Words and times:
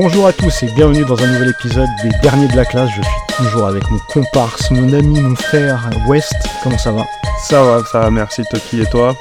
Bonjour 0.00 0.28
à 0.28 0.32
tous 0.32 0.62
et 0.62 0.66
bienvenue 0.76 1.04
dans 1.04 1.20
un 1.20 1.26
nouvel 1.26 1.48
épisode 1.50 1.88
des 2.04 2.10
Derniers 2.22 2.46
de 2.46 2.54
la 2.54 2.64
classe. 2.64 2.88
Je 2.90 3.02
suis 3.02 3.36
toujours 3.36 3.66
avec 3.66 3.82
mon 3.90 3.98
comparse, 4.12 4.70
mon 4.70 4.92
ami, 4.92 5.20
mon 5.20 5.34
frère 5.34 5.90
West. 6.06 6.32
Comment 6.62 6.78
ça 6.78 6.92
va? 6.92 7.04
Ça 7.42 7.60
va, 7.64 7.82
ça 7.90 7.98
va, 7.98 8.10
merci 8.10 8.44
Toki 8.48 8.82
et 8.82 8.86
toi? 8.86 9.16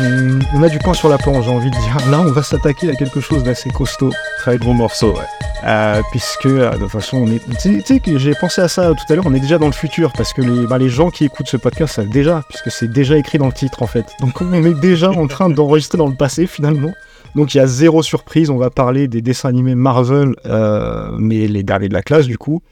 On, 0.00 0.40
on 0.56 0.62
a 0.64 0.68
du 0.68 0.80
pain 0.80 0.94
sur 0.94 1.08
la 1.08 1.16
planche, 1.16 1.44
j'ai 1.44 1.50
envie 1.52 1.70
de 1.70 1.76
dire. 1.76 1.96
Là, 2.10 2.18
on 2.18 2.32
va 2.32 2.42
s'attaquer 2.42 2.90
à 2.90 2.96
quelque 2.96 3.20
chose 3.20 3.44
d'assez 3.44 3.70
costaud. 3.70 4.10
Très 4.40 4.58
gros 4.58 4.72
morceau, 4.72 5.12
ouais. 5.14 5.22
Euh, 5.64 6.02
puisque 6.10 6.46
euh, 6.46 6.70
de 6.72 6.78
toute 6.78 6.90
façon, 6.90 7.18
on 7.18 7.30
est. 7.30 7.38
Tu 7.60 7.60
sais- 7.60 7.82
tu 7.86 7.94
sais 7.94 8.00
que 8.00 8.18
j'ai 8.18 8.34
pensé 8.34 8.60
à 8.60 8.66
ça 8.68 8.88
tout 8.88 9.12
à 9.12 9.14
l'heure, 9.14 9.26
on 9.28 9.34
est 9.34 9.38
déjà 9.40 9.58
dans 9.58 9.66
le 9.66 9.72
futur 9.72 10.12
parce 10.12 10.32
que 10.32 10.42
les, 10.42 10.66
bah, 10.66 10.78
les 10.78 10.88
gens 10.88 11.10
qui 11.10 11.24
écoutent 11.24 11.48
ce 11.48 11.56
podcast 11.56 11.94
savent 11.94 12.08
déjà, 12.08 12.42
puisque 12.48 12.72
c'est 12.72 12.90
déjà 12.90 13.16
écrit 13.16 13.38
dans 13.38 13.46
le 13.46 13.52
titre 13.52 13.80
en 13.84 13.86
fait. 13.86 14.06
Donc 14.20 14.40
on 14.40 14.52
est 14.64 14.74
déjà 14.80 15.10
en 15.10 15.28
train 15.28 15.48
d'enregistrer 15.48 15.98
dans 15.98 16.08
le 16.08 16.14
passé 16.16 16.48
finalement. 16.48 16.92
Donc 17.36 17.54
il 17.54 17.58
y 17.58 17.60
a 17.60 17.66
zéro 17.66 18.02
surprise, 18.02 18.48
on 18.48 18.56
va 18.56 18.70
parler 18.70 19.08
des 19.08 19.20
dessins 19.20 19.50
animés 19.50 19.74
Marvel, 19.74 20.34
euh, 20.46 21.10
mais 21.18 21.46
les 21.46 21.62
derniers 21.62 21.90
de 21.90 21.92
la 21.92 22.00
classe 22.00 22.26
du 22.26 22.38
coup, 22.38 22.62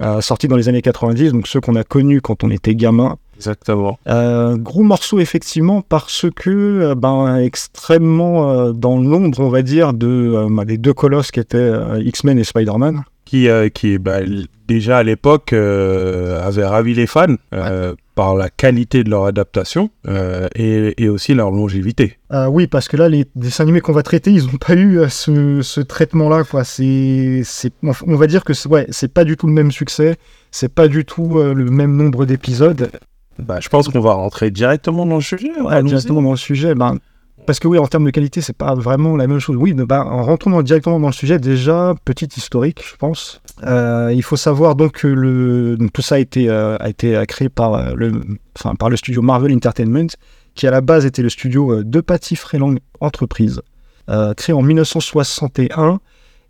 euh, 0.00 0.22
sortis 0.22 0.48
dans 0.48 0.56
les 0.56 0.70
années 0.70 0.80
90, 0.80 1.32
donc 1.32 1.46
ceux 1.46 1.60
qu'on 1.60 1.76
a 1.76 1.84
connus 1.84 2.22
quand 2.22 2.42
on 2.42 2.50
était 2.50 2.74
gamin. 2.74 3.18
Exactement. 3.36 3.98
Euh, 4.08 4.56
gros 4.56 4.82
morceau 4.82 5.20
effectivement 5.20 5.82
parce 5.82 6.24
que 6.34 6.94
ben 6.94 7.36
extrêmement 7.36 8.72
dans 8.72 8.98
l'ombre 8.98 9.38
on 9.40 9.50
va 9.50 9.60
dire 9.60 9.92
de 9.92 10.46
bah, 10.50 10.64
des 10.64 10.78
deux 10.78 10.94
colosses 10.94 11.30
qui 11.30 11.40
étaient 11.40 11.72
X-Men 12.00 12.38
et 12.38 12.44
Spider-Man. 12.44 13.04
Qui, 13.26 13.48
euh, 13.48 13.68
qui 13.68 13.98
bah, 13.98 14.20
déjà 14.68 14.98
à 14.98 15.02
l'époque 15.02 15.52
euh, 15.52 16.40
avait 16.46 16.64
ravi 16.64 16.94
les 16.94 17.08
fans 17.08 17.26
euh, 17.52 17.92
par 18.14 18.36
la 18.36 18.48
qualité 18.50 19.02
de 19.02 19.10
leur 19.10 19.24
adaptation 19.24 19.90
euh, 20.06 20.46
et, 20.54 20.94
et 21.02 21.08
aussi 21.08 21.34
leur 21.34 21.50
longévité. 21.50 22.18
Euh, 22.32 22.46
oui 22.46 22.68
parce 22.68 22.86
que 22.86 22.96
là 22.96 23.08
les 23.08 23.26
dessins 23.34 23.64
animés 23.64 23.80
qu'on 23.80 23.92
va 23.92 24.04
traiter 24.04 24.30
ils 24.30 24.44
n'ont 24.46 24.58
pas 24.64 24.76
eu 24.76 25.00
ce, 25.08 25.60
ce 25.60 25.80
traitement 25.80 26.28
là 26.28 26.44
quoi. 26.44 26.62
C'est 26.62 27.42
c'est 27.44 27.72
on 27.82 28.14
va 28.14 28.26
dire 28.28 28.44
que 28.44 28.54
c'est- 28.54 28.68
ouais 28.68 28.86
c'est 28.90 29.12
pas 29.12 29.24
du 29.24 29.36
tout 29.36 29.48
le 29.48 29.52
même 29.52 29.72
succès, 29.72 30.14
c'est 30.52 30.72
pas 30.72 30.86
du 30.86 31.04
tout 31.04 31.38
euh, 31.40 31.52
le 31.52 31.64
même 31.64 31.96
nombre 31.96 32.26
d'épisodes. 32.26 32.90
Bah, 33.40 33.58
je 33.60 33.68
pense 33.68 33.88
qu'on 33.88 34.00
va 34.00 34.14
rentrer 34.14 34.52
directement 34.52 35.04
dans 35.04 35.16
le 35.16 35.20
sujet. 35.20 35.50
Ouais, 35.60 35.82
directement 35.82 36.22
dans 36.22 36.30
le 36.30 36.36
sujet, 36.38 36.74
ben, 36.76 36.98
parce 37.46 37.58
que 37.60 37.68
oui, 37.68 37.78
en 37.78 37.86
termes 37.86 38.04
de 38.04 38.10
qualité, 38.10 38.40
c'est 38.40 38.56
pas 38.56 38.74
vraiment 38.74 39.16
la 39.16 39.26
même 39.26 39.38
chose. 39.38 39.56
Oui, 39.56 39.72
ben, 39.72 40.00
en 40.00 40.22
rentrant 40.24 40.50
dans- 40.50 40.62
directement 40.62 41.00
dans 41.00 41.06
le 41.08 41.12
sujet, 41.12 41.38
déjà, 41.38 41.94
petit 42.04 42.28
historique, 42.36 42.82
je 42.84 42.96
pense. 42.96 43.40
Euh, 43.64 44.12
il 44.14 44.22
faut 44.22 44.36
savoir 44.36 44.74
donc 44.74 44.92
que 44.92 45.06
le, 45.06 45.76
donc, 45.76 45.92
tout 45.92 46.02
ça 46.02 46.16
a 46.16 46.18
été, 46.18 46.48
euh, 46.50 46.76
a 46.78 46.88
été 46.88 47.16
euh, 47.16 47.24
créé 47.24 47.48
par, 47.48 47.94
le, 47.94 48.12
enfin, 48.58 48.74
par 48.74 48.90
le 48.90 48.96
studio 48.96 49.22
Marvel 49.22 49.54
Entertainment, 49.54 50.08
qui 50.54 50.66
à 50.66 50.70
la 50.70 50.80
base 50.80 51.06
était 51.06 51.22
le 51.22 51.28
studio 51.30 51.82
de 51.82 52.00
Patty 52.00 52.36
Freelang 52.36 52.78
Entreprise, 53.00 53.62
euh, 54.10 54.34
créé 54.34 54.54
en 54.54 54.62
1961. 54.62 56.00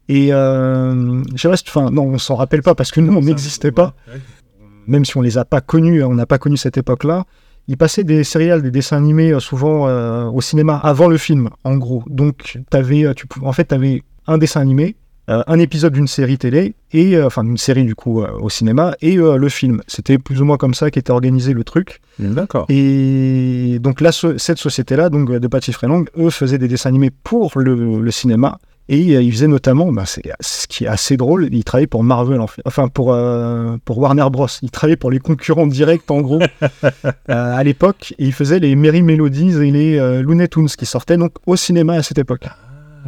Et 0.09 0.29
je 0.29 1.49
reste, 1.49 1.69
enfin, 1.69 1.91
non, 1.91 2.05
on 2.05 2.19
s'en 2.19 2.37
rappelle 2.37 2.63
pas 2.63 2.75
parce 2.75 2.91
que 2.93 3.01
nous, 3.01 3.15
on 3.17 3.23
n'existait 3.23 3.73
pas 3.73 3.95
même 4.87 5.05
si 5.05 5.17
on 5.17 5.21
les 5.21 5.37
a 5.37 5.45
pas 5.45 5.61
connus, 5.61 6.03
on 6.05 6.15
n'a 6.15 6.27
pas 6.27 6.39
connu 6.39 6.57
cette 6.57 6.77
époque-là, 6.77 7.25
ils 7.69 7.77
passaient 7.77 8.05
des 8.05 8.25
séries, 8.25 8.63
des 8.63 8.71
dessins 8.71 8.97
animés 8.97 9.33
euh, 9.33 9.41
souvent 9.41 9.89
euh, 9.89 10.25
au 10.27 10.41
cinéma 10.41 10.77
avant 10.83 11.09
le 11.09 11.17
film, 11.19 11.51
en 11.65 11.77
gros. 11.77 12.03
Donc, 12.07 12.59
avais, 12.73 13.05
euh, 13.05 13.15
tu, 13.15 13.27
en 13.43 13.53
fait, 13.53 13.69
tu 13.69 13.75
avais 13.75 14.03
un 14.27 14.39
dessin 14.39 14.61
animé, 14.61 14.97
euh, 15.29 15.43
un 15.49 15.59
épisode 15.59 15.93
d'une 15.93 16.07
série 16.07 16.39
télé, 16.39 16.75
et 16.93 17.21
enfin 17.21 17.43
d'une 17.43 17.57
série 17.57 17.85
du 17.85 17.95
coup 17.97 18.23
au 18.23 18.49
cinéma, 18.49 18.95
et 19.03 19.17
le 19.17 19.49
film. 19.49 19.81
C'était 19.89 20.19
plus 20.19 20.41
ou 20.41 20.45
moins 20.45 20.57
comme 20.57 20.75
ça 20.75 20.91
qu'était 20.93 21.11
organisé 21.11 21.53
le 21.53 21.65
truc. 21.65 22.01
D'accord. 22.21 22.67
Et 22.69 23.79
donc 23.81 24.01
là, 24.01 24.13
ce- 24.13 24.39
cette 24.39 24.59
société-là, 24.59 25.09
donc 25.11 25.31
de 25.33 25.49
Patty 25.49 25.73
Freelang, 25.73 26.05
eux 26.17 26.31
faisaient 26.31 26.59
des 26.59 26.69
dessins 26.69 26.91
animés 26.91 27.11
pour 27.11 27.53
le, 27.59 28.01
le 28.01 28.11
cinéma. 28.13 28.59
Et 28.89 29.17
euh, 29.17 29.23
ils 29.23 29.33
faisaient 29.33 29.49
notamment, 29.49 29.91
bah, 29.93 30.05
c'est 30.07 30.23
ce 30.41 30.67
qui 30.69 30.85
est 30.85 30.87
assez 30.87 31.17
drôle, 31.17 31.49
ils 31.51 31.65
travaillaient 31.65 31.89
pour 31.89 32.05
Marvel, 32.05 32.41
en 32.41 32.47
fait. 32.47 32.63
enfin 32.65 32.87
pour, 32.89 33.13
euh, 33.13 33.77
pour 33.85 33.99
Warner 33.99 34.29
Bros. 34.31 34.47
Ils 34.63 34.71
travaillaient 34.71 34.97
pour 34.97 35.11
les 35.11 35.19
concurrents 35.19 35.67
directs, 35.67 36.09
en 36.11 36.21
gros, 36.21 36.41
euh, 36.63 37.07
à 37.29 37.65
l'époque. 37.65 38.15
Et 38.19 38.27
ils 38.27 38.33
faisaient 38.33 38.61
les 38.61 38.77
Merry 38.77 39.03
Melodies 39.03 39.57
et 39.61 39.71
les 39.73 39.99
euh, 39.99 40.23
Looney 40.23 40.47
Tunes 40.47 40.69
qui 40.69 40.87
sortaient 40.87 41.17
donc 41.17 41.33
au 41.47 41.57
cinéma 41.57 41.95
à 41.95 42.03
cette 42.03 42.19
époque. 42.19 42.45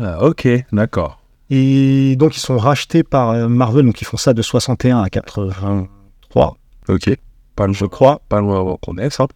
Ah, 0.01 0.25
ok, 0.25 0.49
d'accord. 0.73 1.21
Et 1.51 2.15
donc 2.17 2.37
ils 2.37 2.41
sont 2.41 2.59
rachetés 2.59 3.03
par 3.03 3.49
Marvel, 3.49 3.87
donc 3.87 4.03
ils 4.03 4.05
font 4.05 4.19
ça 4.19 4.35
de 4.35 4.43
61 4.43 5.01
à 5.01 5.09
83, 5.09 6.59
Ok. 6.89 7.11
Pas 7.57 7.67
loin, 7.67 7.73
je 7.75 7.87
crois. 7.87 8.21
pas 8.29 8.41
loin 8.41 8.77
qu'on 8.83 8.99
ait 8.99 9.11
ça. 9.11 9.27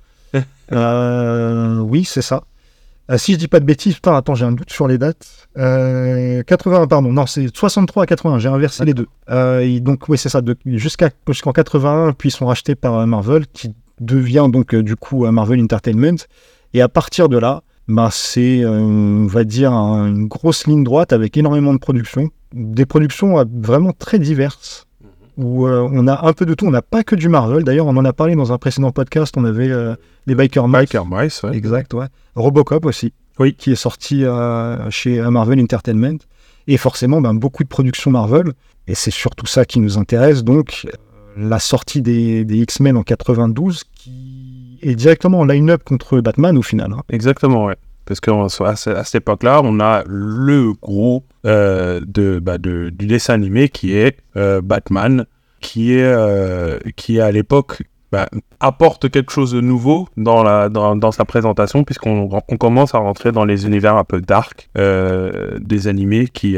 Oui, 0.70 2.04
c'est 2.04 2.22
ça. 2.22 2.42
Euh, 3.10 3.18
si 3.18 3.32
je 3.32 3.38
dis 3.38 3.48
pas 3.48 3.60
de 3.60 3.64
bêtises, 3.64 3.96
attends, 4.04 4.34
j'ai 4.34 4.44
un 4.44 4.52
doute 4.52 4.70
sur 4.70 4.86
les 4.88 4.96
dates. 4.96 5.48
Euh, 5.58 6.42
80, 6.44 6.86
pardon, 6.86 7.12
non, 7.12 7.26
c'est 7.26 7.54
63 7.54 8.04
à 8.04 8.06
80, 8.06 8.38
j'ai 8.38 8.48
inversé 8.48 8.84
les 8.84 8.94
deux. 8.94 9.06
Euh, 9.30 9.80
donc, 9.80 10.08
oui, 10.08 10.16
c'est 10.18 10.28
ça, 10.28 10.40
jusqu'en 10.66 11.52
81, 11.52 12.12
puis 12.12 12.28
ils 12.28 12.32
sont 12.32 12.46
rachetés 12.46 12.74
par 12.74 12.98
euh, 12.98 13.06
Marvel, 13.06 13.46
qui 13.52 13.74
devient 14.00 14.46
donc 14.50 14.74
euh, 14.74 14.82
du 14.82 14.96
coup 14.96 15.26
euh, 15.26 15.30
Marvel 15.32 15.60
Entertainment. 15.62 16.16
Et 16.74 16.80
à 16.80 16.88
partir 16.88 17.28
de 17.28 17.38
là, 17.38 17.62
bah, 17.88 18.08
c'est, 18.12 18.62
euh, 18.64 18.70
on 18.80 19.26
va 19.26 19.44
dire, 19.44 19.72
un- 19.72 20.06
une 20.08 20.28
grosse 20.28 20.66
ligne 20.66 20.84
droite 20.84 21.12
avec 21.12 21.36
énormément 21.36 21.72
de 21.74 21.78
productions. 21.78 22.30
Des 22.54 22.86
productions 22.86 23.38
euh, 23.38 23.44
vraiment 23.52 23.92
très 23.92 24.18
diverses 24.18 24.86
où 25.36 25.66
euh, 25.66 25.88
on 25.92 26.06
a 26.08 26.26
un 26.26 26.32
peu 26.32 26.46
de 26.46 26.54
tout. 26.54 26.66
On 26.66 26.70
n'a 26.70 26.82
pas 26.82 27.02
que 27.04 27.14
du 27.14 27.28
Marvel. 27.28 27.64
D'ailleurs, 27.64 27.86
on 27.86 27.96
en 27.96 28.04
a 28.04 28.12
parlé 28.12 28.34
dans 28.34 28.52
un 28.52 28.58
précédent 28.58 28.90
podcast. 28.90 29.34
On 29.36 29.44
avait 29.44 29.70
euh, 29.70 29.94
les 30.26 30.34
Biker 30.34 30.68
Mice. 30.68 30.80
Biker 30.90 31.06
Mice, 31.06 31.42
ouais. 31.42 31.56
Exact, 31.56 31.94
ouais. 31.94 32.06
Robocop 32.34 32.84
aussi. 32.84 33.12
Oui. 33.38 33.54
Qui 33.54 33.72
est 33.72 33.76
sorti 33.76 34.24
euh, 34.24 34.90
chez 34.90 35.18
euh, 35.20 35.30
Marvel 35.30 35.60
Entertainment. 35.60 36.18
Et 36.68 36.76
forcément, 36.76 37.20
ben, 37.20 37.34
beaucoup 37.34 37.64
de 37.64 37.68
productions 37.68 38.10
Marvel. 38.10 38.52
Et 38.86 38.94
c'est 38.94 39.10
surtout 39.10 39.46
ça 39.46 39.64
qui 39.64 39.80
nous 39.80 39.98
intéresse. 39.98 40.44
Donc, 40.44 40.86
la 41.36 41.58
sortie 41.58 42.02
des, 42.02 42.44
des 42.44 42.58
X-Men 42.58 42.96
en 42.96 43.02
92, 43.02 43.84
qui 43.94 44.78
est 44.82 44.94
directement 44.94 45.40
en 45.40 45.44
line-up 45.44 45.82
contre 45.84 46.20
Batman 46.20 46.56
au 46.58 46.62
final. 46.62 46.92
hein. 46.92 47.02
Exactement, 47.08 47.64
ouais. 47.66 47.76
Parce 48.06 48.20
qu'à 48.20 48.32
à, 48.32 48.48
ce- 48.76 48.90
à 48.90 49.04
cette 49.04 49.22
époque-là, 49.22 49.60
on 49.64 49.78
a 49.80 50.02
le 50.06 50.72
gros 50.80 51.24
euh, 51.46 52.00
de, 52.06 52.38
bah, 52.40 52.58
de- 52.58 52.90
du 52.90 53.06
dessin 53.06 53.34
animé 53.34 53.68
qui 53.68 53.96
est 53.96 54.18
euh, 54.36 54.60
Batman, 54.60 55.26
qui 55.60 55.94
est, 55.94 56.02
euh, 56.04 56.78
qui 56.96 57.20
à 57.20 57.30
l'époque 57.30 57.82
bah, 58.10 58.28
apporte 58.60 59.08
quelque 59.10 59.32
chose 59.32 59.52
de 59.52 59.60
nouveau 59.60 60.08
dans, 60.16 60.42
la, 60.42 60.68
dans, 60.68 60.96
dans 60.96 61.12
sa 61.12 61.24
présentation, 61.24 61.84
puisqu'on 61.84 62.28
on 62.48 62.56
commence 62.56 62.94
à 62.94 62.98
rentrer 62.98 63.32
dans 63.32 63.44
les 63.44 63.64
univers 63.66 63.96
un 63.96 64.04
peu 64.04 64.20
dark 64.20 64.68
euh, 64.76 65.58
des 65.60 65.88
animés 65.88 66.28
qui, 66.28 66.56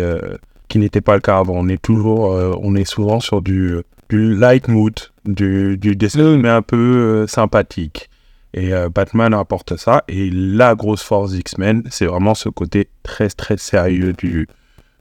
qui 0.68 0.78
n'étaient 0.78 1.00
pas 1.00 1.14
le 1.14 1.20
cas 1.20 1.38
avant. 1.38 1.54
On 1.56 1.68
est 1.68 1.80
toujours, 1.80 2.22
on 2.60 2.74
est 2.74 2.84
souvent 2.84 3.20
sur 3.20 3.40
du, 3.42 3.76
du 4.08 4.34
light 4.34 4.66
mood, 4.68 4.94
du, 5.26 5.76
du 5.78 5.94
dessin 5.94 6.26
animé 6.26 6.48
un 6.48 6.62
peu 6.62 7.26
sympathique. 7.28 8.08
Et 8.54 8.72
euh, 8.72 8.88
Batman 8.88 9.34
apporte 9.34 9.76
ça. 9.76 10.04
Et 10.08 10.30
la 10.30 10.74
grosse 10.76 11.02
force 11.02 11.32
d'X-Men, 11.32 11.82
c'est 11.90 12.06
vraiment 12.06 12.34
ce 12.34 12.48
côté 12.48 12.88
très 13.02 13.28
très 13.28 13.56
sérieux 13.56 14.12
du, 14.12 14.46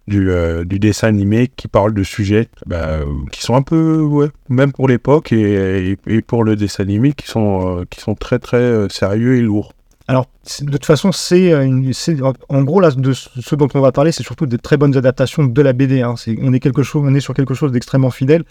du, 0.07 0.31
euh, 0.31 0.65
dessin 0.65 1.07
animé 1.07 1.51
qui 1.55 1.67
parle 1.67 1.93
de 1.93 2.03
sujets 2.03 2.49
bah, 2.65 2.99
qui 3.31 3.41
sont 3.43 3.55
un 3.55 3.61
peu, 3.61 4.29
même 4.49 4.73
pour 4.73 4.87
l'époque 4.87 5.31
et, 5.31 5.97
et, 6.07 6.21
pour 6.23 6.43
le 6.43 6.55
dessin 6.55 6.83
animé, 6.83 7.13
qui 7.13 7.27
sont, 7.27 7.79
euh, 7.79 7.83
qui 7.89 8.01
sont 8.01 8.15
très 8.15 8.39
très 8.39 8.89
sérieux 8.89 9.37
et 9.37 9.41
lourds. 9.41 9.73
Alors, 10.07 10.25
de 10.61 10.71
toute 10.71 10.85
façon, 10.85 11.11
c'est 11.13 11.53
en 11.53 12.63
gros 12.63 12.81
là 12.81 12.91
de 12.91 13.13
ce 13.13 13.55
dont 13.55 13.69
on 13.73 13.79
va 13.79 13.91
parler, 13.93 14.11
c'est 14.11 14.23
surtout 14.23 14.47
des 14.47 14.57
très 14.57 14.77
bonnes 14.77 14.97
adaptations 14.97 15.45
de 15.45 15.61
la 15.61 15.73
BD. 15.73 16.01
hein. 16.01 16.15
On 16.41 16.53
est 16.53 16.95
on 16.95 17.15
est 17.15 17.19
sur 17.21 17.33
quelque 17.33 17.53
chose 17.53 17.71
d'extrêmement 17.71 18.11
fidèle. 18.11 18.43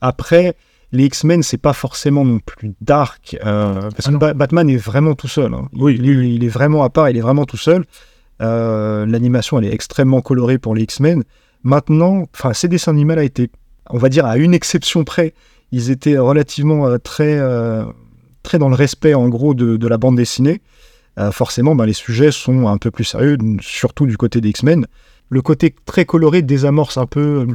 Après, 0.00 0.54
les 0.92 1.04
X-Men, 1.04 1.42
c'est 1.42 1.58
pas 1.58 1.72
forcément 1.72 2.24
non 2.24 2.38
plus 2.40 2.72
dark, 2.80 3.36
euh, 3.44 3.80
parce 3.96 4.06
Ah 4.08 4.12
que. 4.12 4.16
Ba- 4.16 4.34
Batman 4.34 4.68
est 4.70 4.76
vraiment 4.76 5.14
tout 5.14 5.28
seul. 5.28 5.54
hein. 5.54 5.68
Oui. 5.74 5.96
Il, 5.98 6.06
il- 6.06 6.24
il 6.34 6.44
est 6.44 6.48
vraiment 6.48 6.82
à 6.82 6.90
part, 6.90 7.08
il 7.10 7.16
est 7.16 7.20
vraiment 7.20 7.44
tout 7.44 7.56
seul. 7.56 7.84
Euh, 8.42 9.06
L'animation, 9.06 9.58
elle 9.58 9.66
est 9.66 9.72
extrêmement 9.74 10.20
colorée 10.20 10.58
pour 10.58 10.74
les 10.74 10.82
X-Men. 10.82 11.24
Maintenant, 11.62 12.24
enfin, 12.34 12.52
ces 12.54 12.68
dessins 12.68 12.92
animés 12.92 13.14
a 13.18 13.22
été, 13.24 13.50
on 13.90 13.98
va 13.98 14.08
dire, 14.08 14.24
à 14.26 14.36
une 14.38 14.54
exception 14.54 15.04
près, 15.04 15.34
ils 15.72 15.90
étaient 15.90 16.18
relativement 16.18 16.86
euh, 16.88 16.98
très, 16.98 17.38
très 18.42 18.58
dans 18.58 18.68
le 18.70 18.74
respect, 18.74 19.14
en 19.14 19.28
gros, 19.28 19.54
de, 19.54 19.76
de 19.76 19.88
la 19.88 19.98
bande 19.98 20.16
dessinée. 20.16 20.60
Forcément, 21.32 21.74
ben, 21.74 21.84
les 21.84 21.92
sujets 21.92 22.30
sont 22.32 22.66
un 22.66 22.78
peu 22.78 22.90
plus 22.90 23.04
sérieux, 23.04 23.36
surtout 23.60 24.06
du 24.06 24.16
côté 24.16 24.40
des 24.40 24.48
X-Men. 24.48 24.86
Le 25.28 25.42
côté 25.42 25.74
très 25.84 26.06
coloré 26.06 26.40
désamorce 26.40 26.96
un 26.96 27.04
peu. 27.04 27.46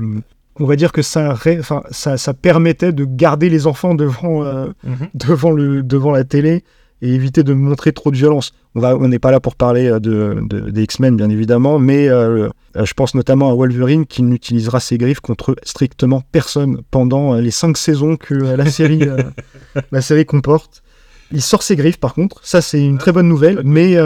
On 0.59 0.65
va 0.65 0.75
dire 0.75 0.91
que 0.91 1.01
ça, 1.01 1.33
ré- 1.33 1.57
enfin, 1.59 1.83
ça, 1.91 2.17
ça 2.17 2.33
permettait 2.33 2.93
de 2.93 3.03
garder 3.05 3.49
les 3.49 3.67
enfants 3.67 3.93
devant, 3.95 4.43
euh, 4.43 4.67
devant, 5.13 5.51
le, 5.51 5.83
devant 5.83 6.11
la 6.11 6.23
télé 6.23 6.63
et 7.01 7.13
éviter 7.13 7.43
de 7.43 7.53
montrer 7.53 7.91
trop 7.91 8.09
de 8.09 8.15
violence. 8.15 8.53
On 8.73 9.07
n'est 9.09 9.19
pas 9.19 9.31
là 9.31 9.41
pour 9.41 9.55
parler 9.55 9.87
euh, 9.89 9.99
de, 9.99 10.37
de- 10.49 10.69
des 10.69 10.83
X-Men, 10.83 11.17
bien 11.17 11.29
évidemment, 11.29 11.77
mais 11.77 12.07
euh, 12.07 12.47
je 12.81 12.93
pense 12.93 13.15
notamment 13.15 13.51
à 13.51 13.53
Wolverine 13.53 14.05
qui 14.05 14.23
n'utilisera 14.23 14.79
ses 14.79 14.97
griffes 14.97 15.19
contre 15.19 15.55
strictement 15.63 16.23
personne 16.31 16.81
pendant 16.89 17.33
les 17.35 17.51
cinq 17.51 17.77
saisons 17.77 18.15
que 18.15 18.33
la 18.33 18.65
série, 18.67 19.03
euh, 19.03 19.17
la 19.91 20.01
série 20.01 20.25
comporte. 20.25 20.83
Il 21.31 21.41
sort 21.41 21.63
ses 21.63 21.75
griffes, 21.75 21.99
par 21.99 22.13
contre. 22.13 22.39
Ça, 22.45 22.61
c'est 22.61 22.83
une 22.85 22.97
très 22.99 23.11
bonne 23.11 23.27
nouvelle. 23.27 23.59
Mais 23.65 23.97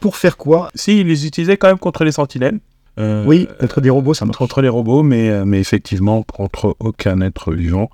pour 0.00 0.16
faire 0.16 0.36
quoi? 0.36 0.68
Si, 0.74 1.00
ils 1.00 1.06
les 1.06 1.26
utilisaient 1.26 1.56
quand 1.56 1.66
même 1.68 1.78
contre 1.78 2.04
les 2.04 2.12
sentinelles. 2.12 2.60
Euh, 2.98 3.24
Oui, 3.26 3.48
entre 3.62 3.80
des 3.80 3.90
robots, 3.90 4.14
ça 4.14 4.24
marche. 4.24 4.36
entre, 4.36 4.42
entre 4.42 4.62
les 4.62 4.68
robots, 4.68 5.02
mais, 5.02 5.30
euh, 5.30 5.44
mais 5.44 5.60
effectivement 5.60 6.22
contre 6.22 6.76
aucun 6.80 7.20
être 7.20 7.52
vivant, 7.52 7.90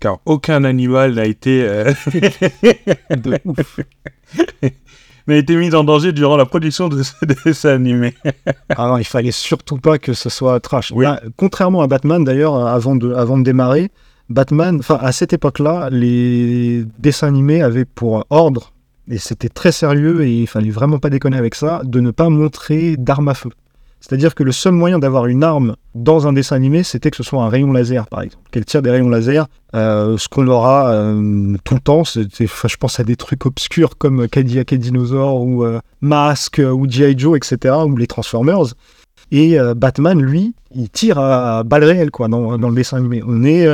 car 0.00 0.18
aucun 0.26 0.64
animal 0.64 1.14
n'a 1.14 1.26
été, 1.26 1.62
euh, 1.66 1.92
De 3.16 3.38
ouf. 3.44 3.80
n'a 5.26 5.36
été 5.36 5.56
mis 5.56 5.74
en 5.74 5.84
danger 5.84 6.12
durant 6.12 6.36
la 6.36 6.46
production 6.46 6.88
de 6.88 7.02
ce 7.02 7.12
dessin 7.24 7.70
animé. 7.74 8.14
Ah 8.70 8.88
non, 8.88 8.98
il 8.98 9.04
fallait 9.04 9.30
surtout 9.30 9.76
pas 9.76 9.98
que 9.98 10.12
ce 10.14 10.30
soit 10.30 10.58
trash. 10.60 10.90
Oui. 10.94 11.04
Là, 11.04 11.20
contrairement 11.36 11.82
à 11.82 11.86
Batman, 11.86 12.24
d'ailleurs, 12.24 12.66
avant 12.66 12.96
de, 12.96 13.12
avant 13.12 13.38
de 13.38 13.42
démarrer, 13.44 13.90
Batman, 14.30 14.76
enfin, 14.78 14.98
à 15.00 15.12
cette 15.12 15.32
époque-là, 15.32 15.88
les 15.90 16.84
dessins 16.98 17.28
animés 17.28 17.62
avaient 17.62 17.84
pour 17.84 18.24
ordre, 18.30 18.72
et 19.10 19.18
c'était 19.18 19.48
très 19.48 19.72
sérieux, 19.72 20.22
et 20.22 20.32
il 20.32 20.46
fallait 20.46 20.70
vraiment 20.70 20.98
pas 20.98 21.10
déconner 21.10 21.36
avec 21.36 21.54
ça, 21.54 21.82
de 21.84 22.00
ne 22.00 22.10
pas 22.10 22.28
montrer 22.28 22.96
d'arme 22.96 23.28
à 23.28 23.34
feu. 23.34 23.50
C'est-à-dire 24.00 24.34
que 24.34 24.44
le 24.44 24.52
seul 24.52 24.72
moyen 24.72 24.98
d'avoir 24.98 25.26
une 25.26 25.42
arme 25.42 25.74
dans 25.94 26.28
un 26.28 26.32
dessin 26.32 26.56
animé, 26.56 26.82
c'était 26.82 27.10
que 27.10 27.16
ce 27.16 27.22
soit 27.22 27.42
un 27.42 27.48
rayon 27.48 27.72
laser, 27.72 28.06
par 28.06 28.22
exemple. 28.22 28.44
Qu'elle 28.50 28.64
tire 28.64 28.80
des 28.80 28.90
rayons 28.90 29.08
laser. 29.08 29.48
Euh, 29.74 30.16
ce 30.16 30.28
qu'on 30.28 30.46
aura 30.46 30.92
euh, 30.92 31.56
tout 31.64 31.74
le 31.74 31.80
temps, 31.80 32.04
je 32.04 32.76
pense 32.76 33.00
à 33.00 33.04
des 33.04 33.16
trucs 33.16 33.44
obscurs 33.44 33.98
comme 33.98 34.28
Cadillac 34.28 34.72
et 34.72 34.78
Dinosaur, 34.78 35.42
ou 35.42 35.64
euh, 35.64 35.80
Mask, 36.00 36.60
ou 36.64 36.88
G.I. 36.88 37.18
Joe, 37.18 37.36
etc., 37.36 37.74
ou 37.86 37.96
les 37.96 38.06
Transformers. 38.06 38.74
Et 39.30 39.58
euh, 39.58 39.74
Batman, 39.74 40.20
lui, 40.22 40.54
il 40.74 40.88
tire 40.88 41.18
à 41.18 41.64
balles 41.64 41.84
réelles, 41.84 42.12
quoi, 42.12 42.28
dans, 42.28 42.56
dans 42.56 42.68
le 42.68 42.74
dessin 42.74 42.98
animé. 42.98 43.22
On 43.26 43.44
est... 43.44 43.68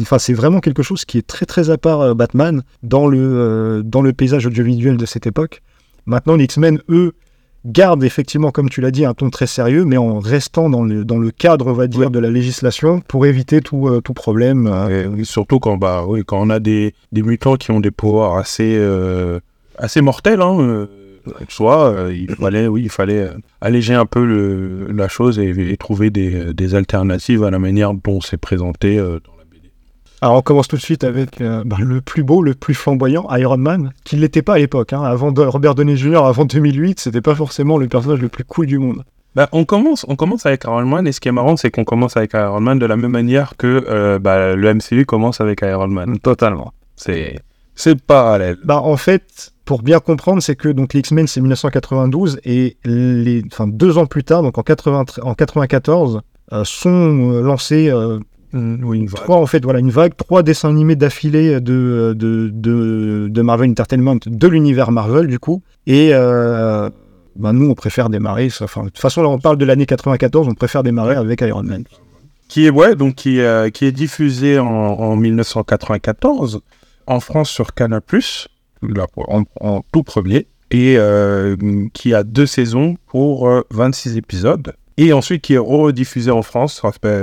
Enfin, 0.00 0.18
c'est 0.18 0.34
vraiment 0.34 0.58
quelque 0.58 0.82
chose 0.82 1.04
qui 1.04 1.16
est 1.16 1.26
très 1.26 1.46
très 1.46 1.70
à 1.70 1.78
part 1.78 2.16
Batman 2.16 2.64
dans 2.82 3.06
le, 3.06 3.82
dans 3.84 4.02
le 4.02 4.12
paysage 4.12 4.44
audiovisuel 4.44 4.96
de 4.96 5.06
cette 5.06 5.28
époque. 5.28 5.62
Maintenant, 6.06 6.34
les 6.34 6.44
X-Men, 6.44 6.80
eux, 6.88 7.12
gardent 7.64 8.04
effectivement, 8.04 8.50
comme 8.50 8.68
tu 8.68 8.80
l'as 8.80 8.90
dit, 8.90 9.04
un 9.04 9.14
ton 9.14 9.30
très 9.30 9.46
sérieux, 9.46 9.84
mais 9.84 9.96
en 9.96 10.18
restant 10.20 10.68
dans 10.70 10.82
le, 10.84 11.04
dans 11.04 11.18
le 11.18 11.30
cadre, 11.30 11.66
on 11.68 11.72
va 11.72 11.86
dire, 11.86 12.00
Ouais. 12.06 12.10
de 12.10 12.18
la 12.18 12.30
législation 12.30 13.00
pour 13.08 13.26
éviter 13.26 13.60
tout, 13.60 13.88
euh, 13.88 14.00
tout 14.00 14.14
problème. 14.14 14.66
euh. 14.70 15.16
Et 15.16 15.24
surtout 15.24 15.58
quand, 15.58 15.76
bah, 15.76 16.04
oui, 16.06 16.22
quand 16.26 16.40
on 16.40 16.50
a 16.50 16.60
des, 16.60 16.94
des 17.12 17.22
mutants 17.22 17.56
qui 17.56 17.70
ont 17.70 17.80
des 17.80 17.90
pouvoirs 17.90 18.36
assez, 18.36 18.76
euh, 18.78 19.40
assez 19.78 20.00
mortels, 20.00 20.42
hein, 20.42 20.86
soit 21.48 21.90
euh, 21.92 22.14
il 22.14 22.30
fallait, 22.36 22.68
oui, 22.68 22.82
il 22.84 22.88
fallait 22.90 23.28
alléger 23.60 23.94
un 23.94 24.06
peu 24.06 24.24
le- 24.24 24.86
la 24.92 25.08
chose 25.08 25.38
et, 25.40 25.48
et 25.72 25.76
trouver 25.76 26.10
des, 26.10 26.54
des 26.54 26.74
alternatives 26.76 27.42
à 27.42 27.50
la 27.50 27.58
manière 27.58 27.94
dont 27.94 28.20
c'est 28.20 28.36
présenté 28.36 28.98
euh. 28.98 29.18
Alors, 30.22 30.36
on 30.36 30.42
commence 30.42 30.68
tout 30.68 30.76
de 30.76 30.82
suite 30.82 31.04
avec 31.04 31.40
euh, 31.40 31.62
bah, 31.66 31.76
le 31.78 32.00
plus 32.00 32.22
beau, 32.22 32.42
le 32.42 32.54
plus 32.54 32.74
flamboyant, 32.74 33.26
Iron 33.36 33.58
Man, 33.58 33.92
qui 34.04 34.16
ne 34.16 34.22
l'était 34.22 34.42
pas 34.42 34.54
à 34.54 34.58
l'époque. 34.58 34.92
hein. 34.92 35.02
Avant 35.02 35.30
de, 35.30 35.42
Robert 35.42 35.74
Downey 35.74 35.96
Jr., 35.96 36.24
avant 36.24 36.46
2008, 36.46 37.00
c'était 37.00 37.20
pas 37.20 37.34
forcément 37.34 37.76
le 37.76 37.86
personnage 37.86 38.20
le 38.20 38.28
plus 38.28 38.44
cool 38.44 38.66
du 38.66 38.78
monde. 38.78 39.04
Bah, 39.34 39.50
on, 39.52 39.66
commence, 39.66 40.06
on 40.08 40.16
commence 40.16 40.46
avec 40.46 40.64
Iron 40.64 40.86
Man 40.86 41.06
et 41.06 41.12
ce 41.12 41.20
qui 41.20 41.28
est 41.28 41.32
marrant, 41.32 41.58
c'est 41.58 41.70
qu'on 41.70 41.84
commence 41.84 42.16
avec 42.16 42.32
Iron 42.32 42.60
Man 42.60 42.78
de 42.78 42.86
la 42.86 42.96
même 42.96 43.10
manière 43.10 43.58
que 43.58 43.84
euh, 43.86 44.18
bah, 44.18 44.56
le 44.56 44.74
MCU 44.74 45.04
commence 45.04 45.42
avec 45.42 45.60
Iron 45.60 45.88
Man. 45.88 46.18
Totalement. 46.20 46.72
C'est, 46.96 47.38
c'est 47.74 48.00
parallèle. 48.00 48.56
Bah, 48.64 48.80
en 48.80 48.96
fait, 48.96 49.52
pour 49.66 49.82
bien 49.82 49.98
comprendre, 49.98 50.42
c'est 50.42 50.56
que 50.56 50.70
donc 50.70 50.94
les 50.94 51.00
X-Men 51.00 51.26
c'est 51.26 51.42
1992 51.42 52.40
et 52.46 52.78
les, 52.86 53.42
enfin 53.52 53.66
deux 53.66 53.98
ans 53.98 54.06
plus 54.06 54.24
tard, 54.24 54.40
donc 54.42 54.56
en, 54.56 54.62
80 54.62 55.04
en 55.20 55.34
94, 55.34 56.22
euh, 56.52 56.62
sont 56.64 57.32
euh, 57.32 57.42
lancés 57.42 57.92
euh, 58.56 58.76
Oui, 58.82 58.98
une 58.98 59.06
trois 59.06 59.36
en 59.36 59.46
fait 59.46 59.62
voilà 59.64 59.78
une 59.80 59.90
vague, 59.90 60.16
trois 60.16 60.42
dessins 60.42 60.68
animés 60.70 60.96
d'affilée 60.96 61.60
de 61.60 62.14
de, 62.16 62.50
de 62.52 63.28
de 63.30 63.42
Marvel 63.42 63.70
Entertainment 63.70 64.18
de 64.26 64.48
l'univers 64.48 64.90
Marvel 64.90 65.26
du 65.26 65.38
coup 65.38 65.62
et 65.86 66.10
euh, 66.12 66.88
bah, 67.36 67.52
nous 67.52 67.68
on 67.68 67.74
préfère 67.74 68.08
démarrer, 68.08 68.48
enfin 68.60 68.82
de 68.84 68.88
toute 68.88 68.98
façon 68.98 69.22
là 69.22 69.28
on 69.28 69.38
parle 69.38 69.58
de 69.58 69.64
l'année 69.64 69.86
94, 69.86 70.48
on 70.48 70.54
préfère 70.54 70.82
démarrer 70.82 71.16
avec 71.16 71.40
Iron 71.42 71.62
Man. 71.62 71.84
qui 72.48 72.66
est 72.66 72.70
ouais 72.70 72.94
donc 72.94 73.14
qui, 73.16 73.40
euh, 73.40 73.70
qui 73.70 73.84
est 73.84 73.92
diffusé 73.92 74.58
en, 74.58 74.66
en 74.66 75.16
1994 75.16 76.60
en 77.06 77.20
France 77.20 77.50
sur 77.50 77.74
Canal+, 77.74 78.00
là, 78.82 79.06
en, 79.16 79.44
en 79.60 79.82
tout 79.92 80.02
premier, 80.02 80.48
et 80.70 80.96
euh, 80.98 81.56
qui 81.92 82.14
a 82.14 82.24
deux 82.24 82.46
saisons 82.46 82.96
pour 83.06 83.48
euh, 83.48 83.62
26 83.70 84.16
épisodes. 84.16 84.74
Et 84.98 85.12
ensuite 85.12 85.42
qui 85.42 85.54
est 85.54 85.58
rediffusé 85.58 86.30
en 86.30 86.42
France 86.42 86.80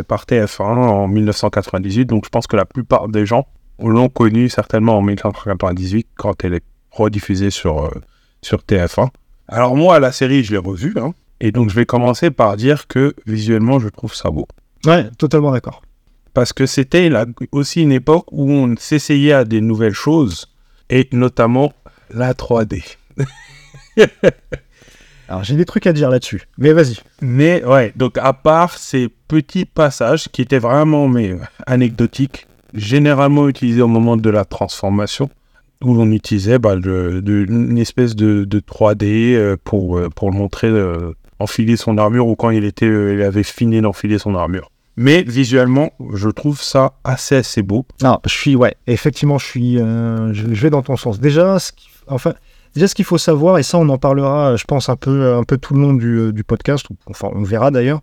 par 0.07 0.25
TF1 0.25 0.61
en 0.61 1.07
1998. 1.07 2.05
Donc 2.05 2.25
je 2.25 2.29
pense 2.29 2.45
que 2.47 2.55
la 2.55 2.65
plupart 2.65 3.07
des 3.07 3.25
gens 3.25 3.47
l'ont 3.79 4.09
connu 4.09 4.49
certainement 4.49 4.97
en 4.97 5.01
1998 5.01 6.07
quand 6.15 6.43
elle 6.45 6.53
est 6.55 6.63
rediffusée 6.91 7.49
sur, 7.49 7.85
euh, 7.85 7.89
sur 8.43 8.59
TF1. 8.59 9.07
Alors 9.47 9.75
moi, 9.75 9.99
la 9.99 10.11
série, 10.11 10.43
je 10.43 10.51
l'ai 10.51 10.57
revue. 10.59 10.93
hein. 10.97 11.13
et 11.39 11.51
donc 11.51 11.69
je 11.69 11.75
vais 11.75 11.85
commencer 11.85 12.29
par 12.31 12.55
dire 12.57 12.87
que 12.87 13.15
visuellement, 13.25 13.79
je 13.79 13.89
trouve 13.89 14.13
ça 14.13 14.29
beau 14.29 14.47
Ouais, 14.85 15.09
totalement 15.17 15.51
d'accord. 15.51 15.81
parce 16.33 16.53
que 16.53 16.65
c'était 16.67 17.09
aussi 17.51 17.81
une 17.81 17.91
époque 17.91 18.25
où 18.31 18.51
on 18.51 18.75
s'essayait 18.77 19.33
à 19.33 19.45
des 19.45 19.61
nouvelles 19.61 19.93
choses, 19.93 20.53
et 20.89 21.07
notamment 21.11 21.73
la 22.11 22.33
3D. 22.33 22.83
Alors 25.29 25.43
j'ai 25.43 25.55
des 25.55 25.65
trucs 25.65 25.87
à 25.87 25.93
dire 25.93 26.09
là-dessus, 26.09 26.43
mais 26.57 26.73
vas-y. 26.73 26.97
Mais 27.21 27.63
ouais, 27.65 27.93
donc 27.95 28.17
à 28.17 28.33
part 28.33 28.77
ces 28.77 29.07
petits 29.27 29.65
passages 29.65 30.27
qui 30.29 30.41
étaient 30.41 30.59
vraiment 30.59 31.07
mais, 31.07 31.35
anecdotiques, 31.65 32.47
généralement 32.73 33.47
utilisés 33.47 33.81
au 33.81 33.87
moment 33.87 34.17
de 34.17 34.29
la 34.29 34.45
transformation, 34.45 35.29
où 35.83 35.93
l'on 35.95 36.11
utilisait 36.11 36.59
bah, 36.59 36.75
de- 36.75 37.21
une 37.49 37.77
espèce 37.77 38.15
de, 38.15 38.43
de 38.45 38.59
3D 38.59 39.33
euh, 39.35 39.57
pour, 39.63 39.97
euh, 39.97 40.09
pour 40.09 40.31
le 40.31 40.37
montrer 40.37 40.67
euh, 40.67 41.11
enfiler 41.39 41.77
son 41.77 41.97
armure 41.97 42.27
ou 42.27 42.35
quand 42.35 42.49
il, 42.51 42.63
était, 42.63 42.85
euh, 42.85 43.13
il 43.15 43.21
avait 43.21 43.43
fini 43.43 43.81
d'enfiler 43.81 44.17
son 44.17 44.35
armure. 44.35 44.69
Mais 44.95 45.23
visuellement, 45.23 45.91
je 46.13 46.29
trouve 46.29 46.61
ça 46.61 46.93
assez 47.03 47.35
assez 47.35 47.63
beau. 47.63 47.85
Non, 48.03 48.19
je 48.25 48.29
suis, 48.31 48.55
ouais, 48.55 48.75
effectivement, 48.87 49.39
je 49.39 49.45
suis, 49.45 49.79
euh, 49.79 50.31
je, 50.33 50.53
je 50.53 50.61
vais 50.61 50.69
dans 50.69 50.83
ton 50.83 50.95
sens. 50.97 51.19
Déjà, 51.19 51.57
ce 51.59 51.71
qui- 51.71 51.89
enfin, 52.07 52.33
déjà, 52.73 52.87
ce 52.87 52.95
qu'il 52.95 53.05
faut 53.05 53.17
savoir, 53.17 53.57
et 53.59 53.63
ça, 53.63 53.77
on 53.77 53.87
en 53.89 53.97
parlera, 53.97 54.55
je 54.55 54.63
pense, 54.65 54.89
un 54.89 54.95
peu, 54.95 55.43
tout 55.61 55.73
le 55.73 55.81
long 55.81 55.93
du, 55.93 56.17
euh, 56.19 56.31
du 56.31 56.43
podcast, 56.43 56.89
ou- 56.89 56.95
enfin, 57.07 57.29
on 57.33 57.43
verra 57.43 57.71
d'ailleurs. 57.71 58.01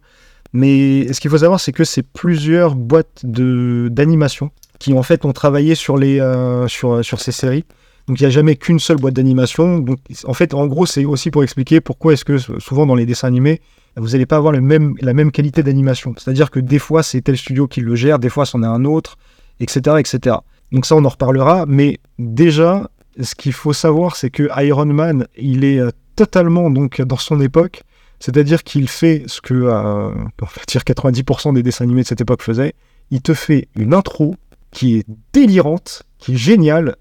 Mais 0.53 1.13
ce 1.13 1.21
qu'il 1.21 1.31
faut 1.31 1.39
savoir, 1.39 1.61
c'est 1.61 1.73
que 1.73 1.85
c'est 1.85 2.03
plusieurs 2.03 2.75
boîtes 2.75 3.25
d'animation 3.25 4.51
qui, 4.79 4.93
en 4.95 5.03
fait, 5.03 5.25
ont 5.25 5.33
travaillé 5.33 5.75
sur 5.75 5.97
les, 5.97 6.21
euh, 6.21 6.67
sur, 6.69 7.05
sur 7.05 7.21
ces 7.21 7.33
séries. 7.33 7.65
Donc, 8.09 8.19
il 8.19 8.25
n'y 8.25 8.27
a 8.27 8.31
jamais 8.31 8.57
qu'une 8.57 8.81
seule 8.81 8.97
boîte 8.97 9.15
d'animation. 9.15 9.79
Donc, 9.79 9.99
en 10.25 10.35
fait, 10.35 10.55
en 10.55 10.67
gros, 10.67 10.87
c'est 10.87 11.05
aussi 11.05 11.31
pour 11.31 11.45
expliquer 11.45 11.81
pourquoi 11.81 12.15
est-ce 12.15 12.25
que 12.25 12.39
souvent 12.39 12.87
dans 12.87 12.95
les 12.97 13.07
dessins 13.07 13.29
animés, 13.29 13.61
vous 13.97 14.09
n'allez 14.09 14.27
pas 14.27 14.37
avoir 14.37 14.53
le 14.53 14.61
même, 14.61 14.95
la 15.01 15.13
même 15.13 15.31
qualité 15.31 15.63
d'animation. 15.63 16.15
C'est-à-dire 16.17 16.51
que 16.51 16.59
des 16.61 16.79
fois, 16.79 17.03
c'est 17.03 17.21
tel 17.21 17.37
studio 17.37 17.69
qui 17.69 17.81
le 17.81 17.95
gère, 17.95 18.19
des 18.19 18.29
fois, 18.31 18.47
c'en 18.47 18.63
est 18.63 18.67
un 18.67 18.85
autre, 18.85 19.17
etc., 19.61 19.97
etc. 19.99 20.37
Donc 20.73 20.87
ça, 20.87 20.97
on 20.97 21.05
en 21.05 21.09
reparlera. 21.09 21.67
Mais 21.69 21.99
déjà, 22.19 22.89
ce 23.23 23.35
qu'il 23.35 23.53
faut 23.53 23.73
savoir, 23.73 24.17
c'est 24.17 24.31
que 24.31 24.49
Iron 24.63 24.87
Man, 24.87 25.27
il 25.37 25.65
est 25.65 25.79
euh, 25.79 25.91
totalement 26.17 26.71
donc 26.71 27.01
dans 27.01 27.17
son 27.17 27.41
époque. 27.41 27.83
C'est-à-dire 28.19 28.63
qu'il 28.63 28.89
fait 28.89 29.25
ce 29.27 29.41
que, 29.41 29.55
euh, 29.55 30.11
on 30.11 30.47
dire, 30.69 30.83
90% 30.83 31.55
des 31.55 31.63
dessins 31.63 31.85
animés 31.85 32.03
de 32.03 32.07
cette 32.07 32.21
époque 32.21 32.43
faisaient. 32.43 32.75
Il 33.11 33.23
te 33.23 33.33
fait 33.33 33.69
une 33.77 33.95
intro 33.95 34.37
qui 34.71 34.97
est 34.97 35.07
délirante, 35.33 36.03
qui 36.19 36.35
est 36.35 36.37
géniale, 36.37 36.97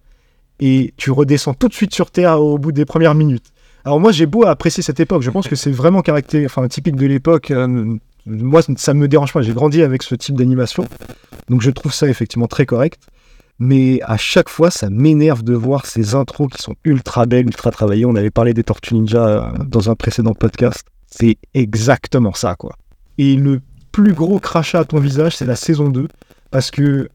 et 0.62 0.94
tu 0.98 1.12
redescends 1.12 1.54
tout 1.54 1.68
de 1.68 1.74
suite 1.74 1.94
sur 1.94 2.10
Terre 2.10 2.42
au 2.42 2.58
bout 2.58 2.72
des 2.72 2.86
premières 2.86 3.16
minutes. 3.16 3.52
Alors 3.86 4.00
moi, 4.00 4.12
j'ai 4.12 4.26
beau 4.26 4.46
apprécier 4.46 4.84
cette 4.84 5.00
époque. 5.00 5.22
Je 5.22 5.30
pense 5.30 5.48
que 5.48 5.56
c'est 5.56 5.72
vraiment 5.72 6.02
enfin, 6.46 6.68
typique 6.68 6.96
de 6.96 7.06
l'époque. 7.06 7.52
euh, 7.52 7.98
moi, 8.26 8.62
ça 8.78 8.94
me 8.94 9.08
dérange 9.08 9.34
pas. 9.34 9.42
J'ai 9.42 9.54
grandi 9.54 9.82
avec 9.82 10.04
ce 10.04 10.16
type 10.16 10.36
d'animation. 10.36 10.88
Donc 11.50 11.62
je 11.62 11.72
trouve 11.72 11.94
ça 11.94 12.08
effectivement 12.08 12.48
très 12.48 12.66
correct. 12.66 13.00
Mais 13.60 14.00
à 14.04 14.16
chaque 14.16 14.48
fois, 14.48 14.72
ça 14.72 14.90
m'énerve 14.90 15.44
de 15.44 15.54
voir 15.54 15.86
ces 15.86 16.16
intros 16.16 16.48
qui 16.50 16.62
sont 16.62 16.76
ultra 16.86 17.26
belles, 17.26 17.46
ultra 17.46 17.72
travaillées. 17.72 18.06
On 18.06 18.16
avait 18.16 18.32
parlé 18.32 18.54
des 18.54 18.64
Tortues 18.64 18.96
Ninja 18.96 19.28
euh, 19.28 19.64
dans 19.66 19.90
un 19.90 19.96
précédent 19.96 20.34
podcast. 20.34 20.86
C'est 21.08 21.38
exactement 21.54 22.34
ça, 22.34 22.56
quoi. 22.56 22.76
Et 23.18 23.36
le 23.36 23.60
plus 23.92 24.14
gros 24.14 24.40
crachat 24.40 24.80
à 24.80 24.86
ton 24.86 25.00
visage, 25.00 25.36
c'est 25.36 25.46
la 25.46 25.58
saison 25.58 25.90
2. 25.90 26.08
Parce 26.52 26.72
que 26.72 27.10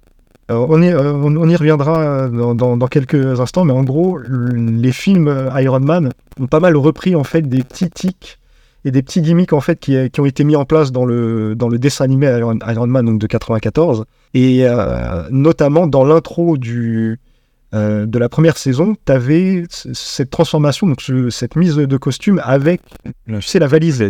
euh, 0.50 0.66
on, 0.68 0.82
y, 0.82 0.88
euh, 0.88 1.14
on- 1.14 1.48
y 1.48 1.56
reviendra 1.56 2.28
dans, 2.28 2.88
quelques 2.88 3.40
instants, 3.40 3.64
mais 3.64 3.72
en 3.72 3.82
gros, 3.82 4.18
les 4.18 4.92
films 4.92 5.50
Iron 5.56 5.80
Man 5.80 6.12
ont 6.38 6.46
pas 6.46 6.60
mal 6.60 6.76
repris 6.76 7.16
en 7.16 7.24
fait 7.24 7.42
des 7.48 7.62
petits 7.62 7.88
tics 7.88 8.38
et 8.84 8.90
des 8.90 9.02
petits 9.02 9.22
gimmicks 9.22 9.54
en 9.54 9.62
fait 9.62 9.80
qui, 9.80 10.20
ont 10.20 10.26
été 10.26 10.44
mis 10.44 10.56
en 10.56 10.66
place 10.66 10.92
dans 10.92 11.06
le, 11.06 11.54
dans 11.56 11.68
le 11.68 11.78
dessin 11.78 12.04
animé 12.04 12.26
Iron, 12.26 12.58
Iron 12.68 12.86
Man 12.86 13.06
donc 13.06 13.18
de 13.18 13.26
94 13.26 14.04
et 14.34 14.66
euh, 14.66 15.22
notamment 15.30 15.86
dans 15.86 16.04
l'intro 16.04 16.56
du 16.58 17.18
euh, 17.72 18.06
de 18.06 18.18
la 18.20 18.28
première 18.28 18.56
saison, 18.56 18.94
tu 19.04 19.10
avais 19.12 19.64
cette 19.68 20.30
transformation, 20.30 20.86
donc 20.86 21.00
ce- 21.00 21.30
cette 21.30 21.56
mise 21.56 21.74
de 21.74 21.96
costume 21.96 22.40
avec, 22.44 22.80
tu 23.26 23.42
sais, 23.42 23.58
la 23.58 23.66
valise. 23.66 24.00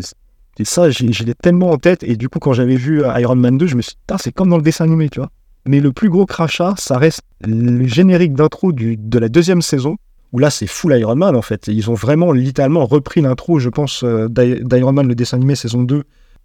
Et 0.59 0.65
ça, 0.65 0.91
j'ai- 0.91 1.11
tellement 1.43 1.71
en 1.71 1.79
tête. 1.79 2.03
Et 2.03 2.17
du 2.17 2.29
coup, 2.29 2.41
quand 2.41 2.53
j'avais 2.53 2.77
vu 2.77 3.03
euh, 3.03 3.19
Iron 3.21 3.37
Man 3.37 3.57
2, 3.57 3.67
je 3.67 3.75
me 3.77 3.81
suis 3.83 3.95
dit, 4.07 4.15
c'est 4.19 4.33
comme 4.33 4.51
dans 4.51 4.59
le 4.59 4.63
dessin 4.63 4.85
animé, 4.85 5.09
tu 5.09 5.19
vois. 5.21 5.31
Mais 5.67 5.81
le 5.81 5.93
plus 5.93 6.11
gros 6.11 6.27
crachat, 6.27 6.75
ça 6.77 6.99
reste 6.99 7.23
le 7.47 7.87
générique 7.87 8.35
d'intro 8.35 8.71
de 8.73 9.19
la 9.19 9.31
deuxième 9.31 9.63
saison, 9.63 9.97
où 10.33 10.39
là, 10.39 10.51
c'est 10.51 10.67
full 10.67 10.95
Iron 10.99 11.17
Man, 11.17 11.35
en 11.35 11.41
fait. 11.43 11.67
Ils 11.69 11.91
ont 11.91 11.95
vraiment, 11.95 12.33
littéralement, 12.33 12.85
repris 12.85 13.23
l'intro, 13.23 13.59
je 13.59 13.71
pense, 13.71 14.05
euh, 14.05 14.29
d'I- 14.29 14.63
d'Iron 14.63 14.93
Man, 14.93 15.09
le 15.09 15.15
dessin 15.15 15.39
animé 15.39 15.55
saison 15.55 15.83
2, 15.85 16.03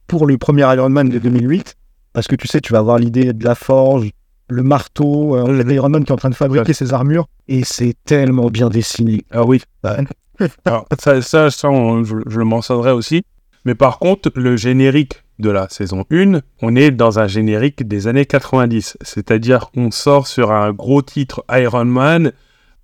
pour 0.07 0.25
le 0.25 0.37
premier 0.37 0.61
Iron 0.73 0.89
Man 0.89 1.09
de 1.09 1.19
2008, 1.19 1.75
parce 2.13 2.27
que 2.27 2.35
tu 2.35 2.47
sais, 2.47 2.59
tu 2.61 2.73
vas 2.73 2.79
avoir 2.79 2.97
l'idée 2.99 3.33
de 3.33 3.43
la 3.45 3.55
forge, 3.55 4.09
le 4.49 4.63
marteau, 4.63 5.35
euh, 5.35 5.63
l'Iron 5.63 5.89
Man 5.89 6.03
qui 6.03 6.09
est 6.11 6.13
en 6.13 6.17
train 6.17 6.29
de 6.29 6.35
fabriquer 6.35 6.73
ses 6.73 6.93
armures, 6.93 7.27
et 7.47 7.63
c'est 7.63 7.95
tellement 8.05 8.47
bien 8.49 8.69
dessiné. 8.69 9.23
Ah 9.31 9.43
oui. 9.43 9.61
Alors, 10.65 10.85
ça, 10.99 11.21
ça, 11.21 11.51
ça, 11.51 11.69
on- 11.69 12.03
je, 12.03 12.15
je 12.27 12.39
le 12.39 12.45
mentionnerai 12.45 12.91
aussi. 12.91 13.23
Mais 13.65 13.75
par 13.75 13.99
contre, 13.99 14.31
le 14.35 14.55
générique 14.55 15.23
de 15.37 15.49
la 15.49 15.67
saison 15.69 16.05
1, 16.11 16.39
on 16.61 16.75
est 16.75 16.91
dans 16.91 17.19
un 17.19 17.27
générique 17.27 17.87
des 17.87 18.07
années 18.07 18.25
90. 18.25 18.97
C'est-à-dire 19.01 19.69
qu'on 19.73 19.91
sort 19.91 20.27
sur 20.27 20.51
un 20.51 20.71
gros 20.71 21.01
titre 21.01 21.43
Iron 21.51 21.85
Man. 21.85 22.31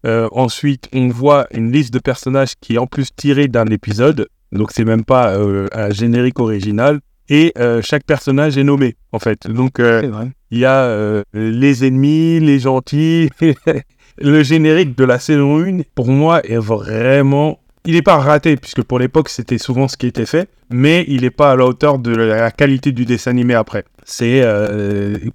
Euh, 0.05 0.27
ensuite, 0.34 0.88
on 0.94 1.08
voit 1.08 1.48
une 1.51 1.72
liste 1.72 1.94
de 1.94 2.00
personnages 2.00 2.53
qui 2.62 2.75
est 2.75 2.77
en 2.77 2.88
plus 2.88 3.10
tirée 3.15 3.48
d'un 3.48 3.65
épisode. 3.67 4.27
Donc, 4.51 4.72
c'est 4.72 4.86
même 4.86 5.03
pas 5.05 5.34
euh, 5.36 5.67
un 5.74 5.89
générique 5.89 6.39
original. 6.39 7.00
Et 7.29 7.53
euh, 7.58 7.82
chaque 7.82 8.05
personnage 8.05 8.58
est 8.58 8.63
nommé, 8.63 8.96
en 9.12 9.20
fait. 9.20 9.48
Donc, 9.48 9.79
euh, 9.79 10.01
il 10.51 10.60
y 10.60 10.65
a 10.65 10.84
euh, 10.84 11.24
les 11.34 11.86
ennemis, 11.86 12.39
les 12.39 12.60
gentils. 12.60 13.29
le 14.20 14.44
générique 14.44 14.96
de 14.98 15.03
la 15.03 15.17
saison 15.20 15.60
1, 15.65 15.79
pour 15.96 16.08
moi, 16.08 16.41
est 16.46 16.58
vraiment. 16.58 17.60
Il 17.86 17.94
n'est 17.94 18.01
pas 18.01 18.17
raté, 18.17 18.55
puisque 18.58 18.84
pour 18.84 19.00
l'époque, 19.00 19.29
c'était 19.29 19.58
souvent 19.58 19.88
ce 19.88 19.98
qui 19.98 20.08
était 20.08 20.25
fait, 20.25 20.50
mais 20.70 21.05
il 21.08 21.22
n'est 21.22 21.29
pas 21.32 21.51
à 21.51 21.55
la 21.55 21.65
hauteur 21.65 22.00
de 22.00 22.15
la 22.15 22.50
qualité 22.51 22.91
du 22.91 23.05
dessin 23.05 23.32
animé 23.32 23.53
après. 23.53 23.86
C'est. 24.03 24.44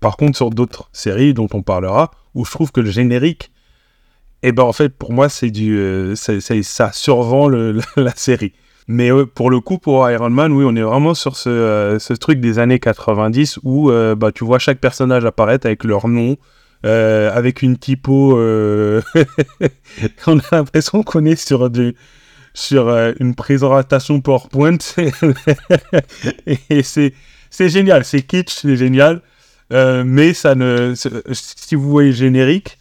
par 0.00 0.16
contre, 0.16 0.36
sur 0.36 0.50
d'autres 0.50 0.88
séries 0.92 1.32
dont 1.34 1.48
on 1.52 1.62
parlera, 1.62 2.10
où 2.34 2.44
je 2.44 2.50
trouve 2.50 2.72
que 2.72 2.80
le 2.80 2.90
générique. 2.90 3.50
Eh 4.42 4.52
ben, 4.52 4.62
en 4.62 4.72
fait, 4.72 4.88
pour 4.90 5.12
moi, 5.12 5.28
c'est 5.28 5.50
du. 5.50 6.14
ça 6.16 6.92
survend 6.92 7.46
le- 7.48 7.80
la 7.96 8.14
série. 8.16 8.52
Mais 8.92 9.12
euh, 9.12 9.24
pour 9.24 9.50
le 9.50 9.60
coup, 9.60 9.78
pour 9.78 10.10
Iron 10.10 10.30
Man, 10.30 10.50
oui, 10.50 10.64
on 10.66 10.74
est 10.74 10.82
vraiment 10.82 11.14
sur 11.14 11.36
ce, 11.36 11.48
euh, 11.48 12.16
truc 12.16 12.40
des 12.40 12.58
années 12.58 12.80
90 12.80 13.60
où 13.62 13.88
euh, 13.88 14.16
bah, 14.16 14.32
tu 14.32 14.44
vois 14.44 14.58
chaque 14.58 14.80
personnage 14.80 15.24
apparaître 15.24 15.64
avec 15.66 15.84
leur 15.84 16.08
nom, 16.08 16.36
avec 16.82 17.62
une 17.62 17.78
typo. 17.78 18.32
on 20.26 20.38
a 20.38 20.42
l'impression 20.50 21.04
qu'on 21.04 21.24
est 21.24 21.36
sur, 21.36 21.70
du, 21.70 21.94
sur 22.52 22.88
une 23.20 23.36
présentation 23.36 24.20
PowerPoint. 24.20 24.78
Et 26.68 26.82
c'est 26.82 27.68
génial, 27.68 28.04
c'est 28.04 28.22
kitsch, 28.22 28.50
c'est 28.50 28.76
génial. 28.76 29.22
Mais 29.70 30.34
ça 30.34 30.56
ne. 30.56 30.94
Si 30.96 31.76
vous 31.76 31.88
voyez 31.88 32.12
générique. 32.12 32.79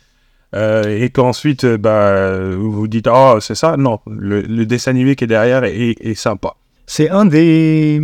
Euh, 0.55 1.03
et 1.03 1.09
qu'ensuite, 1.09 1.63
euh, 1.63 1.77
bah, 1.77 2.55
vous 2.55 2.71
vous 2.71 2.87
dites, 2.87 3.07
ah, 3.07 3.37
c'est 3.39 3.55
ça, 3.55 3.77
non, 3.77 3.99
le, 4.07 4.65
dessin 4.65 4.91
animé 4.91 5.15
qui 5.15 5.25
est 5.25 5.27
derrière 5.27 5.63
est, 5.63 6.13
sympa. 6.15 6.55
C'est 6.87 7.09
un 7.09 7.25
des, 7.25 8.01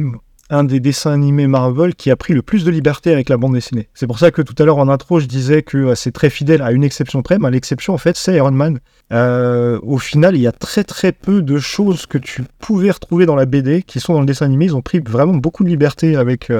un 0.52 0.64
des 0.64 0.80
dessins 0.80 1.12
animés 1.12 1.48
Marvel 1.48 1.96
qui 1.96 2.12
a 2.12 2.16
pris 2.16 2.34
le 2.34 2.44
plus 2.44 2.64
de 2.64 2.70
liberté 2.70 3.12
avec 3.12 3.30
la 3.30 3.38
bande 3.38 3.54
dessinée. 3.54 3.90
C'est 3.96 4.06
pour 4.06 4.20
ça 4.20 4.30
que 4.30 4.44
tout 4.44 4.54
à 4.62 4.66
l'heure 4.66 4.78
en 4.78 4.90
intro, 4.90 5.20
je 5.20 5.26
disais 5.26 5.64
que 5.64 5.78
euh, 5.78 5.96
c'est 5.96 6.12
très 6.12 6.30
fidèle 6.30 6.62
à 6.62 6.72
une 6.72 6.84
exception 6.84 7.24
près. 7.24 7.40
Mais 7.40 7.50
l'exception, 7.50 7.96
en 7.96 7.98
fait, 7.98 8.16
c'est 8.16 8.36
Iron 8.36 8.52
Man. 8.52 8.80
Au 9.12 9.98
final, 9.98 10.36
il 10.36 10.42
y 10.42 10.48
a 10.48 10.52
très 10.52 10.84
très 10.84 11.12
peu 11.12 11.42
de 11.42 11.58
choses 11.58 12.06
que 12.06 12.20
tu 12.20 12.44
pouvais 12.60 12.92
retrouver 12.92 13.26
dans 13.26 13.36
la 13.36 13.46
BD 13.46 13.82
qui 13.82 14.00
sont 14.00 14.14
dans 14.14 14.20
le 14.20 14.28
dessin 14.28 14.46
animé. 14.46 14.66
Ils 14.66 14.76
ont 14.76 14.84
pris 14.84 15.00
vraiment 15.00 15.34
beaucoup 15.34 15.64
de 15.64 15.70
liberté 15.70 16.16
avec, 16.16 16.52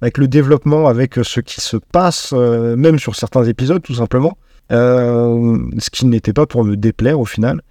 avec 0.00 0.18
le 0.18 0.28
développement, 0.28 0.86
avec 0.86 1.14
ce 1.22 1.40
qui 1.40 1.60
se 1.60 1.76
passe, 1.76 2.32
même 2.32 2.98
sur 2.98 3.14
certains 3.14 3.44
épisodes, 3.44 3.82
tout 3.82 3.94
simplement. 3.94 4.36
Euh, 4.70 5.58
ce 5.78 5.90
qui 5.90 6.06
n'était 6.06 6.32
pas 6.32 6.46
pour 6.46 6.64
me 6.64 6.76
déplaire 6.76 7.18
au 7.20 7.24
final. 7.24 7.62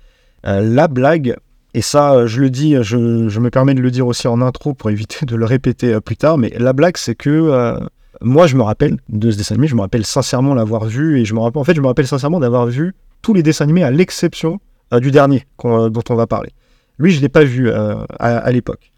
Euh, 0.46 0.62
la 0.62 0.88
blague, 0.88 1.36
et 1.74 1.82
ça, 1.82 2.26
je 2.26 2.42
le 2.42 2.50
dis, 2.50 2.76
je, 2.82 2.98
me 3.40 3.50
permets 3.50 3.76
de 3.76 3.82
le 3.82 3.92
dire 3.92 4.08
aussi 4.08 4.28
en 4.28 4.42
intro 4.42 4.74
pour 4.74 4.90
éviter 4.90 5.26
de 5.26 5.36
le 5.36 5.46
répéter 5.46 5.94
euh, 5.94 6.00
plus 6.00 6.18
tard, 6.18 6.38
mais 6.38 6.52
la 6.58 6.74
blague, 6.74 6.98
c'est 6.98 7.16
que 7.16 7.80
moi, 8.22 8.48
je 8.48 8.56
me 8.56 8.64
rappelle 8.64 8.98
de 9.10 9.30
ce 9.30 9.38
dessin 9.38 9.56
animé, 9.56 9.68
je 9.68 9.76
me 9.76 9.82
rappelle 9.82 10.06
sincèrement 10.06 10.56
l'avoir 10.56 10.86
vu, 10.86 11.20
et 11.20 11.26
je 11.26 11.34
me 11.36 11.40
rappelle, 11.40 11.62
en 11.62 11.64
fait, 11.64 11.76
je 11.76 11.82
me 11.82 11.88
rappelle 11.88 12.08
sincèrement 12.08 12.40
d'avoir 12.40 12.66
vu 12.66 12.96
tous 13.22 13.34
les 13.34 13.44
dessins 13.44 13.66
animés 13.66 13.84
à 13.84 13.92
l'exception 13.92 14.60
du 14.92 15.12
dernier 15.12 15.46
dont 15.64 16.04
on 16.10 16.16
va 16.16 16.26
parler. 16.26 16.50
Lui, 16.98 17.12
je 17.12 17.18
ne 17.18 17.22
l'ai 17.22 17.30
pas 17.30 17.44
vu 17.44 17.70
à 17.70 18.52
l'époque. 18.52 18.92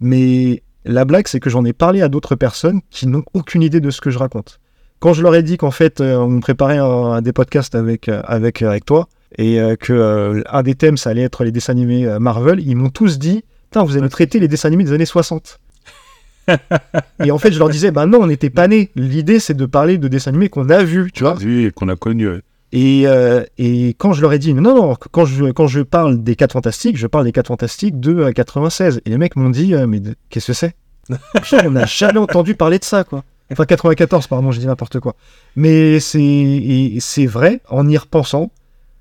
Mais 0.00 0.62
la 0.86 1.04
blague, 1.04 1.28
c'est 1.28 1.38
que 1.38 1.50
j'en 1.50 1.66
ai 1.66 1.74
parlé 1.74 2.00
à 2.00 2.08
d'autres 2.08 2.34
personnes 2.34 2.80
qui 2.90 3.06
n'ont 3.06 3.24
aucune 3.34 3.62
idée 3.62 3.80
de 3.80 3.90
ce 3.90 4.00
que 4.00 4.08
je 4.08 4.18
raconte. 4.18 4.58
Quand 5.02 5.12
je 5.12 5.22
leur 5.22 5.34
ai 5.34 5.42
dit 5.42 5.56
qu'en 5.56 5.72
fait, 5.72 6.00
euh, 6.00 6.16
on 6.16 6.38
préparait 6.38 6.78
un, 6.78 7.20
des 7.22 7.32
podcasts 7.32 7.74
avec, 7.74 8.08
euh, 8.08 8.22
avec, 8.24 8.62
avec 8.62 8.84
toi, 8.84 9.08
et 9.36 9.60
euh, 9.60 9.74
que 9.76 9.92
euh, 9.92 10.42
un 10.48 10.62
des 10.62 10.76
thèmes, 10.76 10.96
ça 10.96 11.10
allait 11.10 11.22
être 11.22 11.42
les 11.42 11.50
dessins 11.50 11.72
animés 11.72 12.06
euh, 12.06 12.20
Marvel, 12.20 12.60
ils 12.60 12.76
m'ont 12.76 12.90
tous 12.90 13.18
dit 13.18 13.44
Putain, 13.70 13.84
vous 13.84 13.96
allez 13.96 14.08
traiter 14.08 14.38
les 14.38 14.48
dessins 14.48 14.68
animés 14.68 14.84
des 14.84 14.92
années 14.92 15.04
60. 15.04 15.58
et 17.24 17.30
en 17.30 17.38
fait, 17.38 17.52
je 17.52 17.58
leur 17.58 17.68
disais 17.68 17.90
Bah 17.90 18.06
non, 18.06 18.20
on 18.20 18.26
n'était 18.28 18.50
pas 18.50 18.68
nés. 18.68 18.90
L'idée, 18.94 19.40
c'est 19.40 19.54
de 19.54 19.66
parler 19.66 19.98
de 19.98 20.08
dessins 20.08 20.30
animés 20.30 20.48
qu'on 20.48 20.70
a 20.70 20.82
vus, 20.84 21.10
tu 21.12 21.24
vois. 21.24 21.36
Et 21.44 21.72
qu'on 21.74 21.88
a 21.88 21.96
connu. 21.96 22.28
ouais. 22.28 22.40
Et, 22.72 23.02
euh, 23.06 23.44
et 23.58 23.88
quand 23.98 24.14
je 24.14 24.22
leur 24.22 24.32
ai 24.32 24.38
dit, 24.38 24.54
non, 24.54 24.74
non, 24.74 24.96
quand 25.10 25.26
je, 25.26 25.44
quand 25.52 25.66
je 25.66 25.80
parle 25.82 26.22
des 26.22 26.36
4 26.36 26.52
Fantastiques, 26.52 26.96
je 26.96 27.06
parle 27.06 27.26
des 27.26 27.32
4 27.32 27.48
Fantastiques 27.48 28.00
de 28.00 28.16
euh, 28.16 28.32
96. 28.32 29.02
Et 29.04 29.10
les 29.10 29.18
mecs 29.18 29.36
m'ont 29.36 29.50
dit, 29.50 29.74
euh, 29.74 29.86
mais 29.86 30.00
qu'est-ce 30.30 30.46
que 30.46 30.52
c'est? 30.54 30.74
On 31.66 31.70
n'a 31.70 31.84
jamais 31.84 32.18
entendu 32.18 32.54
parler 32.54 32.78
de 32.78 32.84
ça, 32.84 33.04
quoi. 33.04 33.24
Enfin, 33.52 33.66
94, 33.66 34.26
pardon, 34.28 34.50
j'ai 34.50 34.60
dit 34.60 34.66
n'importe 34.66 34.98
quoi. 34.98 35.14
Mais 35.56 36.00
c'est 36.00 37.26
vrai, 37.26 37.60
en 37.68 37.88
y 37.88 37.96
repensant, 37.98 38.50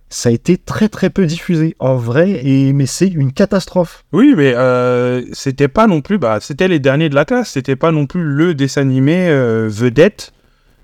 ça 0.09 0.27
a 0.27 0.31
été 0.33 0.57
très 0.57 0.89
très 0.89 1.09
peu 1.09 1.25
diffusé, 1.25 1.75
en 1.79 1.95
vrai, 1.95 2.45
et, 2.45 2.73
mais 2.73 2.85
c'est 2.85 3.07
une 3.07 3.31
catastrophe. 3.31 4.03
Oui, 4.11 4.33
mais 4.35 4.53
euh, 4.53 5.23
c'était 5.31 5.69
pas 5.69 5.87
non 5.87 6.01
plus. 6.01 6.17
Bah, 6.17 6.39
c'était 6.41 6.67
les 6.67 6.79
derniers 6.79 7.07
de 7.07 7.15
la 7.15 7.23
classe. 7.23 7.51
C'était 7.51 7.77
pas 7.77 7.91
non 7.91 8.05
plus 8.05 8.23
le 8.23 8.53
dessin 8.53 8.81
animé 8.81 9.29
euh, 9.29 9.69
vedette 9.71 10.33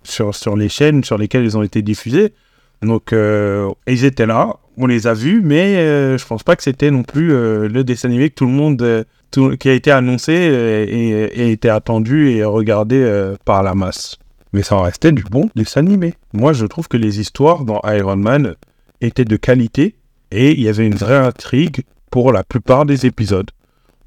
sur, 0.03 0.33
sur 0.33 0.55
les 0.55 0.69
chaînes 0.69 1.03
sur 1.03 1.17
lesquelles 1.17 1.43
ils 1.43 1.57
ont 1.57 1.63
été 1.63 1.81
diffusés. 1.81 2.33
Donc, 2.81 3.11
euh, 3.11 3.69
ils 3.85 4.05
étaient 4.05 4.25
là, 4.25 4.55
on 4.77 4.85
les 4.85 5.07
a 5.07 5.13
vus, 5.13 5.41
mais 5.43 5.75
je 6.17 6.25
pense 6.25 6.43
pas 6.43 6.55
que 6.55 6.63
c'était 6.63 6.91
non 6.91 7.03
plus 7.03 7.29
le 7.29 7.83
dessin 7.83 8.07
animé 8.07 8.29
que 8.29 8.35
tout 8.35 8.45
le 8.45 8.51
monde. 8.51 9.05
Qui 9.31 9.69
a 9.69 9.73
été 9.73 9.91
annoncé 9.91 10.33
et, 10.33 11.51
et 11.51 11.69
attendu 11.69 12.29
et 12.29 12.43
regardé 12.43 12.95
euh, 12.97 13.35
par 13.45 13.63
la 13.63 13.75
masse. 13.75 14.17
Mais 14.53 14.63
ça 14.63 14.75
en 14.77 14.81
restait 14.81 15.11
du 15.11 15.23
bon 15.23 15.49
dessin 15.55 15.81
animé. 15.81 16.13
Moi, 16.33 16.53
je 16.53 16.65
trouve 16.65 16.87
que 16.87 16.97
les 16.97 17.19
histoires 17.19 17.65
dans 17.65 17.81
Iron 17.85 18.15
Man 18.15 18.55
étaient 19.01 19.25
de 19.25 19.35
qualité 19.35 19.95
et 20.31 20.51
il 20.51 20.61
y 20.61 20.69
avait 20.69 20.87
une 20.87 20.95
vraie 20.95 21.17
intrigue 21.17 21.83
pour 22.09 22.31
la 22.31 22.43
plupart 22.43 22.85
des 22.85 23.05
épisodes. 23.05 23.51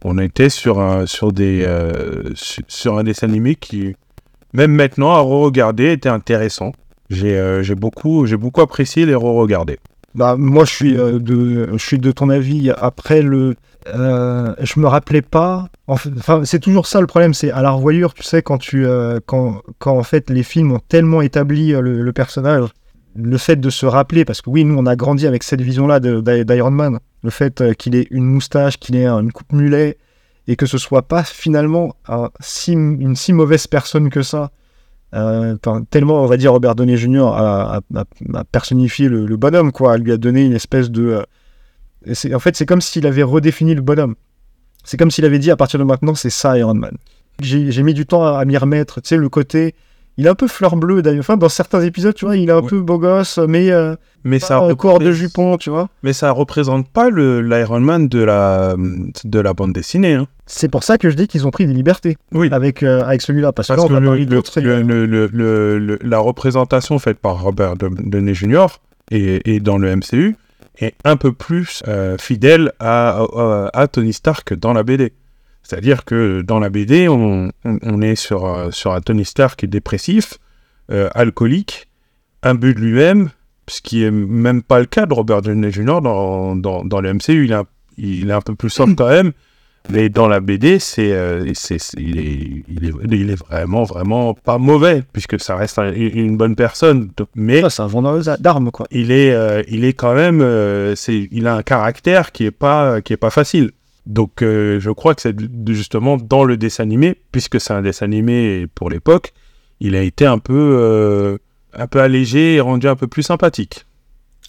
On 0.02 0.18
était 0.18 0.48
sur 0.48 0.80
un, 0.80 1.04
sur 1.06 1.32
des, 1.32 1.62
euh, 1.62 2.22
su- 2.34 2.64
sur 2.68 2.96
un 2.96 3.04
dessin 3.04 3.28
animé 3.28 3.54
qui, 3.54 3.94
même 4.54 4.72
maintenant, 4.72 5.12
à 5.12 5.20
re-regarder, 5.20 5.92
était 5.92 6.08
intéressant. 6.08 6.72
J'ai 7.10 7.36
euh, 7.38 7.62
beaucoup, 7.76 8.26
beaucoup 8.38 8.62
apprécié 8.62 9.04
les 9.04 9.14
re-regarder. 9.14 9.78
Bah, 10.14 10.36
moi, 10.38 10.64
je 10.64 10.72
suis, 10.72 10.96
euh, 10.96 11.18
de, 11.18 11.68
je 11.72 11.84
suis 11.84 11.98
de 11.98 12.10
ton 12.12 12.30
avis. 12.30 12.70
Après, 12.78 13.20
le, 13.20 13.56
euh, 13.88 14.54
je 14.60 14.78
me 14.78 14.86
rappelais 14.86 15.22
pas. 15.22 15.68
Enfin, 15.86 16.44
c'est 16.44 16.58
toujours 16.58 16.86
ça 16.86 17.00
le 17.00 17.06
problème, 17.06 17.34
c'est 17.34 17.50
à 17.50 17.62
la 17.62 17.70
revoyure, 17.70 18.14
tu 18.14 18.22
sais, 18.22 18.42
quand, 18.42 18.58
tu, 18.58 18.86
euh, 18.86 19.20
quand, 19.24 19.62
quand 19.78 19.96
en 19.96 20.02
fait 20.02 20.30
les 20.30 20.42
films 20.42 20.72
ont 20.72 20.80
tellement 20.80 21.22
établi 21.22 21.72
euh, 21.72 21.80
le, 21.80 22.12
personnage, 22.12 22.68
le 23.16 23.38
fait 23.38 23.56
de 23.56 23.70
se 23.70 23.86
rappeler, 23.86 24.24
parce 24.24 24.42
que 24.42 24.50
oui, 24.50 24.64
nous, 24.64 24.76
on 24.76 24.86
a 24.86 24.96
grandi 24.96 25.26
avec 25.26 25.42
cette 25.42 25.62
vision-là 25.62 26.00
d'Iron 26.00 26.70
Man, 26.70 26.98
le 27.22 27.30
fait 27.30 27.74
qu'il 27.76 27.96
ait 27.96 28.06
une 28.10 28.24
moustache, 28.24 28.78
qu'il 28.78 28.96
ait 28.96 29.06
une 29.06 29.32
coupe 29.32 29.52
mulet, 29.52 29.98
et 30.46 30.56
que 30.56 30.66
ce 30.66 30.78
soit 30.78 31.02
pas 31.02 31.22
finalement 31.22 31.94
une 32.68 33.16
si 33.16 33.32
mauvaise 33.32 33.66
personne 33.66 34.10
que 34.10 34.22
ça. 34.22 34.50
Tellement, 35.90 36.22
on 36.22 36.26
va 36.26 36.36
dire, 36.36 36.52
Robert 36.52 36.74
Downey 36.74 36.96
Jr. 36.96 37.26
a, 37.34 37.80
personnifié 38.52 39.08
le, 39.08 39.26
le 39.26 39.36
bonhomme, 39.36 39.72
quoi. 39.72 39.96
Elle 39.96 40.02
lui 40.02 40.12
a 40.12 40.16
donné 40.16 40.44
une 40.44 40.52
espèce 40.52 40.90
de. 40.90 41.24
Euh, 42.08 42.14
et 42.28 42.34
en 42.34 42.38
fait, 42.38 42.56
c'est 42.56 42.66
comme 42.66 42.80
s'il 42.80 43.06
avait 43.06 43.22
redéfini 43.22 43.74
le 43.74 43.82
bonhomme. 43.82 44.14
C'est 44.84 44.96
comme 44.96 45.10
s'il 45.10 45.24
avait 45.24 45.38
dit 45.38 45.50
à 45.50 45.56
partir 45.56 45.78
de 45.78 45.84
maintenant, 45.84 46.14
c'est 46.14 46.30
ça 46.30 46.56
Iron 46.58 46.74
Man. 46.74 46.96
J'ai 47.42 47.82
mis 47.82 47.94
du 47.94 48.06
temps 48.06 48.24
à, 48.24 48.38
à 48.38 48.44
m'y 48.44 48.56
remettre. 48.56 49.00
Tu 49.00 49.08
sais, 49.08 49.16
le 49.16 49.28
côté. 49.28 49.74
Il 50.16 50.26
est 50.26 50.28
un 50.28 50.34
peu 50.34 50.48
fleur 50.48 50.76
bleue 50.76 51.00
d'ailleurs. 51.00 51.20
Enfin, 51.20 51.38
dans 51.38 51.48
certains 51.48 51.80
épisodes, 51.80 52.12
tu 52.14 52.26
vois, 52.26 52.36
il 52.36 52.48
est 52.50 52.52
un 52.52 52.60
Ouais. 52.60 52.68
peu 52.68 52.80
beau 52.80 52.98
gosse, 52.98 53.38
mais 53.48 53.70
euh, 53.70 53.94
Mais 54.24 54.38
pas 54.38 54.46
ça, 54.46 54.58
un 54.58 54.74
corps 54.74 54.98
de 54.98 55.12
jupon, 55.12 55.56
tu 55.56 55.70
vois. 55.70 55.88
Mais 56.02 56.12
ça 56.12 56.30
représente 56.32 56.88
pas 56.90 57.08
le 57.08 57.40
l'Iron 57.40 57.80
Man 57.80 58.08
de 58.08 58.18
la, 58.22 58.74
de 59.24 59.40
la 59.40 59.54
bande 59.54 59.72
dessinée. 59.72 60.14
hein. 60.14 60.26
C'est 60.46 60.68
pour 60.68 60.82
ça 60.84 60.98
que 60.98 61.08
je 61.08 61.14
dis 61.16 61.26
qu'ils 61.28 61.46
ont 61.46 61.50
pris 61.50 61.66
des 61.66 61.72
libertés 61.72 62.18
Oui. 62.32 62.48
avec, 62.52 62.82
euh, 62.82 63.02
avec 63.04 63.22
celui-là. 63.22 63.52
Parce, 63.52 63.68
Parce 63.68 63.86
que 63.86 63.92
là, 63.94 64.00
le- 64.00 65.06
le- 65.06 65.78
le- 65.78 65.98
la 66.02 66.18
représentation 66.18 66.98
faite 66.98 67.18
par 67.18 67.40
Robert 67.40 67.76
Downey 67.76 68.34
Jr. 68.34 68.66
et, 69.10 69.54
et 69.54 69.60
dans 69.60 69.78
le 69.78 69.88
MCU 69.96 70.36
est 70.80 70.94
un 71.04 71.16
peu 71.16 71.32
plus 71.32 71.82
euh, 71.88 72.16
fidèle 72.18 72.72
à, 72.80 73.22
à- 73.72 73.88
Tony 73.88 74.12
Stark 74.12 74.54
dans 74.54 74.72
la 74.72 74.82
BD. 74.82 75.12
C'est-à-dire 75.62 76.04
que 76.04 76.40
dans 76.42 76.58
la 76.58 76.70
BD, 76.70 77.08
on, 77.08 77.52
on- 77.64 78.02
est 78.02 78.14
sur, 78.16 78.44
euh, 78.46 78.70
sur 78.70 78.92
un 78.92 79.00
Tony 79.00 79.24
Stark 79.24 79.64
dépressif, 79.66 80.38
euh, 80.90 81.08
alcoolique, 81.14 81.88
imbu 82.42 82.74
de 82.74 82.80
lui-même, 82.80 83.30
ce 83.68 83.80
qui 83.80 84.02
est 84.04 84.10
même 84.10 84.62
pas 84.62 84.80
le 84.80 84.86
cas 84.86 85.06
de 85.06 85.14
Robert 85.14 85.42
Downey 85.42 85.70
Jr. 85.70 86.00
dans, 86.02 86.56
dans, 86.56 86.84
dans 86.84 87.00
le 87.00 87.12
MCU. 87.14 87.44
Il 87.44 87.52
est 87.52 87.54
un, 87.54 87.66
il 87.98 88.30
est 88.30 88.32
un 88.32 88.40
peu 88.40 88.54
plus 88.54 88.70
soft 88.70 88.96
quand 88.96 89.08
même, 89.08 89.32
Mais 89.88 90.08
dans 90.08 90.28
la 90.28 90.40
BD, 90.40 90.78
c'est, 90.78 91.10
euh, 91.12 91.50
c'est, 91.54 91.78
c'est- 91.80 91.98
il, 92.00 92.18
est, 92.18 92.64
il, 92.68 92.84
est, 92.86 92.92
il 93.16 93.30
est 93.30 93.34
vraiment, 93.34 93.82
vraiment 93.84 94.34
pas 94.34 94.58
mauvais, 94.58 95.02
puisque 95.12 95.40
ça 95.40 95.56
reste 95.56 95.78
un- 95.78 95.92
une 95.92 96.36
bonne 96.36 96.54
personne. 96.54 97.10
Mais 97.34 97.62
c'est 97.70 97.82
un 97.82 97.86
vendeur 97.86 98.20
d'armes, 98.38 98.70
quoi. 98.70 98.86
il 98.90 99.10
est, 99.10 99.32
euh, 99.32 99.62
il 99.68 99.84
est 99.84 99.94
quand 99.94 100.14
même, 100.14 100.42
euh, 100.42 100.94
c'est, 100.94 101.28
il 101.32 101.46
a 101.46 101.56
un 101.56 101.62
caractère 101.62 102.30
qui 102.30 102.44
est 102.44 102.50
pas, 102.52 103.00
qui 103.00 103.12
est 103.14 103.16
pas 103.16 103.30
facile. 103.30 103.72
Donc, 104.06 104.30
je 104.40 104.90
crois 104.90 105.14
que 105.14 105.22
c'est 105.22 105.36
justement 105.68 106.16
dans 106.16 106.44
le 106.44 106.56
dessin 106.56 106.82
animé, 106.84 107.16
puisque 107.32 107.60
c'est 107.60 107.72
un 107.72 107.82
dessin 107.82 108.06
animé 108.06 108.66
pour 108.74 108.90
l'époque, 108.90 109.32
il 109.80 109.94
a 109.96 110.02
été 110.02 110.26
un 110.26 110.38
peu, 110.38 111.38
un 111.74 111.86
peu 111.86 112.00
allégé 112.00 112.54
et 112.56 112.60
rendu 112.60 112.86
un 112.88 112.96
peu 112.96 113.06
plus 113.06 113.22
sympathique. 113.22 113.86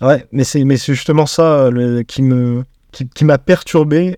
Ouais, 0.02 0.26
mais 0.32 0.44
c'est, 0.44 0.64
mais 0.64 0.78
c'est 0.78 0.94
justement 0.94 1.26
ça 1.26 1.70
le- 1.70 2.02
qui 2.04 2.22
me, 2.24 2.64
qui, 2.92 3.08
qui 3.08 3.24
m'a 3.26 3.38
perturbé. 3.38 4.18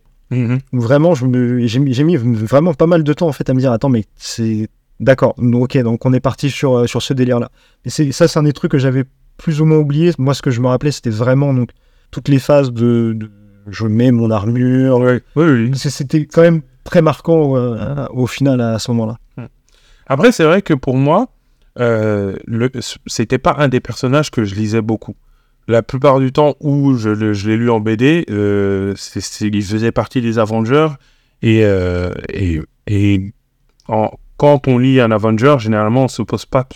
Vraiment, 0.71 1.15
je 1.15 1.25
me, 1.25 1.65
j'ai, 1.67 1.79
mis- 1.79 2.15
vraiment 2.15 2.73
pas 2.73 2.87
mal 2.87 3.03
de 3.03 3.13
temps 3.13 3.27
en 3.27 3.31
fait 3.31 3.49
à 3.49 3.53
me 3.53 3.59
dire, 3.59 3.71
attends, 3.71 3.89
mais 3.89 4.05
c'est 4.15 4.69
d'accord. 4.99 5.35
Ok, 5.37 5.77
donc 5.79 6.05
on 6.05 6.13
est 6.13 6.19
parti 6.19 6.49
sur, 6.49 6.77
euh, 6.77 6.87
sur 6.87 7.01
ce 7.01 7.13
délire-là. 7.13 7.49
Mais 7.85 7.91
c'est, 7.91 8.11
ça, 8.11 8.27
c'est 8.27 8.39
un 8.39 8.43
des 8.43 8.53
trucs 8.53 8.71
que 8.71 8.77
j'avais 8.77 9.03
plus 9.37 9.61
ou 9.61 9.65
moins 9.65 9.77
oublié. 9.77 10.11
Moi, 10.17 10.33
ce 10.33 10.41
que 10.41 10.51
je 10.51 10.61
me 10.61 10.67
rappelais, 10.67 10.91
c'était 10.91 11.09
vraiment 11.09 11.53
donc 11.53 11.69
toutes 12.11 12.27
les 12.29 12.39
phases 12.39 12.71
de, 12.71 13.13
de- 13.15 13.31
je 13.69 13.85
mets 13.85 14.11
mon 14.11 14.29
armure. 14.31 14.97
Oui, 14.99 15.19
oui. 15.35 15.71
C'était 15.75 16.25
quand 16.25 16.41
même 16.41 16.61
très 16.83 17.01
marquant 17.01 17.55
euh, 17.55 18.05
au 18.11 18.27
final 18.27 18.59
à 18.61 18.77
ce 18.79 18.91
moment-là. 18.91 19.17
Après, 20.07 20.31
c'est 20.33 20.43
vrai 20.43 20.61
que 20.61 20.73
pour 20.73 20.97
moi, 20.97 21.29
euh, 21.79 22.35
c'était 23.07 23.37
pas 23.37 23.55
un 23.57 23.67
des 23.69 23.79
personnages 23.79 24.29
que 24.31 24.43
je 24.43 24.53
lisais 24.55 24.81
beaucoup. 24.81 25.15
La 25.67 25.81
plupart 25.81 26.19
du 26.19 26.31
temps 26.31 26.55
où 26.59 26.95
je, 26.97 27.09
l'ai 27.47 27.57
lu 27.57 27.69
en 27.69 27.79
BD, 27.79 28.25
euh, 28.29 28.93
il 29.41 29.63
faisait 29.63 29.91
partie 29.91 30.21
des 30.21 30.37
Avengers. 30.37 30.89
Et, 31.41 31.61
euh, 31.63 32.11
quand 34.37 34.67
on 34.67 34.77
lit 34.77 34.99
un 34.99 35.11
Avenger, 35.11 35.55
généralement, 35.59 36.05
on 36.05 36.07
se 36.07 36.21
pose 36.21 36.45
pas 36.45 36.67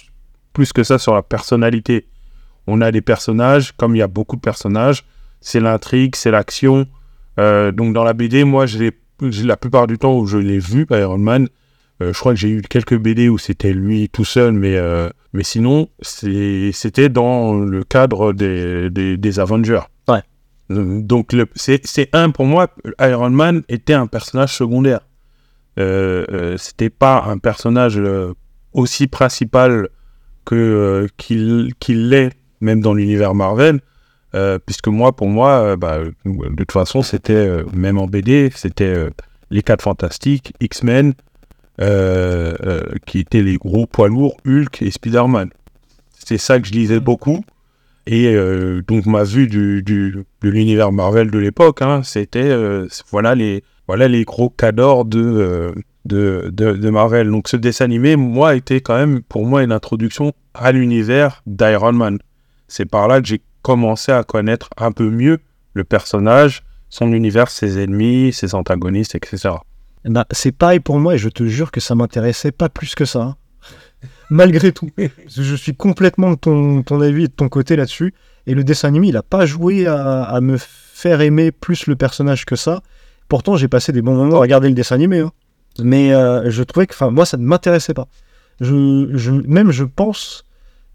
plus 0.53 0.71
que 0.71 0.83
ça 0.83 0.97
sur 0.97 1.13
la 1.13 1.21
personnalité. 1.21 2.07
On 2.65 2.81
a 2.81 2.91
des 2.91 3.01
personnages, 3.01 3.73
comme 3.73 3.95
il 3.95 3.99
y 3.99 4.01
a 4.01 4.07
beaucoup 4.07 4.35
de 4.35 4.41
personnages, 4.41 5.05
c'est 5.41 5.59
l'intrigue, 5.59 6.15
c'est 6.15 6.31
l'action. 6.31 6.87
Euh, 7.39 7.71
donc 7.71 7.93
dans 7.93 8.03
la 8.03 8.13
BD, 8.13 8.43
moi, 8.43 8.65
la 9.21 9.57
plupart 9.57 9.87
du 9.87 9.97
temps 9.97 10.17
où 10.17 10.25
je 10.25 10.37
l'ai 10.37 10.59
vu, 10.59 10.85
Iron 10.91 11.17
Man, 11.17 11.47
euh, 12.01 12.13
je 12.13 12.19
crois 12.19 12.33
que 12.33 12.39
j'ai 12.39 12.49
eu 12.49 12.61
quelques 12.61 12.97
BD 12.97 13.27
où 13.29 13.37
c'était 13.37 13.73
lui 13.73 14.09
tout 14.09 14.25
seul, 14.25 14.53
mais, 14.53 14.77
euh, 14.77 15.09
mais 15.33 15.43
sinon, 15.43 15.89
c'était 16.01 17.09
dans 17.09 17.55
le 17.55 17.83
cadre 17.83 18.33
des, 18.33 18.89
des, 18.89 19.17
des 19.17 19.39
Avengers. 19.39 19.81
Ouais. 20.07 20.21
Euh, 20.71 21.01
Donc, 21.01 21.35
c'est 21.55 22.09
un, 22.13 22.29
pour 22.29 22.45
moi, 22.45 22.67
Iron 22.99 23.31
Man 23.31 23.63
était 23.67 23.93
un 23.93 24.07
personnage 24.07 24.53
secondaire. 24.53 25.01
Euh, 25.79 26.55
c'était 26.57 26.89
pas 26.89 27.23
un 27.27 27.37
personnage 27.37 28.01
aussi 28.73 29.07
principal 29.07 29.89
que 30.45 31.07
qu'il 31.17 31.73
qu'il 31.79 32.09
l'est, 32.09 32.31
même 32.61 32.81
dans 32.81 32.93
l'univers 32.93 33.33
Marvel. 33.33 33.81
Puisque 34.67 34.87
moi, 34.87 35.15
pour 35.15 35.29
moi, 35.29 35.75
bah, 35.77 35.99
de 36.25 36.55
toute 36.55 36.71
façon, 36.71 37.01
c'était, 37.01 37.63
même 37.73 37.97
en 37.97 38.05
BD, 38.05 38.51
c'était 38.53 39.07
les 39.49 39.63
4 39.63 39.81
Fantastiques, 39.81 40.53
X-Men, 40.59 41.13
euh, 41.81 42.53
euh, 42.65 42.81
qui 43.05 43.19
étaient 43.19 43.41
les 43.43 43.57
gros 43.57 43.85
poids 43.85 44.07
lourds, 44.07 44.37
Hulk 44.45 44.81
et 44.81 44.91
Spider-Man. 44.91 45.49
C'est 46.13 46.37
ça 46.37 46.59
que 46.59 46.67
je 46.67 46.73
lisais 46.73 46.99
beaucoup. 46.99 47.43
Et 48.05 48.27
euh, 48.35 48.81
donc 48.87 49.05
ma 49.05 49.23
vue 49.23 49.47
du, 49.47 49.83
du- 49.83 50.23
de 50.41 50.49
l'univers 50.49 50.91
Marvel 50.91 51.29
de 51.29 51.37
l'époque, 51.39 51.81
hein, 51.81 52.03
c'était 52.03 52.39
euh, 52.49 52.87
voilà 53.11 53.35
les 53.35 53.63
voilà 53.87 54.07
les 54.07 54.23
gros 54.23 54.49
cadors 54.49 55.03
de, 55.05 55.73
de, 56.05 56.49
de 56.53 56.71
de 56.73 56.89
Marvel. 56.89 57.29
Donc 57.29 57.49
ce 57.49 57.57
dessin 57.57 57.85
animé, 57.85 58.15
moi, 58.15 58.55
était 58.55 58.79
quand 58.81 58.95
même 58.97 59.21
pour 59.23 59.45
moi 59.45 59.61
une 59.63 59.71
introduction 59.73 60.31
à 60.53 60.71
l'univers 60.71 61.41
d'Iron 61.45 61.91
Man. 61.93 62.17
C'est 62.69 62.85
par 62.85 63.07
là 63.09 63.19
que 63.21 63.27
j'ai 63.27 63.41
commencé 63.61 64.11
à 64.13 64.23
connaître 64.23 64.69
un 64.77 64.91
peu 64.93 65.09
mieux 65.09 65.39
le 65.73 65.83
personnage, 65.83 66.63
son 66.89 67.11
univers, 67.11 67.49
ses 67.49 67.81
ennemis, 67.83 68.31
ses 68.33 68.55
antagonistes, 68.55 69.15
etc. 69.15 69.49
Ben, 70.05 70.23
c'est 70.31 70.51
pareil 70.51 70.79
pour 70.79 70.99
moi 70.99 71.15
et 71.15 71.17
je 71.17 71.29
te 71.29 71.43
jure 71.45 71.71
que 71.71 71.79
ça 71.79 71.95
m'intéressait 71.95 72.51
pas 72.51 72.69
plus 72.69 72.95
que 72.95 73.05
ça. 73.05 73.21
hein. 73.21 73.35
Malgré 74.29 74.71
tout. 74.71 74.89
Je 75.29 75.55
suis 75.55 75.75
complètement 75.75 76.31
de 76.31 76.35
ton, 76.35 76.83
ton 76.83 77.01
avis 77.01 77.23
et 77.23 77.27
de 77.27 77.33
ton 77.33 77.49
côté 77.49 77.75
là-dessus. 77.75 78.13
Et 78.45 78.53
le 78.53 78.63
dessin 78.63 78.89
animé, 78.89 79.07
il 79.09 79.17
a 79.17 79.23
pas 79.23 79.45
joué 79.45 79.87
à, 79.87 80.23
à 80.23 80.39
me 80.41 80.57
faire 80.59 81.21
aimer 81.21 81.51
plus 81.51 81.87
le 81.87 81.95
personnage 81.95 82.45
que 82.45 82.55
ça. 82.55 82.81
Pourtant, 83.27 83.57
j'ai 83.57 83.67
passé 83.67 83.91
des 83.91 84.01
bons 84.01 84.15
moments 84.15 84.37
à 84.37 84.39
regarder 84.39 84.69
le 84.69 84.73
dessin 84.73 84.95
animé. 84.95 85.19
hein. 85.19 85.31
Mais 85.79 86.13
euh, 86.13 86.49
je 86.49 86.63
trouvais 86.63 86.87
que, 86.87 87.05
moi, 87.09 87.25
ça 87.25 87.37
ne 87.37 87.43
m'intéressait 87.43 87.93
pas. 87.93 88.07
Je, 88.61 89.09
je, 89.13 89.31
même, 89.31 89.71
je 89.71 89.83
pense 89.83 90.43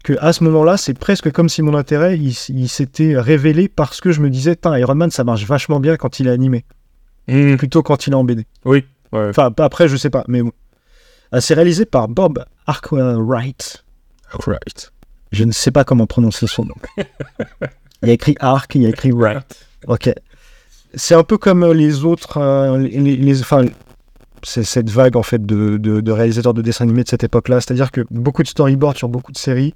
que 0.03 0.13
à 0.19 0.33
ce 0.33 0.43
moment-là, 0.43 0.77
c'est 0.77 0.93
presque 0.97 1.31
comme 1.31 1.47
si 1.49 1.61
mon 1.61 1.75
intérêt, 1.75 2.17
il, 2.19 2.33
s'était 2.67 3.17
révélé 3.17 3.69
parce 3.69 4.01
que 4.01 4.11
je 4.11 4.19
me 4.21 4.29
disais, 4.29 4.57
Iron 4.65 4.95
Man, 4.95 5.11
ça 5.11 5.23
marche 5.23 5.45
vachement 5.45 5.79
bien 5.79 5.95
quand 5.95 6.19
il 6.19 6.27
est 6.27 6.31
animé, 6.31 6.65
plutôt 7.27 7.83
quand 7.83 8.05
il 8.07 8.11
est 8.11 8.15
en 8.15 8.23
BD. 8.23 8.45
Oui. 8.65 8.83
Ouais. 9.13 9.29
Enfin, 9.29 9.51
pas- 9.51 9.65
après, 9.65 9.87
je 9.87 9.95
sais 9.95 10.09
pas, 10.09 10.23
mais 10.27 10.41
bon. 10.41 10.51
Euh, 11.33 11.39
C'est 11.41 11.53
réalisé 11.53 11.85
par 11.85 12.07
Bob 12.07 12.43
Arkwright. 12.67 13.83
Right. 14.45 14.91
Je 15.31 15.43
ne 15.45 15.51
sais 15.51 15.71
pas 15.71 15.83
comment 15.83 16.05
prononcer 16.07 16.47
son 16.47 16.65
nom. 16.65 16.75
il 18.03 18.07
y 18.07 18.11
a 18.11 18.13
écrit 18.13 18.35
Ark, 18.39 18.73
il 18.75 18.83
y 18.83 18.85
a 18.85 18.89
écrit 18.89 19.11
Wright. 19.11 19.65
Ok. 19.87 20.11
C'est 20.95 21.15
un 21.15 21.23
peu 21.23 21.37
comme 21.37 21.63
euh, 21.63 21.73
les 21.73 22.03
autres. 22.05 22.37
euh, 22.37 22.77
les, 22.77 22.89
les- 22.99 23.15
les- 23.15 23.41
enfin, 23.41 23.65
c'est 24.43 24.63
cette 24.63 24.89
vague 24.89 25.15
en 25.15 25.23
fait 25.23 25.43
de, 25.45 25.77
de- 25.77 26.01
de 26.01 26.11
réalisateurs 26.11 26.53
de 26.53 26.61
dessins 26.61 26.83
animés 26.83 27.03
de 27.03 27.09
cette 27.09 27.23
époque-là. 27.23 27.61
C'est-à-dire 27.61 27.91
que 27.91 28.01
beaucoup 28.11 28.43
de 28.43 28.47
storyboards 28.47 28.97
sur 28.97 29.09
beaucoup 29.09 29.31
de 29.31 29.37
séries, 29.37 29.73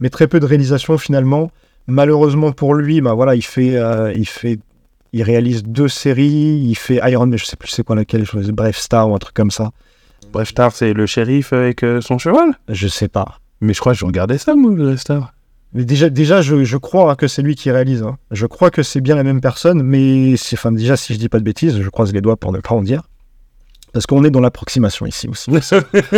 mais 0.00 0.10
très 0.10 0.26
peu 0.26 0.40
de 0.40 0.46
réalisation 0.46 0.98
finalement. 0.98 1.50
Malheureusement 1.86 2.50
pour 2.50 2.74
lui, 2.74 3.00
bah 3.00 3.14
voilà, 3.14 3.36
il 3.36 3.42
fait, 3.44 3.76
euh, 3.76 4.12
il 4.16 4.26
fait, 4.26 4.58
il 5.16 5.22
réalise 5.22 5.62
deux 5.62 5.88
séries. 5.88 6.60
Il 6.64 6.74
fait 6.76 7.00
Iron 7.10 7.26
Man, 7.26 7.38
je 7.38 7.44
sais 7.44 7.56
plus 7.56 7.68
c'est 7.70 7.82
quoi 7.84 7.96
laquelle, 7.96 8.24
je 8.24 8.50
bref 8.52 8.76
Star 8.76 9.08
ou 9.10 9.14
un 9.14 9.18
truc 9.18 9.34
comme 9.34 9.50
ça. 9.50 9.70
Bref, 10.32 10.48
Star, 10.48 10.72
c'est 10.72 10.92
le 10.92 11.06
shérif 11.06 11.52
avec 11.52 11.82
euh, 11.82 12.00
son 12.00 12.18
cheval? 12.18 12.50
Je 12.68 12.88
sais 12.88 13.08
pas. 13.08 13.38
Mais 13.60 13.72
je 13.72 13.80
crois 13.80 13.92
que 13.94 13.98
je 13.98 14.04
regardais 14.04 14.38
ça, 14.38 14.54
moi, 14.54 14.72
le 14.74 14.96
Star. 14.96 15.32
Mais 15.72 15.84
déjà, 15.84 16.08
déjà 16.10 16.42
je, 16.42 16.64
je 16.64 16.76
crois 16.76 17.16
que 17.16 17.26
c'est 17.28 17.42
lui 17.42 17.54
qui 17.54 17.70
réalise. 17.70 18.02
hein. 18.02 18.16
Je 18.30 18.46
crois 18.46 18.70
que 18.70 18.82
c'est 18.82 19.00
bien 19.00 19.14
la 19.16 19.22
même 19.24 19.40
personne, 19.40 19.82
mais 19.82 20.36
c'est- 20.36 20.56
enfin, 20.56 20.72
déjà, 20.72 20.96
si 20.96 21.14
je 21.14 21.18
dis 21.18 21.28
pas 21.28 21.38
de 21.38 21.44
bêtises, 21.44 21.80
je 21.80 21.88
croise 21.88 22.12
les 22.12 22.20
doigts 22.20 22.36
pour 22.36 22.52
ne 22.52 22.58
pas 22.60 22.74
en 22.74 22.82
dire. 22.82 23.02
Parce 23.92 24.04
qu'on 24.06 24.24
est 24.24 24.30
dans 24.30 24.40
l'approximation 24.40 25.06
ici 25.06 25.26
aussi. 25.28 25.50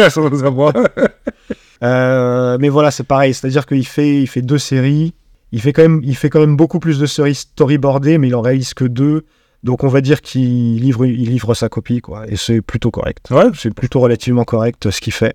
Euh, 1.83 2.59
mais 2.61 2.69
voilà, 2.71 2.91
c'est 2.91 3.05
pareil. 3.05 3.33
C'est-à-dire 3.35 3.65
qu'il 3.67 3.87
fait, 3.87 4.21
il 4.21 4.27
fait 4.27 4.43
deux 4.43 4.59
séries. 4.59 5.15
Il 5.53 5.61
fait, 5.61 5.73
quand 5.73 5.83
même, 5.83 6.01
il 6.05 6.15
fait 6.17 6.29
quand 6.31 6.41
même 6.41 6.57
beaucoup 6.57 6.79
plus 6.79 6.99
de 6.99 7.07
séries 7.07 7.35
storyboardées, 7.35 8.19
mais 8.19 8.29
il 8.29 8.35
en 8.35 8.43
réalise 8.43 8.75
que 8.75 8.85
deux. 8.85 9.25
Donc 9.65 9.83
on 9.83 9.89
va 9.89 10.01
dire 10.01 10.21
qu'il 10.21 10.81
livre, 10.81 11.05
il 11.07 11.31
livre 11.31 11.55
sa 11.55 11.69
copie, 11.69 12.01
quoi. 12.01 12.29
Et 12.29 12.37
c'est 12.37 12.61
plutôt 12.61 12.91
correct. 12.91 13.27
Ouais. 13.31 13.47
C'est 13.55 13.73
plutôt 13.75 14.01
relativement 14.01 14.45
correct 14.45 14.87
euh, 14.87 14.91
ce 14.91 15.01
qu'il 15.01 15.13
fait. 15.13 15.35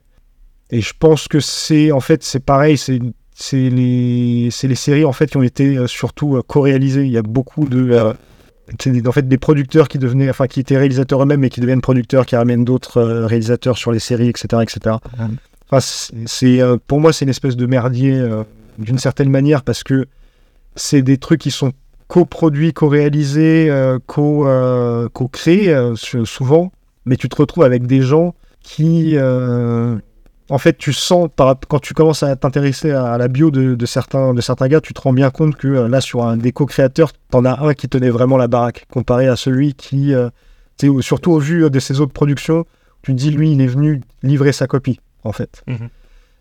Et 0.69 0.81
je 0.81 0.93
pense 0.97 1.27
que 1.27 1.39
c'est, 1.39 1.91
en 1.91 1.99
fait, 1.99 2.23
c'est 2.23 2.39
pareil. 2.39 2.77
C'est 2.77 2.99
les, 3.69 4.49
c'est 4.51 4.67
les 4.67 4.75
séries 4.75 5.05
en 5.05 5.11
fait 5.11 5.27
qui 5.31 5.37
ont 5.37 5.43
été 5.43 5.75
euh, 5.77 5.87
surtout 5.87 6.37
euh, 6.37 6.41
co-réalisées. 6.45 7.03
Il 7.05 7.11
y 7.11 7.17
a 7.17 7.23
beaucoup 7.23 7.65
de, 7.65 7.89
euh, 7.91 8.13
c'est 8.79 8.91
des- 8.91 9.07
en 9.07 9.11
fait 9.11 9.27
des 9.27 9.37
producteurs 9.39 9.87
qui 9.87 9.97
devenaient, 9.97 10.29
enfin 10.29 10.45
qui 10.47 10.59
étaient 10.59 10.77
réalisateurs 10.77 11.21
eux-mêmes 11.23 11.43
et 11.43 11.49
qui 11.49 11.59
deviennent 11.59 11.81
producteurs, 11.81 12.25
qui 12.27 12.35
ramènent 12.35 12.63
d'autres 12.63 12.97
euh, 12.97 13.25
réalisateurs 13.25 13.77
sur 13.77 13.91
les 13.91 13.99
séries, 13.99 14.29
etc., 14.29 14.61
etc. 14.61 14.97
Enfin, 15.69 15.79
c'est, 16.27 16.61
euh, 16.61 16.77
pour 16.87 16.99
moi 17.01 17.11
c'est 17.11 17.25
une 17.25 17.29
espèce 17.29 17.55
de 17.57 17.65
merdier 17.65 18.13
d'une 18.77 18.97
certaine 18.97 19.29
manière 19.29 19.63
parce 19.63 19.83
que 19.83 20.07
c'est 20.75 21.01
des 21.01 21.17
trucs 21.17 21.41
qui 21.41 21.51
sont 21.51 21.73
coproduits, 22.07 22.73
co-réalisés, 22.73 23.69
euh, 23.69 23.99
co, 24.05 24.47
euh, 24.47 25.09
co-créés 25.09 25.69
euh, 25.69 25.95
souvent, 25.95 26.71
mais 27.05 27.15
tu 27.15 27.29
te 27.29 27.35
retrouves 27.35 27.63
avec 27.63 27.87
des 27.87 28.01
gens 28.01 28.35
qui 28.61 29.17
en 30.49 30.57
fait, 30.57 30.77
tu 30.77 30.93
sens, 30.93 31.29
quand 31.35 31.79
tu 31.79 31.93
commences 31.93 32.21
à 32.21 32.35
t'intéresser 32.35 32.91
à, 32.91 33.17
la 33.17 33.27
bio 33.29 33.49
de, 33.49 33.85
certains, 33.85 34.33
de 34.33 34.41
certains 34.41 34.67
gars, 34.67 34.81
tu 34.81 34.93
te 34.93 35.01
rends 35.01 35.13
bien 35.13 35.31
compte 35.31 35.55
que 35.55 35.67
là, 35.67 36.01
sur 36.01 36.23
un 36.23 36.37
des 36.37 36.51
co-créateurs, 36.51 37.11
t'en 37.31 37.45
as 37.45 37.63
un 37.65 37.73
qui 37.73 37.87
tenait 37.87 38.09
vraiment 38.09 38.37
la 38.37 38.47
baraque, 38.47 38.85
comparé 38.91 39.27
à 39.27 39.35
celui 39.35 39.73
qui, 39.73 40.13
surtout 40.99 41.31
au 41.31 41.39
vu 41.39 41.69
de 41.69 41.79
ses 41.79 42.01
autres 42.01 42.13
productions, 42.13 42.65
tu 43.01 43.13
te 43.13 43.17
dis, 43.17 43.31
lui, 43.31 43.53
il 43.53 43.61
est 43.61 43.67
venu 43.67 44.01
livrer 44.21 44.51
sa 44.51 44.67
copie, 44.67 44.99
en 45.23 45.31
fait. 45.31 45.63
Mhm. 45.65 45.89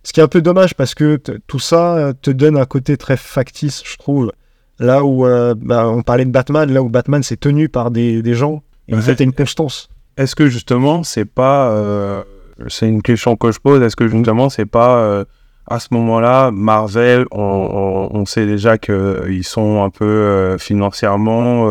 Ce 0.05 0.13
qui 0.13 0.21
est 0.21 0.23
un 0.23 0.29
peu 0.29 0.43
dommage 0.43 0.75
parce 0.75 0.95
que 0.95 1.21
tout 1.47 1.59
ça 1.61 1.97
euh, 1.97 2.13
te 2.21 2.31
donne 2.31 2.57
un 2.57 2.65
côté 2.65 2.97
très 2.97 3.17
factice, 3.17 3.83
je 3.85 3.97
trouve. 3.97 4.33
Là 4.79 5.05
où 5.05 5.27
euh, 5.27 5.55
bah, 5.57 5.89
on 5.89 6.03
parlait 6.03 6.25
de 6.25 6.31
Batman, 6.31 6.73
là 6.73 6.83
où 6.83 6.89
Batman 6.89 7.23
c'est 7.23 7.39
tenu 7.39 7.69
par 7.69 7.91
des, 7.91 8.21
des 8.23 8.35
gens, 8.35 8.63
et 8.89 8.95
Ouais. 8.97 9.01
t'as 9.15 9.23
une 9.23 9.33
constance. 9.33 9.89
Est-ce 10.17 10.35
que 10.35 10.49
justement, 10.49 11.05
c'est 11.05 11.25
pas. 11.25 11.71
euh, 11.71 12.23
c'est 12.69 12.89
une 12.89 13.03
question 13.03 13.37
que 13.37 13.53
je 13.53 13.61
pose. 13.61 13.81
Est-ce 13.83 13.97
que 13.97 14.09
justement, 14.09 14.49
c'est 14.51 14.67
pas. 14.67 14.97
euh, 14.99 15.25
à 15.69 15.79
ce 15.79 15.89
moment-là, 15.93 16.51
Marvel, 16.51 17.25
on, 17.31 17.41
on- 17.41 18.09
on 18.19 18.27
sait 18.27 18.47
déjà 18.47 18.79
qu'ils 18.79 19.45
sont 19.45 19.85
un 19.85 19.91
peu 19.91 20.57
financièrement 20.59 21.67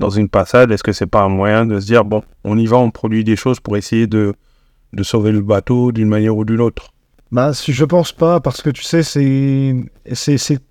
dans 0.00 0.10
une 0.10 0.28
passade, 0.28 0.70
est-ce 0.70 0.82
que 0.84 0.92
c'est 0.92 1.06
pas 1.06 1.22
un 1.22 1.28
moyen 1.28 1.66
de 1.66 1.80
se 1.80 1.86
dire, 1.86 2.04
bon, 2.04 2.22
on 2.44 2.56
y 2.56 2.66
va, 2.66 2.76
on 2.78 2.90
produit 2.92 3.24
des 3.24 3.36
choses 3.36 3.58
pour 3.60 3.76
essayer 3.76 4.06
de, 4.06 4.32
de 4.92 5.02
sauver 5.02 5.32
le 5.32 5.40
bateau 5.40 5.90
d'une 5.92 6.08
manière 6.08 6.36
ou 6.36 6.44
d'une 6.44 6.60
autre? 6.60 6.90
Bah, 7.34 7.52
si- 7.52 7.72
je 7.72 7.84
pense 7.84 8.12
pas, 8.12 8.38
parce 8.38 8.62
que 8.62 8.70
tu 8.70 8.84
sais, 8.84 9.02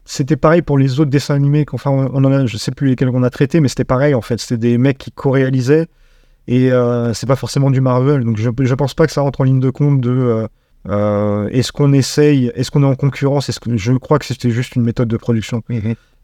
c'était 0.05 0.35
pareil 0.37 0.61
pour 0.61 0.77
les 0.77 1.01
autres 1.01 1.09
dessins 1.11 1.35
animés. 1.35 1.65
qu'enfin, 1.65 1.91
on 1.91 2.23
en 2.23 2.31
a, 2.31 2.45
je 2.45 2.55
sais 2.55 2.71
plus 2.71 2.87
lesquels 2.87 3.09
on 3.09 3.21
a 3.21 3.29
traités, 3.29 3.59
mais 3.59 3.67
c'était 3.67 3.83
pareil 3.83 4.13
en 4.15 4.21
fait. 4.21 4.39
C'était 4.39 4.57
des 4.57 4.77
mecs 4.77 4.97
qui 4.97 5.11
co-réalisaient 5.11 5.87
et 6.47 6.71
euh, 6.71 7.13
c'est 7.13 7.27
pas 7.27 7.35
forcément 7.35 7.69
du 7.69 7.81
Marvel. 7.81 8.23
Donc 8.23 8.37
je, 8.37 8.49
je 8.61 8.73
pense 8.75 8.93
pas 8.93 9.05
que 9.07 9.11
ça 9.11 9.19
rentre 9.19 9.41
en 9.41 9.43
ligne 9.43 9.59
de 9.59 9.69
compte 9.71 9.99
de 9.99 10.09
euh, 10.11 10.47
euh, 10.87 11.49
est-ce 11.49 11.73
qu'on 11.73 11.91
essaye, 11.91 12.49
est-ce 12.55 12.71
qu'on 12.71 12.83
est 12.83 12.85
en 12.85 12.95
concurrence. 12.95 13.49
Est-ce 13.49 13.59
que 13.59 13.75
je 13.75 13.91
crois 13.91 14.17
que 14.17 14.25
c'était 14.25 14.49
juste 14.51 14.77
une 14.77 14.83
méthode 14.83 15.09
de 15.09 15.17
production. 15.17 15.63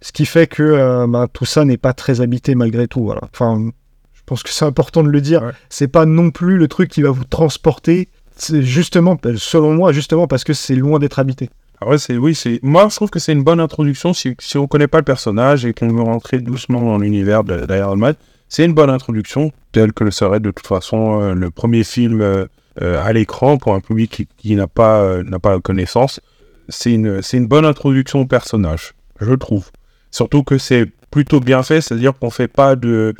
Ce 0.02 0.13
qui 0.13 0.25
fait 0.25 0.47
que 0.47 0.63
euh, 0.63 1.06
bah, 1.06 1.28
tout 1.34 1.43
ça 1.43 1.65
n'est 1.65 1.75
pas 1.75 1.91
très 1.91 2.21
habité 2.21 2.56
malgré 2.56 2.88
tout. 2.88 3.04
Voilà. 3.04 3.21
Enfin, 3.34 3.69
je 4.13 4.21
pense 4.25 4.43
que 4.43 4.52
c'est 4.52 4.63
important 4.63 5.04
de 5.04 5.10
le 5.10 5.19
dire. 5.19 5.43
Ouais. 5.43 5.52
C'est 5.67 5.89
pas 5.89 6.06
non 6.06 6.32
plus 6.32 6.58
le 6.58 6.69
truc 6.69 6.89
qui 6.89 7.02
va 7.02 7.10
vous 7.12 7.25
transporter. 7.25 8.08
Justement, 8.47 9.17
selon 9.36 9.73
moi, 9.73 9.91
justement 9.91 10.28
parce 10.28 10.43
que 10.43 10.54
c'est 10.54 10.75
loin 10.75 10.99
d'être 10.99 11.19
habité. 11.19 11.49
Ah 11.82 11.97
c'est, 11.97 12.17
oui, 12.17 12.36
c'est, 12.36 12.60
moi, 12.62 12.88
je 12.89 12.95
trouve 12.95 13.10
que 13.10 13.19
c'est 13.19 13.32
une 13.32 13.43
bonne 13.43 13.62
introduction 13.62 14.13
si, 14.13 14.36
si 14.39 14.58
on 14.58 14.67
connaît 14.67 14.88
pas 14.88 14.97
le 14.97 15.06
personnage 15.06 15.65
et 15.65 15.73
qu'on 15.73 15.88
veut 15.88 16.02
rentrer 16.02 16.39
doucement 16.39 16.82
dans 16.82 16.97
l'univers 16.97 17.43
d'Iron 17.43 17.95
Man. 17.95 18.15
C'est 18.49 18.65
une 18.65 18.73
bonne 18.73 18.89
introduction, 18.89 19.52
telle 19.71 19.93
que 19.93 20.04
le 20.04 20.12
serait 20.12 20.39
de 20.39 20.52
toute 20.52 20.67
façon 20.67 21.21
euh, 21.21 21.34
le 21.34 21.52
premier 21.52 21.84
film 21.84 22.21
euh, 22.21 22.45
euh, 22.82 23.02
à 23.02 23.13
l'écran 23.13 23.58
pour 23.58 23.75
un 23.75 23.80
public 23.80 24.28
qui, 24.38 24.56
n'a 24.56 24.67
pas, 24.67 25.23
n'a 25.23 25.39
pas 25.39 25.60
connaissance. 25.60 26.19
C'est 26.67 26.91
une, 26.91 27.21
une 27.34 27.47
bonne 27.47 27.65
introduction 27.65 28.21
au 28.21 28.25
personnage, 28.25 28.93
je 29.21 29.34
trouve. 29.34 29.69
Surtout 30.12 30.43
que 30.43 30.58
c'est 30.58 30.86
plutôt 31.12 31.39
bien 31.39 31.63
fait, 31.63 31.82
c'est-à-dire 31.82 32.13
qu'on 32.17 32.30
fait 32.30 32.47
pas 32.47 32.75
de, 32.75 33.13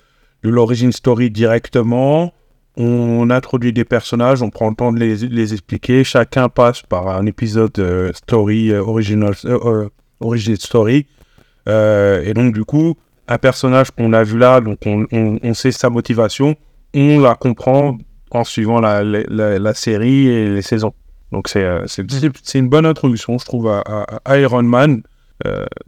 de 0.44 0.92
story 0.92 1.30
directement. 1.30 2.34
On 2.82 3.30
introduit 3.30 3.74
des 3.74 3.84
personnages, 3.84 4.42
on 4.42 4.50
prend 4.50 4.70
le 4.70 4.76
temps 4.76 4.94
de 4.94 5.00
les, 5.00 5.16
les 5.28 5.52
expliquer. 5.54 6.06
Chacun 6.06 6.48
passe 6.48 6.82
par 6.82 7.10
un 7.10 7.26
épisode 7.26 7.78
euh, 7.78 8.12
story, 8.14 8.72
euh, 8.72 8.82
original, 8.82 9.34
euh, 9.46 9.90
origin 10.22 10.56
story. 10.56 11.06
Et 11.68 12.34
donc, 12.34 12.54
du 12.54 12.64
coup, 12.64 12.96
un 13.28 13.38
personnage 13.38 13.92
qu'on 13.92 14.14
a 14.14 14.24
vu 14.24 14.40
là, 14.40 14.60
donc 14.62 14.80
on, 14.86 15.06
on- 15.12 15.38
on 15.44 15.54
sait 15.54 15.72
sa 15.72 15.90
motivation, 15.90 16.56
on 16.96 17.20
la 17.20 17.36
comprend 17.36 17.98
en 18.32 18.44
suivant 18.44 18.80
la, 18.80 19.04
la- 19.04 19.24
la- 19.28 19.60
la 19.60 19.74
série 19.74 20.28
et 20.28 20.50
les 20.50 20.62
saisons. 20.64 20.94
Donc, 21.32 21.48
c'est 21.48 21.64
euh, 21.64 21.86
c'est- 21.86 22.58
une 22.58 22.70
bonne 22.70 22.86
introduction, 22.88 23.38
je 23.38 23.46
trouve, 23.46 23.68
à, 23.68 24.06
Iron 24.40 24.64
Man, 24.64 25.04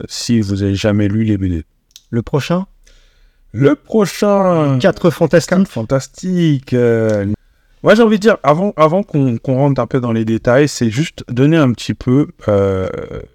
si 0.08 0.40
vous 0.40 0.62
avez 0.62 0.74
jamais 0.76 1.08
lu 1.08 1.24
les 1.24 1.36
BD. 1.38 1.64
Le 2.10 2.22
prochain, 2.22 2.66
Le 3.52 3.74
prochain. 3.74 4.78
4 4.80 5.10
fantastiques. 5.10 5.68
Fantastique. 5.68 6.72
euh. 6.72 7.26
Moi, 7.82 7.94
j'ai 7.96 8.02
envie 8.02 8.16
de 8.16 8.22
dire, 8.22 8.36
avant, 8.44 8.72
avant 8.76 9.02
qu'on 9.02 9.36
qu'on 9.38 9.56
rentre 9.56 9.80
un 9.80 9.86
peu 9.86 10.00
dans 10.00 10.12
les 10.12 10.24
détails, 10.24 10.68
c'est 10.68 10.88
juste 10.90 11.24
donner 11.28 11.56
un 11.56 11.72
petit 11.72 11.94
peu 11.94 12.28
euh, 12.48 12.88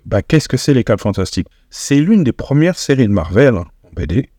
bah, 0.06 0.22
qu'est-ce 0.22 0.48
que 0.48 0.56
c'est 0.58 0.74
les 0.74 0.84
4 0.86 1.02
Fantastiques? 1.02 1.48
C'est 1.70 1.98
l'une 2.00 2.24
des 2.24 2.32
premières 2.32 2.78
séries 2.80 3.08
de 3.08 3.14
Marvel 3.14 3.58
en 3.58 3.66
BD. 3.96 4.30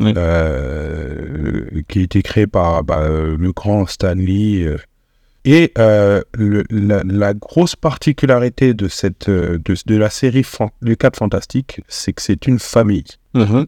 Oui. 0.00 0.12
euh, 0.16 1.82
qui 1.88 2.00
a 2.00 2.02
été 2.02 2.20
créée 2.22 2.46
par 2.48 2.82
bah, 2.84 2.98
euh, 3.02 3.36
le 3.38 3.52
grand 3.52 3.86
Stan 3.86 4.14
Lee. 4.14 4.64
euh. 4.64 4.76
Et 5.46 5.72
euh, 5.78 6.22
le- 6.34 6.64
la, 6.70 7.02
la 7.04 7.34
grosse 7.34 7.76
particularité 7.76 8.72
de, 8.74 8.88
cette, 8.88 9.28
de, 9.28 9.60
de 9.86 9.96
la 9.96 10.08
série 10.10 10.42
fan- 10.42 10.70
Les 10.82 10.96
4 10.96 11.16
Fantastiques, 11.18 11.80
c'est 11.86 12.12
que 12.12 12.22
c'est 12.22 12.46
une 12.46 12.58
famille 12.58 13.04
Mhm. 13.34 13.66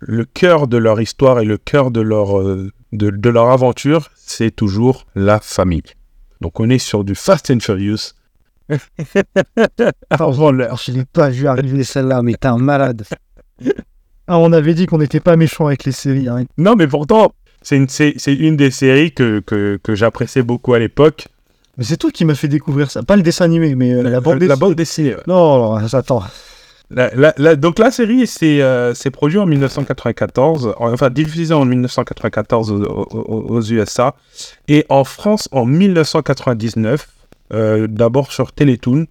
Le 0.00 0.24
cœur 0.24 0.66
de 0.68 0.76
leur 0.76 1.00
histoire 1.00 1.40
et 1.40 1.44
le 1.44 1.56
cœur 1.58 1.90
de 1.90 2.00
leur, 2.00 2.38
euh, 2.38 2.70
de, 2.92 3.10
de 3.10 3.28
leur 3.30 3.50
aventure, 3.50 4.10
c'est 4.16 4.50
toujours 4.54 5.06
la 5.14 5.40
famille. 5.40 5.82
Donc 6.40 6.60
on 6.60 6.68
est 6.68 6.78
sur 6.78 7.04
du 7.04 7.14
Fast 7.14 7.50
and 7.50 7.60
Furious. 7.60 8.12
Avant 10.10 10.50
l'heure. 10.50 10.80
Je 10.84 10.92
l'ai 10.92 11.04
pas 11.04 11.30
vu 11.30 11.46
arriver 11.46 11.84
celle-là, 11.84 12.22
mais 12.22 12.34
t'es 12.34 12.48
un 12.48 12.58
malade. 12.58 13.04
Ah, 14.28 14.38
on 14.38 14.52
avait 14.52 14.74
dit 14.74 14.86
qu'on 14.86 14.98
n'était 14.98 15.20
pas 15.20 15.36
méchant 15.36 15.66
avec 15.66 15.84
les 15.84 15.92
séries. 15.92 16.28
hein. 16.28 16.44
Non, 16.58 16.74
mais 16.76 16.86
pourtant, 16.88 17.32
c'est 17.62 17.76
une, 17.76 17.88
c'est, 17.88 18.14
c'est 18.16 18.34
une 18.34 18.56
des 18.56 18.70
séries 18.70 19.12
que, 19.12 19.40
que, 19.40 19.78
que 19.82 19.94
j'appréciais 19.94 20.42
beaucoup 20.42 20.74
à 20.74 20.78
l'époque. 20.78 21.28
Mais 21.78 21.84
c'est 21.84 21.96
toi 21.96 22.10
qui 22.10 22.24
m'as 22.24 22.34
fait 22.34 22.48
découvrir 22.48 22.90
ça. 22.90 23.02
Pas 23.02 23.16
le 23.16 23.22
dessin 23.22 23.44
animé, 23.44 23.74
mais 23.74 23.92
euh, 23.92 24.02
la 24.02 24.20
bande 24.20 24.34
la 24.34 24.38
dessinée. 24.40 24.56
bande 24.60 24.74
dessinée. 24.74 25.14
ouais. 25.14 25.22
Non, 25.26 25.78
non, 25.78 25.86
attends. 25.92 26.22
La- 26.90 27.12
la- 27.16 27.34
la- 27.36 27.56
donc 27.56 27.80
la 27.80 27.90
série, 27.90 28.26
c'est, 28.28 28.62
euh, 28.62 28.94
c'est 28.94 29.10
produit 29.10 29.38
en 29.38 29.46
1994, 29.46 30.74
en- 30.78 30.92
enfin 30.92 31.10
diffusé 31.10 31.52
en 31.52 31.64
1994 31.64 32.70
aux, 32.70 32.84
aux- 32.84 33.46
aux 33.56 33.62
USA, 33.62 34.14
et 34.68 34.86
en 34.88 35.02
France 35.02 35.48
en 35.50 35.66
1999, 35.66 37.08
euh, 37.52 37.86
d'abord 37.88 38.30
sur 38.32 38.52
Télétoon, 38.52 39.06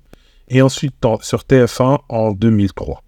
et 0.48 0.62
ensuite 0.62 1.04
en- 1.06 1.20
sur 1.22 1.44
TF1 1.44 2.00
en 2.10 2.32
2003. 2.32 3.02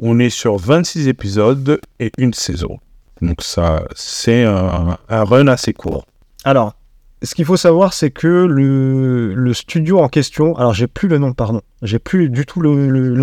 On 0.00 0.18
est 0.18 0.30
sur 0.30 0.56
26 0.56 1.08
épisodes 1.08 1.80
et 2.00 2.10
une 2.18 2.32
saison. 2.34 2.78
Donc 3.20 3.42
ça, 3.42 3.84
c'est 3.94 4.44
un, 4.44 4.96
un 5.08 5.24
run 5.24 5.48
assez 5.48 5.72
court. 5.72 6.04
Alors, 6.44 6.74
ce 7.22 7.34
qu'il 7.34 7.44
faut 7.44 7.56
savoir, 7.56 7.92
c'est 7.92 8.10
que 8.10 8.46
le, 8.46 9.52
studio 9.52 9.98
en 9.98 10.08
question, 10.08 10.56
alors 10.56 10.74
j'ai 10.74 10.86
plus 10.86 11.08
le 11.08 11.18
nom, 11.18 11.32
pardon, 11.32 11.62
j'ai 11.82 11.98
plus 11.98 12.28
du 12.30 12.46
tout 12.46 12.60
le, 12.60 12.72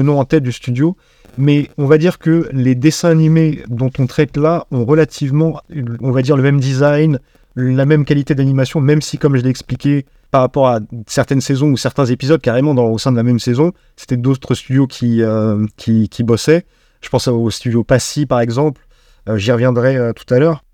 nom 0.04 0.20
en 0.20 0.26
tête 0.26 0.44
du 0.44 0.52
studio, 0.52 0.98
mais 1.38 1.70
on 1.78 1.86
va 1.86 1.98
dire 1.98 2.20
que 2.20 2.50
les 2.52 2.76
dessins 2.76 3.10
animés 3.10 3.64
dont 3.68 3.92
on 4.00 4.08
traite 4.08 4.38
là 4.38 4.66
ont 4.72 4.86
relativement, 4.86 5.62
on 6.02 6.12
va 6.12 6.22
dire, 6.22 6.38
le 6.38 6.44
même 6.44 6.60
design, 6.60 7.20
la 7.56 7.86
même 7.86 8.06
qualité 8.06 8.36
d'animation, 8.36 8.82
même 8.82 9.02
si, 9.02 9.18
comme 9.18 9.36
je 9.36 9.42
l'ai 9.42 9.50
expliqué, 9.50 10.06
par 10.32 10.42
rapport 10.42 10.68
à 10.68 10.80
certaines 11.08 11.40
saisons 11.40 11.70
ou 11.70 11.78
certains 11.78 12.06
épisodes, 12.06 12.42
carrément 12.42 12.74
dans, 12.74 12.88
au 12.88 12.98
sein 12.98 13.12
de 13.12 13.18
la 13.18 13.24
même 13.24 13.40
saison, 13.40 13.72
c'était 13.96 14.18
d'autres 14.18 14.56
studios 14.56 14.88
qui, 14.88 15.22
euh, 15.22 15.66
qui 15.78 16.24
bossaient. 16.24 16.66
Je 17.06 17.10
pense 17.10 17.28
au 17.28 17.50
studio 17.52 17.84
Passy, 17.84 18.26
par 18.26 18.40
exemple. 18.40 18.82
Euh, 19.30 19.38
J'y 19.38 19.52
reviendrai 19.52 19.96
euh, 19.96 20.12
tout 20.12 20.32
à 20.34 20.40
l'heure. 20.40 20.65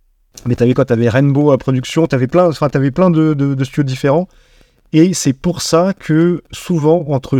Mais 0.46 0.56
t'avais 0.56 0.74
quoi 0.74 0.86
T'avais 0.86 1.10
Rainbow 1.10 1.52
à 1.52 1.58
production, 1.58 2.08
t'avais 2.08 2.28
plein, 2.28 2.48
enfin, 2.48 2.70
t'avais 2.70 2.92
plein 2.92 3.10
de, 3.10 3.34
de- 3.34 3.54
de 3.54 3.64
studios 3.64 3.84
différents. 3.84 4.28
Et 4.94 5.14
c'est 5.14 5.34
pour 5.34 5.62
ça 5.62 5.94
que 5.98 6.42
souvent, 6.52 7.06
entre, 7.08 7.40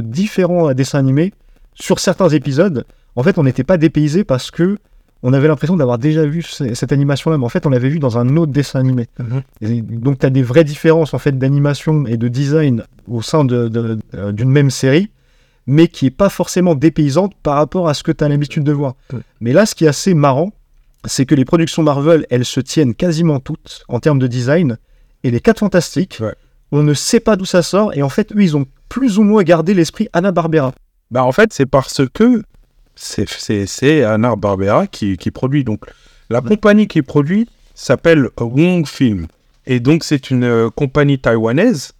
différents 0.00 0.70
euh, 0.70 0.74
dessins 0.74 0.98
animés, 0.98 1.32
sur 1.74 2.00
certains 2.00 2.28
épisodes, 2.28 2.84
en 3.16 3.22
fait, 3.22 3.38
on 3.38 3.44
n'était 3.44 3.64
pas 3.64 3.76
dépaysé 3.76 4.24
parce 4.24 4.50
que 4.50 4.78
on 5.24 5.32
avait 5.32 5.48
l'impression 5.48 5.76
d'avoir 5.76 5.98
déjà 5.98 6.24
vu 6.26 6.42
ce- 6.42 6.74
cette 6.74 6.92
animation-là, 6.92 7.38
mais 7.38 7.44
en 7.44 7.48
fait, 7.48 7.66
on 7.66 7.70
l'avait 7.70 7.88
vu 7.88 7.98
dans 7.98 8.18
un 8.18 8.36
autre 8.36 8.52
dessin 8.52 8.78
animé. 8.80 9.06
Et 9.60 9.82
donc, 9.82 10.20
tu 10.20 10.26
as 10.26 10.30
des 10.30 10.42
vraies 10.42 10.64
différences 10.64 11.12
en 11.14 11.18
fait 11.18 11.36
d'animation 11.38 12.06
et 12.06 12.16
de 12.16 12.28
design 12.28 12.84
au 13.08 13.20
sein 13.22 13.44
de- 13.44 13.66
de- 13.68 13.98
euh, 14.14 14.30
d'une 14.32 14.50
même 14.50 14.70
série, 14.70 15.10
mais 15.66 15.88
qui 15.88 16.06
est 16.06 16.10
pas 16.10 16.28
forcément 16.28 16.74
dépaysante 16.76 17.32
par 17.42 17.56
rapport 17.56 17.88
à 17.88 17.94
ce 17.94 18.02
que 18.04 18.12
tu 18.12 18.22
as 18.24 18.28
l'habitude 18.28 18.62
de 18.64 18.72
voir. 18.72 18.94
Mais 19.40 19.52
là, 19.52 19.66
ce 19.66 19.74
qui 19.74 19.84
est 19.84 19.88
assez 19.88 20.14
marrant, 20.14 20.52
c'est 21.06 21.26
que 21.26 21.34
les 21.34 21.44
productions 21.44 21.82
Marvel, 21.82 22.26
elles 22.30 22.44
se 22.44 22.60
tiennent 22.60 22.94
quasiment 22.94 23.40
toutes 23.40 23.82
en 23.88 24.00
termes 24.00 24.18
de 24.18 24.26
design, 24.26 24.78
et 25.24 25.30
les 25.30 25.40
4 25.40 25.60
Fantastiques, 25.60 26.18
Ouais. 26.20 26.34
on 26.72 26.82
ne 26.82 26.94
sait 26.94 27.20
pas 27.20 27.36
d'où 27.36 27.44
ça 27.44 27.62
sort, 27.62 27.92
et 27.94 28.02
en 28.02 28.08
fait, 28.08 28.32
eux, 28.32 28.42
ils 28.42 28.56
ont 28.56 28.66
plus 28.88 29.18
ou 29.18 29.22
moins 29.22 29.42
gardé 29.42 29.74
l'esprit 29.74 30.08
Anna-Barbera. 30.12 30.72
Bah 31.10 31.24
en 31.24 31.32
fait, 31.32 31.52
c'est 31.52 31.66
parce 31.66 32.02
que 32.12 32.42
c'est, 32.94 33.28
c'est, 33.28 33.66
c'est 33.66 34.02
Anna 34.04 34.34
Barbera 34.36 34.86
qui, 34.86 35.16
qui 35.16 35.30
produit. 35.30 35.64
Donc 35.64 35.84
la 36.30 36.40
compagnie 36.40 36.86
qui 36.88 37.00
produit 37.02 37.48
s'appelle 37.74 38.28
Wong 38.38 38.86
Film. 38.86 39.26
Et 39.66 39.80
donc 39.80 40.04
c'est 40.04 40.30
une 40.30 40.44
euh, 40.44 40.68
compagnie 40.70 41.18
taïwanaise 41.18 41.92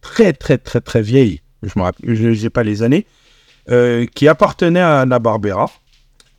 très 0.00 0.32
très 0.32 0.58
très 0.58 0.80
très 0.80 1.02
vieille. 1.02 1.42
Je 1.62 1.72
me 1.76 1.82
rappelle, 1.84 2.14
je 2.14 2.42
n'ai 2.42 2.50
pas 2.50 2.62
les 2.64 2.82
années. 2.82 3.06
euh, 3.70 4.06
qui 4.14 4.26
appartenait 4.28 4.80
à 4.80 5.00
Anna 5.00 5.18
Barbera 5.18 5.70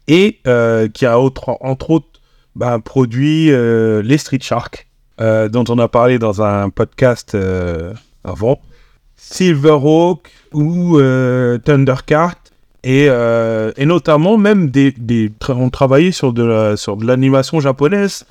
et 0.08 0.40
euh, 0.48 0.88
qui 0.88 1.06
a 1.06 1.20
entre 1.20 1.90
autres 1.90 2.08
bah, 2.56 2.80
produit 2.84 3.52
euh, 3.52 4.02
les 4.02 4.18
Street 4.18 4.40
Shark 4.42 4.88
euh, 5.20 5.50
dont 5.50 5.64
on 5.70 5.78
a 5.80 5.88
parlé 5.88 6.20
dans 6.20 6.42
un 6.42 6.70
podcast 6.70 7.38
avant. 8.24 8.60
Silverhawk 9.16 10.32
ou 10.54 11.00
Thundercat 11.64 12.36
et, 12.84 13.10
notamment 13.80 14.38
même 14.38 14.70
des, 14.70 14.92
des 14.92 15.32
on 15.50 15.70
travaillait 15.70 16.12
sur 16.12 16.34
de 16.34 16.76
sur 16.78 16.98
de 16.98 17.06
l'animation 17.06 17.60
japonaise 17.60 18.26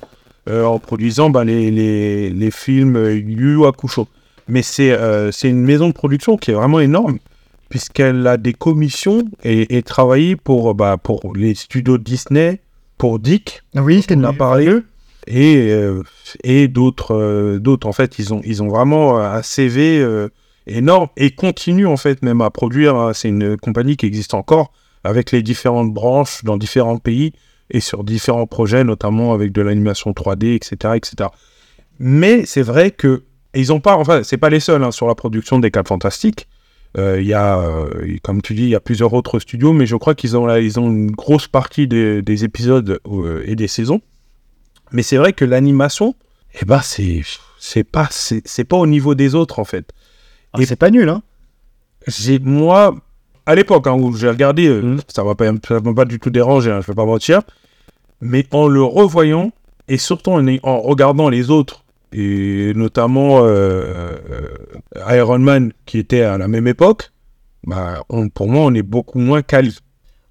en 0.49 0.79
produisant 0.79 1.29
bah, 1.29 1.43
les, 1.43 1.69
les, 1.69 2.51
films 2.51 2.95
Yu 2.95 3.65
Hakusho. 3.65 4.07
Mais 4.47 4.61
c'est 4.61 4.95
une 5.43 5.63
maison 5.63 5.89
de 5.89 5.93
production 5.93 6.37
qui 6.37 6.51
est 6.51 6.53
vraiment 6.53 6.79
énorme 6.79 7.19
puisqu'elle 7.69 8.25
a 8.27 8.37
des 8.37 8.53
commissions 8.53 9.23
et, 9.43 9.77
et 9.77 9.83
travaillé 9.83 10.35
pour, 10.35 10.73
bah, 10.75 10.97
pour 10.97 11.33
les 11.35 11.55
studios 11.55 11.97
Disney, 11.97 12.61
pour 12.97 13.19
Dick, 13.19 13.61
Oui, 13.75 14.05
on 14.11 14.23
a 14.23 14.33
parlé 14.33 14.79
et, 15.27 15.71
euh, 15.71 16.03
et 16.43 16.69
d'autres 16.69 17.13
euh, 17.13 17.59
d'autres 17.59 17.85
en 17.85 17.91
fait 17.91 18.17
ils 18.17 18.33
ont 18.33 18.39
ils 18.45 18.63
ont 18.63 18.69
vraiment 18.69 19.19
un 19.19 19.41
CV 19.41 19.99
euh, 19.99 20.29
énorme 20.67 21.09
et 21.17 21.31
continuent 21.31 21.87
en 21.87 21.97
fait 21.97 22.21
même 22.23 22.39
à 22.39 22.49
produire 22.49 22.95
hein. 22.95 23.11
c'est 23.13 23.27
une 23.27 23.57
compagnie 23.57 23.97
qui 23.97 24.05
existe 24.05 24.33
encore 24.33 24.71
avec 25.03 25.33
les 25.33 25.41
différentes 25.41 25.93
branches 25.93 26.45
dans 26.45 26.55
différents 26.55 26.97
pays 26.97 27.33
et 27.69 27.79
sur 27.79 28.03
différents 28.03 28.47
projets, 28.47 28.83
notamment 28.83 29.33
avec 29.33 29.51
de 29.51 29.61
l'animation 29.61 30.11
3D, 30.11 30.55
etc., 30.55 30.95
etc. 30.95 31.29
Mais 31.99 32.45
c'est 32.45 32.61
vrai 32.61 32.91
que 32.91 33.23
et 33.53 33.61
ils 33.61 33.73
ont 33.73 33.79
pas, 33.79 33.95
enfin, 33.95 34.21
c'est 34.23 34.37
pas 34.37 34.49
les 34.49 34.59
seuls 34.59 34.83
hein, 34.83 34.91
sur 34.91 35.07
la 35.07 35.15
production 35.15 35.57
des 35.57 35.71
4 35.71 35.87
Fantastiques. 35.87 36.47
Euh, 36.97 37.21
Il 37.21 37.27
y 37.27 37.33
a, 37.33 37.59
euh, 37.59 38.17
comme 38.23 38.41
tu 38.41 38.53
dis, 38.53 38.63
il 38.63 38.69
y 38.69 38.75
a 38.75 38.79
plusieurs 38.79 39.13
autres 39.13 39.39
studios, 39.39 39.73
mais 39.73 39.85
je 39.85 39.95
crois 39.95 40.15
qu'ils 40.15 40.35
ont, 40.37 40.45
là, 40.45 40.59
ils 40.59 40.79
ont 40.79 40.89
une 40.89 41.11
grosse 41.11 41.47
partie 41.47 41.87
des, 41.87 42.21
des 42.21 42.43
épisodes 42.43 42.99
euh, 43.07 43.43
et 43.45 43.55
des 43.55 43.67
saisons. 43.67 44.01
Mais 44.91 45.03
c'est 45.03 45.17
vrai 45.17 45.33
que 45.33 45.45
l'animation, 45.45 46.15
eh 46.61 46.65
ben, 46.65 46.79
c'est, 46.81 47.21
c'est 47.59 47.83
pas, 47.83 48.07
c'est, 48.11 48.63
pas 48.63 48.77
au 48.77 48.87
niveau 48.87 49.15
des 49.15 49.35
autres 49.35 49.59
en 49.59 49.65
fait. 49.65 49.91
Ah, 50.53 50.59
c'est 50.65 50.75
pas 50.77 50.89
nul, 50.89 51.09
hein 51.09 51.21
J'ai 52.07 52.39
moi, 52.39 52.95
à 53.45 53.53
l'époque 53.53 53.85
hein, 53.87 53.93
où 53.93 54.15
j'ai 54.15 54.29
regardé, 54.29 54.69
Mhm. 54.69 54.99
ça 55.07 55.23
m'a 55.23 55.35
pas, 55.35 55.45
ça 55.67 55.79
m'a 55.81 55.93
pas 55.93 56.05
du 56.05 56.19
tout 56.19 56.29
dérangé, 56.29 56.71
hein, 56.71 56.79
je 56.81 56.87
vais 56.87 56.95
pas 56.95 57.05
mentir. 57.05 57.41
Mais 58.21 58.47
en 58.51 58.67
le 58.67 58.81
revoyant 58.81 59.51
et 59.87 59.97
surtout 59.97 60.31
en, 60.31 60.45
en 60.63 60.81
regardant 60.81 61.29
les 61.29 61.49
autres 61.51 61.83
et 62.13 62.73
notamment 62.75 63.43
euh, 63.43 64.15
euh, 64.31 65.15
Iron 65.17 65.39
Man 65.39 65.71
qui 65.85 65.99
était 65.99 66.21
à 66.21 66.37
la 66.37 66.47
même 66.47 66.67
époque, 66.67 67.11
bah, 67.65 68.03
on- 68.09 68.29
pour 68.29 68.47
moi 68.47 68.61
on 68.65 68.73
est 68.73 68.81
beaucoup 68.83 69.19
moins 69.19 69.41
quali. 69.41 69.77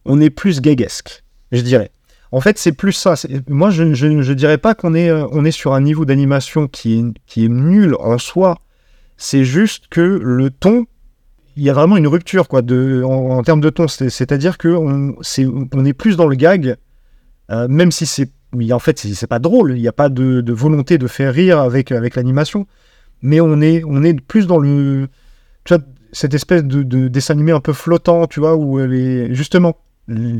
on 0.05 0.21
est 0.21 0.31
plus 0.31 0.61
gaguesque, 0.61 1.25
je 1.53 1.61
dirais. 1.63 1.91
En 2.33 2.41
fait, 2.41 2.59
c'est 2.59 2.73
plus 2.73 2.93
ça. 2.93 3.15
Moi, 3.49 3.71
je 3.71 3.83
ne 3.85 4.35
dirais 4.35 4.59
pas 4.59 4.75
qu'on 4.75 4.95
est, 4.95 5.09
euh, 5.11 5.43
est 5.45 5.51
sur 5.53 5.75
un 5.75 5.81
niveau 5.81 6.05
d'animation 6.05 6.67
qui 6.67 6.99
est, 6.99 7.05
qui 7.27 7.45
est 7.45 7.49
nul 7.49 7.95
en 8.01 8.19
soi. 8.19 8.59
C'est 9.17 9.45
juste 9.45 9.85
que 9.89 10.01
le 10.01 10.51
ton, 10.51 10.87
il 11.57 11.63
y 11.63 11.71
a 11.71 11.73
vraiment 11.73 11.97
une 11.97 12.09
rupture 12.09 12.49
quoi, 12.49 12.63
en, 12.63 13.43
termes 13.43 13.61
de 13.61 13.71
ton. 13.71 13.87
C'est- 13.89 14.11
C'est-à-dire 14.11 14.59
qu'on 14.59 15.17
c'est, 15.23 15.47
on 15.47 15.85
est 15.85 15.93
plus 15.93 16.17
dans 16.17 16.27
le 16.27 16.37
gag, 16.37 16.77
même 17.49 17.93
si 17.93 18.07
c'est. 18.07 18.31
Oui, 18.57 18.73
En 18.73 18.79
fait, 18.79 18.99
c'est 18.99 19.27
pas 19.27 19.39
drôle. 19.39 19.73
Il 19.77 19.81
n'y 19.81 19.89
a 19.89 19.93
pas 19.93 20.09
de, 20.09 20.43
volonté 20.53 20.99
de 20.99 21.07
faire 21.07 21.33
rire 21.33 21.59
avec, 21.61 21.93
avec 21.93 22.17
l'animation. 22.17 22.67
Mais 23.23 23.41
on 23.41 23.61
est, 23.61 23.83
on 23.87 24.03
est 24.03 24.21
plus 24.21 24.47
dans 24.47 24.59
le. 24.59 25.09
Tu 25.65 25.75
vois, 25.75 25.83
cette 26.13 26.35
espèce 26.35 26.65
de, 26.65 26.83
de 26.83 27.09
dessin 27.09 27.35
animé 27.35 27.53
un 27.53 27.61
peu 27.61 27.73
flottant, 27.73 28.27
tu 28.27 28.41
vois, 28.41 28.57
où 28.57 28.79
les, 28.79 29.35
justement, 29.35 29.77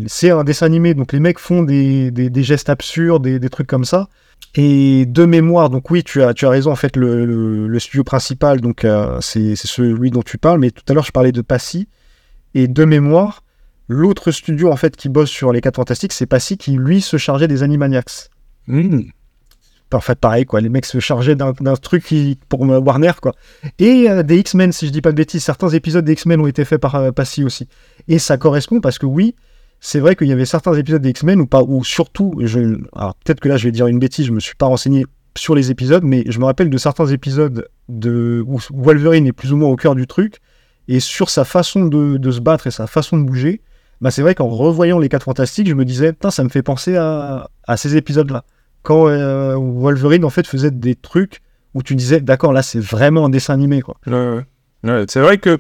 c'est 0.07 0.31
un 0.31 0.45
dessin 0.45 0.67
animé, 0.67 0.95
donc 0.95 1.13
les 1.13 1.21
mecs 1.21 1.39
font 1.39 1.63
des, 1.63 2.11
des- 2.11 2.43
gestes 2.43 2.69
absurdes, 2.71 3.25
des, 3.25 3.39
des 3.41 3.49
trucs 3.51 3.67
comme 3.67 3.85
ça. 3.85 4.09
Et 4.55 5.07
de 5.07 5.25
mémoire, 5.25 5.71
donc 5.71 5.91
oui, 5.91 6.05
tu 6.05 6.23
as, 6.23 6.33
tu 6.35 6.47
as 6.47 6.51
raison, 6.51 6.71
en 6.71 6.77
fait, 6.77 6.97
le, 6.97 7.67
le- 7.67 7.79
studio 7.79 8.05
principal, 8.05 8.61
donc 8.61 8.85
euh, 8.85 9.19
c'est 9.21 9.57
celui 9.57 10.11
dont 10.11 10.23
tu 10.23 10.39
parles, 10.39 10.61
mais 10.61 10.71
tout 10.71 10.85
à 10.89 10.95
l'heure, 10.95 11.05
je 11.05 11.13
parlais 11.13 11.33
de 11.33 11.41
Passy. 11.43 11.89
Et 12.55 12.69
de 12.69 12.85
mémoire, 12.85 13.43
l'autre 13.89 14.31
studio, 14.31 14.71
en 14.71 14.77
fait, 14.77 14.97
qui 14.97 15.09
bosse 15.09 15.31
sur 15.31 15.53
les 15.53 15.61
4 15.61 15.77
Fantastiques, 15.77 16.13
c'est 16.13 16.27
Passy 16.27 16.57
qui, 16.57 16.73
lui, 16.73 17.01
se 17.01 17.17
chargeait 17.17 17.49
des 17.49 17.63
Animaniacs. 17.63 18.31
Hmm. 18.67 19.03
En 19.93 20.01
fait, 20.01 20.19
pareil, 20.19 20.45
quoi. 20.45 20.61
Les 20.61 20.69
mecs 20.69 20.85
se 20.85 20.99
chargeaient 20.99 21.37
d'un 21.37 21.53
truc 21.81 22.05
qui, 22.05 22.39
pour 22.49 22.63
Warner, 22.63 23.13
quoi. 23.23 23.35
Et 23.79 24.11
euh, 24.11 24.23
des 24.23 24.39
X-Men, 24.39 24.73
si 24.73 24.87
je 24.87 24.93
dis 24.93 25.01
pas 25.01 25.13
de 25.13 25.17
bêtises. 25.17 25.45
Certains 25.45 25.69
épisodes 25.69 26.05
des 26.05 26.13
X-Men 26.13 26.41
ont 26.41 26.47
été 26.47 26.65
faits 26.65 26.81
par 26.81 26.97
euh, 26.97 27.13
Passy 27.13 27.45
aussi. 27.45 27.69
Et 28.09 28.19
ça 28.19 28.37
correspond 28.37 28.81
parce 28.81 28.99
que 28.99 29.07
oui, 29.07 29.37
c'est 29.81 30.01
vrai 30.01 30.17
qu'il 30.17 30.27
y 30.27 30.33
avait 30.33 30.47
certains 30.47 30.75
épisodes 30.75 31.03
des 31.03 31.11
X-Men 31.11 31.41
ou 31.41 31.47
pas, 31.47 31.63
ou 31.63 31.85
surtout, 31.85 32.35
je, 32.43 32.81
alors 32.95 33.15
peut-être 33.25 33.41
que 33.41 33.49
là 33.49 33.57
je 33.57 33.65
vais 33.65 33.73
dire 33.73 33.87
une 33.87 33.99
bêtise, 33.99 34.27
je 34.27 34.33
me 34.33 34.41
suis 34.41 34.57
pas 34.57 34.67
renseigné 34.67 35.07
sur 35.37 35.55
les 35.55 35.71
épisodes, 35.71 36.03
mais 36.03 36.25
je 36.27 36.39
me 36.41 36.45
rappelle 36.45 36.71
de 36.71 36.79
certains 36.79 37.07
épisodes 37.07 37.69
de 37.89 38.43
où 38.47 38.59
Wolverine 38.71 39.27
est 39.27 39.33
plus 39.33 39.53
ou 39.53 39.57
moins 39.57 39.69
au 39.69 39.77
cœur 39.77 39.95
du 39.95 40.07
truc, 40.07 40.41
et 40.89 40.99
sur 41.01 41.31
sa 41.31 41.45
façon 41.45 41.85
de, 41.85 42.17
de 42.17 42.31
se 42.31 42.41
battre 42.41 42.67
et 42.67 42.71
sa 42.71 42.87
façon 42.87 43.19
de 43.19 43.23
bouger, 43.23 43.61
bah 44.01 44.11
c'est 44.11 44.23
vrai 44.23 44.35
qu'en 44.35 44.49
revoyant 44.49 44.99
les 44.99 45.09
4 45.09 45.25
Fantastiques, 45.25 45.69
je 45.69 45.75
me 45.75 45.85
disais, 45.85 46.13
putain, 46.13 46.31
ça 46.31 46.45
me 46.45 46.49
fait 46.49 46.63
penser 46.63 46.97
à, 46.97 47.49
à 47.67 47.77
ces 47.77 47.97
épisodes-là. 47.97 48.45
Quand 48.83 49.09
euh, 49.09 49.55
Wolverine 49.57 50.25
en 50.25 50.31
fait 50.31 50.47
faisait 50.47 50.71
des 50.71 50.95
trucs 50.95 51.41
où 51.75 51.83
tu 51.83 51.95
disais, 51.95 52.21
d'accord, 52.21 52.53
là 52.53 52.63
c'est 52.63 52.81
vraiment 52.81 53.27
un 53.27 53.29
dessin 53.31 53.55
animé, 53.55 53.83
quoi. 53.83 53.97
C'est 55.09 55.21
vrai 55.21 55.39
que 55.39 55.59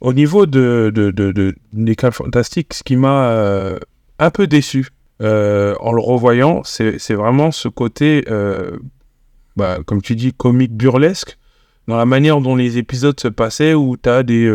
au 0.00 0.12
niveau 0.12 0.46
de, 0.46 0.90
de, 0.94 1.10
de, 1.10 1.32
de- 1.32 1.54
des 1.72 1.96
cas 1.96 2.10
fantastiques, 2.10 2.74
ce 2.74 2.82
qui 2.82 2.96
m'a 2.96 3.28
euh, 3.30 3.78
un 4.18 4.30
peu 4.30 4.46
déçu 4.46 4.88
euh, 5.22 5.74
en 5.80 5.92
le 5.92 6.00
revoyant, 6.00 6.62
c'est 6.64 7.14
vraiment 7.14 7.50
ce 7.52 7.68
côté, 7.68 8.24
bah, 9.56 9.78
comme 9.86 10.02
tu 10.02 10.16
dis, 10.16 10.32
comique 10.32 10.74
burlesque, 10.76 11.38
dans 11.86 11.96
la 11.96 12.06
manière 12.06 12.40
dont 12.40 12.56
les 12.56 12.78
épisodes 12.78 13.18
se 13.20 13.28
passaient, 13.28 13.74
où 13.74 13.96
tu 13.96 14.08
as 14.08 14.22
des, 14.22 14.46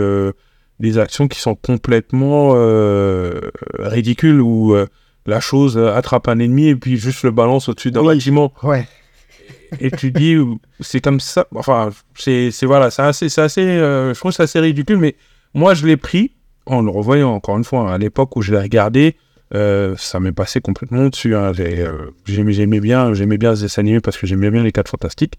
des 0.80 0.98
actions 0.98 1.28
qui 1.28 1.39
sont 1.39 1.56
complètement 1.56 2.52
euh, 2.56 3.39
ridicules, 3.78 4.42
où 4.42 4.74
euh, 4.74 4.88
la 5.26 5.39
chose 5.39 5.78
attrape 5.78 6.28
un 6.28 6.39
ennemi 6.39 6.68
et 6.70 6.76
puis 6.76 6.98
juste 6.98 7.24
le 7.24 7.32
balance 7.32 7.70
au-dessus 7.70 7.92
d'un 7.92 8.04
bâtiment 8.04 8.54
Ouais. 8.63 8.88
et 9.80 9.92
tu 9.92 10.12
dis 10.12 10.36
c'est 10.80 11.02
comme 11.02 11.20
ça 11.20 11.46
enfin 11.54 11.89
c'est 12.15 12.52
voilà 12.63 12.89
c'est 12.89 13.04
assez 13.04 13.39
assez 13.39 13.62
euh, 13.62 14.13
je 14.13 14.20
trouve 14.20 14.32
c'est 14.32 14.44
assez 14.44 14.60
ridicule 14.60 14.98
mais 14.98 15.15
moi 15.54 15.74
je 15.76 15.86
l'ai 15.86 15.98
pris 15.98 16.32
en 16.65 16.82
le 16.82 16.89
revoyant 16.89 17.32
encore 17.32 17.58
une 17.58 17.63
fois 17.63 17.94
à 17.94 17.98
l'époque 18.00 18.36
où 18.38 18.42
je 18.42 18.52
l'ai 18.54 18.60
regardé 18.62 19.15
ça 19.52 20.20
m'est 20.20 20.32
passé 20.32 20.62
complètement 20.62 21.08
dessus 21.10 21.36
hein. 21.36 21.52
J'ai, 21.54 21.86
j'aimais 22.26 22.80
bien 22.80 23.13
j'aimais 23.13 23.38
bien 23.38 23.56
ce 23.56 23.63
dessin 23.63 23.82
animé 23.82 24.00
parce 24.00 24.18
que 24.18 24.26
j'aimais 24.26 24.50
bien 24.50 24.63
les 24.63 24.72
4 24.72 24.89
fantastiques 24.89 25.38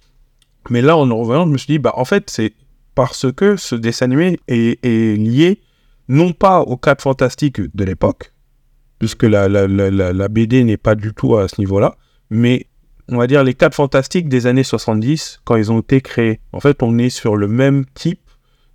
mais 0.68 0.82
là 0.82 0.96
en 0.96 1.06
le 1.06 1.14
revoyant 1.14 1.46
je 1.46 1.50
me 1.52 1.58
suis 1.58 1.72
dit 1.74 1.78
bah 1.78 1.94
en 1.96 2.04
fait 2.04 2.28
c'est 2.30 2.52
parce 3.00 3.32
que 3.32 3.56
ce 3.56 3.74
dessin 3.74 4.04
animé 4.04 4.38
est, 4.46 4.84
lié 4.84 5.62
non 6.10 6.34
pas 6.34 6.60
aux 6.60 6.76
4 6.76 7.00
fantastiques 7.00 7.62
de 7.74 7.84
l'époque 7.84 8.34
puisque 8.98 9.22
la, 9.22 9.48
la, 9.48 9.66
la, 9.66 10.12
la, 10.12 10.28
BD 10.28 10.64
n'est 10.64 10.76
pas 10.76 10.94
du 10.94 11.14
tout 11.14 11.34
à 11.38 11.48
ce 11.48 11.58
niveau 11.58 11.80
là 11.80 11.96
mais 12.28 12.66
on 13.08 13.16
va 13.16 13.26
dire 13.26 13.42
les 13.42 13.54
4 13.54 13.74
fantastiques 13.74 14.28
des 14.28 14.46
années 14.46 14.64
70 14.64 15.40
quand 15.46 15.56
ils 15.56 15.72
ont 15.72 15.80
été 15.80 16.02
créés. 16.02 16.40
En 16.52 16.60
fait, 16.60 16.82
on 16.82 16.98
est 16.98 17.08
sur 17.08 17.36
le 17.36 17.48
même 17.48 17.86
type 17.94 18.20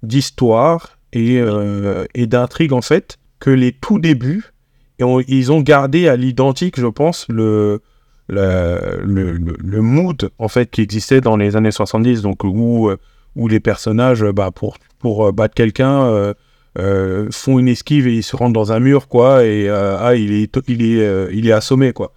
d'histoire 0.01 0.97
et, 1.13 1.39
euh, 1.39 2.05
d'intrigue 2.15 2.73
en 2.73 2.81
fait 2.81 3.19
que 3.39 3.51
les 3.51 3.73
tout 3.73 3.99
débuts. 3.99 4.45
Et 4.97 5.03
ils 5.27 5.51
ont 5.51 5.61
gardé 5.61 6.07
à 6.07 6.15
l'identique, 6.15 6.79
je 6.79 6.87
pense, 6.87 7.27
le, 7.29 7.79
le, 8.27 9.01
le, 9.03 9.33
le 9.37 9.81
mood 9.81 10.31
en 10.39 10.47
fait 10.47 10.71
qui 10.71 10.81
existait 10.81 11.21
dans 11.21 11.37
les 11.37 11.55
années 11.55 11.71
70, 11.71 12.23
donc 12.23 12.43
où, 12.43 12.89
euh, 12.89 12.97
où 13.35 13.47
les 13.47 13.59
personnages, 13.59 14.23
euh, 14.23 14.31
bah, 14.31 14.51
pour, 14.51 14.77
pour 14.99 15.27
euh, 15.27 15.31
battre 15.31 15.55
quelqu'un, 15.55 16.33
euh, 16.77 17.27
font 17.31 17.59
une 17.59 17.67
esquive 17.67 18.07
et 18.07 18.15
ils 18.15 18.23
se 18.23 18.35
rentrent 18.35 18.53
dans 18.53 18.71
un 18.71 18.79
mur, 18.79 19.07
quoi, 19.07 19.45
et 19.45 19.69
euh, 19.69 19.97
ah, 19.99 20.15
il 20.15 20.33
est, 20.33 20.57
il 20.67 20.81
est, 20.83 21.05
euh, 21.05 21.29
il 21.31 21.47
est 21.47 21.51
assommé, 21.51 21.93
quoi. 21.93 22.13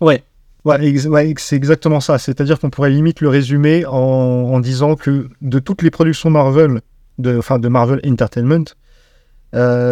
Ouais. 0.00 0.22
Ouais, 0.64 0.86
ex- 0.86 1.06
ouais, 1.06 1.32
c'est 1.38 1.56
exactement 1.56 2.00
ça. 2.00 2.18
C'est-à-dire 2.18 2.58
qu'on 2.58 2.68
pourrait 2.68 2.90
limite 2.90 3.20
le 3.20 3.28
résumer 3.28 3.86
en, 3.86 3.92
en 3.94 4.60
disant 4.60 4.96
que 4.96 5.28
de 5.40 5.58
toutes 5.60 5.82
les 5.82 5.90
productions 5.90 6.30
Marvel, 6.30 6.80
de, 7.18 7.38
enfin 7.38 7.58
de 7.58 7.68
Marvel 7.68 8.00
Entertainment, 8.04 8.64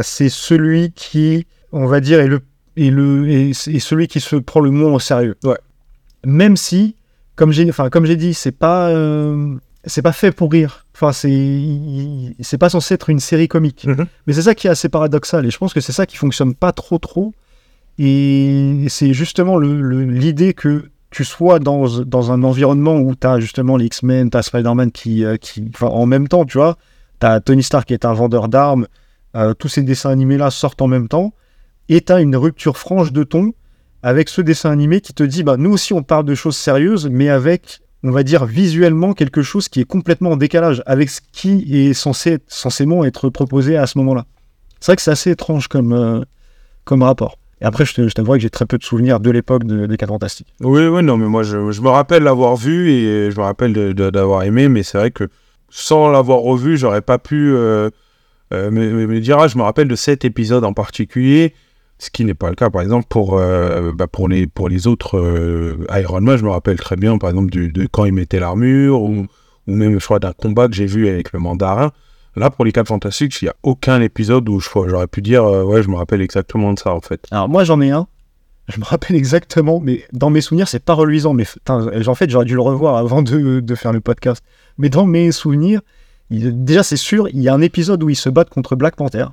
c'est 0.02 0.28
celui 0.28 0.92
qui, 0.92 1.46
on 1.72 1.86
va 1.86 2.00
dire, 2.00 2.20
est, 2.20 2.26
le, 2.26 2.40
est, 2.76 2.90
le, 2.90 3.28
est, 3.30 3.50
est 3.50 3.78
celui 3.78 4.08
qui 4.08 4.20
se 4.20 4.36
prend 4.36 4.60
le 4.60 4.70
moins 4.70 4.92
au 4.92 4.98
sérieux. 4.98 5.36
Ouais. 5.44 5.56
Même 6.26 6.56
si, 6.56 6.96
comme 7.36 7.52
j'ai 7.52 7.66
enfin, 7.70 7.88
comme 7.88 8.04
j'ai 8.04 8.16
dit, 8.16 8.34
c'est 8.34 8.52
pas, 8.52 8.90
c'est 9.86 10.02
pas 10.02 10.12
fait 10.12 10.32
pour 10.32 10.50
rire. 10.50 10.86
Enfin, 10.94 11.12
c'est 11.12 12.58
pas 12.58 12.68
censé 12.68 12.94
être 12.94 13.08
une 13.08 13.20
série 13.20 13.48
comique. 13.48 13.86
Mhm. 13.86 14.06
Mais 14.26 14.32
c'est 14.32 14.42
ça 14.42 14.54
qui 14.54 14.66
est 14.66 14.70
assez 14.70 14.88
paradoxal. 14.88 15.46
Et 15.46 15.50
je 15.50 15.58
pense 15.58 15.72
que 15.72 15.80
c'est 15.80 15.92
ça 15.92 16.06
qui 16.06 16.16
fonctionne 16.16 16.54
pas 16.54 16.72
trop 16.72 16.98
trop. 16.98 17.32
Et 17.98 18.86
c'est 18.88 19.14
justement 19.14 19.58
l'idée 19.58 20.54
que 20.54 20.90
tu 21.10 21.24
sois 21.24 21.58
dans, 21.58 22.00
dans 22.00 22.32
un 22.32 22.42
environnement 22.42 22.96
où 22.96 23.14
tu 23.14 23.26
as 23.26 23.40
justement 23.40 23.76
les 23.76 23.86
X-Men, 23.86 24.30
tu 24.30 24.36
as 24.36 24.42
Spider-Man 24.42 24.90
qui, 24.90 25.24
euh, 25.24 25.36
qui 25.36 25.70
enfin, 25.72 25.86
en 25.86 26.04
même 26.04 26.28
temps, 26.28 26.44
tu 26.44 26.58
vois, 26.58 26.76
tu 27.20 27.26
as 27.26 27.40
Tony 27.40 27.62
Stark 27.62 27.88
qui 27.88 27.94
est 27.94 28.04
un 28.04 28.12
vendeur 28.12 28.48
d'armes, 28.48 28.86
euh, 29.34 29.54
tous 29.54 29.68
ces 29.68 29.82
dessins 29.82 30.10
animés-là 30.10 30.50
sortent 30.50 30.82
en 30.82 30.88
même 30.88 31.08
temps, 31.08 31.32
et 31.88 32.02
tu 32.02 32.12
as 32.12 32.20
une 32.20 32.36
rupture 32.36 32.76
franche 32.76 33.12
de 33.12 33.22
ton 33.22 33.54
avec 34.02 34.28
ce 34.28 34.42
dessin 34.42 34.70
animé 34.70 35.00
qui 35.00 35.14
te 35.14 35.22
dit, 35.22 35.42
bah, 35.42 35.56
nous 35.56 35.72
aussi 35.72 35.92
on 35.94 36.02
parle 36.02 36.26
de 36.26 36.34
choses 36.34 36.56
sérieuses, 36.56 37.08
mais 37.10 37.28
avec, 37.28 37.80
on 38.06 38.12
va 38.12 38.22
dire, 38.22 38.44
visuellement 38.46 39.12
quelque 39.14 39.42
chose 39.42 39.68
qui 39.68 39.80
est 39.80 39.84
complètement 39.84 40.30
en 40.32 40.36
décalage 40.36 40.82
avec 40.86 41.10
ce 41.10 41.20
qui 41.32 41.76
est 41.88 41.92
censé, 41.92 42.38
censément 42.46 43.04
être 43.04 43.28
proposé 43.30 43.76
à 43.76 43.86
ce 43.86 43.98
moment-là. 43.98 44.24
C'est 44.80 44.92
vrai 44.92 44.96
que 44.96 45.02
c'est 45.02 45.10
assez 45.10 45.30
étrange 45.32 45.68
comme, 45.68 45.92
euh, 45.92 46.20
comme 46.84 47.02
rapport. 47.02 47.38
Et 47.60 47.64
après, 47.64 47.84
je 47.86 47.94
t'avouerai 48.10 48.38
que 48.38 48.42
j'ai 48.42 48.50
très 48.50 48.66
peu 48.66 48.76
de 48.78 48.84
souvenirs 48.84 49.18
de 49.18 49.30
l'époque 49.30 49.64
de- 49.64 49.86
des 49.86 49.96
4 49.96 50.10
Fantastiques. 50.10 50.52
Oui, 50.60 50.86
oui, 50.86 51.02
non, 51.02 51.16
mais 51.16 51.26
moi, 51.26 51.42
je, 51.42 51.56
me 51.56 51.88
rappelle 51.88 52.22
l'avoir 52.22 52.54
vu 52.56 52.90
et 52.90 53.30
je 53.30 53.36
me 53.38 53.42
rappelle 53.44 53.94
d'avoir 53.94 54.42
aimé, 54.42 54.68
mais 54.68 54.82
c'est 54.82 54.98
vrai 54.98 55.10
que 55.10 55.28
sans 55.70 56.08
l'avoir 56.10 56.38
revu, 56.40 56.76
j'aurais 56.76 57.00
pas 57.02 57.18
pu 57.18 57.52
euh, 57.54 57.90
euh, 58.52 58.70
me, 58.70 58.90
me- 58.92 59.06
me 59.06 59.20
dire, 59.20 59.38
ah, 59.38 59.48
je 59.48 59.56
me 59.58 59.62
rappelle 59.62 59.88
de 59.88 59.96
cet 59.96 60.24
épisode 60.24 60.64
en 60.64 60.74
particulier, 60.74 61.54
ce 61.98 62.10
qui 62.10 62.24
n'est 62.24 62.34
pas 62.34 62.50
le 62.50 62.54
cas, 62.54 62.68
par 62.70 62.82
exemple, 62.82 63.06
pour, 63.08 63.38
euh, 63.38 63.92
bah, 63.92 64.06
pour, 64.06 64.28
les, 64.28 64.46
pour 64.46 64.68
les 64.68 64.86
autres 64.86 65.18
euh, 65.18 65.86
Iron 65.94 66.20
Man, 66.20 66.36
je 66.36 66.44
me 66.44 66.50
rappelle 66.50 66.76
très 66.76 66.96
bien, 66.96 67.16
par 67.18 67.30
exemple, 67.30 67.50
de 67.50 67.86
quand 67.86 68.04
il 68.04 68.12
mettait 68.12 68.38
l'armure, 68.38 69.02
ou, 69.02 69.26
ou 69.66 69.74
même, 69.74 69.98
je 69.98 70.04
crois, 70.04 70.18
d'un 70.18 70.32
combat 70.32 70.68
que 70.68 70.74
j'ai 70.74 70.86
vu 70.86 71.08
avec 71.08 71.32
le 71.32 71.38
mandarin. 71.38 71.92
Là, 72.36 72.50
pour 72.50 72.66
les 72.66 72.72
4 72.72 72.88
Fantastiques, 72.88 73.40
il 73.40 73.46
n'y 73.46 73.48
a 73.48 73.56
aucun 73.62 74.00
épisode 74.02 74.46
où 74.48 74.60
j'aurais 74.60 75.06
pu 75.06 75.22
dire, 75.22 75.44
euh, 75.44 75.64
ouais, 75.64 75.82
je 75.82 75.88
me 75.88 75.96
rappelle 75.96 76.20
exactement 76.20 76.74
de 76.74 76.78
ça, 76.78 76.92
en 76.92 77.00
fait. 77.00 77.26
Alors, 77.30 77.48
moi, 77.48 77.64
j'en 77.64 77.80
ai 77.80 77.90
un. 77.90 78.06
Je 78.68 78.78
me 78.78 78.84
rappelle 78.84 79.16
exactement, 79.16 79.80
mais 79.80 80.04
dans 80.12 80.28
mes 80.28 80.42
souvenirs, 80.42 80.68
c'est 80.68 80.84
pas 80.84 80.92
reluisant. 80.92 81.32
Mais 81.32 81.44
en 81.68 82.14
fait, 82.14 82.28
j'aurais 82.28 82.44
dû 82.44 82.54
le 82.54 82.60
revoir 82.60 82.96
avant 82.96 83.22
de, 83.22 83.60
de 83.60 83.74
faire 83.74 83.92
le 83.92 84.00
podcast. 84.00 84.44
Mais 84.76 84.90
dans 84.90 85.06
mes 85.06 85.30
souvenirs, 85.30 85.80
déjà, 86.30 86.82
c'est 86.82 86.96
sûr, 86.96 87.28
il 87.28 87.40
y 87.40 87.48
a 87.48 87.54
un 87.54 87.60
épisode 87.60 88.02
où 88.02 88.10
ils 88.10 88.16
se 88.16 88.28
battent 88.28 88.50
contre 88.50 88.74
Black 88.76 88.96
Panther 88.96 89.26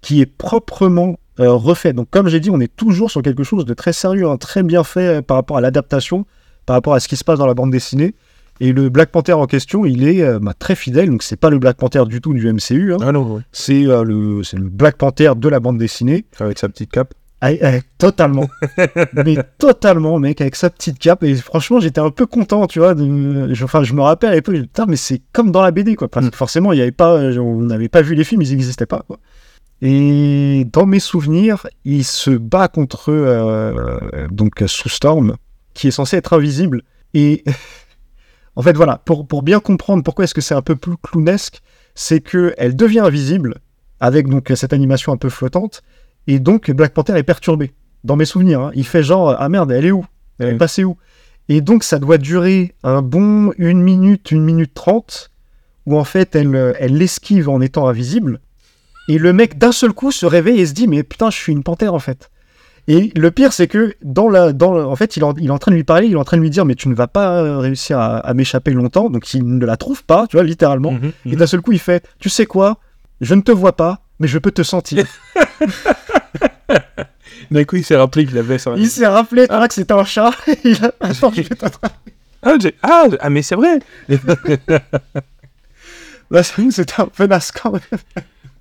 qui 0.00 0.20
est 0.20 0.26
proprement 0.26 1.18
euh, 1.40 1.52
refait. 1.52 1.92
Donc, 1.92 2.08
comme 2.10 2.28
j'ai 2.28 2.40
dit, 2.40 2.50
on 2.50 2.60
est 2.60 2.74
toujours 2.74 3.10
sur 3.10 3.22
quelque 3.22 3.44
chose 3.44 3.64
de 3.64 3.74
très 3.74 3.92
sérieux, 3.92 4.28
hein, 4.28 4.36
très 4.36 4.62
bien 4.62 4.84
fait 4.84 5.18
euh, 5.18 5.22
par 5.22 5.36
rapport 5.36 5.56
à 5.56 5.60
l'adaptation, 5.60 6.26
par 6.66 6.74
rapport 6.74 6.94
à 6.94 7.00
ce 7.00 7.08
qui 7.08 7.16
se 7.16 7.24
passe 7.24 7.38
dans 7.38 7.46
la 7.46 7.54
bande 7.54 7.70
dessinée. 7.70 8.14
Et 8.60 8.72
le 8.72 8.88
Black 8.88 9.10
Panther 9.10 9.34
en 9.34 9.46
question, 9.46 9.84
il 9.84 10.06
est 10.06 10.22
euh, 10.22 10.38
bah, 10.40 10.52
très 10.58 10.74
fidèle. 10.74 11.10
Donc, 11.10 11.22
c'est 11.22 11.36
pas 11.36 11.50
le 11.50 11.58
Black 11.58 11.76
Panther 11.76 12.04
du 12.06 12.20
tout 12.20 12.34
du 12.34 12.52
MCU. 12.52 12.92
hein. 12.92 12.98
Ah 13.00 13.12
non. 13.12 13.40
C'est 13.52 13.86
euh, 13.86 14.02
le, 14.02 14.42
Black 14.54 14.96
Panther 14.96 15.32
de 15.36 15.48
la 15.48 15.60
bande 15.60 15.78
dessinée. 15.78 16.24
avec 16.40 16.58
sa 16.58 16.68
petite 16.68 16.90
cape. 16.90 17.14
Ah, 17.40 17.50
ah, 17.62 17.74
totalement. 17.98 18.48
mais 19.12 19.36
totalement, 19.58 20.18
mec, 20.18 20.40
avec 20.40 20.56
sa 20.56 20.70
petite 20.70 20.98
cape. 20.98 21.22
Et 21.22 21.36
franchement, 21.36 21.78
j'étais 21.78 22.00
un 22.00 22.10
peu 22.10 22.26
content, 22.26 22.66
tu 22.66 22.80
vois. 22.80 22.94
De... 22.94 23.52
Enfin, 23.62 23.84
je 23.84 23.94
me 23.94 24.02
rappelle 24.02 24.30
à 24.30 24.34
l'époque, 24.34 24.56
je 24.56 24.60
me 24.60 24.64
dis, 24.64 24.68
putain, 24.68 24.86
mais 24.88 24.96
c'est 24.96 25.22
comme 25.32 25.52
dans 25.52 25.62
la 25.62 25.70
BD, 25.70 25.94
quoi. 25.94 26.08
Parce 26.08 26.28
que 26.28 26.36
forcément, 26.36 26.72
il 26.72 26.80
y 26.80 26.82
avait 26.82 26.90
pas, 26.90 27.14
on 27.38 27.60
n'avait 27.60 27.88
pas 27.88 28.02
vu 28.02 28.16
les 28.16 28.24
films, 28.24 28.42
ils 28.42 28.50
n'existaient 28.50 28.86
pas, 28.86 29.04
quoi. 29.06 29.18
Et 29.80 30.66
dans 30.72 30.86
mes 30.86 31.00
souvenirs, 31.00 31.66
il 31.84 32.04
se 32.04 32.30
bat 32.30 32.68
contre 32.68 33.10
euh, 33.10 34.26
donc 34.30 34.64
Sue 34.66 34.88
Storm, 34.88 35.36
qui 35.74 35.88
est 35.88 35.92
censé 35.92 36.16
être 36.16 36.32
invisible. 36.32 36.82
Et 37.14 37.44
en 38.56 38.62
fait, 38.62 38.76
voilà, 38.76 39.00
pour, 39.04 39.26
pour 39.26 39.42
bien 39.42 39.60
comprendre 39.60 40.02
pourquoi 40.02 40.24
est-ce 40.24 40.34
que 40.34 40.40
c'est 40.40 40.54
un 40.54 40.62
peu 40.62 40.74
plus 40.74 40.96
clownesque, 40.96 41.60
c'est 41.94 42.20
que 42.20 42.54
elle 42.58 42.76
devient 42.76 43.00
invisible 43.00 43.60
avec 44.00 44.28
donc 44.28 44.52
cette 44.54 44.72
animation 44.72 45.12
un 45.12 45.16
peu 45.16 45.28
flottante. 45.28 45.82
Et 46.26 46.38
donc, 46.38 46.70
Black 46.70 46.92
Panther 46.92 47.16
est 47.16 47.22
perturbé. 47.22 47.72
Dans 48.04 48.16
mes 48.16 48.24
souvenirs, 48.24 48.60
hein. 48.60 48.70
il 48.74 48.86
fait 48.86 49.02
genre 49.02 49.34
Ah 49.38 49.48
merde, 49.48 49.72
elle 49.72 49.86
est 49.86 49.90
où? 49.90 50.04
Elle 50.38 50.54
est 50.54 50.58
passée 50.58 50.84
où? 50.84 50.96
Et 51.48 51.60
donc, 51.60 51.82
ça 51.82 51.98
doit 51.98 52.18
durer 52.18 52.74
un 52.82 53.02
bon 53.02 53.52
une 53.58 53.82
minute, 53.82 54.30
une 54.30 54.44
minute 54.44 54.74
trente, 54.74 55.30
où 55.86 55.98
en 55.98 56.04
fait, 56.04 56.36
elle, 56.36 56.54
euh, 56.54 56.74
elle 56.78 56.96
l'esquive 56.96 57.48
en 57.48 57.60
étant 57.60 57.88
invisible. 57.88 58.40
Et 59.08 59.18
le 59.18 59.32
mec, 59.32 59.58
d'un 59.58 59.72
seul 59.72 59.92
coup, 59.92 60.12
se 60.12 60.26
réveille 60.26 60.60
et 60.60 60.66
se 60.66 60.72
dit 60.74 60.86
Mais 60.86 61.02
putain, 61.02 61.30
je 61.30 61.36
suis 61.36 61.52
une 61.52 61.62
panthère 61.62 61.94
en 61.94 61.98
fait. 61.98 62.30
Et 62.90 63.12
le 63.16 63.30
pire, 63.30 63.52
c'est 63.52 63.66
que 63.66 63.94
dans 64.02 64.28
la, 64.30 64.52
dans 64.54 64.74
en 64.90 64.96
fait, 64.96 65.16
il, 65.18 65.24
en- 65.24 65.34
il 65.36 65.46
est 65.48 65.50
en 65.50 65.58
train 65.58 65.70
de 65.72 65.76
lui 65.76 65.84
parler, 65.84 66.06
il 66.06 66.12
est 66.14 66.16
en 66.16 66.24
train 66.24 66.36
de 66.38 66.42
lui 66.42 66.48
dire 66.50 66.64
Mais 66.64 66.74
tu 66.74 66.88
ne 66.88 66.94
vas 66.94 67.06
pas 67.08 67.42
euh, 67.42 67.58
réussir 67.58 67.98
à, 67.98 68.18
à 68.18 68.32
m'échapper 68.34 68.70
longtemps. 68.70 69.10
Donc, 69.10 69.32
il 69.34 69.44
ne 69.46 69.66
la 69.66 69.76
trouve 69.76 70.04
pas, 70.04 70.26
tu 70.26 70.36
vois, 70.36 70.44
littéralement. 70.44 70.92
Mhm, 70.92 71.12
Et 71.26 71.30
mhm. 71.32 71.36
d'un 71.36 71.46
seul 71.46 71.60
coup, 71.60 71.72
il 71.72 71.78
fait 71.80 72.06
Tu 72.18 72.28
sais 72.30 72.46
quoi? 72.46 72.78
Je 73.20 73.34
ne 73.34 73.40
te 73.42 73.50
vois 73.52 73.76
pas, 73.76 74.00
mais 74.20 74.28
je 74.28 74.38
peux 74.38 74.50
te 74.52 74.62
sentir. 74.62 75.04
D'un 77.50 77.64
coup, 77.64 77.76
il 77.76 77.84
s'est 77.84 77.96
rappelé 77.96 78.26
qu'il 78.26 78.36
avait 78.36 78.58
ça. 78.58 78.72
Il 78.76 78.88
s'est 78.88 79.06
rappelé 79.06 79.46
ah, 79.48 79.66
que 79.68 79.74
c'était 79.74 79.94
un 79.94 80.04
chat. 80.04 80.30
il 80.64 80.84
a... 80.84 80.92
Attends, 81.00 81.32
je 81.34 81.40
vais 81.42 81.54
t'attraper. 81.54 81.94
Ah, 82.42 82.54
ah, 82.82 83.06
ah, 83.20 83.30
mais 83.30 83.40
c'est 83.42 83.54
vrai. 83.54 83.78
Là, 86.30 86.42
c'est- 86.42 86.70
c'était 86.70 87.00
un 87.00 87.06
peu 87.06 87.26
même. 87.26 87.40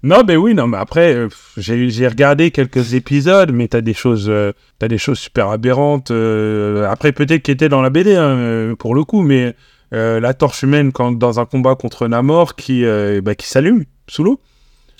Non, 0.03 0.21
mais 0.27 0.35
oui, 0.35 0.53
non, 0.53 0.67
mais 0.67 0.77
après, 0.77 1.13
euh, 1.15 1.27
j'ai 1.57 2.07
regardé 2.07 2.51
quelques 2.51 2.93
épisodes, 2.93 3.51
mais 3.51 3.67
t'as 3.67 3.81
des 3.81 3.93
choses, 3.93 4.27
euh, 4.29 4.51
des 4.79 4.97
choses 4.97 5.17
super 5.19 5.49
aberrantes. 5.49 6.11
euh, 6.11 6.87
après, 6.89 7.11
peut-être 7.11 7.41
qui 7.41 7.51
étaient 7.51 7.69
dans 7.69 7.81
la 7.81 7.89
BD, 7.89 8.15
hein, 8.15 8.21
euh, 8.37 8.75
pour 8.75 8.93
le 8.95 9.03
coup, 9.03 9.21
mais 9.21 9.55
la 9.91 10.33
torche 10.33 10.63
humaine 10.63 10.91
quand, 10.91 11.13
dans 11.13 11.39
un 11.39 11.45
combat 11.45 11.75
contre 11.75 12.07
Namor 12.07 12.55
qui, 12.55 12.83
bah, 13.23 13.35
qui 13.35 13.47
s'allume 13.47 13.85
sous 14.09 14.23
l'eau. 14.23 14.39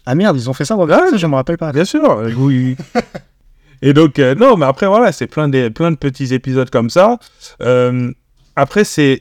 Ah 0.05 0.15
merde, 0.15 0.37
ils 0.37 0.49
ont 0.49 0.53
fait 0.53 0.63
ça 0.63 0.75
dans 0.77 0.85
le 0.85 0.93
Ah, 0.93 1.07
ça, 1.09 1.17
je 1.17 1.27
me 1.27 1.35
rappelle 1.35 1.57
pas. 1.57 1.73
Bien 1.73 1.83
sûr, 1.83 2.23
oui. 2.37 2.77
Et 3.81 3.91
donc, 3.93 4.17
non, 4.17 4.55
mais 4.55 4.65
après, 4.65 4.87
voilà, 4.87 5.11
c'est 5.11 5.27
plein 5.27 5.49
de, 5.49 5.67
plein 5.67 5.91
de 5.91 5.97
petits 5.97 6.33
épisodes 6.33 6.69
comme 6.69 6.89
ça. 6.89 7.19
Après, 8.55 8.85
c'est 8.85 9.19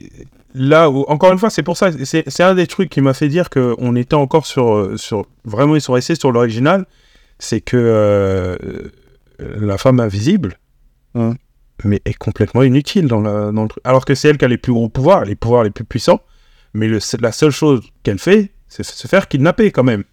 là 0.57 0.89
où, 0.89 1.03
encore 1.07 1.31
une 1.31 1.37
fois, 1.39 1.49
c'est 1.49 1.63
pour 1.63 1.77
ça, 1.77 1.89
c'est 2.03 2.43
un 2.43 2.55
des 2.55 2.67
trucs 2.67 2.89
qui 2.89 3.01
m'a 3.01 3.13
fait 3.13 3.27
dire 3.29 3.49
qu'on 3.49 3.95
était 3.95 4.15
encore 4.15 4.45
sur, 4.45 4.73
euh, 4.75 4.97
sur. 4.97 5.25
Vraiment, 5.45 5.75
ils 5.75 5.81
sont 5.81 5.93
restés 5.93 6.15
sur 6.15 6.31
l'original. 6.31 6.85
C'est 7.39 7.61
que 7.61 7.77
euh, 7.77 8.57
la 9.39 9.77
femme 9.77 9.99
invisible, 9.99 10.57
Ouais. 11.15 11.33
mais 11.83 12.01
est 12.05 12.13
complètement 12.15 12.63
inutile 12.63 13.07
dans, 13.07 13.21
la, 13.21 13.51
dans 13.51 13.63
le 13.63 13.69
truc. 13.69 13.81
Alors 13.85 14.05
que 14.05 14.15
c'est 14.15 14.29
elle 14.29 14.37
qui 14.37 14.45
a 14.45 14.47
les 14.47 14.57
plus 14.57 14.73
gros 14.73 14.89
pouvoirs, 14.89 15.25
les 15.25 15.35
pouvoirs 15.35 15.63
les 15.63 15.69
plus 15.69 15.85
puissants. 15.85 16.19
Mais 16.73 16.87
le, 16.87 16.99
la 17.21 17.31
seule 17.31 17.51
chose 17.51 17.81
qu'elle 18.03 18.19
fait, 18.19 18.51
c'est 18.67 18.83
se 18.83 19.07
faire 19.07 19.27
kidnapper 19.27 19.71
quand 19.71 19.83
même. 19.83 20.03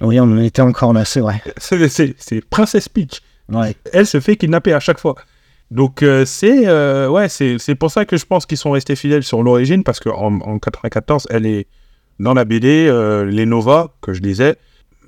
Oui, 0.00 0.18
on 0.20 0.24
en 0.24 0.38
était 0.38 0.62
encore 0.62 0.92
là, 0.92 1.04
c'est 1.04 1.20
vrai. 1.20 1.42
C'est 1.58 1.88
c'est- 1.88 2.14
c'est 2.18 2.40
Princess 2.44 2.88
Peach 2.88 3.20
Ouais. 3.48 3.74
elle 3.92 4.06
se 4.06 4.20
fait 4.20 4.36
kidnapper 4.36 4.72
à 4.72 4.80
chaque 4.80 5.00
fois. 5.00 5.14
Donc 5.72 6.02
euh, 6.02 6.26
c'est 6.26 6.68
euh, 6.68 7.08
ouais, 7.08 7.28
c'est 7.30 7.74
pour 7.74 7.90
ça 7.90 8.04
que 8.04 8.18
je 8.18 8.26
pense 8.26 8.44
qu'ils 8.44 8.58
sont 8.58 8.72
restés 8.72 8.94
fidèles 8.94 9.22
sur 9.22 9.42
l'origine 9.42 9.84
parce 9.84 10.00
qu'en 10.00 10.38
en 10.40 10.58
94, 10.58 11.26
elle 11.30 11.46
est 11.46 11.66
dans 12.20 12.34
la 12.34 12.44
BD, 12.44 12.86
euh, 12.88 13.24
les 13.24 13.46
Nova 13.46 13.94
que 14.02 14.12
je 14.12 14.20
lisais, 14.20 14.56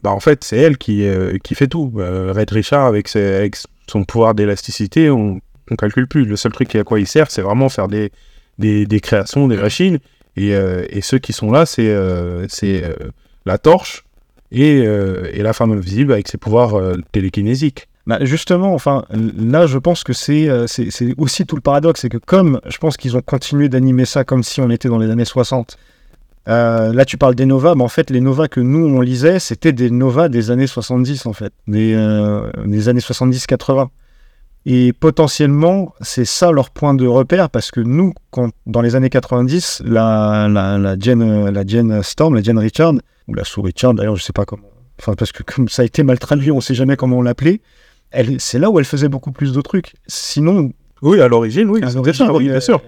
bah 0.03 0.11
en 0.11 0.21
fait 0.21 0.43
c'est 0.43 0.57
elle 0.57 0.79
qui 0.79 1.07
qui 1.43 1.55
fait 1.55 1.67
tout. 1.67 1.93
Red 1.95 2.51
Richard 2.51 2.87
avec, 2.87 3.09
ses- 3.09 3.35
avec 3.35 3.57
son 3.89 4.05
pouvoir 4.05 4.35
d'élasticité, 4.35 5.11
on 5.11 5.39
on 5.71 5.77
calcule 5.77 6.07
plus. 6.09 6.25
Le 6.25 6.37
seul 6.37 6.53
truc 6.53 6.75
à 6.77 6.83
quoi 6.85 6.99
il 6.99 7.07
sert, 7.07 7.31
c'est 7.31 7.43
vraiment 7.43 7.69
faire 7.69 7.89
des 7.89 8.11
des, 8.59 8.87
des 8.87 9.01
créations, 9.01 9.49
des 9.49 9.57
machines. 9.59 9.99
Et, 10.37 10.49
et 10.51 11.01
ceux 11.03 11.19
qui 11.19 11.33
sont 11.35 11.51
là, 11.53 11.67
c'est 11.67 11.95
c'est 12.49 12.83
la 13.45 13.59
torche 13.59 14.05
et, 14.51 14.79
et 14.79 15.43
la 15.43 15.53
femme 15.53 15.73
invisible 15.73 16.13
avec 16.13 16.27
ses 16.29 16.39
pouvoirs 16.39 16.81
télékinésiques. 17.13 17.87
Bah, 18.07 18.19
justement, 18.21 18.75
enfin, 18.75 19.05
là, 19.11 19.67
je 19.67 19.79
pense 19.79 20.05
que 20.05 20.13
c'est 20.13 20.49
euh, 20.49 20.67
c'est 20.67 21.15
aussi 21.17 21.47
tout 21.47 21.57
le 21.57 21.63
paradoxe, 21.63 22.03
c'est 22.03 22.11
que 22.11 22.19
comme 22.19 22.61
je 22.67 22.77
pense 22.77 22.99
qu'ils 22.99 23.17
ont 23.17 23.23
continué 23.23 23.71
d'animer 23.71 24.05
ça 24.05 24.25
comme 24.25 24.43
si 24.43 24.61
on 24.61 24.69
était 24.69 24.89
dans 24.89 24.99
les 24.99 25.11
années 25.11 25.25
60. 25.25 25.79
euh, 26.49 26.93
là, 26.93 27.07
tu 27.07 27.17
parles 27.17 27.35
des 27.35 27.47
Nova, 27.47 27.75
mais 27.75 27.83
en 27.83 27.89
fait, 27.89 28.11
les 28.11 28.21
Nova 28.21 28.49
que 28.49 28.61
nous 28.61 28.87
on 28.87 29.01
lisait, 29.01 29.39
c'était 29.39 29.73
des 29.73 29.91
Nova 29.91 30.29
des 30.29 30.51
années 30.51 30.67
70 30.67 31.25
en 31.25 31.33
fait, 31.33 31.55
des, 31.67 31.95
euh, 31.95 32.51
années 32.57 33.01
70-80. 33.01 33.89
Et 34.67 34.93
potentiellement, 34.93 35.95
c'est 36.01 36.25
ça 36.27 36.51
leur 36.51 36.71
point 36.71 36.95
de 36.95 37.07
repère, 37.07 37.49
parce 37.51 37.71
que 37.71 37.81
nous, 37.81 38.15
dans 38.67 38.81
les 38.83 38.97
années 38.97 39.11
90, 39.11 39.83
la, 39.85 40.49
la, 40.51 40.79
la, 40.79 40.97
Jen 40.99 42.03
Storm, 42.03 42.35
la 42.35 42.43
Jen 42.43 42.59
Richard, 42.59 42.95
ou 43.29 43.35
la 43.35 43.45
Sue 43.45 43.61
Richard 43.61 43.95
d'ailleurs, 43.95 44.17
je 44.17 44.23
sais 44.23 44.33
pas 44.33 44.45
comment, 44.45 44.69
enfin 44.99 45.15
parce 45.15 45.33
que 45.33 45.43
comme 45.43 45.69
ça 45.69 45.83
a 45.83 45.85
été 45.87 46.03
mal 46.03 46.19
traduit, 46.19 46.51
on 46.51 46.61
sait 46.61 46.75
jamais 46.75 46.97
comment 46.97 47.19
on 47.19 47.23
l'appelait, 47.23 47.61
elle, 48.15 48.41
c'est 48.41 48.59
là 48.59 48.71
où 48.71 48.79
elle 48.79 48.85
faisait 48.85 49.09
beaucoup 49.09 49.33
plus 49.33 49.53
de 49.53 49.61
trucs. 49.61 49.95
Sinon, 50.07 50.73
Oui, 51.03 51.21
à 51.21 51.29
l'origine, 51.29 51.69
oui. 51.69 51.81
à 51.83 51.87
bien 51.87 51.95
l'origine, 51.97 52.31
oui, 52.31 52.49
bien 52.49 52.61
sûr. 52.61 52.81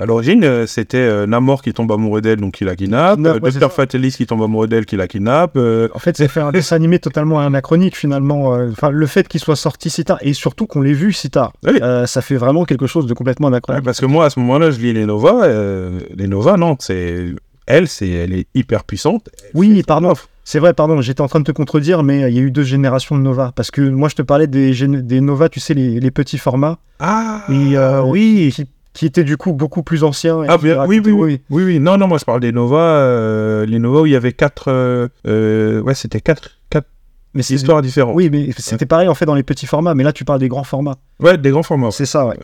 À 0.00 0.06
l'origine, 0.06 0.64
c'était 0.68 0.96
euh, 0.98 1.26
Namor 1.26 1.60
qui 1.60 1.72
tombe 1.72 1.90
amoureux 1.90 2.20
d'elle, 2.20 2.38
donc 2.40 2.60
il 2.60 2.66
la 2.68 2.76
kidnappe. 2.76 3.18
Euh, 3.26 3.40
ouais. 3.40 3.50
Fatalis 3.50 4.12
qui 4.12 4.26
tombe 4.26 4.40
amoureux 4.42 4.68
d'elle, 4.68 4.86
qui 4.86 4.94
la 4.96 5.08
kidnappe. 5.08 5.56
euh, 5.56 5.88
En 5.92 5.98
fait, 5.98 6.16
c'est 6.16 6.28
fait 6.28 6.40
un 6.40 6.52
dessin 6.52 6.76
animé 6.76 7.00
totalement 7.00 7.40
anachronique 7.40 7.96
finalement. 7.96 8.50
Enfin, 8.70 8.90
le 8.90 9.06
fait 9.06 9.26
qu'il 9.26 9.40
soit 9.40 9.56
sorti 9.56 9.90
si 9.90 10.04
tard 10.04 10.18
et 10.20 10.34
surtout 10.34 10.66
qu'on 10.68 10.82
l'ait 10.82 10.92
vu 10.92 11.12
si 11.12 11.30
tard, 11.30 11.52
Oui. 11.66 11.80
euh, 11.82 12.06
ça 12.06 12.22
fait 12.22 12.36
vraiment 12.36 12.64
quelque 12.64 12.86
chose 12.86 13.06
de 13.06 13.14
complètement 13.14 13.48
ouais, 13.48 13.54
anachronique. 13.54 13.82
parce 13.84 13.98
que 14.00 14.06
moi, 14.06 14.26
à 14.26 14.30
ce 14.30 14.38
moment-là, 14.38 14.70
je 14.70 14.78
lis 14.78 14.92
les 14.92 15.04
Nova. 15.04 15.42
euh, 15.44 15.98
les 16.14 16.28
Nova, 16.28 16.56
non, 16.56 16.76
c'est. 16.78 17.30
Elle, 17.66 17.88
c'est, 17.88 18.08
elle 18.08 18.32
est 18.32 18.46
hyper 18.54 18.84
puissante. 18.84 19.28
Oui, 19.52 19.82
pardon. 19.82 20.14
C'est 20.50 20.60
vrai, 20.60 20.72
pardon, 20.72 20.98
j'étais 21.02 21.20
en 21.20 21.28
train 21.28 21.40
de 21.40 21.44
te 21.44 21.52
contredire, 21.52 22.02
mais 22.02 22.22
euh, 22.24 22.30
il 22.30 22.34
y 22.34 22.38
a 22.38 22.40
eu 22.40 22.50
deux 22.50 22.62
générations 22.62 23.18
de 23.18 23.20
Nova. 23.20 23.52
Parce 23.54 23.70
que 23.70 23.82
moi, 23.82 24.08
je 24.08 24.14
te 24.14 24.22
parlais 24.22 24.46
des, 24.46 25.20
Nova, 25.20 25.50
tu 25.50 25.60
sais, 25.60 25.74
les, 25.74 26.00
les 26.00 26.10
petits 26.10 26.38
formats, 26.38 26.78
Ah, 27.00 27.42
Et, 27.50 27.76
euh, 27.76 28.00
oui. 28.02 28.50
qui, 28.54 28.64
qui 28.94 29.04
étaient 29.04 29.24
du 29.24 29.36
coup 29.36 29.52
beaucoup 29.52 29.82
plus 29.82 30.04
anciens. 30.04 30.40
Ah, 30.48 30.56
bien, 30.56 30.86
oui, 30.86 31.02
oui, 31.04 31.12
oui, 31.12 31.42
oui, 31.50 31.64
oui. 31.64 31.78
Non, 31.78 31.98
non, 31.98 32.08
moi, 32.08 32.16
je 32.16 32.24
parle 32.24 32.40
des 32.40 32.50
Nova. 32.52 32.80
euh, 32.80 33.66
les 33.66 33.78
Nova 33.78 34.00
où 34.00 34.06
il 34.06 34.12
y 34.12 34.16
avait 34.16 34.32
quatre. 34.32 34.68
euh, 34.68 35.82
ouais, 35.82 35.94
c'était 35.94 36.22
quatre, 36.22 36.52
quatre 36.70 36.88
Mais 37.34 37.42
c'est 37.42 37.52
histoires 37.52 37.82
différentes. 37.82 38.16
Oui, 38.16 38.30
mais 38.32 38.48
c'était 38.56 38.86
pareil 38.86 39.08
en 39.08 39.14
fait 39.14 39.26
dans 39.26 39.34
les 39.34 39.42
petits 39.42 39.66
formats, 39.66 39.94
mais 39.94 40.02
là, 40.02 40.14
tu 40.14 40.24
parles 40.24 40.40
des 40.40 40.48
grands 40.48 40.64
formats. 40.64 40.96
Ouais, 41.20 41.36
des 41.36 41.50
grands 41.50 41.62
formats. 41.62 41.90
C'est 41.90 42.06
ça, 42.06 42.24
ouais. 42.26 42.38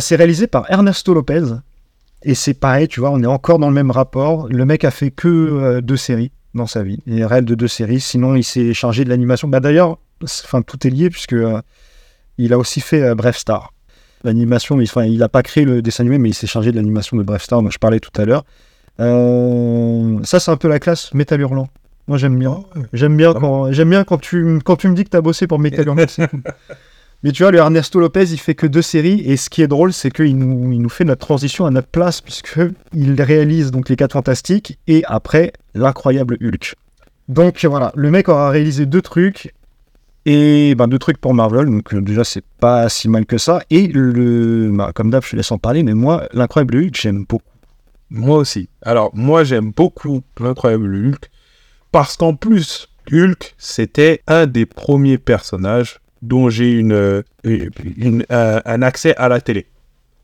C'est 0.00 0.16
réalisé 0.16 0.48
par 0.48 0.68
Ernesto 0.72 1.14
Lopez. 1.14 1.44
Et 2.24 2.34
c'est 2.34 2.54
pareil, 2.54 2.88
tu 2.88 2.98
vois, 2.98 3.10
on 3.12 3.22
est 3.22 3.26
encore 3.26 3.60
dans 3.60 3.68
le 3.68 3.74
même 3.74 3.92
rapport. 3.92 4.48
Le 4.48 4.64
mec 4.64 4.84
a 4.84 4.90
fait 4.90 5.12
que 5.12 5.28
euh, 5.28 5.80
deux 5.80 5.96
séries 5.96 6.32
dans 6.54 6.66
sa 6.66 6.82
vie. 6.82 6.98
Il 7.06 7.18
est 7.18 7.26
réel 7.26 7.44
de 7.44 7.54
deux 7.54 7.68
séries. 7.68 8.00
Sinon, 8.00 8.34
il 8.34 8.44
s'est 8.44 8.74
chargé 8.74 9.04
de 9.04 9.08
l'animation. 9.08 9.48
Bah 9.48 9.60
d'ailleurs, 9.60 9.98
enfin, 10.22 10.62
tout 10.62 10.86
est 10.86 10.90
lié 10.90 11.10
puisque 11.10 11.32
euh, 11.32 11.60
il 12.38 12.52
a 12.52 12.58
aussi 12.58 12.80
fait 12.80 13.02
euh, 13.02 13.14
Bref 13.14 13.36
Star. 13.36 13.72
L'animation, 14.24 14.80
il, 14.80 14.84
enfin, 14.84 15.04
il 15.04 15.22
a 15.22 15.28
pas 15.28 15.42
créé 15.42 15.64
le 15.64 15.82
dessin 15.82 16.02
animé, 16.04 16.18
mais 16.18 16.30
il 16.30 16.34
s'est 16.34 16.46
chargé 16.46 16.70
de 16.70 16.76
l'animation 16.76 17.16
de 17.16 17.22
Bref 17.22 17.42
Star 17.42 17.62
dont 17.62 17.70
je 17.70 17.78
parlais 17.78 18.00
tout 18.00 18.20
à 18.20 18.24
l'heure. 18.24 18.44
Euh, 19.00 20.18
ça, 20.22 20.38
c'est 20.38 20.50
un 20.50 20.56
peu 20.56 20.68
la 20.68 20.78
classe 20.78 21.12
Metal 21.14 21.40
Hurlant. 21.40 21.68
Moi, 22.08 22.18
j'aime 22.18 22.38
bien. 22.38 22.62
J'aime 22.92 23.16
bien 23.16 23.32
quand, 23.32 23.72
j'aime 23.72 23.90
bien 23.90 24.04
quand 24.04 24.18
tu, 24.18 24.58
quand 24.64 24.76
tu 24.76 24.88
me 24.88 24.94
dis 24.94 25.04
que 25.04 25.10
tu 25.10 25.16
as 25.16 25.20
bossé 25.20 25.46
pour 25.46 25.58
Metal 25.58 25.86
Hurlant. 25.86 26.06
Mais 27.22 27.30
tu 27.30 27.44
vois, 27.44 27.52
le 27.52 27.58
Ernesto 27.58 28.00
Lopez, 28.00 28.32
il 28.32 28.38
fait 28.38 28.56
que 28.56 28.66
deux 28.66 28.82
séries, 28.82 29.20
et 29.24 29.36
ce 29.36 29.48
qui 29.48 29.62
est 29.62 29.68
drôle, 29.68 29.92
c'est 29.92 30.10
qu'il 30.10 30.36
nous, 30.36 30.72
il 30.72 30.80
nous 30.80 30.88
fait 30.88 31.04
notre 31.04 31.24
transition 31.24 31.66
à 31.66 31.70
notre 31.70 31.86
place, 31.86 32.20
puisque 32.20 32.58
il 32.92 33.20
réalise 33.22 33.70
donc 33.70 33.88
les 33.88 33.96
4 33.96 34.12
Fantastiques, 34.12 34.78
et 34.88 35.04
après, 35.06 35.52
l'incroyable 35.74 36.36
Hulk. 36.42 36.74
Donc 37.28 37.64
voilà, 37.64 37.92
le 37.94 38.10
mec 38.10 38.28
aura 38.28 38.50
réalisé 38.50 38.86
deux 38.86 39.02
trucs, 39.02 39.54
Et 40.26 40.74
ben, 40.74 40.88
deux 40.88 40.98
trucs 40.98 41.18
pour 41.18 41.34
Marvel, 41.34 41.66
donc 41.66 41.94
euh, 41.94 42.00
déjà 42.00 42.22
c'est 42.24 42.44
pas 42.60 42.88
si 42.88 43.08
mal 43.08 43.24
que 43.26 43.38
ça. 43.38 43.62
Et 43.70 43.86
le, 43.86 44.70
bah, 44.72 44.92
comme 44.94 45.10
d'hab, 45.10 45.24
je 45.24 45.30
te 45.30 45.36
laisse 45.36 45.50
en 45.52 45.58
parler, 45.58 45.82
mais 45.82 45.94
moi, 45.94 46.28
l'incroyable 46.32 46.76
Hulk, 46.76 46.96
j'aime 47.00 47.24
beaucoup. 47.28 47.44
Moi 48.10 48.36
aussi. 48.36 48.68
Alors, 48.82 49.10
moi, 49.14 49.42
j'aime 49.42 49.70
beaucoup 49.70 50.22
l'incroyable 50.38 50.94
Hulk 50.94 51.30
parce 51.92 52.16
qu'en 52.16 52.34
plus, 52.34 52.88
Hulk, 53.10 53.54
c'était 53.58 54.22
un 54.26 54.46
des 54.46 54.66
premiers 54.66 55.18
personnages 55.18 56.01
dont 56.22 56.48
j'ai 56.48 56.70
une, 56.72 56.92
euh, 56.92 57.22
une- 57.44 58.24
un, 58.30 58.60
un 58.64 58.82
accès 58.82 59.14
à 59.16 59.28
la 59.28 59.40
télé. 59.40 59.66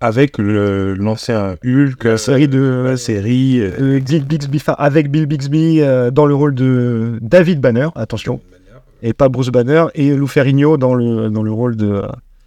Avec 0.00 0.38
le- 0.38 0.94
l'ancien 0.94 1.56
Hulk, 1.64 2.04
La 2.04 2.18
série 2.18 2.46
de- 2.46 2.82
la 2.86 2.96
série. 2.96 3.60
euh, 3.60 3.70
Euh, 3.80 4.00
Bill 4.00 4.24
Bixby, 4.24 4.62
avec 4.78 5.10
Bill 5.10 5.26
Bixby 5.26 5.80
euh, 5.80 6.12
dans 6.12 6.26
le 6.26 6.34
rôle 6.36 6.54
de 6.54 7.18
David 7.20 7.60
Banner, 7.60 7.88
attention, 7.96 8.40
et 9.02 9.12
pas 9.12 9.28
Bruce 9.28 9.48
Banner, 9.48 9.86
et 9.96 10.14
Lou 10.14 10.28
Ferrigno 10.28 10.76
dans 10.76 10.94
le, 10.94 11.30
dans 11.30 11.42
le 11.42 11.50
rôle 11.50 11.74
de, 11.74 12.02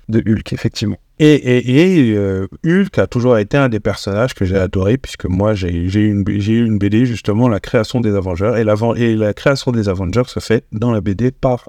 de 0.07 0.19
Hulk, 0.25 0.53
effectivement. 0.53 0.97
Et, 1.19 1.33
et, 1.33 2.07
et, 2.09 2.15
euh, 2.17 2.47
Hulk 2.65 2.97
a 2.97 3.05
toujours 3.05 3.37
été 3.37 3.57
un 3.57 3.67
des 3.67 3.81
personnages 3.81 4.33
que 4.33 4.45
j'ai 4.45 4.55
adoré, 4.57 4.97
puisque 4.97 5.25
moi, 5.25 5.53
j'ai 5.53 5.89
j'ai 5.89 5.99
eu 6.01 6.09
une, 6.09 6.23
B- 6.23 6.39
j'ai 6.39 6.53
eu 6.53 6.65
une 6.65 6.79
BD, 6.79 7.05
justement, 7.05 7.49
la 7.49 7.59
création 7.59 7.99
des 7.99 8.15
Avengers. 8.15 8.53
Et, 8.57 9.01
et 9.03 9.15
la 9.17 9.33
création 9.33 9.71
des 9.73 9.89
Avengers 9.89 10.23
se 10.27 10.39
fait 10.39 10.63
dans 10.71 10.91
la 10.93 11.01
BD 11.01 11.31
par 11.31 11.67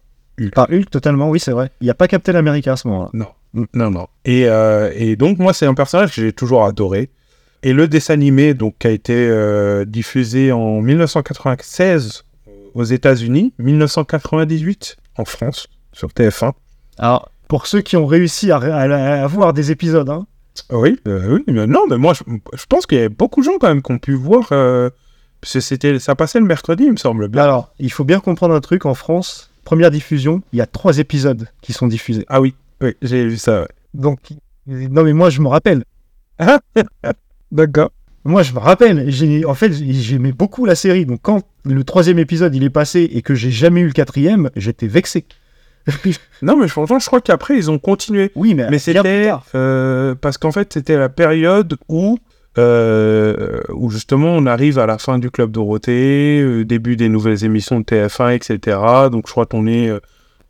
Par 0.50 0.68
Hulk, 0.70 0.90
totalement, 0.90 1.30
oui, 1.30 1.38
c'est 1.40 1.52
vrai. 1.52 1.70
Il 1.80 1.84
n'y 1.84 1.90
a 1.90 1.94
pas 1.94 2.08
Captain 2.08 2.34
America 2.34 2.72
à 2.72 2.76
ce 2.76 2.88
moment-là. 2.88 3.10
Non, 3.12 3.26
non, 3.74 3.90
non. 3.90 4.06
Et, 4.24 4.46
euh, 4.48 4.90
et 4.94 5.16
donc, 5.16 5.38
moi, 5.38 5.52
c'est 5.52 5.66
un 5.66 5.74
personnage 5.74 6.14
que 6.14 6.22
j'ai 6.22 6.32
toujours 6.32 6.64
adoré. 6.64 7.10
Et 7.62 7.72
le 7.72 7.86
dessin 7.86 8.14
animé, 8.14 8.54
donc, 8.54 8.74
qui 8.80 8.86
a 8.88 8.90
été 8.90 9.14
euh, 9.14 9.84
diffusé 9.84 10.50
en 10.52 10.80
1996 10.80 12.24
aux 12.74 12.84
États-Unis, 12.84 13.52
1998 13.58 14.96
en 15.18 15.24
France, 15.24 15.66
sur 15.92 16.08
TF1. 16.08 16.52
Alors, 16.98 17.30
pour 17.48 17.66
ceux 17.66 17.80
qui 17.82 17.96
ont 17.96 18.06
réussi 18.06 18.50
à, 18.50 18.56
à- 18.56 19.22
à 19.22 19.26
voir 19.26 19.52
des 19.52 19.70
épisodes, 19.70 20.08
hein, 20.08 20.26
Oui, 20.70 20.98
euh, 21.06 21.34
oui, 21.36 21.44
mais 21.52 21.66
non, 21.66 21.82
mais 21.88 21.98
moi, 21.98 22.14
je, 22.14 22.22
je 22.56 22.64
pense 22.68 22.86
qu'il 22.86 22.98
y 22.98 23.02
a 23.02 23.08
beaucoup 23.08 23.40
de 23.40 23.44
gens 23.46 23.58
quand 23.60 23.68
même 23.68 23.82
qui 23.82 23.92
ont 23.92 23.98
pu 23.98 24.14
voir. 24.14 24.48
euh, 24.52 24.90
parce 25.40 25.54
que 25.54 25.60
c'était, 25.60 25.98
ça 25.98 26.14
passait 26.14 26.38
le 26.40 26.46
mercredi, 26.46 26.84
il 26.84 26.92
me 26.92 26.96
semble 26.96 27.26
bien. 27.28 27.42
alors, 27.42 27.72
il 27.80 27.90
faut 27.92 28.04
bien 28.04 28.20
comprendre 28.20 28.54
un 28.54 28.60
truc, 28.60 28.86
en 28.86 28.94
France, 28.94 29.50
première 29.64 29.90
diffusion, 29.90 30.42
il 30.52 30.58
y 30.58 30.62
a 30.62 30.66
trois 30.66 30.98
épisodes 30.98 31.48
qui 31.60 31.72
sont 31.72 31.86
diffusés. 31.86 32.24
Ah 32.28 32.40
oui, 32.40 32.54
oui, 32.80 32.94
j'ai 33.02 33.26
vu 33.26 33.36
ça. 33.36 33.62
ouais. 33.62 33.68
Donc, 33.94 34.18
non 34.66 35.02
mais 35.04 35.12
moi 35.12 35.30
je 35.30 35.40
me 35.40 35.48
rappelle, 35.48 35.84
D'accord. 37.52 37.90
Moi, 38.24 38.42
je 38.42 38.52
me 38.52 38.58
rappelle, 38.60 39.10
j'ai, 39.10 39.44
en 39.44 39.54
fait, 39.54 39.72
j'ai- 39.72 39.92
j'aimais 39.92 40.30
beaucoup 40.32 40.64
la 40.64 40.74
série. 40.76 41.04
Donc, 41.06 41.20
quand 41.22 41.42
le 41.64 41.82
troisième 41.82 42.18
épisode 42.20 42.54
il 42.54 42.62
est 42.62 42.70
passé 42.70 43.08
et 43.12 43.20
que 43.20 43.34
j'ai 43.34 43.50
jamais 43.50 43.80
eu 43.80 43.86
le 43.86 43.92
quatrième, 43.92 44.48
j'étais 44.56 44.86
vexé. 44.86 45.24
Non, 46.42 46.56
mais 46.56 46.68
franchement, 46.68 46.98
je 47.00 47.06
crois 47.06 47.20
qu'après, 47.20 47.56
ils 47.56 47.70
ont 47.70 47.78
continué. 47.80 48.30
oui, 48.36 48.54
mais, 48.54 48.68
Mais 48.70 48.78
c'était 48.78 49.30
euh, 49.56 50.14
parce 50.14 50.38
qu'en 50.38 50.52
fait 50.52 50.72
c'était 50.72 50.96
la 50.96 51.08
période 51.08 51.76
où 51.88 52.18
euh, 52.58 53.60
où 53.72 53.90
justement 53.90 54.28
on 54.34 54.46
arrive 54.46 54.78
à 54.78 54.86
la 54.86 54.98
fin 54.98 55.18
du 55.18 55.30
club 55.30 55.50
Dorothée, 55.50 56.40
euh, 56.42 56.64
début 56.64 56.96
des 56.96 57.08
nouvelles 57.08 57.44
émissions 57.44 57.80
de 57.80 57.84
TF1, 57.84 58.34
etc. 58.34 58.78
Donc 59.10 59.26
je 59.26 59.32
crois 59.32 59.46
qu'on 59.46 59.66
est 59.66 59.88
euh, 59.88 60.00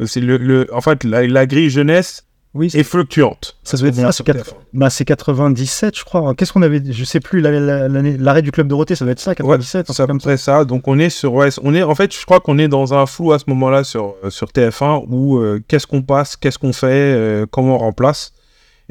c'est 0.05 0.21
le, 0.21 0.37
le- 0.37 0.67
en 0.75 0.81
fait 0.81 1.05
la, 1.05 1.27
la 1.27 1.47
grille 1.47 1.71
jeunesse 1.71 2.25
Oui, 2.55 2.71
est 2.75 2.83
fluctuante. 2.83 3.57
ça 3.63 3.77
doit 3.77 3.89
être 3.89 3.95
ça, 3.95 4.11
c'est, 4.13 4.25
quatre- 4.25 4.57
bah, 4.73 4.91
c'est 4.91 5.05
97, 5.05 5.97
je 5.97 6.05
crois. 6.05 6.35
Qu'est-ce 6.35 6.53
qu'on 6.53 6.63
avait 6.63 6.83
Je 6.91 7.05
sais 7.05 7.21
plus, 7.21 7.41
la- 7.41 7.53
la- 7.53 7.89
l'année- 7.89 8.17
l'arrêt 8.19 8.43
du 8.43 8.51
club 8.51 8.67
Dorothée, 8.67 8.95
ça 8.97 9.05
doit 9.05 9.13
être 9.13 9.21
ça, 9.21 9.35
97. 9.35 9.87
C'est 9.93 10.03
à 10.03 10.07
peu 10.07 10.19
près 10.19 10.37
ça. 10.37 10.65
Donc 10.65 10.89
on 10.89 10.99
est 10.99 11.09
sur 11.11 11.35
ouais, 11.35 11.49
on 11.63 11.73
est 11.75 11.83
en 11.85 11.95
fait 11.95 12.13
je 12.15 12.25
crois 12.25 12.41
qu'on 12.41 12.59
est 12.59 12.69
dans 12.69 12.95
un 12.95 13.07
flou 13.07 13.33
à 13.33 13.39
ce 13.39 13.45
moment-là 13.49 13.85
sur 13.85 14.17
euh, 14.25 14.31
sur 14.31 14.49
TF1 14.49 15.05
où 15.09 15.37
euh, 15.39 15.61
qu'est-ce 15.69 15.87
qu'on 15.87 16.03
passe, 16.03 16.35
qu'est-ce 16.37 16.59
qu'on 16.59 16.73
fait, 16.73 16.89
euh, 17.15 17.47
comment 17.51 17.77
on 17.77 17.79
remplace. 17.79 18.33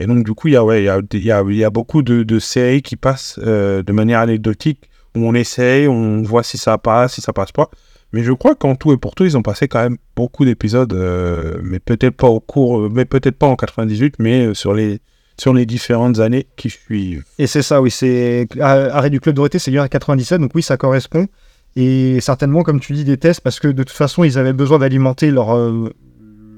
Et 0.02 0.08
donc 0.08 0.26
du 0.26 0.34
coup 0.34 0.48
il 0.48 0.56
y 0.56 0.58
a 0.58 0.66
ouais 0.66 0.84
y 0.84 1.64
a, 1.64 1.70
beaucoup 1.70 2.02
de, 2.02 2.40
séries 2.40 2.82
qui 2.82 2.96
passent 2.96 3.40
euh, 3.44 3.84
de 3.84 3.94
manière 3.94 4.20
anecdotique 4.20 4.90
où 5.16 5.28
on 5.28 5.36
essaye, 5.36 5.88
on 5.88 6.24
voit 6.24 6.42
si 6.42 6.58
ça 6.58 6.78
passe, 6.78 7.14
si 7.16 7.22
ça 7.22 7.34
passe 7.34 7.52
pas. 7.52 7.70
Mais 8.12 8.24
je 8.24 8.32
crois 8.32 8.56
qu'en 8.56 8.76
tout 8.76 8.92
et 8.94 8.98
pour 8.98 9.14
tout 9.14 9.26
ils 9.26 9.38
ont 9.38 9.44
passé 9.44 9.68
quand 9.68 9.82
même 9.84 9.98
beaucoup 10.16 10.44
d'épisodes, 10.44 10.92
euh, 10.94 11.60
mais 11.64 11.80
peut-être 11.80 12.18
pas 12.18 12.28
au 12.28 12.40
cours, 12.40 12.80
euh, 12.80 12.90
mais 12.92 13.06
peut-être 13.06 13.38
pas 13.38 13.46
en 13.46 13.56
98, 13.56 14.16
mais 14.18 14.56
sur 14.56 14.74
les 14.74 15.00
sur 15.38 15.54
les 15.54 15.68
différentes 15.68 16.20
années 16.20 16.48
qui 16.58 16.72
suivent. 16.72 17.24
Et 17.38 17.46
c'est 17.46 17.62
ça, 17.62 17.80
oui, 17.82 17.92
c'est 17.92 18.48
arrêt 18.60 19.10
du 19.12 19.20
club 19.20 19.36
Dorothée, 19.36 19.60
c'est 19.60 19.76
à 19.78 19.88
97, 19.88 20.42
donc 20.42 20.52
oui, 20.56 20.64
ça 20.64 20.78
correspond. 20.78 21.28
Et 21.76 22.20
certainement, 22.22 22.64
comme 22.64 22.80
tu 22.80 22.94
dis, 22.94 23.06
des 23.06 23.18
tests, 23.18 23.42
parce 23.42 23.60
que 23.60 23.68
de 23.68 23.84
toute 23.84 23.96
façon, 23.96 24.24
ils 24.24 24.38
avaient 24.38 24.54
besoin 24.54 24.78
d'alimenter 24.78 25.32
leur, 25.32 25.56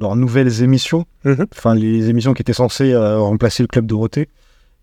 leurs 0.03 0.15
nouvelles 0.15 0.61
émissions, 0.61 1.05
Mhm. 1.25 1.47
enfin 1.55 1.73
les 1.75 2.09
émissions 2.09 2.33
qui 2.35 2.41
étaient 2.43 2.53
censées 2.53 2.93
euh, 2.93 3.17
remplacer 3.19 3.63
le 3.63 3.67
club 3.67 3.85
Dorothée. 3.87 4.29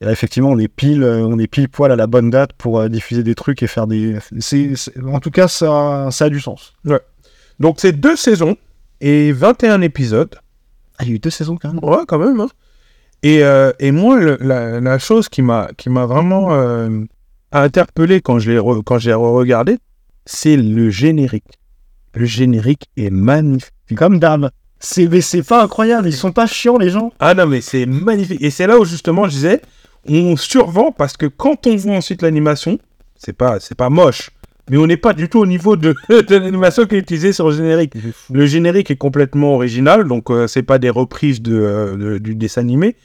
Et 0.01 0.07
là, 0.07 0.13
effectivement, 0.13 0.49
on 0.51 0.59
est 0.59 0.69
pile, 0.69 1.03
euh, 1.03 1.21
on 1.27 1.39
est 1.39 1.47
pile 1.47 1.69
poil 1.69 1.93
à 1.93 1.97
la 1.97 2.07
bonne 2.07 2.31
date 2.31 2.53
pour 2.55 2.81
euh, 2.81 2.89
diffuser 2.89 3.23
des 3.23 3.35
trucs 3.35 3.63
et 3.63 3.67
faire 3.67 3.87
des. 3.87 4.17
En 5.07 5.21
tout 5.21 5.31
cas, 5.31 5.47
ça, 5.47 6.09
ça 6.11 6.25
a 6.25 6.29
du 6.29 6.41
sens. 6.41 6.73
Donc 7.61 7.77
c'est 7.79 7.93
deux 7.93 8.17
saisons 8.17 8.57
et 9.01 9.31
21 9.33 9.81
épisodes. 9.83 10.35
Ah, 10.99 11.05
il 11.05 11.09
y 11.09 11.13
a 11.13 11.15
eu 11.17 11.19
deux 11.19 11.31
saisons 11.31 11.57
quand 11.61 11.73
même. 11.73 11.85
Ouais, 11.85 12.05
quand 12.09 12.19
même. 12.19 12.41
hein. 12.41 12.49
Et, 13.23 13.45
euh, 13.45 13.73
et 13.79 13.93
moi, 13.93 14.19
le- 14.19 14.39
la, 14.41 14.81
la 14.81 14.99
chose 14.99 15.29
qui 15.29 15.43
m'a 15.43 15.69
qui 15.77 15.91
m'a 15.91 16.07
vraiment 16.07 16.55
euh, 16.55 16.89
interpellé 17.53 18.21
quand 18.23 18.39
je 18.39 18.51
l'ai 18.53 18.59
re- 18.59 18.83
quand 18.83 18.99
j'ai 18.99 19.13
regardé, 19.13 19.77
c'est 20.25 20.57
le 20.57 20.89
générique. 20.89 21.45
Le 22.15 22.25
générique 22.25 22.89
est 22.97 23.11
magnifique. 23.11 23.73
Comme 23.97 24.19
d'hab. 24.19 24.51
C'est, 24.81 25.07
mais 25.09 25.21
c'est 25.21 25.43
pas 25.43 25.63
incroyable, 25.63 26.09
ils 26.09 26.13
sont 26.15 26.33
pas 26.33 26.47
chiants 26.47 26.79
les 26.79 26.89
gens. 26.91 27.13
Ah 27.21 27.35
non, 27.35 27.47
mais 27.47 27.61
c'est 27.61 27.85
magnifique. 27.87 28.41
Et 28.41 28.51
c'est 28.51 28.67
là 28.67 28.79
où 28.79 28.85
justement 28.85 29.27
je 29.27 29.31
disais, 29.31 29.61
on 30.09 30.37
survend 30.37 30.91
parce 30.91 31.17
que 31.17 31.27
quand 31.27 31.67
on 31.67 31.77
voit 31.77 31.97
ensuite 31.97 32.23
l'animation, 32.23 32.79
c'est 33.17 33.35
pas 33.35 33.61
c'est 33.61 33.75
pas 33.77 33.91
moche, 33.91 34.31
mais 34.71 34.79
on 34.79 34.87
n'est 34.87 34.97
pas 34.97 35.13
du 35.13 35.29
tout 35.29 35.39
au 35.39 35.47
niveau 35.47 35.77
de, 35.77 35.95
de 36.09 36.37
l'animation 36.37 36.87
qui 36.87 36.95
est 36.95 36.99
utilisée 36.99 37.35
sur 37.35 37.51
le 37.51 37.57
générique. 37.57 37.93
Le 38.33 38.47
générique 38.47 38.91
est 38.91 38.97
complètement 38.97 39.55
original, 39.55 40.09
donc 40.09 40.31
euh, 40.31 40.47
c'est 40.47 40.63
pas 40.63 40.79
des 40.79 40.91
reprises 40.91 41.43
de, 41.43 41.55
euh, 41.55 41.97
de- 41.97 42.19
du 42.19 42.35
dessin 42.35 42.63
animé. 42.63 42.97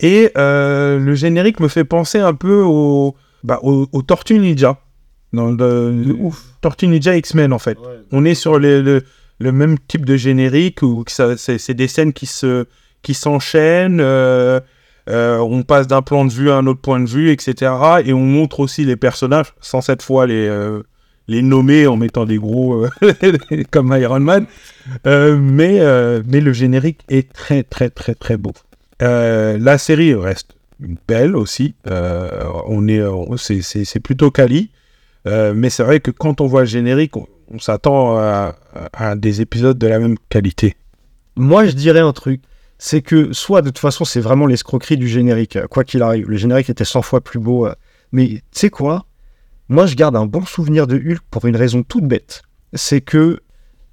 Et 0.00 0.30
euh, 0.36 0.98
le 0.98 1.14
générique 1.14 1.58
me 1.60 1.68
fait 1.68 1.84
penser 1.84 2.18
un 2.18 2.34
peu 2.34 2.60
au, 2.62 3.14
bah, 3.44 3.60
au, 3.62 3.86
au 3.92 4.02
Tortue 4.02 4.38
Ninja. 4.38 4.78
Dans 5.32 5.50
le, 5.52 6.14
ouf. 6.18 6.42
Tortue 6.60 6.86
Ninja 6.88 7.16
X-Men 7.16 7.52
en 7.52 7.58
fait. 7.58 7.78
On 8.12 8.24
est 8.24 8.34
sur 8.34 8.58
le, 8.58 9.02
le 9.38 9.52
même 9.52 9.78
type 9.78 10.04
de 10.04 10.16
générique 10.16 10.82
où 10.82 11.04
c'est 11.08 11.74
des 11.74 11.88
scènes 11.88 12.12
qui 12.12 12.26
se 12.26 12.66
qui 13.04 13.14
s'enchaînent. 13.14 14.00
euh, 14.00 14.58
euh, 15.10 15.38
on 15.38 15.62
passe 15.62 15.86
d'un 15.86 16.00
plan 16.00 16.24
de 16.24 16.32
vue 16.32 16.50
à 16.50 16.56
un 16.56 16.66
autre 16.66 16.80
point 16.80 16.98
de 16.98 17.08
vue, 17.08 17.30
etc. 17.30 17.72
Et 18.06 18.14
on 18.14 18.24
montre 18.24 18.60
aussi 18.60 18.84
les 18.84 18.96
personnages, 18.96 19.52
sans 19.60 19.82
cette 19.82 20.00
fois 20.00 20.26
les, 20.26 20.48
euh, 20.48 20.82
les 21.28 21.42
nommer 21.42 21.86
en 21.86 21.96
mettant 21.96 22.24
des 22.24 22.38
gros 22.38 22.86
comme 23.70 23.94
Iron 24.00 24.20
Man. 24.20 24.46
Mais, 25.04 25.80
mais 26.26 26.40
le 26.40 26.52
générique 26.54 27.00
est 27.10 27.30
très, 27.32 27.62
très, 27.62 27.90
très, 27.90 28.14
très 28.14 28.38
beau. 28.38 28.52
La 29.00 29.76
série 29.76 30.14
reste 30.14 30.56
belle 31.06 31.36
aussi. 31.36 31.74
On 31.84 32.88
est, 32.88 33.02
c'est, 33.36 34.00
plutôt 34.00 34.30
quali. 34.30 34.70
Mais 35.26 35.68
c'est 35.68 35.82
vrai 35.82 36.00
que 36.00 36.10
quand 36.10 36.40
on 36.40 36.46
voit 36.46 36.62
le 36.62 36.66
générique, 36.66 37.12
on 37.52 37.58
s'attend 37.58 38.16
à, 38.16 38.54
à 38.92 39.16
des 39.16 39.40
épisodes 39.40 39.78
de 39.78 39.86
la 39.86 39.98
même 39.98 40.16
qualité. 40.28 40.76
Moi, 41.36 41.66
je 41.66 41.72
dirais 41.72 42.00
un 42.00 42.12
truc. 42.12 42.40
C'est 42.78 43.02
que 43.02 43.32
soit 43.32 43.62
de 43.62 43.68
toute 43.68 43.78
façon, 43.78 44.04
c'est 44.04 44.20
vraiment 44.20 44.46
l'escroquerie 44.46 44.96
du 44.96 45.08
générique, 45.08 45.58
quoi 45.70 45.84
qu'il 45.84 46.02
arrive. 46.02 46.28
Le 46.28 46.36
générique 46.36 46.70
était 46.70 46.84
100 46.84 47.02
fois 47.02 47.20
plus 47.20 47.38
beau. 47.38 47.66
euh. 47.66 47.74
Mais 48.12 48.26
tu 48.28 48.40
sais 48.52 48.70
quoi? 48.70 49.06
Moi, 49.68 49.86
je 49.86 49.94
garde 49.94 50.16
un 50.16 50.26
bon 50.26 50.44
souvenir 50.44 50.86
de 50.86 50.96
Hulk 50.96 51.20
pour 51.30 51.46
une 51.46 51.56
raison 51.56 51.82
toute 51.82 52.04
bête. 52.04 52.42
C'est 52.74 53.00
que 53.00 53.40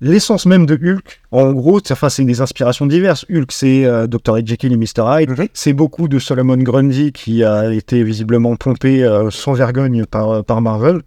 l'essence 0.01 0.45
même 0.47 0.65
de 0.65 0.73
Hulk, 0.75 1.21
en 1.31 1.53
gros, 1.53 1.79
c'est- 1.79 1.93
enfin, 1.93 2.09
c'est 2.09 2.25
des 2.25 2.41
inspirations 2.41 2.85
diverses. 2.87 3.25
Hulk, 3.29 3.51
c'est 3.51 3.85
euh, 3.85 4.07
Dr. 4.07 4.45
Jekyll 4.45 4.73
et 4.73 4.77
Mr. 4.77 5.03
Hyde. 5.21 5.29
Mhm. 5.29 5.47
C'est 5.53 5.73
beaucoup 5.73 6.07
de 6.07 6.19
Solomon 6.19 6.57
Grundy 6.57 7.11
qui 7.13 7.43
a 7.43 7.71
été 7.71 8.03
visiblement 8.03 8.55
pompé 8.55 9.03
euh, 9.03 9.29
sans 9.29 9.53
vergogne 9.53 10.05
par, 10.05 10.29
euh, 10.31 10.41
par 10.41 10.59
Marvel. 10.61 11.01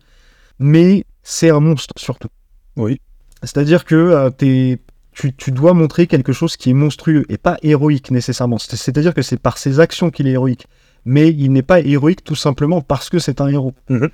Mais 0.61 1.05
c'est 1.25 1.51
un 1.51 1.59
monstre 1.61 1.93
surtout. 1.97 2.29
Oui. 2.77 3.01
C'est-à-dire 3.43 3.85
que 3.85 3.95
euh, 3.97 4.31
t'es- 4.31 4.79
tu, 5.13 5.35
tu 5.35 5.51
dois 5.53 5.75
montrer 5.75 6.07
quelque 6.07 6.33
chose 6.33 6.57
qui 6.57 6.71
est 6.71 6.75
monstrueux 6.75 7.25
et 7.29 7.39
pas 7.39 7.57
héroïque 7.63 8.11
nécessairement. 8.13 8.59
C'est- 8.59 8.77
C'est-à-dire 8.77 9.15
que 9.15 9.23
c'est 9.23 9.39
par 9.41 9.59
ses 9.59 9.81
actions 9.81 10.11
qu'il 10.11 10.27
est 10.29 10.33
héroïque. 10.33 10.67
Mais 11.05 11.29
il 11.31 11.51
n'est 11.53 11.63
pas 11.63 11.81
héroïque 11.81 12.25
tout 12.25 12.35
simplement 12.37 12.81
parce 12.81 13.11
que 13.11 13.19
c'est 13.19 13.41
un 13.41 13.49
héros. 13.49 13.75
Mhm. 13.89 14.09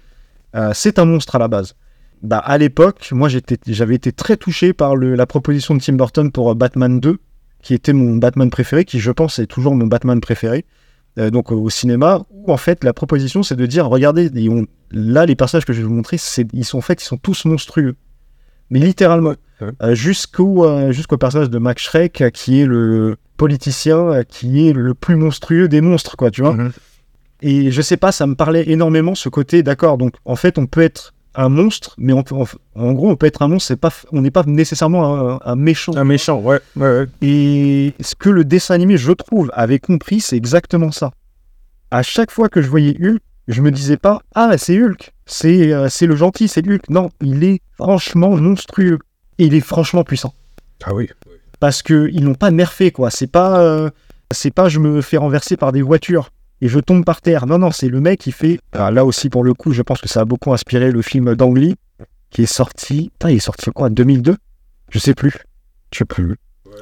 Euh, 0.57 0.71
c'est 0.75 0.99
un 0.99 1.05
monstre 1.05 1.37
à 1.37 1.39
la 1.39 1.49
base. 1.49 1.75
Bah, 2.23 2.39
à 2.39 2.59
l'époque, 2.59 3.11
moi 3.13 3.29
j'étais, 3.29 3.57
j'avais 3.67 3.95
été 3.95 4.13
très 4.13 4.37
touché 4.37 4.73
par 4.73 4.95
le- 4.97 5.15
la 5.15 5.27
proposition 5.27 5.75
de 5.75 5.81
Tim 5.81 5.95
Burton 5.95 6.31
pour 6.33 6.51
euh, 6.51 6.55
Batman 6.55 6.99
2, 7.01 7.19
qui 7.63 7.73
était 7.75 7.93
mon 7.93 8.17
Batman 8.17 8.51
préféré, 8.51 8.85
qui 8.85 8.99
je 9.01 9.11
pense 9.11 9.39
est 9.39 9.47
toujours 9.47 9.75
mon 9.75 9.87
Batman 9.87 10.21
préféré. 10.21 10.65
Euh, 11.19 11.31
donc 11.31 11.51
au 11.53 11.69
cinéma, 11.71 12.23
où 12.31 12.53
en 12.53 12.57
fait 12.57 12.85
la 12.85 12.93
proposition 12.93 13.43
c'est 13.43 13.57
de 13.57 13.67
dire 13.67 13.87
regardez, 13.89 14.31
ils 14.35 14.49
ont- 14.51 14.67
là 14.91 15.27
les 15.27 15.35
personnages 15.37 15.65
que 15.65 15.73
je 15.73 15.79
vais 15.81 15.87
vous 15.87 15.95
montrer, 15.95 16.19
ils 16.53 16.65
sont 16.65 16.81
faits, 16.81 17.03
ils 17.03 17.07
sont 17.07 17.17
tous 17.19 17.45
monstrueux. 17.45 17.97
Mais 18.71 18.79
littéralement. 18.79 19.35
Ouais. 19.61 19.73
euh, 19.83 19.95
jusqu'au 19.95 20.65
euh, 20.65 20.91
jusqu'au 20.93 21.19
personnage 21.19 21.51
de 21.51 21.59
Max 21.59 21.83
Schreck, 21.83 22.25
qui 22.33 22.61
est 22.61 22.67
le 22.67 23.17
politicien, 23.37 24.23
qui 24.27 24.67
est 24.69 24.73
le 24.73 24.95
plus 24.95 25.17
monstrueux 25.17 25.69
des 25.69 25.81
monstres, 25.83 26.17
quoi, 26.17 26.31
tu 26.31 26.41
vois. 26.43 26.55
Mhm. 26.55 26.73
Et 27.43 27.71
je 27.71 27.83
sais 27.83 27.97
pas, 27.97 28.13
ça 28.13 28.27
me 28.27 28.35
parlait 28.35 28.71
énormément 28.71 29.15
ce 29.15 29.29
côté, 29.29 29.63
d'accord, 29.63 29.99
donc 29.99 30.15
en 30.25 30.37
fait, 30.37 30.57
on 30.59 30.67
peut 30.67 30.81
être 30.83 31.13
un 31.35 31.49
monstre, 31.49 31.95
mais 31.99 32.12
on 32.12 32.22
peut, 32.22 32.35
en, 32.35 32.45
en 32.74 32.93
gros, 32.93 33.11
on 33.11 33.16
peut 33.16 33.26
être 33.26 33.43
un 33.43 33.49
monstre, 33.49 33.74
pas, 33.76 33.93
on 34.12 34.20
n'est 34.20 34.31
pas 34.31 34.43
nécessairement 34.47 35.35
un, 35.35 35.41
un 35.45 35.57
méchant. 35.57 35.97
Un 35.97 36.05
méchant, 36.05 36.41
ouais. 36.41 36.61
ouais, 36.76 36.89
ouais. 36.89 37.07
Et 37.22 37.95
ce 38.01 38.14
que 38.14 38.31
le 38.31 38.45
dessin 38.45 38.74
animé, 38.74 38.97
je 38.97 39.12
trouve, 39.12 39.51
avait 39.55 39.78
compris, 39.78 40.20
c'est 40.20 40.37
exactement 40.37 40.91
ça. 40.91 41.12
À 41.91 42.03
chaque 42.03 42.31
fois 42.31 42.49
que 42.49 42.62
je 42.62 42.68
voyais 42.68 42.97
Hulk, 43.01 43.20
je 43.49 43.62
me 43.62 43.70
disais 43.70 43.97
pas, 43.97 44.22
ah, 44.35 44.57
c'est 44.59 44.81
Hulk, 44.81 45.12
c'est 45.26 45.72
euh, 45.72 45.89
c'est 45.89 46.07
le 46.07 46.14
gentil, 46.14 46.47
c'est 46.47 46.66
Hulk. 46.66 46.89
Non, 46.89 47.11
il 47.20 47.43
est 47.43 47.61
franchement 47.76 48.37
monstrueux. 48.37 48.99
Et 49.39 49.47
il 49.47 49.55
est 49.55 49.61
franchement 49.61 50.05
puissant. 50.05 50.35
Ah 50.85 50.95
oui. 50.95 51.09
Parce 51.59 51.83
que 51.83 52.09
ils 52.12 52.24
l'ont 52.24 52.35
pas 52.35 52.51
nerfé, 52.51 52.91
quoi. 52.91 53.11
C'est 53.11 53.26
pas, 53.26 53.61
euh, 53.61 53.91
c'est 54.31 54.53
pas 54.53 54.68
je 54.68 54.78
me 54.78 55.01
fais 55.01 55.16
renverser 55.16 55.57
par 55.57 55.72
des 55.72 55.83
voitures 55.83 56.31
et 56.61 56.69
je 56.69 56.79
tombe 56.81 57.05
par 57.05 57.21
terre. 57.21 57.47
Non, 57.47 57.59
non, 57.59 57.71
c'est 57.71 57.89
le 57.89 58.01
mec 58.01 58.21
qui 58.21 58.33
fait. 58.33 58.59
Ah, 58.73 58.91
là 58.91 59.05
aussi, 59.05 59.29
pour 59.31 59.45
le 59.45 59.55
coup, 59.55 59.73
je 59.73 59.83
pense 59.83 60.01
que 60.01 60.09
ça 60.09 60.21
a 60.21 60.25
beaucoup 60.25 60.53
inspiré 60.53 60.91
le 60.91 61.03
film 61.03 61.35
d'Ang 61.35 61.55
Lee, 61.57 61.75
qui 62.31 62.43
est 62.43 62.47
sorti. 62.53 63.11
Putain, 63.19 63.31
il 63.31 63.37
est 63.37 63.41
sorti 63.41 63.71
quoi 63.71 63.91
2002 63.91 64.37
Je 64.91 64.99
sais 64.99 65.15
plus. 65.15 65.33
Je 65.93 65.99
sais 65.99 66.05
plus. 66.05 66.37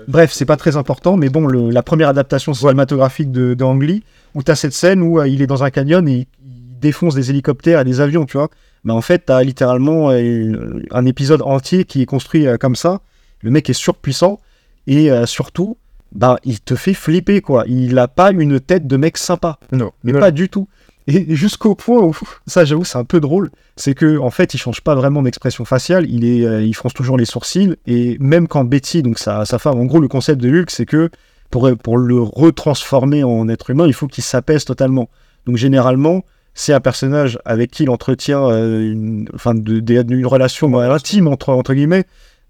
Bref, 0.06 0.32
c'est 0.32 0.44
pas 0.44 0.56
très 0.56 0.76
important, 0.76 1.16
mais 1.16 1.28
bon, 1.30 1.46
le- 1.46 1.70
la 1.70 1.82
première 1.82 2.08
adaptation 2.08 2.52
cinématographique 2.54 3.32
de, 3.32 3.54
de 3.54 3.64
Ang 3.64 3.82
Lee, 3.82 4.02
où 4.34 4.42
tu 4.42 4.50
as 4.50 4.54
cette 4.56 4.74
scène 4.74 5.02
où 5.02 5.18
euh, 5.18 5.26
il 5.28 5.40
est 5.40 5.46
dans 5.46 5.64
un 5.64 5.70
canyon 5.70 6.06
et 6.08 6.28
il 6.44 6.78
défonce 6.78 7.14
des 7.14 7.30
hélicoptères 7.30 7.80
et 7.80 7.84
des 7.84 8.00
avions, 8.00 8.26
tu 8.26 8.36
vois. 8.36 8.50
Mais 8.84 8.92
en 8.92 9.00
fait, 9.00 9.24
tu 9.26 9.32
as 9.32 9.42
littéralement 9.42 10.10
euh, 10.10 10.82
un 10.90 11.06
épisode 11.06 11.40
entier 11.42 11.84
qui 11.84 12.02
est 12.02 12.06
construit 12.06 12.46
euh, 12.46 12.56
comme 12.58 12.76
ça. 12.76 13.00
Le 13.40 13.50
mec 13.50 13.68
est 13.70 13.74
surpuissant 13.74 14.40
et 14.86 15.10
surtout, 15.26 15.76
bah, 16.12 16.38
il 16.44 16.60
te 16.60 16.74
fait 16.74 16.94
flipper, 16.94 17.40
quoi. 17.40 17.64
Il 17.66 17.98
a 17.98 18.08
pas 18.08 18.30
une 18.32 18.60
tête 18.60 18.86
de 18.86 18.96
mec 18.96 19.18
sympa, 19.18 19.58
Non. 19.72 19.92
mais 20.04 20.12
Non. 20.12 20.20
pas 20.20 20.30
du 20.30 20.48
tout. 20.48 20.68
Et 21.06 21.34
jusqu'au 21.34 21.74
point 21.74 22.02
où, 22.02 22.14
ça 22.46 22.64
j'avoue, 22.64 22.84
c'est 22.84 22.98
un 22.98 23.04
peu 23.04 23.18
drôle, 23.20 23.50
c'est 23.76 23.94
que 23.94 24.18
en 24.18 24.30
fait, 24.30 24.52
il 24.54 24.58
change 24.58 24.80
pas 24.82 24.94
vraiment 24.94 25.22
d'expression 25.22 25.64
faciale, 25.64 26.06
il, 26.08 26.24
est, 26.24 26.44
euh, 26.46 26.62
il 26.62 26.74
fronce 26.74 26.92
toujours 26.94 27.16
les 27.16 27.24
sourcils, 27.24 27.76
et 27.86 28.16
même 28.20 28.46
quand 28.48 28.64
Betty, 28.64 29.02
donc 29.02 29.18
sa, 29.18 29.44
sa 29.46 29.58
femme, 29.58 29.78
en 29.78 29.84
gros, 29.86 30.00
le 30.00 30.08
concept 30.08 30.40
de 30.40 30.50
Hulk, 30.50 30.70
c'est 30.70 30.84
que 30.86 31.08
pour, 31.50 31.70
pour 31.82 31.96
le 31.96 32.20
retransformer 32.20 33.24
en 33.24 33.48
être 33.48 33.70
humain, 33.70 33.86
il 33.86 33.94
faut 33.94 34.06
qu'il 34.06 34.24
s'apaise 34.24 34.64
totalement. 34.66 35.08
Donc 35.46 35.56
généralement, 35.56 36.24
c'est 36.52 36.74
un 36.74 36.80
personnage 36.80 37.38
avec 37.46 37.70
qui 37.70 37.84
il 37.84 37.90
entretient 37.90 38.50
euh, 38.50 38.92
une, 38.92 39.28
enfin, 39.34 39.54
de- 39.54 39.80
de- 39.80 40.14
une 40.14 40.26
relation 40.26 40.78
euh, 40.78 40.90
intime, 40.92 41.26
entre, 41.28 41.50
entre 41.50 41.72
guillemets, 41.72 42.04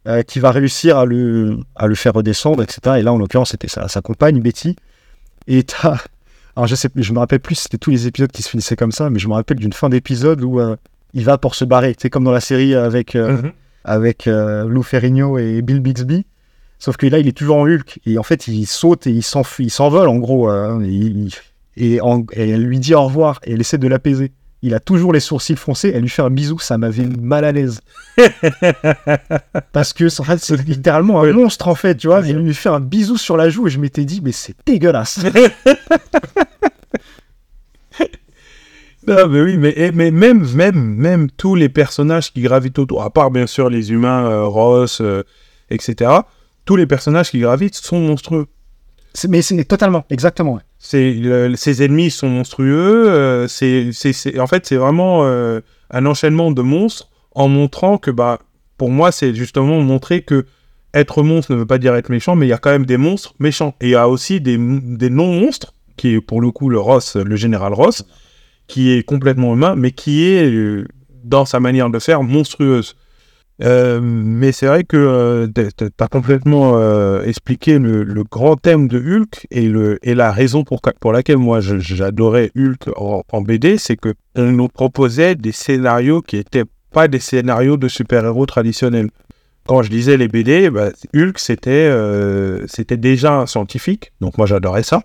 euh, 0.08 0.22
qui 0.22 0.38
va 0.40 0.50
réussir 0.50 0.96
à 0.98 1.04
le, 1.04 1.58
à 1.76 1.86
le 1.86 1.94
faire 1.94 2.14
redescendre, 2.14 2.62
etc. 2.62 2.96
Et 2.98 3.02
là, 3.02 3.12
en 3.12 3.18
l'occurrence, 3.18 3.50
c'était 3.50 3.68
sa, 3.68 3.88
sa 3.88 4.00
compagne, 4.00 4.40
Betty. 4.40 4.74
Et 5.46 5.62
t'as... 5.64 5.98
Alors, 6.56 6.66
je 6.66 6.74
sais, 6.74 6.88
je 6.96 7.12
me 7.12 7.18
rappelle 7.20 7.40
plus 7.40 7.54
c'était 7.54 7.78
tous 7.78 7.90
les 7.90 8.06
épisodes 8.08 8.32
qui 8.32 8.42
se 8.42 8.48
finissaient 8.48 8.74
comme 8.76 8.90
ça, 8.92 9.10
mais 9.10 9.18
je 9.20 9.28
me 9.28 9.34
rappelle 9.34 9.58
d'une 9.58 9.72
fin 9.72 9.88
d'épisode 9.88 10.42
où 10.42 10.58
euh, 10.58 10.74
il 11.14 11.24
va 11.24 11.38
pour 11.38 11.54
se 11.54 11.64
barrer. 11.64 11.94
C'est 12.00 12.10
comme 12.10 12.24
dans 12.24 12.32
la 12.32 12.40
série 12.40 12.74
avec, 12.74 13.14
euh, 13.14 13.36
Mhm. 13.42 13.52
avec 13.84 14.26
euh, 14.26 14.66
Lou 14.66 14.82
Ferrigno 14.82 15.38
et 15.38 15.62
Bill 15.62 15.80
Bixby. 15.80 16.26
Sauf 16.80 16.96
que 16.96 17.06
là, 17.06 17.18
il 17.18 17.28
est 17.28 17.36
toujours 17.36 17.56
en 17.58 17.64
Hulk. 17.66 18.00
Et 18.06 18.18
en 18.18 18.22
fait, 18.24 18.48
il 18.48 18.66
saute 18.66 19.06
et 19.06 19.10
il 19.10 19.22
s'enfuit, 19.22 19.66
il 19.66 19.70
s'envole, 19.70 20.08
en 20.08 20.16
gros. 20.16 20.50
euh, 20.50 20.80
et, 20.80 20.88
il- 20.88 21.30
et, 21.76 22.00
en- 22.00 22.24
et 22.32 22.50
elle 22.50 22.64
lui 22.64 22.80
dit 22.80 22.94
au 22.94 23.04
revoir 23.04 23.38
et 23.44 23.52
elle 23.52 23.60
essaie 23.60 23.78
de 23.78 23.86
l'apaiser. 23.86 24.32
Il 24.62 24.74
a 24.74 24.80
toujours 24.80 25.12
les 25.12 25.20
sourcils 25.20 25.54
froncés. 25.56 25.92
Elle 25.94 26.02
lui 26.02 26.08
fait 26.08 26.22
un 26.22 26.30
bisou. 26.30 26.58
Ça 26.58 26.78
m'avait 26.78 27.06
mal 27.06 27.44
à 27.44 27.52
l'aise. 27.52 27.80
Parce 29.72 29.92
que 29.92 30.20
en 30.20 30.24
fait, 30.24 30.38
c'est 30.38 30.56
littéralement 30.66 31.22
un 31.22 31.32
monstre, 31.32 31.68
en 31.68 31.74
fait. 31.76 31.94
Tu 31.96 32.08
vois, 32.08 32.26
elle 32.26 32.38
lui 32.42 32.54
fait 32.54 32.68
un 32.68 32.80
bisou 32.80 33.16
sur 33.16 33.36
la 33.36 33.48
joue 33.50 33.68
et 33.68 33.70
je 33.70 33.78
m'étais 33.78 34.04
dit, 34.04 34.20
mais 34.22 34.32
c'est 34.32 34.54
dégueulasse. 34.66 35.20
Non, 39.06 39.26
mais 39.28 39.40
oui, 39.40 39.56
mais, 39.56 39.70
et- 39.76 39.92
mais 39.92 40.10
même, 40.10 40.46
même, 40.54 40.76
même 40.96 41.30
tous 41.30 41.54
les 41.54 41.70
personnages 41.70 42.30
qui 42.32 42.42
gravitent 42.42 42.78
autour, 42.78 43.02
à 43.02 43.08
part 43.10 43.30
bien 43.30 43.46
sûr 43.46 43.70
les 43.70 43.90
humains, 43.90 44.26
euh, 44.26 44.44
Ross, 44.44 45.00
euh, 45.00 45.22
etc., 45.70 46.10
tous 46.66 46.76
les 46.76 46.86
personnages 46.86 47.30
qui 47.30 47.38
gravitent 47.40 47.76
sont 47.76 48.00
monstrueux. 48.00 48.46
Mais 49.28 49.40
c'est 49.40 49.64
totalement, 49.64 50.04
exactement. 50.10 50.54
ouais. 50.54 50.60
Ses 50.78 51.82
ennemis 51.82 52.10
sont 52.10 52.28
monstrueux. 52.28 53.04
euh, 53.08 53.46
en 54.38 54.46
fait, 54.46 54.66
c'est 54.66 54.76
vraiment 54.76 55.24
euh, 55.24 55.60
un 55.90 56.06
enchaînement 56.06 56.50
de 56.50 56.62
monstres 56.62 57.08
en 57.32 57.48
montrant 57.48 57.98
que, 57.98 58.10
bah, 58.10 58.38
pour 58.76 58.90
moi, 58.90 59.12
c'est 59.12 59.34
justement 59.34 59.80
montrer 59.80 60.22
que 60.22 60.46
être 60.94 61.22
monstre 61.22 61.52
ne 61.52 61.58
veut 61.58 61.66
pas 61.66 61.78
dire 61.78 61.94
être 61.94 62.08
méchant, 62.08 62.36
mais 62.36 62.46
il 62.46 62.48
y 62.48 62.54
a 62.54 62.58
quand 62.58 62.70
même 62.70 62.86
des 62.86 62.96
monstres 62.96 63.34
méchants. 63.38 63.74
Et 63.80 63.88
il 63.88 63.90
y 63.90 63.96
a 63.96 64.08
aussi 64.08 64.40
des, 64.40 64.56
des 64.56 65.10
non-monstres, 65.10 65.74
qui 65.96 66.14
est 66.14 66.20
pour 66.20 66.40
le 66.40 66.50
coup 66.50 66.70
le 66.70 66.78
Ross, 66.78 67.16
le 67.16 67.36
général 67.36 67.74
Ross, 67.74 68.04
qui 68.68 68.92
est 68.92 69.02
complètement 69.02 69.54
humain, 69.54 69.74
mais 69.76 69.90
qui 69.90 70.24
est, 70.24 70.48
euh, 70.48 70.86
dans 71.24 71.44
sa 71.44 71.60
manière 71.60 71.90
de 71.90 71.98
faire, 71.98 72.22
monstrueuse. 72.22 72.96
Euh, 73.60 73.98
mais 74.00 74.52
c'est 74.52 74.66
vrai 74.66 74.84
que 74.84 74.96
euh, 74.96 75.48
t'as 75.48 75.90
t'as 75.90 76.06
complètement 76.06 76.78
euh, 76.78 77.24
expliqué 77.24 77.80
le, 77.80 78.22
grand 78.22 78.54
thème 78.54 78.86
de 78.86 78.98
Hulk 78.98 79.48
et, 79.50 79.68
le, 79.68 79.98
et 80.02 80.14
la 80.14 80.30
raison 80.30 80.62
pour, 80.62 81.12
laquelle 81.12 81.38
moi 81.38 81.58
j'adorais 81.60 82.52
Hulk 82.56 82.88
en, 82.96 83.42
BD, 83.42 83.76
c'est 83.78 83.96
que 83.96 84.14
on 84.36 84.52
nous 84.52 84.68
proposait 84.68 85.34
des 85.34 85.50
scénarios 85.50 86.22
qui 86.22 86.36
étaient 86.36 86.64
pas 86.92 87.08
des 87.08 87.18
scénarios 87.18 87.76
de 87.76 87.88
super-héros 87.88 88.46
traditionnels. 88.46 89.10
Quand 89.66 89.82
je 89.82 89.90
lisais 89.90 90.16
les 90.16 90.28
BD, 90.28 90.70
bah, 90.70 90.90
Hulk 91.14 91.38
c'était 91.38 91.70
euh, 91.70 92.64
c'était 92.68 92.96
déjà 92.96 93.40
un 93.40 93.46
scientifique, 93.46 94.12
donc 94.20 94.38
moi 94.38 94.46
j'adorais 94.46 94.84
ça, 94.84 95.02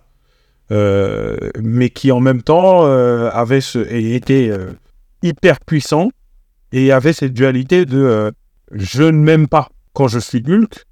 mais 0.70 1.90
qui 1.90 2.12
en 2.12 2.20
même 2.20 2.44
temps 2.44 2.86
avait 2.86 3.62
ce, 3.62 3.80
était 3.80 4.52
hyper 5.24 5.60
puissant 5.60 6.10
et 6.72 6.92
avait 6.92 7.14
cette 7.14 7.34
dualité 7.34 7.86
de 7.86 8.32
je 8.74 9.04
ne 9.04 9.12
m'aime 9.12 9.48
pas 9.48 9.70
quand 9.94 10.08
je 10.08 10.20
suis 10.20 10.44
Hulk, 10.46 10.86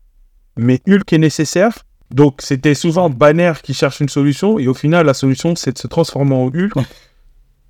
mais 0.58 0.82
Hulk 0.88 1.12
est 1.12 1.18
nécessaire. 1.18 1.80
Donc 2.12 2.42
c'était 2.42 2.74
souvent 2.74 3.10
Banner 3.10 3.54
qui 3.64 3.74
cherche 3.74 4.00
une 4.02 4.10
solution 4.10 4.60
et 4.60 4.68
au 4.68 4.74
final 4.74 5.06
la 5.06 5.14
solution 5.14 5.56
c'est 5.56 5.72
de 5.72 5.78
se 5.78 5.88
transformer 5.88 6.36
en 6.36 6.48
Hulk 6.48 6.74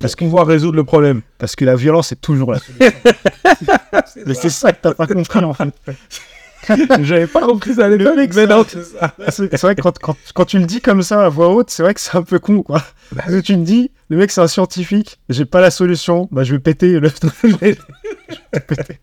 parce 0.02 0.16
qu'on 0.16 0.28
va 0.28 0.44
résoudre 0.44 0.76
le 0.76 0.84
problème. 0.84 1.22
Parce 1.38 1.56
que 1.56 1.64
la 1.64 1.76
violence 1.76 2.12
est 2.12 2.20
toujours 2.20 2.52
la 2.52 2.58
solution. 2.58 2.92
mais 4.26 4.34
c'est 4.34 4.50
ça 4.50 4.72
que 4.72 4.78
t'as 4.82 4.94
pas 4.94 5.06
compris, 5.06 5.38
en 5.38 5.54
fait. 5.54 5.72
J'avais 7.02 7.26
pas 7.26 7.40
compris 7.40 7.74
ça 7.74 7.86
à 7.86 7.88
l'époque, 7.88 8.30
mais 8.34 8.46
non, 8.46 8.64
c'est 8.68 8.84
ça. 8.84 9.14
C'est 9.30 9.50
c'est 9.50 9.62
vrai 9.62 9.74
que 9.74 9.82
quand, 9.82 9.98
quand, 9.98 10.16
quand 10.34 10.44
tu 10.44 10.58
le 10.58 10.66
dis 10.66 10.80
comme 10.80 11.02
ça 11.02 11.24
à 11.24 11.28
voix 11.28 11.48
haute, 11.48 11.70
c'est 11.70 11.82
vrai 11.82 11.94
que 11.94 12.00
c'est 12.00 12.16
un 12.16 12.22
peu 12.22 12.38
con, 12.38 12.62
quoi. 12.62 12.82
Parce 13.16 13.30
que 13.30 13.40
tu 13.40 13.56
me 13.56 13.64
dis, 13.64 13.90
le 14.08 14.16
mec 14.16 14.30
c'est 14.30 14.40
un 14.40 14.46
scientifique, 14.46 15.18
j'ai 15.28 15.44
pas 15.44 15.60
la 15.60 15.70
solution, 15.70 16.28
bah 16.30 16.44
je 16.44 16.52
vais 16.52 16.60
péter 16.60 17.00
le... 17.00 17.08
je 17.42 17.56
vais 17.56 17.76
péter. 18.60 19.00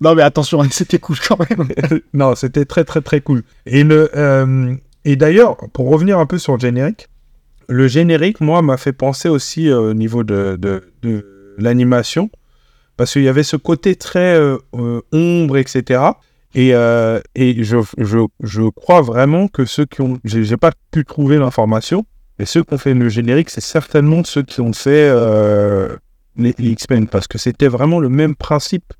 Non 0.00 0.14
mais 0.14 0.22
attention, 0.22 0.62
c'était 0.70 0.98
cool 0.98 1.16
quand 1.26 1.38
même. 1.38 1.68
non, 2.12 2.34
c'était 2.34 2.64
très 2.64 2.84
très 2.84 3.00
très 3.00 3.20
cool. 3.20 3.42
Et 3.64 3.84
euh, 3.84 4.74
et 5.04 5.16
d'ailleurs, 5.16 5.56
pour 5.72 5.88
revenir 5.88 6.18
un 6.18 6.26
peu 6.26 6.38
sur 6.38 6.54
le 6.54 6.60
générique, 6.60 7.08
le 7.68 7.88
générique, 7.88 8.40
moi, 8.40 8.62
m'a 8.62 8.76
fait 8.76 8.92
penser 8.92 9.28
aussi 9.28 9.68
euh, 9.68 9.90
au 9.90 9.94
niveau 9.94 10.24
de, 10.24 10.56
de, 10.56 11.54
l'animation, 11.58 12.30
parce 12.96 13.12
qu'il 13.12 13.22
y 13.22 13.28
avait 13.28 13.42
ce 13.42 13.56
côté 13.56 13.96
très 13.96 14.36
euh, 14.36 14.58
ombre, 15.12 15.56
etc. 15.56 16.02
Et, 16.54 16.70
et 17.34 17.64
je, 17.64 17.76
je, 17.98 18.18
je 18.42 18.62
crois 18.70 19.02
vraiment 19.02 19.46
que 19.48 19.66
ceux 19.66 19.84
qui 19.84 20.00
ont, 20.00 20.18
j'ai 20.24 20.56
pas 20.56 20.72
pu 20.90 21.04
trouver 21.04 21.36
l'information, 21.38 22.06
mais 22.38 22.46
ceux 22.46 22.62
qui 22.62 22.72
ont 22.72 22.78
fait 22.78 22.94
le 22.94 23.08
générique, 23.10 23.50
c'est 23.50 23.60
certainement 23.60 24.24
ceux 24.24 24.42
qui 24.42 24.60
ont 24.62 24.72
fait 24.72 25.10
les 26.36 26.54
X-Men, 26.58 27.08
parce 27.08 27.26
que 27.26 27.36
c'était 27.38 27.68
vraiment 27.68 28.00
le 28.00 28.08
même 28.08 28.34
principe 28.34 28.94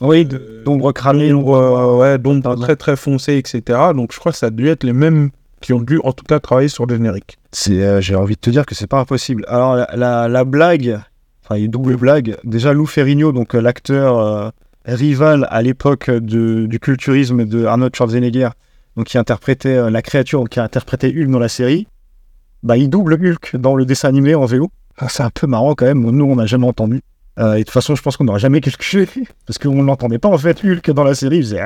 Oui, 0.00 0.24
de- 0.24 0.62
d'ombre 0.64 0.92
cramée, 0.92 1.28
d'ombre, 1.30 1.54
euh, 1.54 1.96
ouais, 1.98 2.18
d'ombre 2.18 2.54
très 2.56 2.76
très 2.76 2.96
foncée, 2.96 3.36
etc. 3.36 3.78
Donc 3.94 4.12
je 4.12 4.18
crois 4.18 4.32
que 4.32 4.38
ça 4.38 4.46
a 4.46 4.50
dû 4.50 4.68
être 4.68 4.84
les 4.84 4.92
mêmes 4.92 5.30
qui 5.60 5.72
ont 5.72 5.80
dû 5.80 6.00
en 6.02 6.12
tout 6.12 6.24
cas 6.24 6.40
travailler 6.40 6.68
sur 6.68 6.86
le 6.86 6.96
générique. 6.96 7.38
Euh, 7.68 8.00
j'ai 8.00 8.16
envie 8.16 8.34
de 8.34 8.40
te 8.40 8.50
dire 8.50 8.66
que 8.66 8.74
c'est 8.74 8.86
pas 8.86 9.00
impossible. 9.00 9.44
Alors 9.48 9.76
la, 9.76 9.88
la, 9.94 10.28
la 10.28 10.44
blague, 10.44 10.98
enfin 11.44 11.56
une 11.56 11.70
double 11.70 11.96
blague. 11.96 12.36
Déjà 12.42 12.72
Lou 12.72 12.86
Ferrigno, 12.86 13.30
donc 13.32 13.54
euh, 13.54 13.60
l'acteur 13.60 14.18
euh, 14.18 14.50
rival 14.86 15.46
à 15.50 15.62
l'époque 15.62 16.10
du 16.10 16.78
culturisme 16.80 17.44
de 17.44 17.64
Arnold 17.66 17.94
Schwarzenegger, 17.94 18.48
donc 18.96 19.06
qui 19.06 19.18
interprétait 19.18 19.76
euh, 19.76 19.90
la 19.90 20.02
créature, 20.02 20.40
donc 20.40 20.48
qui 20.48 20.58
a 20.58 20.64
interprété 20.64 21.08
Hulk 21.16 21.30
dans 21.30 21.38
la 21.38 21.48
série, 21.48 21.86
bah 22.64 22.76
il 22.76 22.88
double 22.88 23.14
Hulk 23.14 23.56
dans 23.56 23.76
le 23.76 23.84
dessin 23.84 24.08
animé 24.08 24.34
en 24.34 24.46
VO. 24.46 24.70
Ah, 24.98 25.08
c'est 25.08 25.22
un 25.22 25.30
peu 25.30 25.46
marrant 25.46 25.74
quand 25.74 25.86
même. 25.86 26.00
Nous 26.00 26.24
on 26.24 26.36
n'a 26.36 26.46
jamais 26.46 26.66
entendu. 26.66 27.02
Euh, 27.38 27.54
et 27.54 27.58
de 27.60 27.62
toute 27.64 27.70
façon, 27.72 27.94
je 27.94 28.02
pense 28.02 28.16
qu'on 28.16 28.24
n'aurait 28.24 28.38
jamais 28.40 28.60
calculé 28.60 29.08
parce 29.46 29.58
qu'on 29.58 29.82
n'entendait 29.82 30.18
pas 30.18 30.28
en 30.28 30.36
fait 30.38 30.62
Hulk 30.64 30.90
dans 30.90 31.04
la 31.04 31.14
série. 31.14 31.38
Il 31.38 31.42
faisait 31.44 31.60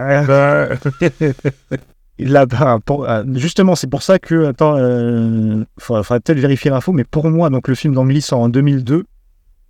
Là, 2.18 2.46
bah, 2.46 2.78
pour- 2.84 3.08
euh, 3.08 3.24
justement, 3.34 3.74
c'est 3.74 3.88
pour 3.90 4.02
ça 4.02 4.18
que, 4.18 4.46
attends, 4.46 4.76
euh, 4.78 5.64
faudrait, 5.78 6.02
faudrait 6.02 6.20
peut-être 6.20 6.38
vérifier 6.38 6.70
l'info, 6.70 6.92
mais 6.92 7.04
pour 7.04 7.28
moi, 7.30 7.50
donc 7.50 7.68
le 7.68 7.74
film 7.74 7.94
d'Angly 7.94 8.22
sort 8.22 8.40
en 8.40 8.48
2002, 8.48 9.04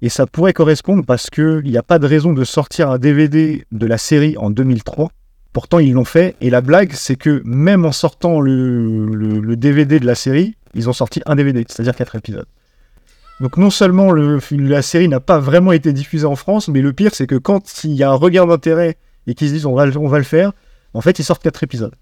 et 0.02 0.08
ça 0.08 0.26
pourrait 0.26 0.52
correspondre 0.52 1.04
parce 1.04 1.30
que 1.30 1.62
il 1.64 1.70
n'y 1.70 1.78
a 1.78 1.82
pas 1.82 1.98
de 1.98 2.06
raison 2.06 2.32
de 2.34 2.44
sortir 2.44 2.90
un 2.90 2.98
DVD 2.98 3.64
de 3.72 3.86
la 3.86 3.98
série 3.98 4.36
en 4.38 4.50
2003 4.50 5.10
Pourtant, 5.54 5.78
ils 5.78 5.94
l'ont 5.94 6.04
fait. 6.04 6.36
Et 6.42 6.50
la 6.50 6.60
blague, 6.60 6.92
c'est 6.92 7.16
que 7.16 7.40
même 7.46 7.86
en 7.86 7.92
sortant 7.92 8.42
le, 8.42 9.06
le- 9.06 9.40
le 9.40 9.56
DVD 9.56 9.98
de 9.98 10.04
la 10.04 10.14
série, 10.14 10.54
ils 10.74 10.90
ont 10.90 10.92
sorti 10.92 11.22
un 11.24 11.34
DVD, 11.34 11.64
c'est-à-dire 11.66 11.96
quatre 11.96 12.14
épisodes. 12.14 12.44
Donc 13.40 13.58
non 13.58 13.70
seulement 13.70 14.12
le- 14.12 14.40
la 14.52 14.82
série 14.82 15.08
n'a 15.08 15.20
pas 15.20 15.38
vraiment 15.38 15.72
été 15.72 15.92
diffusée 15.92 16.26
en 16.26 16.36
France, 16.36 16.68
mais 16.68 16.80
le 16.80 16.92
pire, 16.92 17.14
c'est 17.14 17.26
que 17.26 17.34
quand 17.34 17.84
il 17.84 17.92
y 17.92 18.02
a 18.02 18.10
un 18.10 18.14
regard 18.14 18.46
d'intérêt 18.46 18.96
et 19.26 19.34
qu'ils 19.34 19.48
se 19.48 19.52
disent 19.52 19.66
on 19.66 19.74
va, 19.74 19.86
on 19.96 20.08
va 20.08 20.18
le 20.18 20.24
faire, 20.24 20.52
en 20.94 21.00
fait, 21.00 21.18
ils 21.18 21.24
sortent 21.24 21.42
quatre 21.42 21.62
épisodes. 21.62 21.94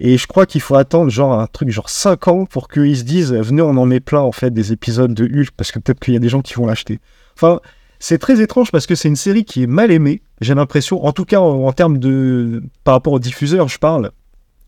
Et 0.00 0.16
je 0.16 0.26
crois 0.28 0.46
qu'il 0.46 0.60
faut 0.60 0.76
attendre 0.76 1.10
genre 1.10 1.38
un 1.38 1.46
truc 1.48 1.70
genre 1.70 1.90
5 1.90 2.28
ans 2.28 2.44
pour 2.44 2.68
qu'ils 2.68 2.98
se 2.98 3.02
disent 3.02 3.32
venez 3.32 3.62
on 3.62 3.70
en 3.70 3.86
met 3.86 3.98
plein 3.98 4.20
en 4.20 4.30
fait 4.30 4.52
des 4.52 4.72
épisodes 4.72 5.12
de 5.12 5.24
Hulk 5.24 5.50
parce 5.56 5.72
que 5.72 5.80
peut-être 5.80 5.98
qu'il 5.98 6.14
y 6.14 6.16
a 6.16 6.20
des 6.20 6.28
gens 6.28 6.40
qui 6.40 6.54
vont 6.54 6.66
l'acheter. 6.66 7.00
Enfin, 7.34 7.60
c'est 7.98 8.18
très 8.18 8.40
étrange 8.40 8.70
parce 8.70 8.86
que 8.86 8.94
c'est 8.94 9.08
une 9.08 9.16
série 9.16 9.44
qui 9.44 9.64
est 9.64 9.66
mal 9.66 9.90
aimée, 9.90 10.22
j'ai 10.40 10.54
l'impression, 10.54 11.04
en 11.04 11.12
tout 11.12 11.24
cas 11.24 11.40
en, 11.40 11.72
termes 11.72 11.98
de 11.98 12.62
par 12.84 12.94
rapport 12.94 13.12
aux 13.12 13.18
diffuseurs, 13.18 13.66
je 13.68 13.78
parle. 13.78 14.12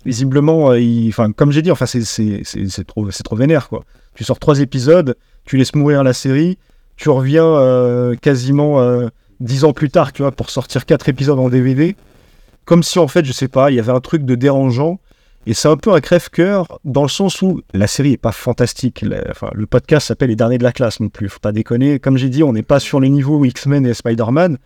Visiblement, 0.05 0.73
euh, 0.73 0.81
enfin 1.09 1.31
comme 1.31 1.53
j'ai 1.53 1.63
dit, 1.63 1.71
enfin 1.71 1.87
c'est 1.87 2.85
trop 2.87 3.09
trop 3.09 3.37
vénère 3.37 3.69
quoi. 3.69 3.85
Tu 4.15 4.25
sors 4.25 4.41
trois 4.41 4.59
épisodes, 4.59 5.15
tu 5.45 5.57
laisses 5.57 5.75
mourir 5.75 6.03
la 6.05 6.13
série, 6.13 6.59
tu 6.97 7.09
reviens 7.09 7.47
euh, 7.47 8.15
quasiment 8.15 8.81
euh, 8.81 9.09
dix 9.41 9.65
ans 9.65 9.73
plus 9.73 9.91
tard, 9.91 10.13
tu 10.13 10.23
vois, 10.23 10.33
pour 10.33 10.51
sortir 10.51 10.87
quatre 10.87 11.09
épisodes 11.09 11.39
en 11.39 11.49
DVD, 11.49 11.97
comme 12.65 12.83
si 12.83 12.99
en 12.99 13.09
fait, 13.09 13.25
je 13.25 13.33
sais 13.33 13.49
pas, 13.49 13.71
il 13.71 13.77
y 13.77 13.81
avait 13.81 13.93
un 13.93 14.01
truc 14.01 14.25
de 14.25 14.35
dérangeant. 14.35 15.01
Et 15.47 15.55
c'est 15.55 15.69
un 15.69 15.79
peu 15.79 15.93
un 15.93 16.01
crève-cœur 16.01 16.79
dans 16.85 17.03
le 17.03 17.09
sens 17.09 17.41
où 17.41 17.63
la 17.73 17.87
série 17.87 18.13
est 18.13 18.19
pas 18.19 18.31
fantastique. 18.31 19.05
Enfin, 19.31 19.49
le 19.55 19.67
podcast 19.67 20.09
s'appelle 20.09 20.29
Les 20.29 20.37
Derniers 20.37 20.59
de 20.59 20.63
la 20.63 20.73
classe 20.73 21.01
non 21.01 21.09
plus. 21.09 21.31
Faut 21.31 21.41
pas 21.41 21.53
déconner. 21.53 21.99
Comme 21.99 22.19
j'ai 22.19 22.29
dit, 22.29 22.43
on 22.43 22.53
n'est 22.53 22.63
pas 22.63 22.79
sur 22.79 23.01
les 23.01 23.09
niveaux 23.09 23.43
X-Men 23.47 23.87
et 23.87 23.95
Spider-Man. 23.95 24.59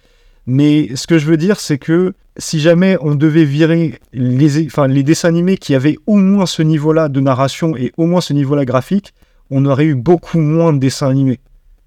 Mais 0.47 0.95
ce 0.97 1.07
que 1.07 1.17
je 1.17 1.27
veux 1.27 1.37
dire, 1.37 1.61
c'est 1.61 1.79
que 1.79 2.13
si 2.37 2.61
jamais 2.61 2.99
on 3.01 3.15
devait 3.15 3.45
virer 3.45 4.01
les, 4.13 4.67
enfin, 4.67 4.89
les 4.89 5.05
dessins 5.05 5.29
animés 5.29 5.57
qui 5.57 5.75
avaient 5.75 5.97
au 6.07 6.17
moins 6.17 6.47
ce 6.47 6.63
niveau-là 6.63 7.09
de 7.09 7.21
narration 7.21 7.77
et 7.77 7.93
au 7.97 8.07
moins 8.07 8.21
ce 8.21 8.33
niveau-là 8.33 8.65
graphique, 8.65 9.15
on 9.57 9.65
aurait 9.67 9.85
eu 9.85 9.95
beaucoup 9.95 10.41
moins 10.41 10.73
de 10.73 10.79
dessins 10.79 11.09
animés. 11.09 11.39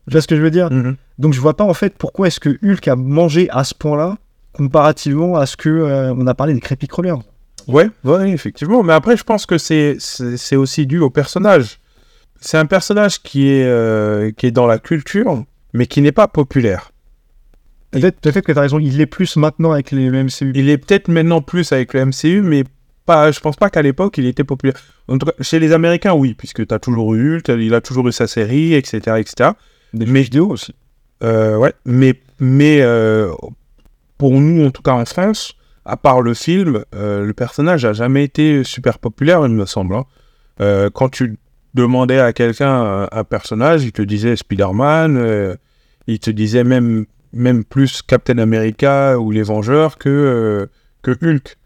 Tu 0.08 0.14
vois 0.14 0.22
ce 0.22 0.28
que 0.28 0.38
je 0.38 0.42
veux 0.42 0.52
dire? 0.52 0.70
Donc 1.20 1.34
je 1.34 1.42
vois 1.42 1.58
pas 1.58 1.66
en 1.66 1.74
fait 1.74 1.94
pourquoi 1.98 2.28
est-ce 2.28 2.40
que 2.40 2.58
Hulk 2.64 2.88
a 2.88 2.96
mangé 2.96 3.50
à 3.50 3.66
ce 3.66 3.76
point-là 3.76 4.18
comparativement 4.54 5.36
à 5.36 5.46
ce 5.46 5.58
que 5.58 5.68
euh, 5.70 6.14
on 6.16 6.26
a 6.28 6.34
parlé 6.34 6.54
des 6.54 6.62
Creepy 6.62 6.88
Crawlers? 6.88 7.20
Ouais, 7.68 7.90
ouais, 8.06 8.32
effectivement. 8.32 8.84
Mais 8.84 8.94
après, 8.94 9.18
je 9.18 9.24
pense 9.24 9.46
que 9.46 9.58
c'est 9.58 10.56
aussi 10.56 10.88
dû 10.88 11.00
au 11.00 11.10
personnage. 11.10 11.80
C'est 12.40 12.58
un 12.58 12.66
personnage 12.66 13.22
qui 13.22 13.50
est, 13.50 13.66
euh, 13.66 14.32
qui 14.32 14.46
est 14.46 14.52
dans 14.52 14.66
la 14.66 14.80
culture, 14.80 15.44
mais 15.74 15.88
qui 15.88 16.02
n'est 16.02 16.14
pas 16.14 16.30
populaire. 16.30 16.92
Peut-être 17.92 18.22
peut 18.22 18.32
que 18.32 18.52
tu 18.52 18.58
as 18.58 18.62
raison, 18.62 18.80
il 18.80 18.98
l'est 18.98 19.06
plus 19.06 19.36
maintenant 19.36 19.74
avec 19.74 19.92
les 19.92 20.10
le 20.10 20.24
MCU. 20.24 20.54
Il 20.56 20.70
est 20.70 20.78
peut-être 20.78 21.10
maintenant 21.10 21.42
plus 21.42 21.74
avec 21.74 21.94
le 21.94 22.06
MCU, 22.06 22.42
mais 22.42 22.64
pas, 23.08 23.32
je 23.32 23.40
pense 23.40 23.56
pas 23.56 23.72
qu'à 23.72 23.82
l'époque, 23.82 24.20
il 24.20 24.28
était 24.28 24.44
populaire. 24.44 24.76
En 25.08 25.18
tout 25.18 25.26
cas, 25.26 25.34
chez 25.42 25.58
les 25.60 25.72
Américains, 25.74 26.14
oui, 26.14 26.36
puisque 26.36 26.68
tu 26.68 26.74
as 26.76 26.80
toujours 26.80 27.16
eu 27.16 27.38
Hulk, 27.38 27.48
il 27.48 27.74
a 27.74 27.82
toujours 27.82 28.08
eu 28.08 28.12
sa 28.12 28.28
série, 28.28 28.76
etc. 28.76 28.98
etc. 29.18 29.52
Des 29.94 30.06
mais- 30.06 30.22
vidéos 30.22 30.50
aussi. 30.50 30.76
Euh, 31.24 31.58
ouais, 31.58 31.74
mais, 31.86 32.14
mais 32.40 32.82
euh, 32.82 33.32
pour 34.20 34.40
nous, 34.40 34.64
en 34.66 34.70
tout 34.72 34.84
cas 34.84 34.92
en 34.94 35.06
France, 35.06 35.56
à 35.86 35.98
part 35.98 36.22
le 36.22 36.34
film, 36.36 36.84
euh, 36.94 37.26
le 37.26 37.34
personnage 37.34 37.86
a 37.86 37.94
jamais 37.94 38.24
été 38.26 38.64
super 38.64 39.00
populaire, 39.00 39.40
il 39.48 39.54
me 39.54 39.66
semble. 39.66 39.96
hein. 39.96 40.06
Quand 40.94 41.10
tu 41.10 41.38
demandais 41.74 42.20
à 42.20 42.34
quelqu'un 42.34 43.08
un 43.12 43.24
personnage, 43.24 43.84
il 43.84 43.92
te 43.92 44.02
disait 44.02 44.36
Spider-Man, 44.36 45.58
il 46.08 46.20
te 46.20 46.32
disait 46.32 46.64
même, 46.64 47.06
même 47.34 47.64
plus 47.64 48.02
Captain 48.02 48.38
America 48.40 49.18
ou 49.20 49.32
les 49.32 49.44
Vengeurs 49.44 49.98
que, 49.98 50.68
que 51.04 51.12
Hulk. 51.22 51.58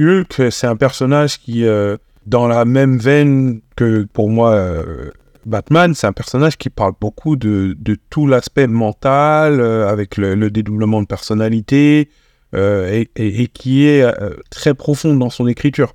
Hulk, 0.00 0.50
c'est 0.50 0.66
un 0.66 0.76
personnage 0.76 1.38
qui, 1.38 1.64
euh, 1.66 1.96
dans 2.26 2.48
la 2.48 2.64
même 2.64 2.98
veine 2.98 3.60
que 3.76 4.04
pour 4.12 4.30
moi 4.30 4.52
euh, 4.52 5.10
Batman, 5.46 5.94
c'est 5.94 6.06
un 6.06 6.12
personnage 6.12 6.56
qui 6.58 6.70
parle 6.70 6.92
beaucoup 7.00 7.36
de, 7.36 7.76
de 7.78 7.96
tout 8.10 8.26
l'aspect 8.26 8.66
mental, 8.66 9.60
euh, 9.60 9.88
avec 9.88 10.16
le, 10.16 10.34
le 10.34 10.50
dédoublement 10.50 11.00
de 11.02 11.06
personnalité, 11.06 12.08
et, 12.56 13.08
et- 13.14 13.42
et 13.42 13.46
qui 13.46 13.86
est 13.86 14.04
très 14.50 14.74
profond 14.74 15.14
dans 15.14 15.30
son 15.30 15.46
écriture. 15.46 15.94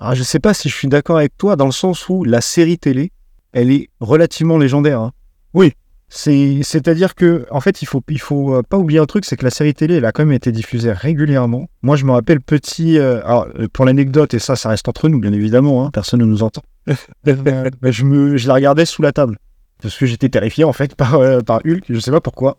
Alors, 0.00 0.14
je 0.14 0.22
sais 0.22 0.40
pas 0.40 0.54
si 0.54 0.70
je 0.70 0.74
suis 0.74 0.88
d'accord 0.88 1.18
avec 1.18 1.36
toi 1.36 1.56
dans 1.56 1.66
le 1.66 1.72
sens 1.72 2.08
où 2.08 2.24
la 2.24 2.40
série 2.40 2.78
télé, 2.78 3.12
elle 3.52 3.70
est 3.70 3.90
relativement 4.00 4.56
légendaire. 4.56 5.00
hein. 5.00 5.12
Oui. 5.52 5.74
C'est, 6.14 6.60
c'est-à-dire 6.62 7.14
que, 7.14 7.46
en 7.50 7.60
fait, 7.62 7.80
il 7.80 7.86
faut, 7.86 8.02
il 8.10 8.20
faut 8.20 8.54
euh, 8.56 8.62
pas 8.62 8.76
oublier 8.76 8.98
un 9.00 9.06
truc, 9.06 9.24
c'est 9.24 9.38
que 9.38 9.44
la 9.44 9.50
série 9.50 9.72
télé, 9.72 9.94
elle 9.94 10.04
a 10.04 10.12
quand 10.12 10.22
même 10.26 10.34
été 10.34 10.52
diffusée 10.52 10.92
régulièrement. 10.92 11.68
Moi, 11.80 11.96
je 11.96 12.04
me 12.04 12.10
rappelle 12.12 12.42
petit, 12.42 12.98
euh, 12.98 13.24
alors, 13.24 13.46
euh, 13.58 13.66
pour 13.72 13.86
l'anecdote, 13.86 14.34
et 14.34 14.38
ça, 14.38 14.54
ça 14.54 14.68
reste 14.68 14.86
entre 14.88 15.08
nous, 15.08 15.18
bien 15.20 15.32
évidemment, 15.32 15.86
hein, 15.86 15.90
personne 15.90 16.20
ne 16.20 16.26
nous 16.26 16.42
entend. 16.42 16.60
Mais 17.24 17.92
je 17.92 18.04
me, 18.04 18.36
je 18.36 18.46
la 18.46 18.52
regardais 18.54 18.84
sous 18.84 19.00
la 19.00 19.12
table. 19.12 19.38
Parce 19.80 19.96
que 19.96 20.04
j'étais 20.04 20.28
terrifié, 20.28 20.64
en 20.64 20.74
fait, 20.74 20.94
par, 20.96 21.14
euh, 21.14 21.40
par 21.40 21.60
Hulk, 21.64 21.84
je 21.88 21.98
sais 21.98 22.10
pas 22.10 22.20
pourquoi. 22.20 22.58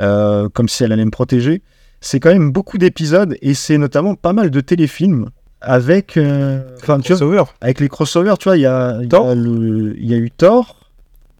Euh, 0.00 0.48
comme 0.48 0.68
si 0.68 0.82
elle 0.82 0.92
allait 0.92 1.04
me 1.04 1.10
protéger. 1.10 1.60
C'est 2.00 2.18
quand 2.18 2.30
même 2.32 2.50
beaucoup 2.50 2.78
d'épisodes, 2.78 3.36
et 3.42 3.52
c'est 3.52 3.76
notamment 3.76 4.14
pas 4.14 4.32
mal 4.32 4.50
de 4.50 4.60
téléfilms 4.62 5.28
avec, 5.60 6.12
enfin, 6.12 7.00
tu 7.00 7.12
vois, 7.12 7.18
Crossover. 7.18 7.42
avec 7.60 7.80
les 7.80 7.88
crossovers, 7.88 8.38
tu 8.38 8.44
vois, 8.44 8.56
il 8.56 8.60
y 8.62 8.66
a, 8.66 8.96
il 9.00 9.02
y 9.02 9.06
a 9.06 9.08
Thor. 9.08 9.34
le- 9.34 9.94
il 9.98 10.06
y 10.10 10.14
a 10.14 10.18
eu 10.18 10.30
Thor 10.30 10.85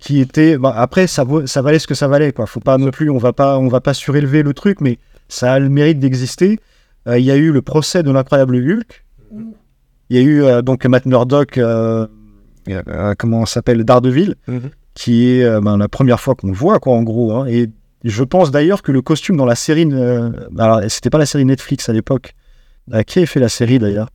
qui 0.06 0.20
était. 0.20 0.56
bah, 0.56 0.72
après, 0.76 1.06
ça, 1.06 1.24
vaut- 1.24 1.46
ça 1.46 1.62
valait 1.62 1.78
ce 1.80 1.86
que 1.86 1.94
ça 1.94 2.06
valait, 2.08 2.32
quoi. 2.32 2.46
Faut 2.46 2.60
pas 2.60 2.78
non 2.78 2.90
plus, 2.90 3.10
on 3.10 3.18
va 3.18 3.32
pas, 3.32 3.58
on 3.58 3.68
va 3.68 3.80
pas 3.80 3.94
surélever 3.94 4.42
le 4.42 4.54
truc, 4.54 4.80
mais 4.80 4.98
ça 5.28 5.52
a 5.54 5.58
le 5.58 5.68
mérite 5.68 5.98
d'exister. 5.98 6.58
Euh, 7.08 7.18
Il 7.18 7.24
y 7.24 7.30
a 7.30 7.36
eu 7.36 7.50
le 7.52 7.62
procès 7.62 8.02
de 8.02 8.10
l'incroyable 8.10 8.56
Hulk. 8.56 9.04
Il 10.10 10.16
y 10.16 10.18
a 10.20 10.22
eu 10.22 10.42
euh, 10.44 10.62
donc 10.62 10.84
Matt 10.86 11.06
Murdock, 11.06 11.58
euh, 11.58 12.06
euh, 12.68 13.14
comment 13.18 13.44
s'appelle, 13.46 13.82
Daredevil, 13.84 14.36
Mhm. 14.46 14.70
qui 14.94 15.28
est 15.28 15.60
ben, 15.60 15.76
la 15.76 15.88
première 15.88 16.20
fois 16.20 16.34
qu'on 16.36 16.48
le 16.48 16.54
voit, 16.54 16.78
quoi, 16.78 16.94
en 16.94 17.02
gros. 17.02 17.32
hein. 17.32 17.46
Et 17.48 17.68
je 18.04 18.22
pense 18.24 18.50
d'ailleurs 18.52 18.82
que 18.82 18.92
le 18.92 19.02
costume 19.02 19.36
dans 19.36 19.44
la 19.46 19.56
série, 19.56 19.88
alors 20.58 20.80
c'était 20.88 21.10
pas 21.10 21.18
la 21.18 21.26
série 21.26 21.44
Netflix 21.44 21.88
à 21.88 21.92
l'époque. 21.92 22.34
Qui 23.08 23.18
a 23.20 23.26
fait 23.26 23.40
la 23.40 23.48
série 23.48 23.80
d'ailleurs? 23.80 24.08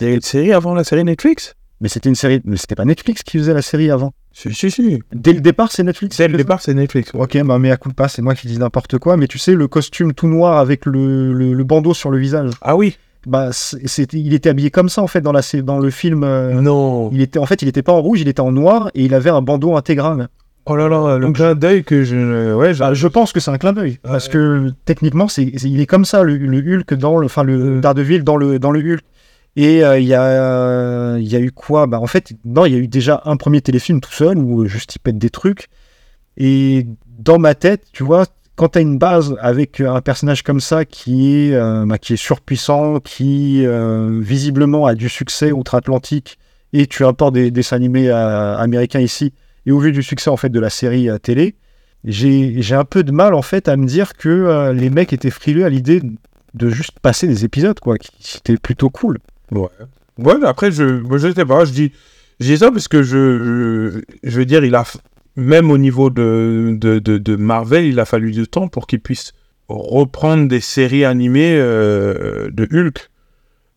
Il 0.00 0.08
y 0.08 0.14
une 0.14 0.20
série 0.20 0.52
avant 0.52 0.74
la 0.74 0.84
série 0.84 1.02
Netflix? 1.04 1.54
Mais 1.80 1.88
c'était 1.88 2.08
une 2.08 2.14
série, 2.14 2.40
mais 2.44 2.56
c'était 2.56 2.76
pas 2.76 2.84
Netflix 2.84 3.22
qui 3.24 3.38
faisait 3.38 3.54
la 3.54 3.62
série 3.62 3.90
avant. 3.90 4.12
Si, 4.36 4.52
si, 4.52 4.70
si. 4.70 5.00
Dès 5.12 5.32
le 5.32 5.40
départ, 5.40 5.70
c'est 5.70 5.84
Netflix. 5.84 6.16
Dès 6.18 6.26
le 6.28 6.36
départ, 6.36 6.60
c'est 6.60 6.74
Netflix. 6.74 7.12
Ok, 7.14 7.40
bah 7.44 7.58
mais 7.60 7.70
à 7.70 7.76
coup 7.76 7.88
de 7.88 7.94
pas, 7.94 8.08
c'est 8.08 8.20
moi 8.20 8.34
qui 8.34 8.48
dis 8.48 8.58
n'importe 8.58 8.98
quoi. 8.98 9.16
Mais 9.16 9.28
tu 9.28 9.38
sais, 9.38 9.54
le 9.54 9.68
costume 9.68 10.12
tout 10.12 10.26
noir 10.26 10.58
avec 10.58 10.86
le, 10.86 11.32
le, 11.32 11.52
le 11.52 11.64
bandeau 11.64 11.94
sur 11.94 12.10
le 12.10 12.18
visage, 12.18 12.50
Ah 12.60 12.76
oui 12.76 12.96
bah 13.26 13.48
c'était, 13.52 14.18
il 14.18 14.34
était 14.34 14.50
habillé 14.50 14.70
comme 14.70 14.90
ça 14.90 15.00
en 15.02 15.06
fait 15.06 15.22
dans 15.22 15.32
la 15.32 15.40
dans 15.62 15.78
le 15.78 15.88
film. 15.88 16.24
euh, 16.24 16.60
Non 16.60 17.08
il 17.10 17.22
était 17.22 17.38
en 17.38 17.46
fait, 17.46 17.62
il 17.62 17.68
était 17.68 17.80
pas 17.82 17.92
en 17.92 18.02
rouge, 18.02 18.20
il 18.20 18.28
était 18.28 18.40
en 18.40 18.52
noir 18.52 18.90
et 18.94 19.02
il 19.04 19.14
avait 19.14 19.30
un 19.30 19.40
bandeau 19.40 19.76
intégral. 19.76 20.28
Oh 20.66 20.76
là 20.76 20.88
là, 20.90 21.16
le 21.18 21.26
Donc, 21.26 21.36
clin 21.36 21.54
d'œil 21.54 21.84
que 21.84 22.04
je... 22.04 22.54
Ouais, 22.54 22.74
Bah, 22.74 22.92
je 22.94 23.06
pense 23.08 23.32
que 23.32 23.40
c'est 23.40 23.50
un 23.50 23.56
clin 23.58 23.72
d'œil 23.72 23.98
parce 24.02 24.28
que 24.28 24.70
techniquement, 24.84 25.28
c'est, 25.28 25.52
c'est- 25.56 25.68
il 25.70 25.80
est 25.80 25.86
comme 25.86 26.04
ça 26.04 26.22
le, 26.22 26.36
le 26.36 26.58
Hulk 26.58 26.92
dans 26.94 27.16
le, 27.18 27.26
enfin 27.26 27.44
le 27.44 27.76
Euh. 27.76 27.80
Daredevil 27.80 28.24
dans 28.24 28.36
le 28.36 28.58
dans 28.58 28.70
le 28.70 28.80
Hulk. 28.80 29.00
Et 29.56 29.84
euh, 29.84 29.98
il 29.98 30.06
y 30.06 30.14
a 30.14 30.24
euh, 30.24 31.18
il 31.20 31.28
y 31.28 31.36
a 31.36 31.40
eu 31.40 31.52
quoi? 31.52 31.86
Bah 31.86 32.00
en 32.00 32.06
fait, 32.06 32.32
non, 32.44 32.66
il 32.66 32.72
y 32.72 32.76
a 32.76 32.78
eu 32.78 32.88
déjà 32.88 33.22
un 33.24 33.36
premier 33.36 33.60
téléfilm 33.60 34.00
tout 34.00 34.12
seul 34.12 34.36
où 34.38 34.62
euh, 34.62 34.66
juste 34.66 34.96
il 34.96 34.98
pète 34.98 35.18
des 35.18 35.30
trucs. 35.30 35.68
Et 36.36 36.86
dans 37.18 37.38
ma 37.38 37.54
tête, 37.54 37.84
tu 37.92 38.02
vois, 38.02 38.26
quand 38.56 38.70
tu 38.70 38.78
as 38.78 38.80
une 38.82 38.98
base 38.98 39.36
avec 39.40 39.80
un 39.80 40.00
personnage 40.00 40.42
comme 40.42 40.60
ça 40.60 40.84
qui 40.84 41.34
est, 41.36 41.54
euh, 41.54 41.84
bah, 41.86 41.98
qui 41.98 42.14
est 42.14 42.16
surpuissant, 42.16 43.00
qui 43.00 43.64
euh, 43.66 44.20
visiblement 44.20 44.86
a 44.86 44.94
du 44.94 45.08
succès 45.08 45.52
outre-Atlantique, 45.52 46.38
et 46.72 46.86
tu 46.86 47.04
importes 47.04 47.34
des 47.34 47.50
dessins 47.52 47.76
animés 47.76 48.08
euh, 48.10 48.56
américains 48.56 49.00
ici, 49.00 49.32
et 49.66 49.72
au 49.72 49.78
vu 49.78 49.92
du 49.92 50.02
succès 50.02 50.30
en 50.30 50.36
fait 50.36 50.48
de 50.50 50.60
la 50.60 50.70
série 50.70 51.08
euh, 51.08 51.18
télé, 51.18 51.54
j'ai 52.04 52.74
un 52.74 52.84
peu 52.84 53.02
de 53.02 53.12
mal 53.12 53.32
en 53.34 53.42
fait 53.42 53.68
à 53.68 53.76
me 53.76 53.86
dire 53.86 54.14
que 54.14 54.28
euh, 54.28 54.72
les 54.72 54.90
mecs 54.90 55.12
étaient 55.12 55.30
frileux 55.30 55.64
à 55.64 55.68
l'idée 55.68 56.02
de 56.54 56.68
juste 56.68 56.98
passer 57.00 57.26
des 57.26 57.44
épisodes, 57.44 57.78
quoi, 57.80 57.96
qui 57.98 58.10
c'était 58.20 58.56
plutôt 58.56 58.90
cool. 58.90 59.18
Ouais. 59.54 59.68
Ouais, 60.18 60.34
après, 60.44 60.70
je, 60.70 60.84
moi, 60.84 61.18
je 61.18 61.32
sais 61.32 61.44
pas, 61.44 61.64
je 61.64 61.72
dis, 61.72 61.92
je 62.40 62.46
dis 62.46 62.58
ça 62.58 62.70
parce 62.70 62.88
que 62.88 63.02
je, 63.02 63.90
je, 63.92 64.00
je 64.22 64.38
veux 64.38 64.44
dire, 64.44 64.64
il 64.64 64.74
a, 64.74 64.84
même 65.36 65.70
au 65.70 65.78
niveau 65.78 66.10
de, 66.10 66.76
de, 66.78 66.98
de, 66.98 67.18
de 67.18 67.36
Marvel, 67.36 67.84
il 67.86 67.98
a 68.00 68.04
fallu 68.04 68.30
du 68.32 68.46
temps 68.46 68.68
pour 68.68 68.86
qu'il 68.86 69.00
puisse 69.00 69.32
reprendre 69.68 70.46
des 70.48 70.60
séries 70.60 71.04
animées 71.04 71.56
euh, 71.56 72.48
de 72.52 72.68
Hulk. 72.70 73.10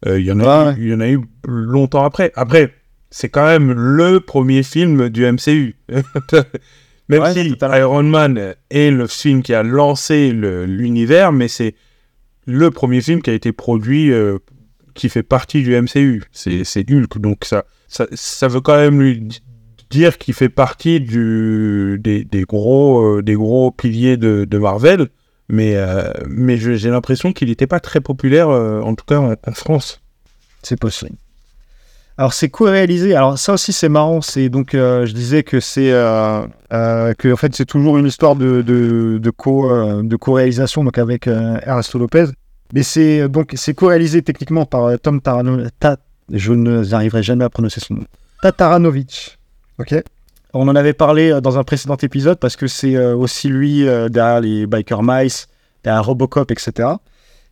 Euh, 0.06 0.20
Il 0.20 0.26
y, 0.28 0.32
en 0.32 0.40
a 0.40 0.66
Ouais. 0.68 0.74
eu- 0.74 0.84
il 0.84 0.90
y 0.90 0.94
en 0.94 1.00
a 1.00 1.08
eu 1.10 1.22
longtemps 1.48 2.04
après. 2.04 2.32
Après, 2.36 2.74
c'est 3.10 3.30
quand 3.30 3.46
même 3.46 3.72
le 3.72 4.20
premier 4.20 4.62
film 4.64 5.10
du 5.10 5.24
MCU. 5.26 5.76
même 7.10 7.22
Ouais, 7.22 7.34
si. 7.34 7.56
Iron 7.62 8.04
Man 8.04 8.54
est 8.70 8.92
le 8.92 9.08
film 9.08 9.42
qui 9.42 9.54
a 9.56 9.64
lancé 9.64 10.32
l'univers, 10.32 11.32
mais 11.32 11.48
c'est 11.48 11.74
le 12.46 12.70
premier 12.70 13.02
film 13.02 13.22
qui 13.22 13.30
a 13.30 13.34
été 13.34 13.52
produit 13.54 14.12
euh, 14.12 14.38
qui 14.98 15.08
fait 15.10 15.24
partie 15.24 15.64
du 15.64 15.80
MCU. 15.80 16.24
C'est 16.34 16.92
Hulk, 16.92 17.20
donc 17.20 17.46
ça, 17.46 17.64
ça, 17.88 18.48
veut 18.48 18.60
quand 18.60 18.76
même 18.76 19.00
lui 19.00 19.22
di- 19.22 19.42
dire 19.90 20.18
qu'il 20.18 20.34
fait 20.34 20.50
partie 20.50 21.00
des, 21.00 22.46
gros, 22.48 23.18
euh, 23.18 23.24
des 23.24 23.36
gros 23.36 23.72
piliers 23.72 24.18
de, 24.18 24.58
Marvel, 24.58 25.08
Mais, 25.48 25.76
euh, 25.76 26.12
mais 26.28 26.58
j'ai 26.58 26.90
l'impression 26.90 27.32
qu'il 27.32 27.48
n'était 27.48 27.68
pas 27.68 27.80
très 27.80 28.02
populaire, 28.02 28.50
euh, 28.50 28.82
en 28.82 28.96
tout 28.96 29.06
cas 29.06 29.20
en, 29.20 29.36
France. 29.54 30.02
C'est 30.64 30.80
possible. 30.80 31.16
Alors 32.18 32.34
c'est 32.34 32.50
co-réalisé. 32.50 33.14
Alors 33.14 33.38
ça 33.38 33.54
aussi 33.54 33.72
c'est 33.72 33.90
marrant. 33.90 34.22
C'est 34.22 34.50
donc 34.50 34.70
je 34.74 35.12
disais 35.14 35.44
que 35.44 35.60
c'est 35.60 35.92
que 35.92 37.32
en 37.32 37.36
fait 37.38 37.56
c'est 37.56 37.66
toujours 37.66 38.00
une 38.00 38.08
histoire 38.08 38.36
de 38.36 38.64
de, 38.64 39.30
co 39.30 40.02
de 40.02 40.16
co-réalisation 40.16 40.84
donc 40.84 40.98
avec 40.98 41.28
Ernesto 41.28 42.00
Lopez. 42.00 42.26
Mais 42.74 42.84
c'est 42.84 43.30
donc 43.30 43.54
c'est 43.56 43.74
co-réalisé 43.74 44.22
techniquement 44.22 44.66
par 44.66 44.86
euh, 44.86 44.98
Tom 44.98 45.22
Tarano. 45.22 45.58
Ta- 45.80 45.98
je 46.32 46.54
n'arriverai 46.54 47.24
jamais 47.24 47.46
à 47.46 47.50
prononcer 47.50 47.80
son 47.80 47.96
nom. 47.96 48.04
Tataranovic. 48.42 49.38
Ok. 49.80 49.96
On 50.54 50.68
en 50.68 50.76
avait 50.76 50.94
parlé 50.94 51.32
euh, 51.32 51.42
dans 51.42 51.58
un 51.58 51.64
précédent 51.64 51.98
épisode 52.02 52.40
parce 52.40 52.56
que 52.56 52.68
c'est 52.68 52.96
euh, 52.96 53.16
aussi 53.16 53.48
lui 53.50 53.88
euh, 53.88 54.10
derrière 54.10 54.42
les 54.42 54.66
Biker 54.66 55.02
Mice, 55.04 55.48
derrière 55.84 56.04
Robocop, 56.06 56.52
etc. 56.52 56.90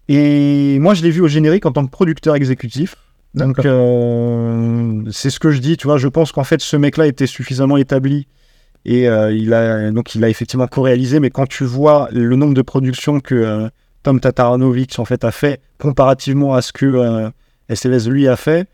Et 0.08 0.78
moi, 0.80 0.94
je 0.94 1.04
l'ai 1.04 1.12
vu 1.12 1.22
au 1.22 1.28
générique 1.28 1.66
en 1.66 1.72
tant 1.72 1.86
que 1.86 1.92
producteur 1.92 2.36
exécutif. 2.36 2.96
Donc, 3.34 3.60
euh, 3.66 5.02
c'est 5.12 5.30
ce 5.30 5.40
que 5.40 5.52
je 5.52 5.60
dis, 5.60 5.78
tu 5.78 5.88
vois. 5.88 5.98
Je 5.98 6.08
pense 6.08 6.32
qu'en 6.32 6.44
fait, 6.44 6.62
ce 6.62 6.78
mec-là 6.78 7.08
était 7.08 7.28
suffisamment 7.28 7.78
établi 7.78 8.28
et 8.86 9.10
euh, 9.10 9.32
il 9.34 9.54
a 9.54 9.90
donc 9.92 10.16
il 10.16 10.24
a 10.24 10.30
effectivement 10.30 10.68
co-réalisé. 10.68 11.20
Mais 11.20 11.30
quand 11.32 11.48
tu 11.48 11.64
vois 11.66 12.08
le 12.12 12.36
nombre 12.36 12.54
de 12.54 12.62
productions 12.62 13.20
que 13.20 13.36
euh, 13.36 13.70
Tom 14.06 14.20
Tataranovic 14.20 15.00
en 15.00 15.06
fait 15.06 15.24
a 15.24 15.32
fait 15.32 15.60
comparativement 15.80 16.54
à 16.54 16.62
ce 16.62 16.72
que 16.72 16.86
euh, 16.86 17.28
SLS 17.74 18.08
lui 18.08 18.28
a 18.28 18.36
fait, 18.36 18.68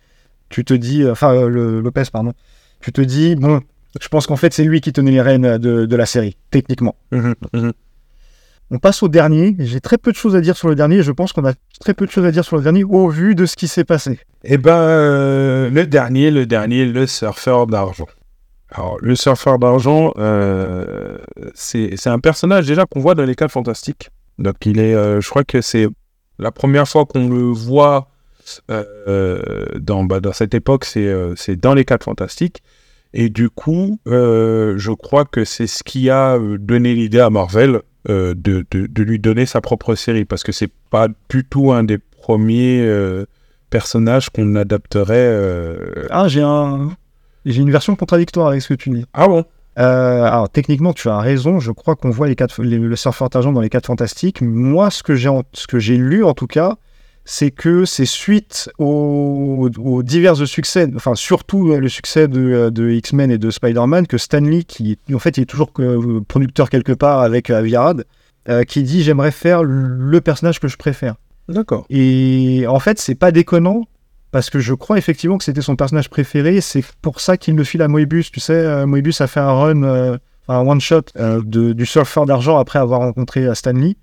tu 0.50 0.66
te 0.66 0.74
dis, 0.74 1.10
enfin 1.10 1.34
euh, 1.34 1.48
le- 1.48 1.80
Lopez 1.80 2.04
pardon, 2.12 2.34
tu 2.82 2.92
te 2.92 3.00
dis 3.00 3.38
bon, 3.38 3.62
je 4.02 4.10
pense 4.10 4.28
qu'en 4.28 4.36
fait 4.36 4.54
c'est 4.54 4.66
lui 4.66 4.82
qui 4.82 4.92
tenait 4.92 5.12
les 5.12 5.22
rênes 5.22 5.58
de, 5.58 5.86
de 5.86 5.96
la 5.96 6.06
série 6.06 6.36
techniquement. 6.50 6.96
Mhm, 7.14 7.36
mhm. 7.54 7.72
On 8.72 8.80
passe 8.80 9.04
au 9.04 9.08
dernier. 9.08 9.56
J'ai 9.60 9.80
très 9.80 9.98
peu 9.98 10.12
de 10.12 10.18
choses 10.18 10.36
à 10.36 10.42
dire 10.42 10.58
sur 10.58 10.68
le 10.68 10.76
dernier. 10.76 11.02
Je 11.02 11.12
pense 11.14 11.32
qu'on 11.32 11.46
a 11.46 11.54
très 11.80 11.94
peu 11.94 12.06
de 12.06 12.12
choses 12.12 12.26
à 12.26 12.32
dire 12.32 12.44
sur 12.44 12.58
le 12.58 12.64
dernier 12.64 12.84
au 12.84 13.08
vu 13.10 13.34
de 13.36 13.46
ce 13.46 13.56
qui 13.56 13.68
s'est 13.70 13.84
passé. 13.86 14.20
Eh 14.44 14.58
ben, 14.58 14.76
euh, 14.76 15.70
le 15.70 15.86
dernier, 15.88 16.30
le 16.32 16.46
dernier, 16.46 16.86
le 16.86 17.06
surfeur 17.08 17.68
d'argent. 17.68 18.08
Alors, 18.70 18.98
le 19.02 19.16
surfeur 19.16 19.60
d'argent, 19.60 20.14
euh, 20.18 21.18
c'est 21.54 22.08
un 22.08 22.20
personnage 22.20 22.66
déjà 22.68 22.86
qu'on 22.86 23.02
voit 23.02 23.16
dans 23.16 23.26
les 23.26 23.36
4 23.36 23.52
fantastiques. 23.52 24.10
Donc, 24.42 24.56
il 24.66 24.80
est, 24.80 24.94
euh, 24.96 25.22
je 25.22 25.30
crois 25.30 25.44
que 25.44 25.62
c'est 25.62 25.88
la 26.40 26.52
première 26.52 26.88
fois 26.88 27.06
qu'on 27.06 27.30
le 27.30 27.52
voit 27.52 28.10
euh, 28.70 29.66
dans, 29.80 30.04
bah, 30.04 30.20
dans 30.20 30.34
cette 30.34 30.54
époque, 30.54 30.86
c'est 30.86 31.06
euh, 31.08 31.36
dans 31.62 31.74
les 31.74 31.86
4 31.86 32.04
fantastiques. 32.04 32.62
Et 33.14 33.30
du 33.30 33.50
coup, 33.50 34.00
euh, 34.08 34.76
je 34.78 34.92
crois 34.92 35.26
que 35.26 35.44
c'est 35.46 35.68
ce 35.68 35.84
qui 35.84 36.10
a 36.10 36.40
donné 36.60 36.94
l'idée 36.96 37.20
à 37.20 37.30
Marvel 37.30 37.82
euh, 38.10 38.34
de, 38.36 38.66
de- 38.72 38.88
de 38.88 39.04
lui 39.04 39.20
donner 39.20 39.46
sa 39.46 39.62
propre 39.62 39.96
série, 39.96 40.26
parce 40.26 40.44
que 40.44 40.52
c'est 40.52 40.72
pas 40.90 41.08
du 41.30 41.44
tout 41.46 41.72
un 41.72 41.84
des 41.84 41.98
premiers 41.98 42.82
euh, 42.82 43.26
personnages 43.70 44.30
qu'on 44.30 44.56
adapterait. 44.56 45.78
Ah, 46.10 46.28
j'ai 46.28 46.42
un, 46.42 46.90
j'ai 47.46 47.62
une 47.62 47.72
version 47.72 47.96
contradictoire 47.96 48.48
avec 48.48 48.62
ce 48.62 48.70
que 48.70 48.74
tu 48.76 48.90
dis. 48.90 49.06
Ah 49.14 49.28
bon? 49.28 49.44
Euh, 49.80 50.24
alors 50.24 50.50
techniquement, 50.50 50.94
tu 50.94 51.08
as 51.10 51.20
raison. 51.20 51.60
Je 51.60 51.72
crois 51.72 51.96
qu'on 51.96 52.10
voit 52.10 52.28
les 52.28 52.36
quatre, 52.36 52.62
les- 52.62 52.78
le 52.78 52.96
surfeur 52.96 53.30
d'argent 53.30 53.52
dans 53.52 53.62
les 53.62 53.70
quatre 53.70 53.88
fantastiques. 53.88 54.42
Moi, 54.42 54.90
ce 54.92 55.02
que 55.04 55.16
j'ai, 55.16 55.30
ce 55.54 55.68
que 55.68 55.80
j'ai 55.80 55.98
lu 55.98 56.24
en 56.24 56.34
tout 56.34 56.48
cas, 56.48 56.76
c'est 57.24 57.52
que 57.52 57.86
c'est 57.86 58.06
suite 58.06 58.70
aux, 58.80 59.70
aux 59.78 60.04
divers 60.04 60.36
succès, 60.48 60.90
enfin 60.96 61.14
surtout 61.16 61.72
euh, 61.72 61.80
le 61.80 61.88
succès 61.88 62.28
de, 62.28 62.42
euh, 62.42 62.70
de 62.72 62.90
X-Men 62.90 63.32
et 63.32 63.38
de 63.38 63.50
Spider-Man, 63.52 64.08
que 64.08 64.18
Stanley, 64.18 64.64
qui 64.64 64.98
en 65.14 65.20
fait 65.20 65.38
il 65.38 65.44
est 65.44 65.46
toujours 65.46 65.72
producteur 66.28 66.70
quelque 66.70 66.94
part 66.94 67.22
avec 67.22 67.50
Aviarad, 67.50 68.06
euh, 68.50 68.64
qui 68.64 68.82
dit 68.84 69.04
j'aimerais 69.04 69.32
faire 69.32 69.64
le 69.64 70.20
personnage 70.20 70.60
que 70.60 70.68
je 70.68 70.78
préfère. 70.78 71.16
D'accord. 71.48 71.86
Et 71.90 72.66
en 72.68 72.80
fait, 72.80 73.00
c'est 73.00 73.16
pas 73.16 73.32
déconnant 73.32 73.84
parce 74.32 74.50
que 74.50 74.60
je 74.60 74.74
crois 74.74 74.98
effectivement 74.98 75.38
que 75.38 75.44
c'était 75.44 75.62
son 75.62 75.76
personnage 75.76 76.10
préféré. 76.10 76.62
C'est 76.62 76.84
pour 77.02 77.20
ça 77.20 77.38
qu'il 77.38 77.56
le 77.56 77.64
file 77.64 77.82
à 77.82 77.88
Moebius. 77.88 78.32
Tu 78.32 78.40
sais, 78.40 78.54
euh, 78.54 78.86
Moebius 78.86 79.22
a 79.22 79.28
fait 79.28 79.42
un 79.42 79.52
run, 79.52 79.84
euh, 79.84 80.18
un 80.48 80.66
one 80.66 80.80
shot 80.80 81.02
euh, 81.18 81.42
de, 81.44 81.74
du 81.74 81.86
surfeur 81.86 82.26
d'argent 82.26 82.58
après 82.58 82.80
avoir 82.80 83.02
rencontré 83.02 83.46
euh, 83.46 83.54
Stanley. 83.54 83.98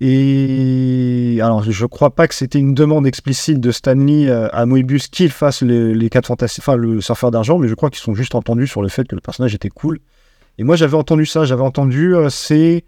Et 0.00 1.38
alors, 1.40 1.62
je 1.62 1.86
crois 1.86 2.14
pas 2.14 2.28
que 2.28 2.34
c'était 2.34 2.58
une 2.58 2.74
demande 2.74 3.06
explicite 3.06 3.60
de 3.60 3.70
Stanley 3.70 4.28
à 4.28 4.66
Moebius 4.66 5.06
qu'il 5.06 5.30
fasse 5.30 5.62
les, 5.62 5.94
les 5.94 6.10
quatre 6.10 6.26
fantastiques, 6.26 6.64
enfin 6.64 6.76
le 6.76 7.00
surfeur 7.00 7.30
d'argent, 7.30 7.58
mais 7.58 7.68
je 7.68 7.74
crois 7.74 7.90
qu'ils 7.90 8.02
sont 8.02 8.14
juste 8.14 8.34
entendus 8.34 8.66
sur 8.66 8.82
le 8.82 8.88
fait 8.88 9.06
que 9.06 9.14
le 9.14 9.20
personnage 9.20 9.54
était 9.54 9.70
cool. 9.70 10.00
Et 10.58 10.64
moi, 10.64 10.74
j'avais 10.74 10.96
entendu 10.96 11.26
ça. 11.26 11.44
J'avais 11.44 11.62
entendu, 11.62 12.12
c'est 12.28 12.84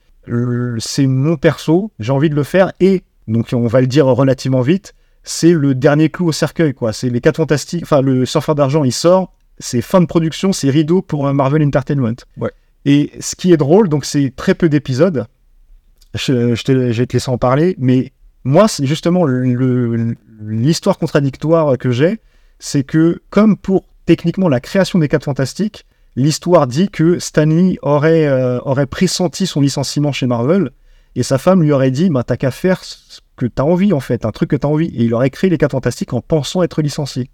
c'est 0.79 1.07
mon 1.07 1.37
perso, 1.37 1.93
j'ai 2.01 2.13
envie 2.13 2.29
de 2.29 2.35
le 2.35 2.43
faire 2.43 2.73
et 2.81 3.05
donc 3.29 3.49
on 3.53 3.69
va 3.69 3.81
le 3.81 3.87
dire 3.87 4.07
relativement 4.07 4.61
vite, 4.61 4.95
c'est 5.27 5.53
le 5.53 5.75
dernier 5.75 6.09
clou 6.09 6.29
au 6.29 6.33
cercueil 6.33 6.73
quoi. 6.73 6.95
C'est 6.95 7.11
les 7.11 7.21
quatre 7.21 7.37
fantastiques, 7.37 7.83
enfin 7.83 8.01
le 8.01 8.25
surfeur 8.25 8.55
d'argent 8.55 8.85
il 8.85 8.93
sort, 8.93 9.35
c'est 9.59 9.83
fin 9.83 10.01
de 10.01 10.07
production, 10.07 10.53
c'est 10.53 10.71
rideau 10.71 11.03
pour 11.03 11.31
Marvel 11.35 11.63
Entertainment. 11.63 12.15
Ouais. 12.39 12.51
Et 12.85 13.11
ce 13.21 13.35
qui 13.35 13.53
est 13.53 13.57
drôle, 13.57 13.89
donc 13.89 14.05
c'est 14.05 14.33
très 14.35 14.55
peu 14.55 14.69
d'épisodes. 14.69 15.27
Je, 16.15 16.55
je, 16.55 16.63
te, 16.63 16.93
je 16.93 16.99
vais 16.99 17.07
te 17.07 17.13
laisser 17.13 17.31
en 17.31 17.39
parler, 17.39 17.75
mais 17.79 18.13
moi 18.45 18.69
c'est 18.69 18.87
justement 18.87 19.27
l'histoire 20.41 20.97
contradictoire 20.97 21.77
que 21.77 21.91
j'ai, 21.91 22.21
c'est 22.61 22.85
que 22.85 23.21
comme 23.29 23.57
pour 23.57 23.85
techniquement 24.07 24.49
la 24.49 24.61
création 24.61 25.01
des 25.01 25.09
quatre 25.09 25.25
fantastiques, 25.25 25.85
l'histoire 26.15 26.69
dit 26.69 26.89
que 26.89 27.19
Stanley 27.19 27.79
aurait, 27.83 28.27
euh, 28.27 28.61
aurait 28.61 28.87
pressenti 28.87 29.47
son 29.47 29.61
licenciement 29.61 30.13
chez 30.13 30.27
Marvel 30.27 30.71
et 31.17 31.23
sa 31.23 31.39
femme 31.39 31.63
lui 31.63 31.73
aurait 31.73 31.91
dit 31.91 32.09
bah, 32.11 32.23
T'as 32.25 32.37
qu'à 32.37 32.51
faire 32.51 32.85
ce 32.85 33.21
que 33.37 33.47
t'as 33.47 33.63
envie 33.65 33.93
en 33.93 34.01
fait, 34.01 34.25
un 34.25 34.31
truc 34.31 34.51
que 34.51 34.57
t'as 34.57 34.69
envie. 34.69 34.87
Et 34.89 35.05
il 35.05 35.15
aurait 35.15 35.31
créé 35.31 35.51
les 35.51 35.59
4 35.59 35.73
Fantastiques 35.73 36.13
en 36.13 36.21
pensant 36.21 36.63
être 36.63 36.81
licencié. 36.83 37.31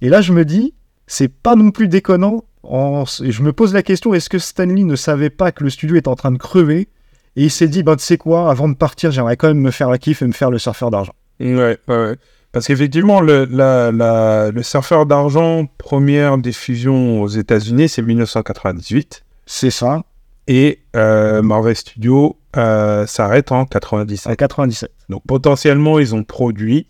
Et 0.00 0.08
là, 0.08 0.20
je 0.20 0.32
me 0.32 0.44
dis 0.44 0.74
C'est 1.06 1.28
pas 1.28 1.54
non 1.56 1.70
plus 1.70 1.88
déconnant. 1.88 2.44
En... 2.62 3.04
et 3.22 3.30
Je 3.32 3.42
me 3.42 3.52
pose 3.52 3.72
la 3.74 3.82
question 3.82 4.14
est-ce 4.14 4.28
que 4.28 4.38
Stanley 4.38 4.84
ne 4.84 4.96
savait 4.96 5.30
pas 5.30 5.52
que 5.52 5.64
le 5.64 5.70
studio 5.70 5.96
était 5.96 6.08
en 6.08 6.16
train 6.16 6.32
de 6.32 6.38
crever? 6.38 6.88
Et 7.36 7.44
il 7.44 7.50
s'est 7.50 7.68
dit 7.68 7.82
bah, 7.82 7.96
Tu 7.96 8.04
sais 8.04 8.16
quoi, 8.18 8.50
avant 8.50 8.68
de 8.68 8.74
partir, 8.74 9.10
j'aimerais 9.10 9.36
quand 9.36 9.48
même 9.48 9.60
me 9.60 9.70
faire 9.70 9.90
la 9.90 9.98
kiff 9.98 10.22
et 10.22 10.26
me 10.26 10.32
faire 10.32 10.50
le 10.50 10.58
surfeur 10.58 10.90
d'argent. 10.90 11.12
Ouais, 11.40 11.54
ouais, 11.54 11.78
ouais. 11.88 12.16
Parce 12.50 12.66
qu'effectivement, 12.66 13.20
le, 13.20 13.44
la, 13.44 13.92
la- 13.92 14.50
le 14.50 14.62
surfeur 14.62 15.04
d'argent, 15.04 15.66
première 15.76 16.38
diffusion 16.38 17.22
aux 17.22 17.28
États-Unis, 17.28 17.88
c'est 17.90 18.00
1998. 18.02 19.24
C'est 19.46 19.70
ça, 19.70 20.02
Et 20.46 20.80
euh, 20.96 21.42
Marvel 21.42 21.76
Studios 21.76 22.37
euh, 22.56 23.06
s'arrête 23.06 23.52
en 23.52 23.66
97. 23.66 24.30
à 24.32 24.36
97. 24.36 24.90
Donc 25.08 25.22
potentiellement, 25.26 25.98
ils 25.98 26.14
ont 26.14 26.24
produit 26.24 26.86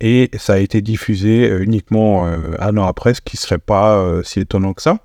et 0.00 0.30
ça 0.38 0.54
a 0.54 0.58
été 0.58 0.82
diffusé 0.82 1.50
euh, 1.50 1.62
uniquement 1.62 2.26
euh, 2.26 2.36
un 2.58 2.76
an 2.76 2.86
après, 2.86 3.14
ce 3.14 3.20
qui 3.20 3.36
serait 3.36 3.58
pas 3.58 3.98
euh, 3.98 4.22
si 4.22 4.40
étonnant 4.40 4.72
que 4.72 4.82
ça. 4.82 4.98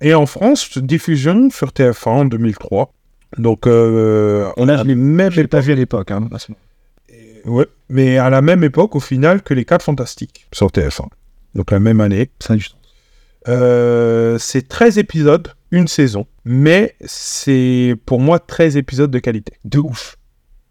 Et 0.00 0.14
en 0.14 0.26
France, 0.26 0.78
diffusion 0.78 1.50
sur 1.50 1.68
TF1 1.68 2.08
en 2.08 2.24
2003. 2.24 2.92
Donc 3.38 3.66
euh, 3.66 4.50
on 4.56 4.68
a 4.68 4.82
les 4.82 4.94
mêmes 4.94 5.30
Je 5.30 5.42
pas 5.42 5.60
vu 5.60 5.72
à 5.72 5.76
l'époque. 5.76 6.10
Hein. 6.10 6.28
Ouais, 7.44 7.66
mais 7.88 8.18
à 8.18 8.28
la 8.28 8.42
même 8.42 8.64
époque 8.64 8.96
au 8.96 9.00
final 9.00 9.42
que 9.42 9.54
les 9.54 9.64
4 9.64 9.82
Fantastiques 9.82 10.46
sur 10.52 10.68
TF1. 10.68 11.06
Donc 11.54 11.70
la 11.70 11.80
même 11.80 12.00
année. 12.00 12.30
Ça. 12.40 12.54
Euh, 13.48 14.38
c'est 14.38 14.68
13 14.68 14.98
épisodes, 14.98 15.48
une 15.70 15.88
saison. 15.88 16.26
Mais 16.44 16.94
c'est 17.04 17.94
pour 18.06 18.20
moi 18.20 18.38
13 18.38 18.76
épisodes 18.76 19.10
de 19.10 19.18
qualité. 19.18 19.52
De 19.64 19.78
ouf. 19.78 20.16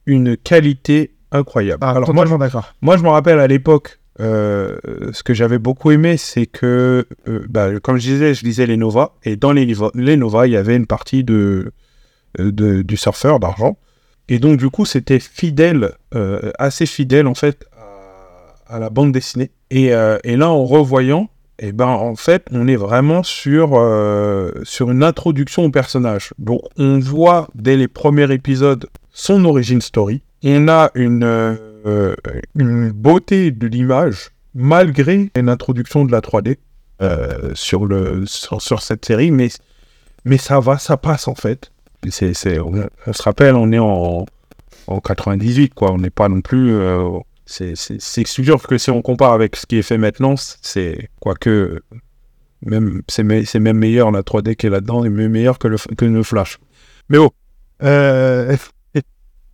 Une 0.05 0.38
qualité 0.38 1.15
incroyable. 1.32 1.80
Ah, 1.82 1.91
Alors 1.91 2.13
moi, 2.13 2.24
totalement 2.26 2.38
d'accord. 2.39 2.74
moi 2.82 2.97
je 2.97 3.03
me 3.03 3.09
rappelle 3.09 3.39
à 3.39 3.47
l'époque, 3.47 3.99
euh, 4.20 4.78
ce 5.13 5.24
que 5.24 5.34
j'avais 5.34 5.59
beaucoup 5.59 5.91
aimé, 5.91 6.17
c'est 6.17 6.45
que, 6.45 7.07
euh, 7.28 7.45
bah, 7.49 7.80
comme 7.80 7.97
je 7.97 8.09
disais, 8.09 8.34
je 8.34 8.43
lisais 8.43 8.65
les 8.65 8.78
Nova. 8.78 9.15
Et 9.24 9.36
dans 9.36 9.51
les, 9.51 9.72
les 9.95 10.17
Nova, 10.17 10.47
il 10.47 10.53
y 10.53 10.57
avait 10.57 10.76
une 10.76 10.88
partie 10.88 11.24
de, 11.24 11.72
de- 12.38 12.82
du 12.82 12.97
surfeur 12.97 13.39
d'argent. 13.39 13.78
Et 14.28 14.38
donc 14.39 14.57
du 14.59 14.70
coup, 14.70 14.86
c'était 14.86 15.20
fidèle, 15.20 15.91
assez 16.59 16.86
fidèle 16.86 17.26
en 17.26 17.34
fait 17.34 17.65
à, 18.67 18.76
à 18.76 18.80
la 18.80 18.89
bande 18.91 19.11
dessinée. 19.11 19.51
Et, 19.72 19.86
et 19.88 20.38
là, 20.38 20.49
en 20.49 20.65
revoyant, 20.65 21.30
eh 21.62 21.72
ben 21.74 21.88
en 21.88 22.16
fait, 22.16 22.45
on 22.51 22.68
est 22.68 22.78
vraiment 22.78 23.22
sur 23.22 23.72
euh, 23.74 24.51
sur 24.64 24.91
une 24.91 25.03
introduction 25.03 25.66
au 25.66 25.70
personnage. 25.70 26.34
Donc, 26.39 26.62
on 26.78 26.99
voit 26.99 27.49
dès 27.53 27.76
les 27.76 27.88
premiers 27.89 28.32
épisodes 28.32 28.88
son 29.12 29.43
origin 29.43 29.82
story. 29.82 30.22
On 30.43 30.70
a 30.70 30.89
une 30.95 31.24
euh, 31.26 32.16
une 32.55 32.91
beauté 32.91 33.51
de 33.51 33.68
l'image 33.68 34.30
malgré 34.55 35.32
une 35.36 35.49
introduction 35.49 36.05
de 36.05 36.12
la 36.12 36.22
3D 36.22 36.57
euh, 37.01 37.51
sur 37.55 37.86
le 37.86 38.26
sur, 38.26 38.82
cette 38.82 39.03
série, 39.03 39.32
mais 39.32 39.49
mais 40.24 40.38
ça 40.38 40.62
va, 40.62 40.78
ça 40.78 40.95
passe 40.95 41.28
en 41.28 41.36
fait. 41.36 41.72
On, 42.05 42.88
on 43.07 43.14
se 43.14 43.22
rappelle, 43.22 43.55
on 43.55 43.74
est 43.74 43.80
en, 43.80 44.26
en 44.88 44.99
98, 45.01 45.74
quoi. 45.74 45.91
On 45.91 45.97
n'est 45.97 46.10
pas 46.10 46.30
non 46.30 46.39
plus. 46.39 46.74
C'est, 47.50 47.76
sûr 48.28 48.62
que 48.62 48.78
si 48.78 48.91
on 48.91 49.02
compare 49.02 49.34
avec 49.34 49.56
ce 49.56 49.66
qui 49.66 49.78
est 49.78 49.82
fait 49.82 49.97
maintenant, 49.97 50.36
c'est 50.38 51.10
quoique 51.20 51.82
même 52.64 53.02
c'est, 53.08 53.24
me- 53.24 53.43
c'est 53.45 53.60
même 53.60 53.78
meilleur 53.78 54.12
la 54.12 54.22
3D 54.22 54.56
qui 54.56 54.68
est 54.68 54.70
là-dedans 54.70 55.02
même 55.10 55.32
meilleur 55.32 55.58
que 55.58 55.68
le, 55.68 55.78
que 55.97 56.06
le 56.06 56.24
Flash. 56.24 56.60
Mais 57.10 57.18
oh, 57.18 57.32
euh, 57.82 58.56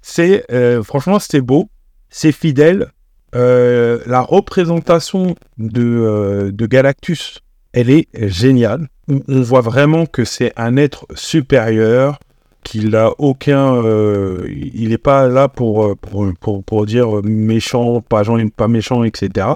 c'est 0.01 0.43
euh, 0.51 0.83
franchement 0.83 1.19
c'était 1.19 1.41
beau, 1.41 1.69
c'est 2.09 2.31
fidèle. 2.31 2.91
Euh, 3.33 3.99
la 4.05 4.21
représentation 4.21 5.35
de, 5.57 5.83
euh, 5.83 6.51
de 6.51 6.65
Galactus, 6.65 7.39
elle 7.73 7.89
est 7.89 8.07
géniale. 8.29 8.87
On 9.09 9.41
voit 9.41 9.61
vraiment 9.61 10.05
que 10.05 10.25
c'est 10.25 10.53
un 10.57 10.77
être 10.77 11.05
supérieur, 11.15 12.19
qu'il 12.65 12.95
a 12.95 13.13
aucun, 13.19 13.75
euh, 13.75 14.45
il 14.49 14.89
n'est 14.89 14.97
pas 14.97 15.29
là 15.29 15.47
pour, 15.47 15.85
euh, 15.85 15.95
pour, 15.95 16.27
pour, 16.41 16.63
pour 16.63 16.85
dire 16.85 17.21
méchant, 17.23 18.01
pas, 18.01 18.23
pas 18.57 18.67
méchant, 18.67 19.03
etc. 19.05 19.47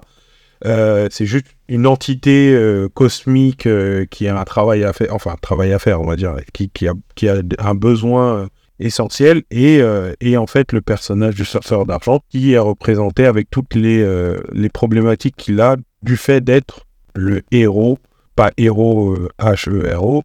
Euh, 0.65 1.07
c'est 1.11 1.25
juste 1.25 1.47
une 1.67 1.87
entité 1.87 2.55
cosmique 2.93 3.67
qui 4.11 4.27
a 4.27 4.39
un 4.39 4.43
travail 4.43 4.83
à 4.83 4.93
faire, 4.93 5.13
enfin 5.13 5.31
un 5.31 5.41
travail 5.41 5.73
à 5.73 5.79
faire, 5.79 5.99
on 5.99 6.05
va 6.05 6.15
dire, 6.15 6.35
qui, 6.53 6.87
a, 6.87 6.93
qui 7.15 7.27
a 7.27 7.41
un 7.57 7.75
besoin 7.75 8.47
essentiel 8.79 9.43
et, 9.51 9.81
et 10.21 10.37
en 10.37 10.47
fait 10.47 10.71
le 10.71 10.81
personnage 10.81 11.35
du 11.35 11.45
surfeur 11.45 11.85
d'argent 11.85 12.21
qui 12.29 12.53
est 12.53 12.57
représenté 12.57 13.25
avec 13.25 13.49
toutes 13.49 13.75
les, 13.75 14.05
les 14.51 14.69
problématiques 14.69 15.35
qu'il 15.35 15.61
a 15.61 15.75
du 16.01 16.17
fait 16.17 16.41
d'être 16.41 16.85
le 17.13 17.41
héros, 17.51 17.99
pas 18.35 18.51
héros 18.57 19.17
H-E-R-O, 19.39 20.23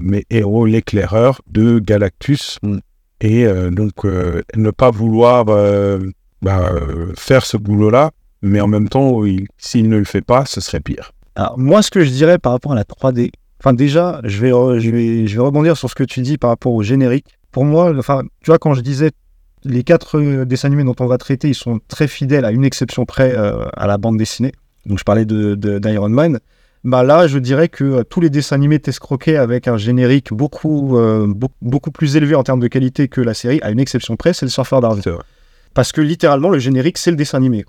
mais 0.00 0.24
héros 0.30 0.66
l'éclaireur 0.66 1.40
de 1.50 1.78
Galactus. 1.78 2.58
Mm. 2.62 2.78
Et 3.22 3.44
euh, 3.46 3.70
donc 3.70 4.04
euh, 4.04 4.42
ne 4.56 4.70
pas 4.70 4.90
vouloir 4.90 5.44
euh, 5.48 5.98
bah, 6.42 6.70
euh, 6.72 7.12
faire 7.16 7.44
ce 7.44 7.56
boulot-là, 7.58 8.12
mais 8.42 8.60
en 8.60 8.66
même 8.66 8.88
temps, 8.88 9.24
il- 9.24 9.46
s'il 9.58 9.88
ne 9.88 9.98
le 9.98 10.04
fait 10.04 10.22
pas, 10.22 10.46
ce 10.46 10.60
serait 10.60 10.80
pire. 10.80 11.12
Alors, 11.34 11.58
moi, 11.58 11.82
ce 11.82 11.90
que 11.90 12.02
je 12.04 12.10
dirais 12.10 12.38
par 12.38 12.52
rapport 12.52 12.72
à 12.72 12.74
la 12.74 12.84
3D, 12.84 13.30
enfin, 13.60 13.74
déjà, 13.74 14.20
je 14.24 14.40
vais, 14.40 14.50
re- 14.52 14.78
je 14.78 14.90
vais, 14.90 15.26
je 15.26 15.34
vais 15.36 15.42
rebondir 15.42 15.76
sur 15.76 15.88
ce 15.90 15.94
que 15.94 16.02
tu 16.04 16.20
dis 16.22 16.38
par 16.38 16.48
rapport 16.50 16.72
au 16.72 16.82
générique. 16.82 17.26
Pour 17.52 17.64
moi, 17.66 17.92
enfin, 17.98 18.22
tu 18.42 18.46
vois, 18.50 18.58
quand 18.58 18.72
je 18.74 18.80
disais 18.80 19.10
les 19.64 19.84
quatre 19.84 20.18
euh, 20.18 20.44
dessins 20.46 20.68
animés 20.68 20.84
dont 20.84 20.96
on 20.98 21.06
va 21.06 21.18
traiter, 21.18 21.48
ils 21.48 21.54
sont 21.54 21.78
très 21.88 22.08
fidèles 22.08 22.46
à 22.46 22.50
une 22.52 22.64
exception 22.64 23.04
près 23.04 23.34
euh, 23.36 23.66
à 23.76 23.86
la 23.86 23.98
bande 23.98 24.16
dessinée. 24.16 24.52
Donc, 24.86 24.98
je 24.98 25.04
parlais 25.04 25.26
de, 25.26 25.54
de- 25.54 25.78
d'Iron 25.78 26.08
Man. 26.08 26.40
Bah 26.82 27.02
là, 27.02 27.26
je 27.26 27.38
dirais 27.38 27.68
que 27.68 27.84
euh, 27.84 28.04
tous 28.04 28.20
les 28.22 28.30
dessins 28.30 28.56
animés 28.56 28.78
t'escroquaient 28.78 29.36
avec 29.36 29.68
un 29.68 29.76
générique 29.76 30.32
beaucoup, 30.32 30.96
euh, 30.96 31.26
beau- 31.26 31.50
beaucoup 31.60 31.90
plus 31.90 32.16
élevé 32.16 32.34
en 32.34 32.42
termes 32.42 32.60
de 32.60 32.68
qualité 32.68 33.08
que 33.08 33.20
la 33.20 33.34
série, 33.34 33.60
à 33.62 33.70
une 33.70 33.78
exception 33.80 34.16
près, 34.16 34.32
c'est 34.32 34.46
le 34.46 34.50
Surfeur. 34.50 34.80
C'est 35.02 35.10
vrai. 35.10 35.22
Parce 35.74 35.92
que 35.92 36.00
littéralement, 36.00 36.48
le 36.48 36.58
générique, 36.58 36.96
c'est 36.96 37.10
le 37.10 37.16
dessin 37.18 37.36
animé. 37.38 37.64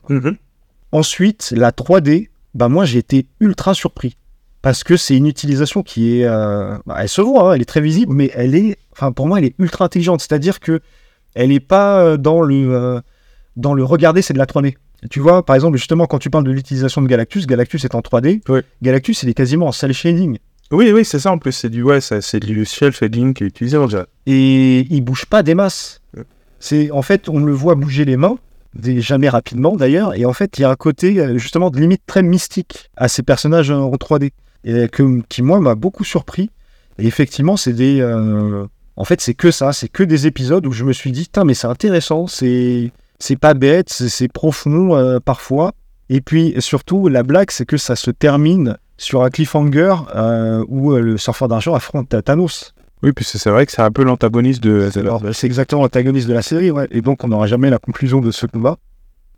Ensuite, 0.94 1.54
la 1.56 1.72
3D, 1.72 2.30
bah 2.54 2.68
moi 2.70 2.86
j'ai 2.86 3.00
été 3.00 3.28
ultra 3.40 3.74
surpris. 3.74 4.16
Parce 4.62 4.84
que 4.84 4.96
c'est 4.96 5.18
une 5.18 5.26
utilisation 5.28 5.84
qui 5.84 6.20
est. 6.20 6.26
euh, 6.26 6.78
bah, 6.86 6.98
elle 7.00 7.10
se 7.10 7.22
voit, 7.22 7.52
hein, 7.52 7.54
elle 7.56 7.62
est 7.62 7.66
très 7.66 7.82
visible, 7.82 8.14
mais 8.14 8.30
elle 8.34 8.56
est. 8.56 8.78
Enfin, 8.94 9.12
pour 9.12 9.28
moi, 9.28 9.40
elle 9.40 9.46
est 9.46 9.56
ultra 9.60 9.86
intelligente. 9.86 10.22
C'est-à-dire 10.22 10.60
que 10.60 10.80
elle 11.34 11.50
n'est 11.50 11.60
pas 11.60 12.18
dans 12.18 12.42
le, 12.42 12.74
euh, 12.76 13.00
dans 13.56 13.74
le 13.74 13.84
regarder, 13.84 14.22
c'est 14.22 14.34
de 14.34 14.38
la 14.38 14.46
3D. 14.46 14.76
Tu 15.10 15.20
vois, 15.20 15.46
par 15.46 15.56
exemple, 15.56 15.78
justement, 15.78 16.06
quand 16.06 16.20
tu 16.20 16.30
parles 16.30 16.44
de 16.44 16.52
l'utilisation 16.52 17.02
de 17.02 17.08
Galactus, 17.08 17.48
Galactus 17.48 17.84
est 17.86 17.96
en 17.96 18.02
3D. 18.02 18.42
Oui. 18.50 18.60
Galactus, 18.82 19.24
il 19.24 19.30
est 19.30 19.34
quasiment 19.34 19.68
en 19.68 19.72
cel 19.72 19.94
shading. 19.94 20.38
Oui, 20.72 20.92
oui, 20.94 21.04
c'est 21.04 21.20
ça 21.20 21.32
en 21.32 21.38
plus, 21.38 21.52
c'est 21.52 21.70
du, 21.70 21.84
ouais, 21.84 22.00
c'est 22.00 22.40
du 22.40 22.64
shell 22.64 22.94
shading 22.94 23.34
qui 23.34 23.44
est 23.44 23.48
utilisé, 23.48 23.78
on 23.78 23.88
dirait. 23.88 24.06
et 24.26 24.88
il 24.90 25.02
bouge 25.02 25.26
pas 25.26 25.44
des 25.44 25.54
masses. 25.54 26.02
C'est 26.60 26.92
en 26.92 27.02
fait, 27.02 27.28
on 27.28 27.40
le 27.40 27.52
voit 27.52 27.76
bouger 27.76 28.06
les 28.06 28.16
mains, 28.16 28.38
des, 28.74 29.02
jamais 29.02 29.28
rapidement 29.28 29.76
d'ailleurs, 29.76 30.16
et 30.16 30.24
en 30.26 30.32
fait, 30.32 30.58
il 30.58 30.62
y 30.62 30.64
a 30.64 30.70
un 30.70 30.76
côté 30.76 31.20
euh, 31.20 31.38
justement 31.38 31.72
de 31.72 31.80
limite 31.80 32.04
très 32.06 32.24
mystique 32.24 32.90
à 32.96 33.10
ces 33.10 33.22
personnages 33.22 33.70
en 33.70 33.92
3D, 33.92 34.30
et 34.64 34.88
que, 34.88 35.22
qui 35.28 35.42
moi 35.42 35.60
m'a 35.60 35.76
beaucoup 35.76 36.06
surpris. 36.06 36.52
Et 37.00 37.08
effectivement, 37.08 37.58
c'est 37.58 37.74
des, 37.74 38.00
euh, 38.00 38.66
en 38.96 39.04
fait, 39.04 39.20
c'est 39.20 39.34
que 39.34 39.52
ça, 39.52 39.74
c'est 39.74 39.90
que 39.90 40.04
des 40.04 40.26
épisodes 40.26 40.66
où 40.66 40.72
je 40.72 40.86
me 40.86 40.94
suis 40.94 41.12
dit, 41.12 41.30
mais 41.46 41.54
c'est 41.54 41.68
intéressant, 41.68 42.28
c'est, 42.28 42.92
c'est 43.22 43.38
pas 43.40 43.54
bête, 43.54 43.90
c'est, 43.90 44.28
profond 44.28 44.96
euh, 44.96 45.20
parfois. 45.20 45.74
Et 46.10 46.22
puis 46.22 46.54
surtout, 46.60 47.08
la 47.08 47.24
blague, 47.24 47.52
c'est 47.52 47.66
que 47.66 47.78
ça 47.78 47.96
se 47.96 48.12
termine 48.12 48.78
sur 48.98 49.24
un 49.24 49.30
cliffhanger 49.30 49.96
euh, 50.16 50.64
où 50.68 50.92
euh, 50.92 51.00
le 51.00 51.18
surfeur 51.18 51.48
d'argent 51.48 51.74
affronte 51.74 52.16
Thanos. 52.24 52.74
Oui, 53.04 53.14
puis 53.14 53.26
c'est 53.26 53.50
vrai 53.50 53.66
que 53.66 53.72
c'est 53.72 53.82
un 53.82 53.92
peu 53.92 54.04
l'antagoniste 54.04 54.62
de. 54.62 54.90
Bah, 55.04 55.34
c'est 55.34 55.48
exactement 55.48 55.82
l'antagoniste 55.82 56.28
de 56.28 56.34
la 56.34 56.42
série, 56.44 56.70
ouais. 56.70 56.88
Et 56.92 57.02
donc, 57.02 57.24
on 57.24 57.30
n'aura 57.30 57.48
jamais 57.48 57.70
la 57.72 57.80
conclusion 57.80 58.20
de 58.22 58.30
ce 58.30 58.46
combat. 58.46 58.78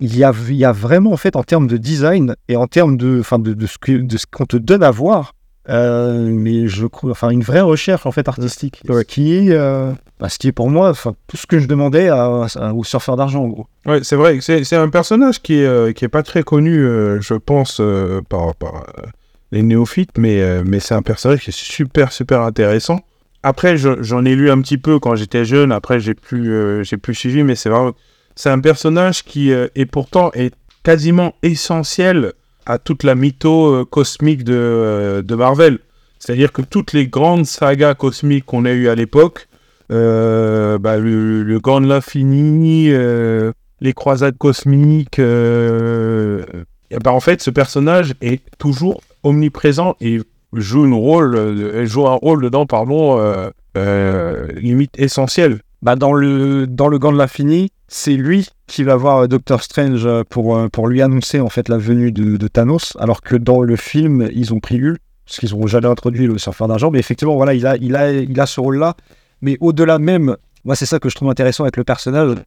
Il 0.01 0.17
y 0.17 0.23
a, 0.25 0.33
il 0.49 0.55
y 0.55 0.65
a 0.65 0.73
vraiment, 0.73 1.13
en 1.13 1.17
fait, 1.17 1.35
en 1.37 1.43
termes 1.43 1.67
de 1.67 1.77
design 1.77 2.35
et 2.49 2.57
en 2.57 2.67
termes 2.67 2.97
de, 2.97 3.19
enfin, 3.21 3.39
de, 3.39 3.53
de 3.53 3.65
ce 3.67 3.77
que- 3.77 4.01
de 4.01 4.17
ce 4.17 4.25
qu'on 4.29 4.45
te 4.45 4.57
donne 4.57 4.83
à 4.83 4.91
voir, 4.91 5.33
euh, 5.69 6.27
mais 6.29 6.67
je 6.67 6.85
crois, 6.87 7.11
enfin, 7.11 7.29
une 7.29 7.41
vraie 7.43 7.61
recherche, 7.61 8.05
en 8.05 8.11
fait, 8.11 8.27
artistique. 8.27 8.81
Ce 8.87 9.01
qui 9.03 9.33
est, 9.35 9.51
euh, 9.51 9.91
bah, 10.19 10.29
ce 10.29 10.37
qui 10.37 10.47
est 10.49 10.51
pour 10.51 10.69
moi, 10.69 10.89
enfin, 10.89 11.13
tout 11.27 11.37
ce 11.37 11.45
que 11.47 11.59
je 11.59 11.67
demandais 11.67 12.09
à, 12.09 12.25
à- 12.55 12.73
au 12.73 12.83
surfeur 12.83 13.15
d'argent, 13.15 13.43
en 13.43 13.47
gros. 13.47 13.67
Ouais, 13.85 13.99
c'est 14.03 14.15
vrai, 14.15 14.37
c'est 14.41 14.75
un 14.75 14.89
personnage 14.89 15.41
qui 15.41 15.55
est, 15.59 15.65
euh, 15.65 15.91
qui 15.93 16.03
est 16.05 16.09
pas 16.09 16.23
très 16.23 16.43
connu, 16.43 16.77
euh, 16.83 17.21
je 17.21 17.33
pense, 17.35 17.77
euh, 17.79 18.21
par, 18.27 18.55
par 18.55 18.75
euh, 18.75 19.03
les 19.51 19.63
néophytes, 19.63 20.17
mais, 20.17 20.41
euh, 20.41 20.63
mais 20.65 20.79
c'est 20.79 20.95
un 20.95 21.01
personnage 21.01 21.41
qui 21.41 21.49
est 21.51 21.57
super, 21.57 22.11
super 22.11 22.41
intéressant. 22.41 22.99
Après, 23.43 23.77
je- 23.77 24.01
j'en 24.01 24.23
ai 24.25 24.35
lu 24.35 24.49
un 24.51 24.61
petit 24.61 24.77
peu 24.77 24.99
quand 24.99 25.15
j'étais 25.15 25.45
jeune, 25.45 25.71
après, 25.71 25.99
j'ai 25.99 26.13
plus, 26.13 26.51
euh, 26.53 26.83
j'ai 26.83 26.97
plus 26.97 27.13
suivi, 27.15 27.43
mais 27.43 27.55
c'est 27.55 27.69
vraiment. 27.69 27.91
C'est 28.35 28.49
un 28.49 28.59
personnage 28.59 29.23
qui 29.23 29.51
euh, 29.51 29.67
est 29.75 29.85
pourtant 29.85 30.31
est 30.33 30.53
quasiment 30.83 31.35
essentiel 31.43 32.33
à 32.65 32.77
toute 32.77 33.03
la 33.03 33.15
mytho 33.15 33.73
euh, 33.73 33.85
cosmique 33.85 34.43
de, 34.43 34.53
euh, 34.55 35.21
de 35.21 35.35
Marvel. 35.35 35.79
C'est-à-dire 36.19 36.51
que 36.51 36.61
toutes 36.61 36.93
les 36.93 37.07
grandes 37.07 37.45
sagas 37.45 37.95
cosmiques 37.95 38.45
qu'on 38.45 38.65
a 38.65 38.71
eues 38.71 38.87
à 38.87 38.95
l'époque, 38.95 39.47
euh, 39.91 40.77
bah, 40.77 40.97
le, 40.97 41.43
le 41.43 41.59
Gant 41.59 41.81
de 41.81 41.87
l'Infini, 41.87 42.89
les 43.81 43.93
croisades 43.93 44.37
cosmiques. 44.37 45.19
ben, 45.19 46.45
en 47.05 47.19
fait, 47.19 47.41
ce 47.41 47.49
personnage 47.49 48.13
est 48.21 48.41
toujours 48.57 49.01
omniprésent 49.23 49.97
et 49.99 50.21
joue, 50.53 50.85
une 50.85 50.93
rôle, 50.93 51.85
joue 51.85 52.07
un 52.07 52.15
rôle 52.15 52.41
dedans, 52.41 52.65
pardon, 52.65 53.19
limite 53.75 54.97
essentiel. 54.97 55.59
Bah, 55.83 55.97
dans 55.97 56.13
le, 56.13 56.65
dans 56.65 56.87
le 56.87 56.97
gant 56.97 57.11
de 57.11 57.17
l'infini, 57.17 57.69
c'est 57.89 58.15
lui 58.15 58.47
qui 58.67 58.85
va 58.85 58.95
voir 58.95 59.17
euh, 59.17 59.27
Doctor 59.27 59.61
Strange 59.61 60.05
euh, 60.05 60.23
pour, 60.23 60.55
euh, 60.55 60.69
pour 60.69 60.87
lui 60.87 61.01
annoncer, 61.01 61.41
en 61.41 61.49
fait, 61.49 61.67
la 61.67 61.77
venue 61.77 62.13
de, 62.13 62.47
Thanos, 62.47 62.95
alors 63.01 63.21
que 63.21 63.35
dans 63.35 63.61
le 63.61 63.75
film, 63.75 64.29
ils 64.33 64.53
ont 64.53 64.61
pris 64.61 64.81
Hulk, 64.81 64.97
parce 65.25 65.39
qu'ils 65.39 65.51
n'ont 65.51 65.67
jamais 65.67 65.87
introduit 65.87 66.25
le 66.25 66.37
surfeur 66.37 66.69
d'argent, 66.69 66.89
mais 66.89 66.99
effectivement, 66.99 67.35
voilà, 67.35 67.53
il 67.53 67.67
a, 67.67 67.75
il 67.75 67.97
a, 67.97 68.13
il 68.13 68.39
a 68.39 68.45
ce 68.45 68.61
rôle-là. 68.61 68.95
Mais 69.41 69.57
au-delà 69.59 69.99
même, 69.99 70.37
moi, 70.63 70.77
c'est 70.77 70.85
ça 70.85 70.99
que 70.99 71.09
je 71.09 71.15
trouve 71.15 71.29
intéressant 71.29 71.65
avec 71.65 71.75
le 71.75 71.83
personnage, 71.83 72.37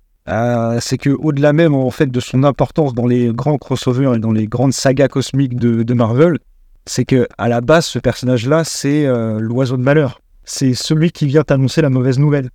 c'est 0.81 0.97
que 0.97 1.11
au-delà 1.11 1.53
même, 1.53 1.75
en 1.75 1.91
fait, 1.91 2.11
de 2.11 2.21
son 2.21 2.43
importance 2.43 2.95
dans 2.95 3.07
les 3.07 3.35
grands 3.35 3.59
crossovers 3.59 4.15
et 4.15 4.19
dans 4.19 4.33
les 4.33 4.47
grandes 4.47 4.73
sagas 4.73 5.09
cosmiques 5.09 5.57
de, 5.57 5.93
Marvel, 5.93 6.39
c'est 6.87 7.05
que 7.05 7.29
à 7.37 7.51
la 7.51 7.61
base, 7.61 7.85
ce 7.85 7.99
personnage-là, 7.99 8.65
c'est 8.65 9.07
l'oiseau 9.39 9.77
de 9.77 9.83
malheur. 9.83 10.23
C'est 10.45 10.73
celui 10.73 11.13
qui 11.13 11.27
vient 11.27 11.43
t'annoncer 11.43 11.83
la 11.83 11.91
mauvaise 11.91 12.19
nouvelle. 12.19 12.49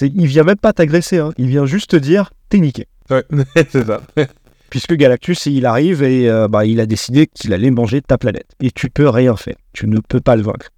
Il 0.00 0.26
vient 0.26 0.44
même 0.44 0.56
pas 0.56 0.72
t'agresser, 0.72 1.18
hein. 1.18 1.32
il 1.38 1.48
vient 1.48 1.66
juste 1.66 1.90
te 1.90 1.96
dire 1.96 2.30
t'es 2.48 2.58
niqué. 2.58 2.86
Ouais, 3.10 3.24
c'est 3.70 3.86
ça. 3.86 4.00
Puisque 4.70 4.94
Galactus, 4.94 5.44
il 5.46 5.66
arrive 5.66 6.02
et 6.02 6.30
euh, 6.30 6.48
bah, 6.48 6.64
il 6.64 6.80
a 6.80 6.86
décidé 6.86 7.26
qu'il 7.26 7.52
allait 7.52 7.70
manger 7.70 8.00
ta 8.00 8.16
planète. 8.16 8.46
Et 8.60 8.70
tu 8.70 8.88
peux 8.88 9.08
rien 9.08 9.36
faire. 9.36 9.56
Tu 9.74 9.86
ne 9.86 9.98
peux 10.00 10.20
pas 10.20 10.34
le 10.34 10.42
vaincre. 10.42 10.70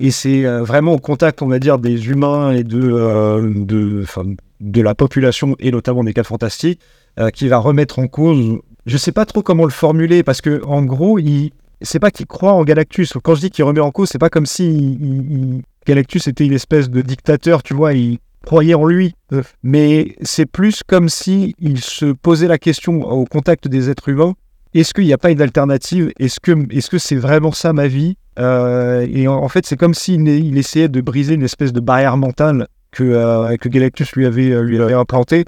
Et 0.00 0.10
c'est 0.10 0.44
euh, 0.44 0.62
vraiment 0.62 0.92
au 0.92 0.98
contact, 0.98 1.40
on 1.40 1.46
va 1.48 1.58
dire, 1.58 1.78
des 1.78 2.08
humains 2.10 2.52
et 2.52 2.62
de, 2.62 2.78
euh, 2.80 3.52
de, 3.56 4.82
la 4.82 4.94
population, 4.94 5.56
et 5.58 5.70
notamment 5.70 6.04
des 6.04 6.12
4 6.12 6.26
fantastiques, 6.26 6.80
euh, 7.18 7.30
qui 7.30 7.48
va 7.48 7.56
remettre 7.58 7.98
en 7.98 8.06
cause. 8.06 8.58
Je 8.86 8.96
sais 8.96 9.12
pas 9.12 9.24
trop 9.24 9.42
comment 9.42 9.64
le 9.64 9.70
formuler, 9.70 10.22
parce 10.22 10.40
que 10.40 10.62
en 10.64 10.82
gros, 10.82 11.18
il. 11.18 11.52
C'est 11.80 12.00
pas 12.00 12.10
qu'il 12.10 12.26
croit 12.26 12.52
en 12.52 12.64
Galactus. 12.64 13.14
Quand 13.22 13.36
je 13.36 13.40
dis 13.40 13.50
qu'il 13.50 13.64
remet 13.64 13.80
en 13.80 13.92
cause, 13.92 14.08
c'est 14.10 14.18
pas 14.18 14.30
comme 14.30 14.46
si 14.46 14.68
il- 14.68 15.32
il- 15.32 15.62
Galactus 15.86 16.26
était 16.26 16.44
une 16.44 16.52
espèce 16.52 16.90
de 16.90 17.00
dictateur, 17.02 17.62
tu 17.62 17.72
vois, 17.72 17.92
il 17.94 18.18
croyait 18.48 18.74
en 18.74 18.86
lui. 18.86 19.14
Mais 19.62 20.16
c'est 20.22 20.46
plus 20.46 20.82
comme 20.82 21.08
si 21.08 21.54
il 21.58 21.80
se 21.80 22.06
posait 22.06 22.48
la 22.48 22.58
question 22.58 23.02
au 23.02 23.24
contact 23.24 23.68
des 23.68 23.90
êtres 23.90 24.08
humains 24.08 24.34
est-ce 24.74 24.92
qu'il 24.92 25.04
n'y 25.04 25.12
a 25.12 25.18
pas 25.18 25.30
une 25.30 25.40
alternative? 25.40 26.12
Est-ce 26.18 26.40
que 26.90 26.98
c'est 26.98 27.16
vraiment 27.16 27.52
ça 27.52 27.72
ma 27.72 27.88
vie? 27.88 28.16
Euh, 28.38 29.06
Et 29.10 29.26
en, 29.26 29.34
en 29.34 29.48
fait, 29.48 29.66
c'est 29.66 29.76
comme 29.76 29.94
s'il 29.94 30.28
il 30.28 30.58
essayait 30.58 30.88
de 30.88 31.00
briser 31.00 31.34
une 31.34 31.42
espèce 31.42 31.72
de 31.72 31.80
barrière 31.80 32.16
mentale 32.16 32.68
que, 32.90 33.02
euh, 33.02 33.56
que 33.56 33.68
Galactus 33.68 34.12
lui 34.12 34.26
avait, 34.26 34.50
euh, 34.50 34.62
lui 34.62 34.80
avait 34.80 34.94
implantée 34.94 35.44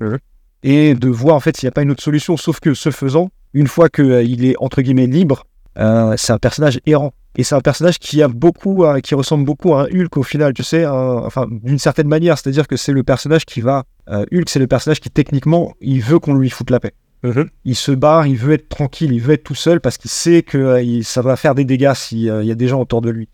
et 0.62 0.94
de 0.94 1.08
voir 1.08 1.36
en 1.36 1.40
fait 1.40 1.56
s'il 1.56 1.66
n'y 1.66 1.70
a 1.70 1.72
pas 1.72 1.82
une 1.82 1.90
autre 1.90 2.02
solution. 2.02 2.36
Sauf 2.36 2.60
que 2.60 2.74
ce 2.74 2.90
faisant, 2.90 3.30
une 3.54 3.66
fois 3.66 3.88
qu'il 3.88 4.44
est 4.44 4.54
entre 4.58 4.82
guillemets 4.82 5.06
libre, 5.06 5.44
euh, 5.78 6.14
c'est 6.16 6.32
un 6.32 6.38
personnage 6.38 6.80
errant. 6.86 7.12
Et 7.36 7.44
c'est 7.44 7.54
un 7.54 7.60
personnage 7.60 7.98
qui 7.98 8.22
a 8.22 8.28
beaucoup, 8.28 8.84
à- 8.84 9.00
qui 9.00 9.14
ressemble 9.14 9.44
beaucoup 9.44 9.74
à 9.74 9.82
un 9.82 9.84
Hulk 9.86 10.16
au 10.16 10.22
final, 10.22 10.52
tu 10.52 10.64
sais, 10.64 10.84
un- 10.84 10.92
enfin 11.24 11.46
d'une 11.50 11.78
certaine 11.78 12.08
manière, 12.08 12.36
c'est-à-dire 12.38 12.66
que 12.66 12.76
c'est 12.76 12.92
le 12.92 13.02
personnage 13.04 13.44
qui 13.46 13.60
va, 13.60 13.84
euh, 14.08 14.24
Hulk, 14.32 14.48
c'est 14.48 14.58
le 14.58 14.66
personnage 14.66 15.00
qui 15.00 15.10
techniquement, 15.10 15.72
il 15.80 16.00
veut 16.02 16.18
qu'on 16.18 16.34
lui 16.34 16.50
foute 16.50 16.70
la 16.70 16.80
paix 16.80 16.92
Mhm. 17.22 17.48
il 17.66 17.76
se 17.76 17.92
barre, 17.92 18.26
il 18.26 18.36
veut 18.36 18.54
être 18.54 18.68
tranquille, 18.68 19.12
il 19.12 19.20
veut 19.20 19.34
être 19.34 19.44
tout 19.44 19.54
seul 19.54 19.80
parce 19.80 19.96
qu'il 19.98 20.10
sait 20.10 20.42
que 20.42 20.58
euh, 20.58 20.82
il- 20.82 21.04
ça 21.04 21.20
va 21.22 21.36
faire 21.36 21.54
des 21.54 21.64
dégâts 21.64 21.92
s'il 21.94 22.18
y 22.20 22.30
a 22.30 22.54
des 22.54 22.66
gens 22.68 22.80
autour 22.80 23.00
de 23.02 23.10
lui. 23.10 23.28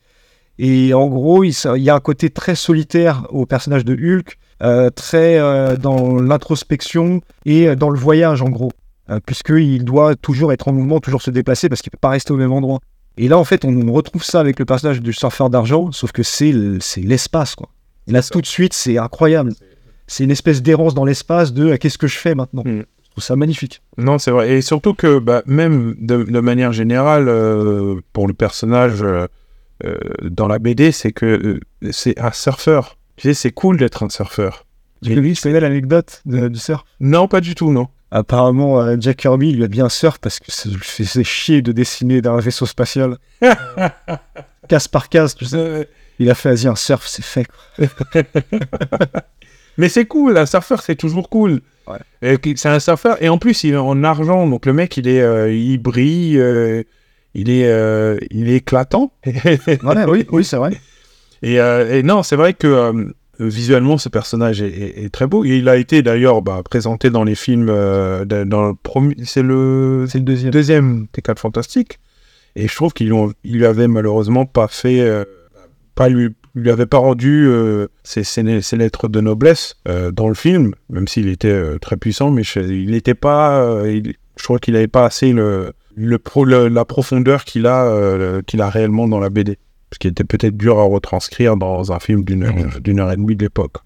Et 0.58 0.92
en 0.94 1.06
gros, 1.06 1.44
il, 1.44 1.52
y 1.76 1.90
a 1.90 1.94
un 1.94 2.00
côté 2.00 2.30
très 2.30 2.54
solitaire 2.54 3.26
au 3.30 3.46
personnage 3.46 3.84
de 3.84 3.94
Hulk 3.94 4.38
euh, 4.62 4.88
très 4.90 5.38
euh, 5.38 5.76
dans 5.76 6.16
l'introspection 6.20 7.20
et 7.44 7.68
euh, 7.68 7.76
dans 7.76 7.90
le 7.90 7.98
voyage 7.98 8.40
en 8.42 8.48
gros, 8.48 8.72
euh, 9.10 9.20
puisqu'il 9.24 9.84
doit 9.84 10.14
toujours 10.16 10.52
être 10.52 10.68
en 10.68 10.72
mouvement, 10.72 10.98
toujours 11.00 11.20
se 11.22 11.30
déplacer 11.30 11.68
parce 11.68 11.82
qu'il 11.82 11.90
peut 11.90 11.98
pas 12.00 12.08
rester 12.10 12.32
au 12.32 12.36
même 12.36 12.52
endroit. 12.52 12.80
Et 13.18 13.28
là, 13.28 13.38
en 13.38 13.44
fait, 13.44 13.64
on 13.64 13.92
retrouve 13.92 14.22
ça 14.22 14.40
avec 14.40 14.58
le 14.58 14.64
personnage 14.64 15.00
du 15.00 15.12
surfeur 15.12 15.48
d'argent, 15.50 15.90
sauf 15.92 16.12
que 16.12 16.22
c'est 16.22 16.52
c'est 16.80 17.00
l'espace, 17.00 17.54
quoi. 17.54 17.68
Et 18.06 18.12
là, 18.12 18.22
tout 18.22 18.40
de 18.40 18.46
suite, 18.46 18.72
c'est 18.72 18.98
incroyable. 18.98 19.52
C'est 20.06 20.24
une 20.24 20.30
espèce 20.30 20.62
d'errance 20.62 20.94
dans 20.94 21.04
l'espace 21.04 21.52
de 21.52 21.72
euh, 21.72 21.76
qu'est-ce 21.76 21.98
que 21.98 22.06
je 22.06 22.16
fais 22.16 22.34
maintenant? 22.34 22.62
Mm. 22.64 22.84
Je 23.02 23.10
trouve 23.10 23.24
ça 23.24 23.34
magnifique. 23.34 23.82
Non, 23.98 24.18
c'est 24.18 24.30
vrai. 24.30 24.52
Et 24.52 24.60
surtout 24.60 24.94
que, 24.94 25.18
bah, 25.18 25.42
même 25.46 25.96
de, 25.98 26.22
de 26.22 26.40
manière 26.40 26.72
générale, 26.72 27.28
euh, 27.28 28.00
pour 28.12 28.28
le 28.28 28.34
personnage 28.34 29.02
euh, 29.02 29.26
euh, 29.84 29.98
dans 30.22 30.46
la 30.46 30.58
BD, 30.58 30.92
c'est 30.92 31.12
que 31.12 31.26
euh, 31.26 31.60
c'est 31.90 32.18
un 32.20 32.30
surfeur. 32.30 32.98
Tu 33.16 33.28
sais, 33.28 33.34
c'est 33.34 33.50
cool 33.50 33.78
d'être 33.78 34.02
un 34.04 34.10
surfeur. 34.10 34.66
Tu 35.02 35.14
lui, 35.14 35.34
tu 35.34 35.42
connais 35.42 35.60
l'anecdote 35.60 36.22
du 36.26 36.58
surf? 36.58 36.84
Non, 37.00 37.28
pas 37.28 37.40
du 37.40 37.54
tout, 37.54 37.72
non. 37.72 37.88
Apparemment, 38.10 38.80
euh, 38.80 38.96
Jack 38.98 39.18
Kirby 39.18 39.52
lui 39.52 39.64
a 39.64 39.68
bien 39.68 39.88
surf 39.88 40.18
parce 40.18 40.38
que 40.38 40.52
ça 40.52 40.68
lui 40.68 40.78
faisait 40.80 41.24
chier 41.24 41.62
de 41.62 41.72
dessiner 41.72 42.20
d'un 42.22 42.38
vaisseau 42.38 42.66
spatial. 42.66 43.18
case 44.68 44.88
par 44.88 45.08
case, 45.08 45.34
tu 45.34 45.44
sais. 45.44 45.88
Il 46.18 46.30
a 46.30 46.34
fait, 46.34 46.50
vas-y, 46.50 46.66
un 46.66 46.76
surf, 46.76 47.06
c'est 47.06 47.24
fait. 47.24 47.46
Mais 49.78 49.88
c'est 49.88 50.06
cool, 50.06 50.38
un 50.38 50.46
surfeur, 50.46 50.80
c'est 50.82 50.96
toujours 50.96 51.28
cool. 51.28 51.60
Ouais. 51.86 52.38
C'est 52.56 52.68
un 52.68 52.80
surfeur, 52.80 53.22
et 53.22 53.28
en 53.28 53.38
plus, 53.38 53.64
il 53.64 53.74
est 53.74 53.76
en 53.76 54.02
argent, 54.02 54.46
donc 54.46 54.66
le 54.66 54.72
mec, 54.72 54.96
il 54.96 55.06
est, 55.08 55.20
euh, 55.20 55.52
il 55.52 55.78
brille, 55.78 56.38
euh, 56.38 56.82
il 57.34 57.50
est, 57.50 57.68
euh, 57.68 58.18
il 58.30 58.48
est 58.48 58.56
éclatant. 58.56 59.12
Oui, 60.08 60.26
oui, 60.30 60.44
c'est 60.44 60.56
vrai. 60.56 60.72
Et, 61.42 61.56
et 61.56 62.02
non, 62.02 62.22
c'est 62.22 62.34
vrai 62.34 62.54
que 62.54 63.12
visuellement, 63.38 63.98
ce 63.98 64.08
personnage 64.08 64.62
est, 64.62 64.68
est- 64.68 65.04
est 65.04 65.08
très 65.10 65.26
beau. 65.26 65.44
Et 65.44 65.56
il 65.58 65.68
a 65.68 65.76
été 65.76 66.02
d'ailleurs 66.02 66.42
bah, 66.42 66.62
présenté 66.64 67.10
dans 67.10 67.24
les 67.24 67.34
films. 67.34 67.68
euh, 67.70 68.24
de- 68.24 68.44
dans 68.44 68.68
le 68.68 68.74
premier, 68.74 69.14
c'est 69.24 69.42
le 69.42 70.06
deuxième. 70.14 70.50
deuxième 70.52 71.06
des 71.12 71.22
quatre 71.22 71.40
fantastiques. 71.40 71.98
Et 72.54 72.68
je 72.68 72.74
trouve 72.74 72.92
qu'ils 72.94 73.12
lui 73.44 73.66
avaient 73.66 73.88
malheureusement 73.88 74.46
pas 74.46 74.66
fait, 74.68 75.00
euh, 75.00 75.24
pas 75.94 76.08
lui, 76.08 76.30
lui 76.54 76.70
avait 76.70 76.86
pas 76.86 76.96
rendu 76.98 77.46
euh, 77.46 77.88
ses, 78.02 78.24
ses- 78.24 78.62
ses 78.62 78.76
lettres 78.78 79.08
de 79.08 79.20
noblesse 79.20 79.74
euh, 79.88 80.10
dans 80.10 80.28
le 80.28 80.34
film, 80.34 80.72
même 80.88 81.06
s'il 81.06 81.28
était 81.28 81.48
euh, 81.48 81.78
très 81.78 81.96
puissant, 81.98 82.30
mais 82.30 82.42
je- 82.42 82.60
il 82.60 82.90
n'était 82.92 83.14
pas, 83.14 83.60
euh, 83.60 83.92
il- 83.92 84.14
je 84.38 84.44
crois 84.44 84.58
qu'il 84.58 84.72
n'avait 84.74 84.88
pas 84.88 85.04
assez 85.04 85.32
le, 85.32 85.72
le, 85.96 86.18
pro- 86.18 86.44
le- 86.46 86.68
la 86.68 86.84
profondeur 86.86 87.44
qu'il 87.44 87.66
a, 87.66 87.84
euh, 87.86 88.40
qu'il 88.46 88.62
a 88.62 88.70
réellement 88.70 89.06
dans 89.06 89.18
la 89.20 89.28
BD. 89.28 89.58
Ce 89.92 89.98
qui 89.98 90.08
était 90.08 90.24
peut-être 90.24 90.56
dur 90.56 90.78
à 90.78 90.84
retranscrire 90.84 91.56
dans 91.56 91.92
un 91.92 91.98
film 92.00 92.24
d'une 92.24 92.42
heure, 92.42 92.80
d'une 92.80 92.98
heure 93.00 93.12
et 93.12 93.16
demie 93.16 93.36
de 93.36 93.44
l'époque. 93.44 93.76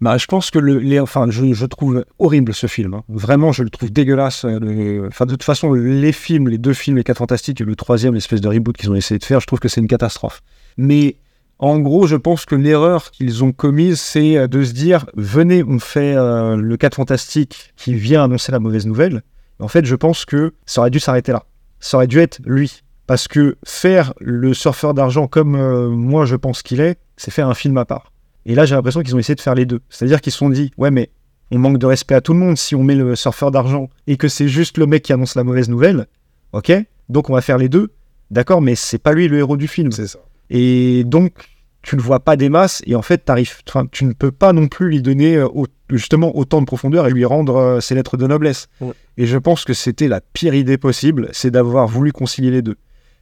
Bah, 0.00 0.16
je 0.16 0.26
pense 0.26 0.50
que 0.52 0.58
le, 0.60 0.78
les, 0.78 1.00
enfin, 1.00 1.26
je, 1.28 1.52
je 1.52 1.66
trouve 1.66 2.04
horrible 2.20 2.54
ce 2.54 2.66
film. 2.68 2.94
hein. 2.94 3.02
Vraiment, 3.08 3.50
je 3.50 3.64
le 3.64 3.70
trouve 3.70 3.90
dégueulasse. 3.92 4.44
euh, 4.44 4.58
le- 4.60 5.06
Enfin, 5.08 5.26
de 5.26 5.32
toute 5.32 5.42
façon, 5.42 5.72
les 5.74 6.12
films, 6.12 6.48
les 6.48 6.58
deux 6.58 6.72
films, 6.72 6.98
les 6.98 7.04
quatre 7.04 7.18
fantastiques 7.18 7.60
et 7.60 7.64
le 7.64 7.74
troisième, 7.74 8.14
l'espèce 8.14 8.40
de 8.40 8.48
reboot 8.48 8.76
qu'ils 8.76 8.90
ont 8.90 8.94
essayé 8.94 9.18
de 9.18 9.24
faire, 9.24 9.40
je 9.40 9.46
trouve 9.46 9.58
que 9.58 9.68
c'est 9.68 9.80
une 9.80 9.88
catastrophe. 9.88 10.40
Mais 10.76 11.16
en 11.58 11.80
gros, 11.80 12.06
je 12.06 12.14
pense 12.14 12.44
que 12.44 12.54
l'erreur 12.54 13.10
qu'ils 13.10 13.42
ont 13.42 13.50
commise, 13.50 14.00
c'est 14.00 14.36
euh, 14.36 14.46
de 14.46 14.62
se 14.62 14.72
dire 14.72 15.06
venez, 15.16 15.64
on 15.64 15.80
fait 15.80 16.14
euh, 16.16 16.54
le 16.56 16.76
4 16.76 16.94
fantastique 16.94 17.72
qui 17.76 17.94
vient 17.94 18.22
annoncer 18.22 18.52
la 18.52 18.60
mauvaise 18.60 18.86
nouvelle. 18.86 19.22
En 19.58 19.66
fait, 19.66 19.84
je 19.84 19.96
pense 19.96 20.24
que 20.24 20.54
ça 20.64 20.80
aurait 20.80 20.90
dû 20.90 21.00
s'arrêter 21.00 21.32
là. 21.32 21.42
Ça 21.80 21.96
aurait 21.96 22.06
dû 22.06 22.20
être 22.20 22.38
lui. 22.44 22.82
Parce 23.08 23.26
que 23.26 23.56
faire 23.64 24.12
le 24.20 24.54
surfeur 24.54 24.94
d'argent 24.94 25.26
comme 25.26 25.56
euh, 25.56 25.88
moi 25.88 26.26
je 26.26 26.36
pense 26.36 26.62
qu'il 26.62 26.80
est, 26.80 26.98
c'est 27.16 27.32
faire 27.32 27.48
un 27.48 27.54
film 27.54 27.76
à 27.78 27.84
part. 27.84 28.12
Et 28.46 28.54
là, 28.54 28.64
j'ai 28.66 28.74
l'impression 28.76 29.02
qu'ils 29.02 29.16
ont 29.16 29.18
essayé 29.18 29.34
de 29.34 29.40
faire 29.40 29.54
les 29.56 29.66
deux. 29.66 29.80
C'est-à-dire 29.90 30.20
qu'ils 30.20 30.32
se 30.32 30.38
sont 30.38 30.48
dit, 30.50 30.70
ouais, 30.78 30.90
mais 30.90 31.10
on 31.50 31.58
manque 31.58 31.78
de 31.78 31.86
respect 31.86 32.14
à 32.14 32.20
tout 32.20 32.32
le 32.34 32.38
monde 32.38 32.56
si 32.56 32.74
on 32.74 32.82
met 32.84 32.94
le 32.94 33.16
surfeur 33.16 33.50
d'argent 33.50 33.88
et 34.06 34.16
que 34.16 34.28
c'est 34.28 34.46
juste 34.48 34.78
le 34.78 34.86
mec 34.86 35.02
qui 35.02 35.12
annonce 35.12 35.34
la 35.34 35.42
mauvaise 35.42 35.68
nouvelle. 35.68 36.06
Ok 36.52 36.70
Donc 37.08 37.28
on 37.30 37.34
va 37.34 37.40
faire 37.40 37.58
les 37.58 37.68
deux. 37.68 37.90
D'accord, 38.30 38.60
mais 38.60 38.74
c'est 38.74 38.98
pas 38.98 39.12
lui 39.12 39.26
le 39.26 39.38
héros 39.38 39.56
du 39.56 39.68
film. 39.68 39.90
C'est 39.90 40.06
ça. 40.06 40.18
Et 40.50 41.02
donc, 41.04 41.32
tu 41.82 41.96
le 41.96 42.02
vois 42.02 42.20
pas 42.20 42.36
des 42.36 42.48
masses, 42.50 42.82
et 42.86 42.94
en 42.94 43.00
fait, 43.02 43.24
t'arrives- 43.24 43.62
tu 43.90 44.04
ne 44.04 44.12
peux 44.12 44.30
pas 44.32 44.52
non 44.52 44.66
plus 44.68 44.88
lui 44.90 45.00
donner 45.02 45.36
euh, 45.36 45.46
au- 45.48 45.66
justement 45.90 46.36
autant 46.36 46.60
de 46.60 46.66
profondeur 46.66 47.06
et 47.06 47.10
lui 47.10 47.24
rendre 47.24 47.56
euh, 47.56 47.80
ses 47.80 47.94
lettres 47.94 48.16
de 48.18 48.26
noblesse. 48.26 48.68
Ouais. 48.82 48.92
Et 49.16 49.24
je 49.26 49.38
pense 49.38 49.64
que 49.64 49.72
c'était 49.72 50.08
la 50.08 50.20
pire 50.20 50.54
idée 50.54 50.76
possible, 50.76 51.28
c'est 51.32 51.50
d'avoir 51.50 51.86
voulu 51.86 52.12
concilier 52.12 52.50
les 52.50 52.60
deux. 52.62 52.76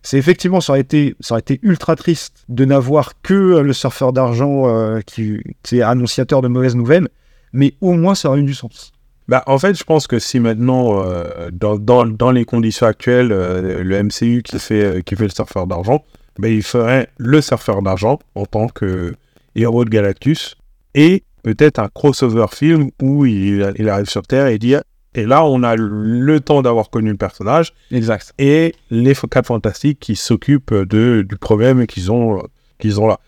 C'est 0.07 0.19
effectivement, 0.19 0.61
ça 0.61 0.75
aurait 0.75 0.83
été, 0.83 1.17
ça 1.19 1.35
aurait 1.35 1.41
été 1.41 1.59
ultra 1.65 1.97
triste 1.97 2.45
de 2.49 2.65
n'avoir 2.65 3.21
que 3.23 3.35
euh, 3.35 3.63
le 3.63 3.73
surfeur 3.73 4.13
d'argent 4.13 4.69
euh, 4.69 5.01
qui 5.01 5.41
est 5.73 5.83
annonciateur 5.83 6.43
de 6.43 6.47
mauvaises 6.47 6.77
nouvelles, 6.77 7.09
mais 7.53 7.75
au 7.81 7.95
moins 7.95 8.15
ça 8.15 8.29
aurait 8.29 8.39
eu 8.39 8.45
du 8.45 8.55
sens. 8.55 8.93
Bah, 9.27 9.43
en 9.49 9.59
fait, 9.59 9.77
je 9.77 9.83
pense 9.83 10.07
que 10.07 10.21
si 10.21 10.39
maintenant, 10.39 11.03
euh, 11.03 11.51
dans, 11.53 11.77
dans, 12.07 12.31
les 12.31 12.45
conditions 12.45 12.87
actuelles, 12.87 13.31
le 13.31 14.03
MCU 14.05 14.45
qui 14.45 14.61
fait, 14.61 15.03
qui 15.05 15.17
fait 15.17 15.25
le 15.25 15.31
surfeur 15.31 15.67
d'argent, 15.67 16.05
bah, 16.39 16.51
il 16.51 16.63
ferait 16.63 17.09
le 17.17 17.41
surfeur 17.41 17.83
d'argent 17.83 18.21
en 18.37 18.47
tant 18.47 18.69
que 18.69 19.13
héros 19.57 19.85
de 19.85 19.91
Galactus 19.91 20.55
et 20.95 21.25
peut-être 21.43 21.81
un 21.81 21.89
crossover 21.89 22.47
film 22.53 22.91
où 23.03 23.27
il, 23.27 23.73
il 23.77 23.89
arrive 23.89 24.09
sur 24.09 24.23
Terre 24.23 24.47
et 24.47 24.59
dit 24.59 24.77
et 25.17 25.27
là, 25.27 25.45
on 25.45 25.63
a 25.63 25.77
le 25.77 26.41
temps 26.41 26.63
d'avoir 26.63 26.91
connu 26.91 27.11
le 27.11 27.17
personnage 27.17 27.73
Exact. 27.91 28.35
et 28.39 28.75
les 28.91 29.15
quatre 29.15 29.47
fantastiques 29.47 29.99
qui 29.99 30.17
s'occupent 30.17 30.75
de, 30.75 31.25
du 31.29 31.37
problème 31.37 31.87
qu'ils 31.87 32.13
ont, 32.13 32.43
qu'ils 32.79 33.01
ont 33.01 33.07
là. 33.07 33.19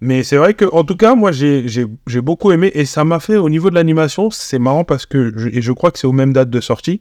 Mais 0.00 0.22
c'est 0.22 0.36
vrai 0.36 0.54
que, 0.54 0.66
en 0.72 0.84
tout 0.84 0.96
cas, 0.96 1.14
moi, 1.14 1.32
j'ai 1.32 2.20
beaucoup 2.20 2.52
aimé 2.52 2.70
et 2.74 2.84
ça 2.84 3.04
m'a 3.04 3.20
fait, 3.20 3.36
au 3.36 3.48
niveau 3.48 3.70
de 3.70 3.74
l'animation, 3.74 4.30
c'est 4.30 4.58
marrant 4.58 4.84
parce 4.84 5.06
que, 5.06 5.32
je, 5.36 5.48
et 5.48 5.62
je 5.62 5.72
crois 5.72 5.90
que 5.90 5.98
c'est 5.98 6.06
aux 6.06 6.12
mêmes 6.12 6.32
dates 6.32 6.50
de 6.50 6.60
sortie, 6.60 7.00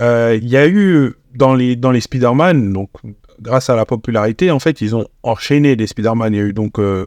euh, 0.00 0.38
il 0.40 0.48
y 0.48 0.56
a 0.56 0.66
eu 0.66 1.14
dans 1.34 1.54
les, 1.54 1.76
dans 1.76 1.92
les 1.92 2.00
Spider-Man, 2.00 2.72
donc 2.72 2.90
grâce 3.40 3.70
à 3.70 3.76
la 3.76 3.84
popularité, 3.84 4.50
en 4.50 4.58
fait, 4.58 4.80
ils 4.80 4.96
ont 4.96 5.06
enchaîné 5.22 5.76
des 5.76 5.86
Spider-Man. 5.86 6.34
Il 6.34 6.36
y 6.36 6.40
a 6.40 6.44
eu 6.44 6.52
donc 6.52 6.78
euh, 6.78 7.06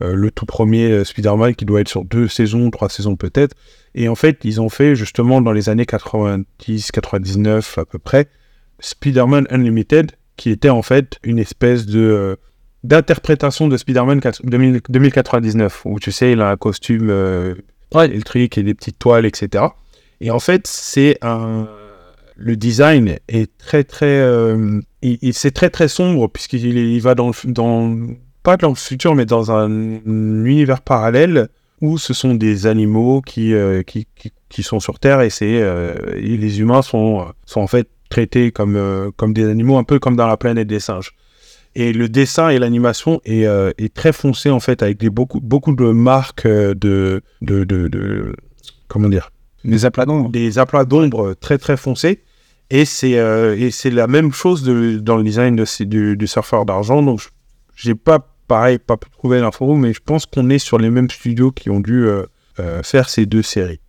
le 0.00 0.30
tout 0.30 0.46
premier 0.46 0.90
euh, 0.90 1.04
Spider-Man 1.04 1.54
qui 1.54 1.64
doit 1.64 1.80
être 1.80 1.88
sur 1.88 2.04
deux 2.04 2.28
saisons, 2.28 2.70
trois 2.70 2.88
saisons 2.88 3.16
peut-être. 3.16 3.54
Et 3.94 4.08
en 4.08 4.14
fait, 4.14 4.38
ils 4.44 4.60
ont 4.60 4.68
fait 4.68 4.94
justement 4.94 5.40
dans 5.40 5.52
les 5.52 5.68
années 5.68 5.86
90, 5.86 6.92
99 6.92 7.78
à 7.78 7.84
peu 7.84 7.98
près, 7.98 8.28
Spider-Man 8.80 9.46
Unlimited, 9.50 10.12
qui 10.36 10.50
était 10.50 10.68
en 10.68 10.82
fait 10.82 11.18
une 11.24 11.38
espèce 11.38 11.86
de 11.86 11.98
euh, 12.00 12.36
d'interprétation 12.84 13.66
de 13.68 13.76
Spider-Man 13.76 14.20
4- 14.20 14.44
2000 14.44 14.80
2099, 14.88 15.82
où 15.84 15.98
tu 15.98 16.12
sais, 16.12 16.32
il 16.32 16.40
a 16.40 16.50
un 16.50 16.56
costume 16.56 17.08
euh, 17.10 17.54
électrique 17.94 18.56
et 18.56 18.62
des 18.62 18.74
petites 18.74 18.98
toiles, 18.98 19.26
etc. 19.26 19.64
Et 20.20 20.30
en 20.30 20.38
fait, 20.38 20.66
c'est 20.66 21.18
un 21.22 21.68
le 22.40 22.54
design 22.56 23.16
est 23.26 23.50
très 23.58 23.82
très 23.82 24.06
euh, 24.20 24.80
il, 25.02 25.18
il- 25.22 25.34
c'est 25.34 25.50
très 25.50 25.70
très 25.70 25.88
sombre 25.88 26.28
puisqu'il 26.28 26.66
il 26.78 27.00
va 27.00 27.16
dans 27.16 27.32
pas 28.48 28.56
dans 28.56 28.70
le 28.70 28.74
futur 28.76 29.14
mais 29.14 29.26
dans 29.26 29.52
un, 29.52 29.68
univers 30.06 30.80
parallèle 30.80 31.48
où 31.82 31.98
ce 31.98 32.14
sont 32.14 32.32
des 32.34 32.66
animaux 32.66 33.20
qui 33.20 33.52
euh, 33.52 33.82
qui, 33.82 34.08
qui, 34.16 34.32
qui 34.48 34.62
sont 34.62 34.80
sur 34.80 34.98
Terre 34.98 35.20
et 35.20 35.28
c'est 35.28 35.60
euh, 35.60 35.94
et 36.16 36.38
les 36.38 36.60
humains 36.60 36.80
sont 36.80 37.26
sont 37.44 37.60
en 37.60 37.66
fait 37.66 37.86
traités 38.08 38.50
comme 38.50 38.76
euh, 38.76 39.10
comme 39.18 39.34
des 39.34 39.44
animaux 39.44 39.76
un 39.76 39.84
peu 39.84 39.98
comme 39.98 40.16
dans 40.16 40.26
la 40.26 40.38
planète 40.38 40.66
des 40.66 40.80
singes 40.80 41.14
et 41.74 41.92
le 41.92 42.08
dessin 42.08 42.48
et 42.48 42.58
l'animation 42.58 43.20
est, 43.26 43.44
est 43.76 43.92
très 43.92 44.14
foncé 44.14 44.48
en 44.48 44.60
fait 44.60 44.82
avec 44.82 44.96
des 44.96 45.10
beaucoup 45.10 45.40
beaucoup 45.40 45.74
de 45.74 45.90
marques 45.90 46.46
de 46.46 47.20
de, 47.42 47.64
de, 47.64 47.88
de 47.88 48.34
comment 48.88 49.10
dire? 49.10 49.30
Les 49.62 49.84
aplats 49.84 50.06
d'ombre. 50.06 50.30
des 50.30 50.58
aplats 50.58 50.86
d'ombre 50.86 51.34
très 51.34 51.58
très 51.58 51.76
foncés. 51.76 52.22
Et 52.70 52.86
c'est 52.86 53.16
et 53.62 53.70
c'est 53.70 53.90
la 53.90 54.06
même 54.06 54.32
chose 54.32 54.62
de, 54.62 54.98
dans 54.98 55.16
le 55.16 55.22
design 55.22 55.54
de, 55.56 55.66
du, 55.84 56.16
du 56.16 56.26
surfeur 56.26 56.64
d'argent. 56.64 57.02
Donc 57.02 57.20
j'ai 57.76 57.94
pas 57.94 58.27
pareil 58.48 58.78
pas 58.78 58.96
trouver 58.96 59.40
l'info, 59.40 59.74
mais 59.76 59.92
je 59.92 60.00
pense 60.04 60.26
qu'on 60.26 60.50
est 60.50 60.58
sur 60.58 60.78
les 60.78 60.90
mêmes 60.90 61.10
studios 61.10 61.52
qui 61.52 61.70
ont 61.70 61.80
dû 61.80 62.06
euh, 62.06 62.24
euh, 62.58 62.82
faire 62.82 63.08
ces 63.08 63.26
deux 63.26 63.42
séries. 63.42 63.80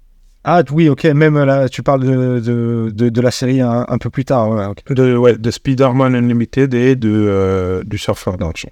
Ah 0.43 0.64
oui, 0.72 0.88
ok, 0.88 1.03
même 1.05 1.38
là, 1.43 1.68
tu 1.68 1.84
parles 1.84 2.03
de, 2.05 2.39
de, 2.39 2.91
de, 2.93 3.10
de 3.10 3.22
la 3.22 3.32
série 3.32 3.60
un, 3.62 3.86
un 3.88 3.97
peu 3.97 4.10
plus 4.10 4.24
tard. 4.26 4.49
ouais. 4.49 4.95
De, 4.95 5.16
ouais, 5.18 5.38
de 5.38 5.51
Spider-Man 5.51 6.16
Unlimited 6.16 6.74
et 6.74 6.95
de, 6.95 7.10
euh, 7.12 7.84
du 7.84 7.97
surfeur 7.97 8.38
d'argent. 8.38 8.70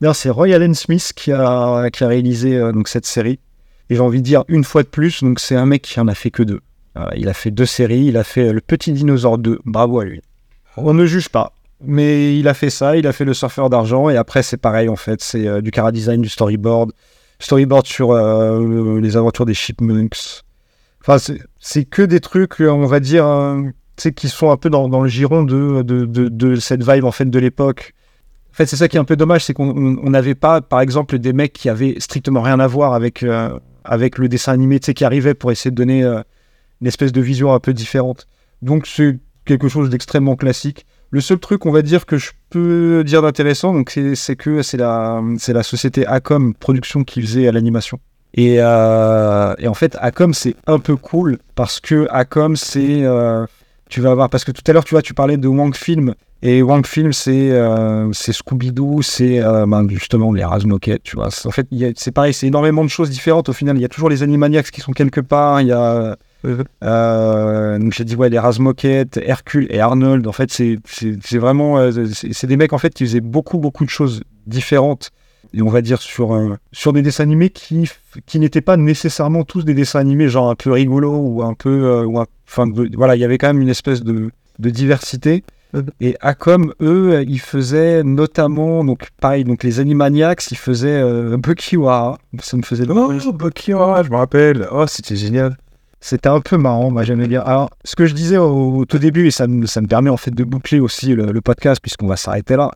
D'ailleurs, 0.00 0.16
c'est 0.16 0.30
Roy 0.30 0.54
Allen 0.54 0.74
Smith 0.74 1.12
qui 1.14 1.32
a, 1.32 1.90
qui 1.90 2.04
a 2.04 2.08
réalisé 2.08 2.56
euh, 2.56 2.72
donc, 2.72 2.88
cette 2.88 3.04
série. 3.04 3.38
Et 3.90 3.96
j'ai 3.96 4.00
envie 4.00 4.20
de 4.20 4.24
dire 4.24 4.44
une 4.48 4.64
fois 4.64 4.82
de 4.82 4.88
plus, 4.88 5.22
donc 5.22 5.40
c'est 5.40 5.56
un 5.56 5.66
mec 5.66 5.82
qui 5.82 6.00
en 6.00 6.08
a 6.08 6.14
fait 6.14 6.30
que 6.30 6.42
deux. 6.42 6.60
Euh, 6.96 7.06
il 7.16 7.28
a 7.28 7.34
fait 7.34 7.50
deux 7.50 7.66
séries, 7.66 8.06
il 8.06 8.16
a 8.16 8.24
fait 8.24 8.52
Le 8.52 8.60
Petit 8.60 8.92
Dinosaure 8.92 9.38
2, 9.38 9.60
bravo 9.64 10.00
à 10.00 10.04
lui. 10.04 10.22
On 10.76 10.94
ne 10.94 11.04
juge 11.06 11.28
pas, 11.28 11.52
mais 11.84 12.38
il 12.38 12.48
a 12.48 12.54
fait 12.54 12.70
ça, 12.70 12.96
il 12.96 13.06
a 13.06 13.12
fait 13.12 13.24
Le 13.24 13.34
Surfeur 13.34 13.70
d'Argent, 13.70 14.08
et 14.08 14.16
après 14.16 14.42
c'est 14.42 14.56
pareil 14.56 14.88
en 14.88 14.96
fait, 14.96 15.20
c'est 15.22 15.46
euh, 15.46 15.60
du 15.60 15.70
chara-design, 15.74 16.20
du 16.22 16.28
storyboard, 16.28 16.92
storyboard 17.38 17.86
sur 17.86 18.12
euh, 18.12 18.58
le- 18.58 18.98
les 19.00 19.16
aventures 19.16 19.46
des 19.46 19.54
Chipmunks. 19.54 20.42
Enfin, 21.00 21.18
c'est- 21.60 21.84
que 21.84 22.02
des 22.02 22.20
trucs, 22.20 22.60
euh, 22.60 22.70
on 22.70 22.86
va 22.86 23.00
dire, 23.00 23.24
qui 24.16 24.28
sont 24.28 24.50
un 24.50 24.56
peu 24.56 24.70
dans, 24.70 24.88
le 25.02 25.08
giron 25.08 25.42
de, 25.44 26.56
cette 26.60 26.82
vibe 26.88 27.04
en 27.04 27.12
fait 27.12 27.28
de 27.30 27.38
l'époque. 27.38 27.94
En 28.50 28.54
fait, 28.54 28.66
c'est 28.66 28.76
ça 28.76 28.88
qui 28.88 28.96
est 28.96 29.00
un 29.00 29.04
peu 29.04 29.16
dommage, 29.16 29.44
c'est 29.44 29.54
qu'on 29.54 29.70
on- 29.70 29.98
on 30.02 30.10
n'avait 30.10 30.34
pas, 30.34 30.60
par 30.60 30.80
exemple, 30.80 31.18
des 31.18 31.32
mecs 31.32 31.52
qui 31.52 31.68
avaient 31.68 31.94
strictement 31.98 32.42
rien 32.42 32.58
à 32.60 32.66
voir 32.66 32.92
avec, 32.94 33.24
avec 33.84 34.18
le 34.18 34.28
dessin 34.28 34.52
animé, 34.52 34.80
qui 34.80 35.04
arrivait 35.04 35.34
pour 35.34 35.52
essayer 35.52 35.70
de 35.70 35.76
donner 35.76 36.02
une 36.04 36.86
espèce 36.86 37.12
de 37.12 37.20
vision 37.20 37.54
un 37.54 37.60
peu 37.60 37.72
différente. 37.72 38.26
Donc 38.62 38.86
c'est 38.86 39.18
quelque 39.44 39.68
chose 39.68 39.88
d'extrêmement 39.90 40.34
classique. 40.36 40.84
Le 41.10 41.20
seul 41.20 41.38
truc, 41.38 41.64
on 41.64 41.70
va 41.70 41.82
dire, 41.82 42.04
que 42.04 42.18
je 42.18 42.32
peux 42.50 43.02
dire 43.04 43.22
d'intéressant, 43.22 43.72
donc 43.72 43.90
c'est 44.14 44.36
que 44.36 44.62
c'est 44.62 44.76
la, 44.76 45.22
société 45.62 46.06
Acom 46.06 46.54
Production 46.54 47.04
qui 47.04 47.22
faisait 47.22 47.48
à 47.48 47.52
l'animation. 47.52 47.98
Et, 48.34 48.56
euh, 48.58 49.54
et 49.58 49.68
en 49.68 49.74
fait, 49.74 49.96
Acom, 50.00 50.34
c'est 50.34 50.54
un 50.66 50.78
peu 50.78 50.96
cool 50.96 51.38
parce 51.54 51.80
que 51.80 52.06
Acom, 52.10 52.56
c'est. 52.56 53.02
euh, 53.02 53.46
tu 53.88 54.02
vas 54.02 54.14
voir, 54.14 54.28
parce 54.28 54.44
que 54.44 54.52
tout 54.52 54.62
à 54.66 54.72
l'heure, 54.74 54.84
tu 54.84 54.94
vois, 54.94 55.00
tu 55.00 55.14
parlais 55.14 55.38
de 55.38 55.48
Wang 55.48 55.74
Film. 55.74 56.14
Et 56.42 56.62
Wang 56.62 56.86
Film, 56.86 57.14
c'est 57.14 57.50
euh, 57.52 58.12
Scooby-Doo, 58.12 59.00
c'est 59.00 59.40
ben, 59.40 59.88
justement 59.88 60.30
les 60.32 60.44
Razmoket, 60.44 61.00
tu 61.02 61.16
vois. 61.16 61.30
En 61.46 61.50
fait, 61.50 61.66
c'est 61.96 62.12
pareil, 62.12 62.34
c'est 62.34 62.46
énormément 62.46 62.84
de 62.84 62.90
choses 62.90 63.08
différentes 63.08 63.48
au 63.48 63.54
final. 63.54 63.78
Il 63.78 63.80
y 63.80 63.84
a 63.86 63.88
toujours 63.88 64.10
les 64.10 64.22
Animaniacs 64.22 64.70
qui 64.70 64.82
sont 64.82 64.92
quelque 64.92 65.22
part. 65.22 65.62
Il 65.62 65.68
y 65.68 65.72
a. 65.72 66.16
Euh, 66.84 67.78
donc 67.78 67.92
j'ai 67.92 68.04
dit 68.04 68.16
ouais 68.16 68.28
les 68.28 68.38
Razmoket, 68.38 69.18
Hercule 69.22 69.66
et 69.70 69.80
Arnold. 69.80 70.26
En 70.26 70.32
fait 70.32 70.50
c'est 70.52 70.78
vraiment 71.38 71.78
euh, 71.78 71.90
c'est 72.12 72.46
des 72.46 72.56
mecs 72.56 72.72
en 72.72 72.78
fait 72.78 72.94
qui 72.94 73.04
faisaient 73.04 73.20
beaucoup 73.20 73.58
beaucoup 73.58 73.84
de 73.84 73.90
choses 73.90 74.22
différentes 74.46 75.10
et 75.54 75.62
on 75.62 75.68
va 75.68 75.80
dire 75.80 76.00
sur 76.00 76.34
euh, 76.34 76.56
sur 76.72 76.92
des 76.92 77.02
dessins 77.02 77.24
animés 77.24 77.50
qui 77.50 77.90
qui 78.26 78.38
n'étaient 78.38 78.60
pas 78.60 78.76
nécessairement 78.76 79.44
tous 79.44 79.64
des 79.64 79.74
dessins 79.74 79.98
animés 80.00 80.28
genre 80.28 80.48
un 80.50 80.54
peu 80.54 80.70
rigolos 80.72 81.16
ou 81.18 81.42
un 81.42 81.54
peu 81.54 81.84
euh, 81.84 82.04
ou 82.04 82.18
un- 82.20 82.26
enfin 82.48 82.66
voilà 82.96 83.16
il 83.16 83.20
y 83.20 83.24
avait 83.24 83.38
quand 83.38 83.48
même 83.48 83.62
une 83.62 83.68
espèce 83.68 84.02
de 84.02 84.30
de 84.58 84.70
diversité. 84.70 85.44
Et 86.00 86.16
Acom, 86.22 86.72
eux, 86.80 87.22
ils 87.28 87.38
faisaient 87.40 88.02
notamment, 88.02 88.82
donc 88.84 89.08
pareil, 89.20 89.44
donc 89.44 89.62
les 89.62 89.80
Animaniacs, 89.80 90.50
ils 90.50 90.56
faisaient 90.56 90.88
euh, 90.98 91.36
Bukiwara. 91.36 92.16
Ça 92.40 92.56
me 92.56 92.62
faisait 92.62 92.86
Oh, 92.88 93.32
Bukiwara, 93.34 94.02
je 94.02 94.08
me 94.10 94.16
rappelle. 94.16 94.66
Oh, 94.72 94.86
c'était 94.88 95.14
génial. 95.14 95.58
C'était 96.00 96.28
un 96.28 96.40
peu 96.40 96.56
marrant, 96.56 96.90
moi 96.90 97.02
j'aimais 97.02 97.28
bien. 97.28 97.40
Alors, 97.42 97.70
ce 97.84 97.96
que 97.96 98.06
je 98.06 98.14
disais 98.14 98.36
au, 98.36 98.76
au 98.76 98.84
tout 98.84 98.98
début, 98.98 99.26
et 99.26 99.30
ça 99.30 99.46
me, 99.46 99.66
ça 99.66 99.80
me 99.80 99.86
permet 99.86 100.10
en 100.10 100.16
fait 100.16 100.30
de 100.30 100.44
boucler 100.44 100.80
aussi 100.80 101.14
le, 101.14 101.32
le 101.32 101.40
podcast, 101.40 101.80
puisqu'on 101.80 102.06
va 102.06 102.16
s'arrêter 102.16 102.56
là. 102.56 102.70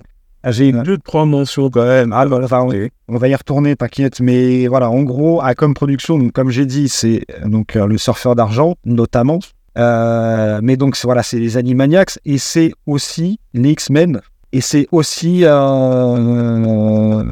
J'ai 0.44 0.70
une... 0.70 0.82
Deux, 0.82 0.98
trois 0.98 1.24
mentions 1.24 1.70
quand 1.70 1.84
même. 1.84 2.12
Ah, 2.12 2.26
enfin, 2.28 2.62
on, 2.62 2.88
on 3.06 3.16
va 3.16 3.28
y 3.28 3.34
retourner, 3.34 3.76
t'inquiète. 3.76 4.18
Mais 4.18 4.66
voilà, 4.66 4.90
en 4.90 5.02
gros, 5.04 5.40
Acom 5.40 5.72
Production, 5.72 6.18
donc, 6.18 6.32
comme 6.32 6.50
j'ai 6.50 6.66
dit, 6.66 6.88
c'est 6.88 7.24
donc 7.46 7.76
euh, 7.76 7.86
le 7.86 7.96
surfeur 7.96 8.34
d'argent, 8.34 8.74
notamment. 8.84 9.38
Euh, 9.78 10.58
mais 10.60 10.76
donc, 10.76 10.98
voilà, 11.04 11.22
c'est 11.22 11.38
les 11.38 11.56
Animaniacs, 11.56 12.18
et 12.24 12.38
c'est 12.38 12.72
aussi 12.86 13.38
les 13.54 13.70
X-Men. 13.70 14.20
Et 14.50 14.60
c'est 14.60 14.88
aussi, 14.90 15.44
euh, 15.44 15.54
euh, 15.54 17.24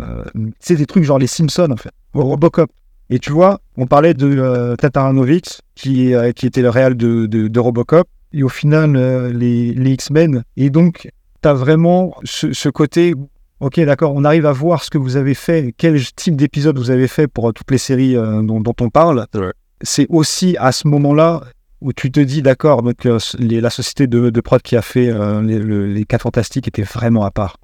c'est 0.61 0.77
des 0.77 0.87
trucs 0.87 1.03
genre 1.03 1.19
les 1.19 1.27
Simpsons, 1.27 1.73
en 1.73 1.77
fait. 1.77 1.91
Robocop. 2.15 2.71
Et 3.11 3.19
tu 3.19 3.33
vois, 3.33 3.61
on 3.77 3.87
parlait 3.87 4.15
de 4.15 4.27
euh, 4.39 4.77
Tataranovic, 4.77 5.61
qui, 5.75 6.15
euh, 6.15 6.33
qui 6.33 6.47
était 6.47 6.63
le 6.63 6.71
réal 6.71 6.97
de, 6.97 7.27
de, 7.27 7.49
de 7.49 7.61
Robocop, 7.61 8.07
et 8.33 8.43
au 8.45 8.49
final, 8.49 8.95
euh, 8.97 9.33
les, 9.33 9.73
les 9.75 9.91
X-Men. 9.93 10.45
Et 10.57 10.71
donc, 10.71 11.09
tu 11.43 11.49
as 11.49 11.55
vraiment 11.55 12.15
ce, 12.23 12.53
ce 12.53 12.69
côté, 12.69 13.15
ok, 13.59 13.81
d'accord, 13.81 14.13
on 14.15 14.25
arrive 14.25 14.47
à 14.47 14.53
voir 14.53 14.85
ce 14.85 14.91
que 14.91 14.99
vous 14.99 15.17
avez 15.17 15.35
fait, 15.35 15.75
quel 15.77 16.01
type 16.15 16.37
d'épisode 16.37 16.79
vous 16.79 16.91
avez 16.93 17.09
fait 17.09 17.27
pour 17.27 17.49
euh, 17.49 17.53
toutes 17.53 17.71
les 17.73 17.79
séries 17.79 18.15
dont, 18.15 18.61
dont 18.61 18.75
on 18.81 18.91
parle. 18.91 19.27
Ouais. 19.35 19.51
C'est 19.83 20.07
aussi 20.09 20.57
à 20.61 20.71
ce 20.71 20.87
moment-là 20.87 21.41
où 21.81 21.93
tu 21.93 22.13
te 22.13 22.21
dis, 22.21 22.43
d'accord, 22.43 22.83
donc 22.83 23.05
les- 23.39 23.61
la 23.61 23.71
société 23.71 24.07
de, 24.07 24.29
de 24.31 24.41
prod 24.43 24.61
qui 24.63 24.77
a 24.77 24.83
fait 24.83 25.07
les, 25.43 25.59
le- 25.59 25.87
les 25.87 26.05
4 26.05 26.23
Fantastiques 26.23 26.69
était 26.69 26.83
vraiment 26.83 27.25
à 27.25 27.31
part. 27.31 27.57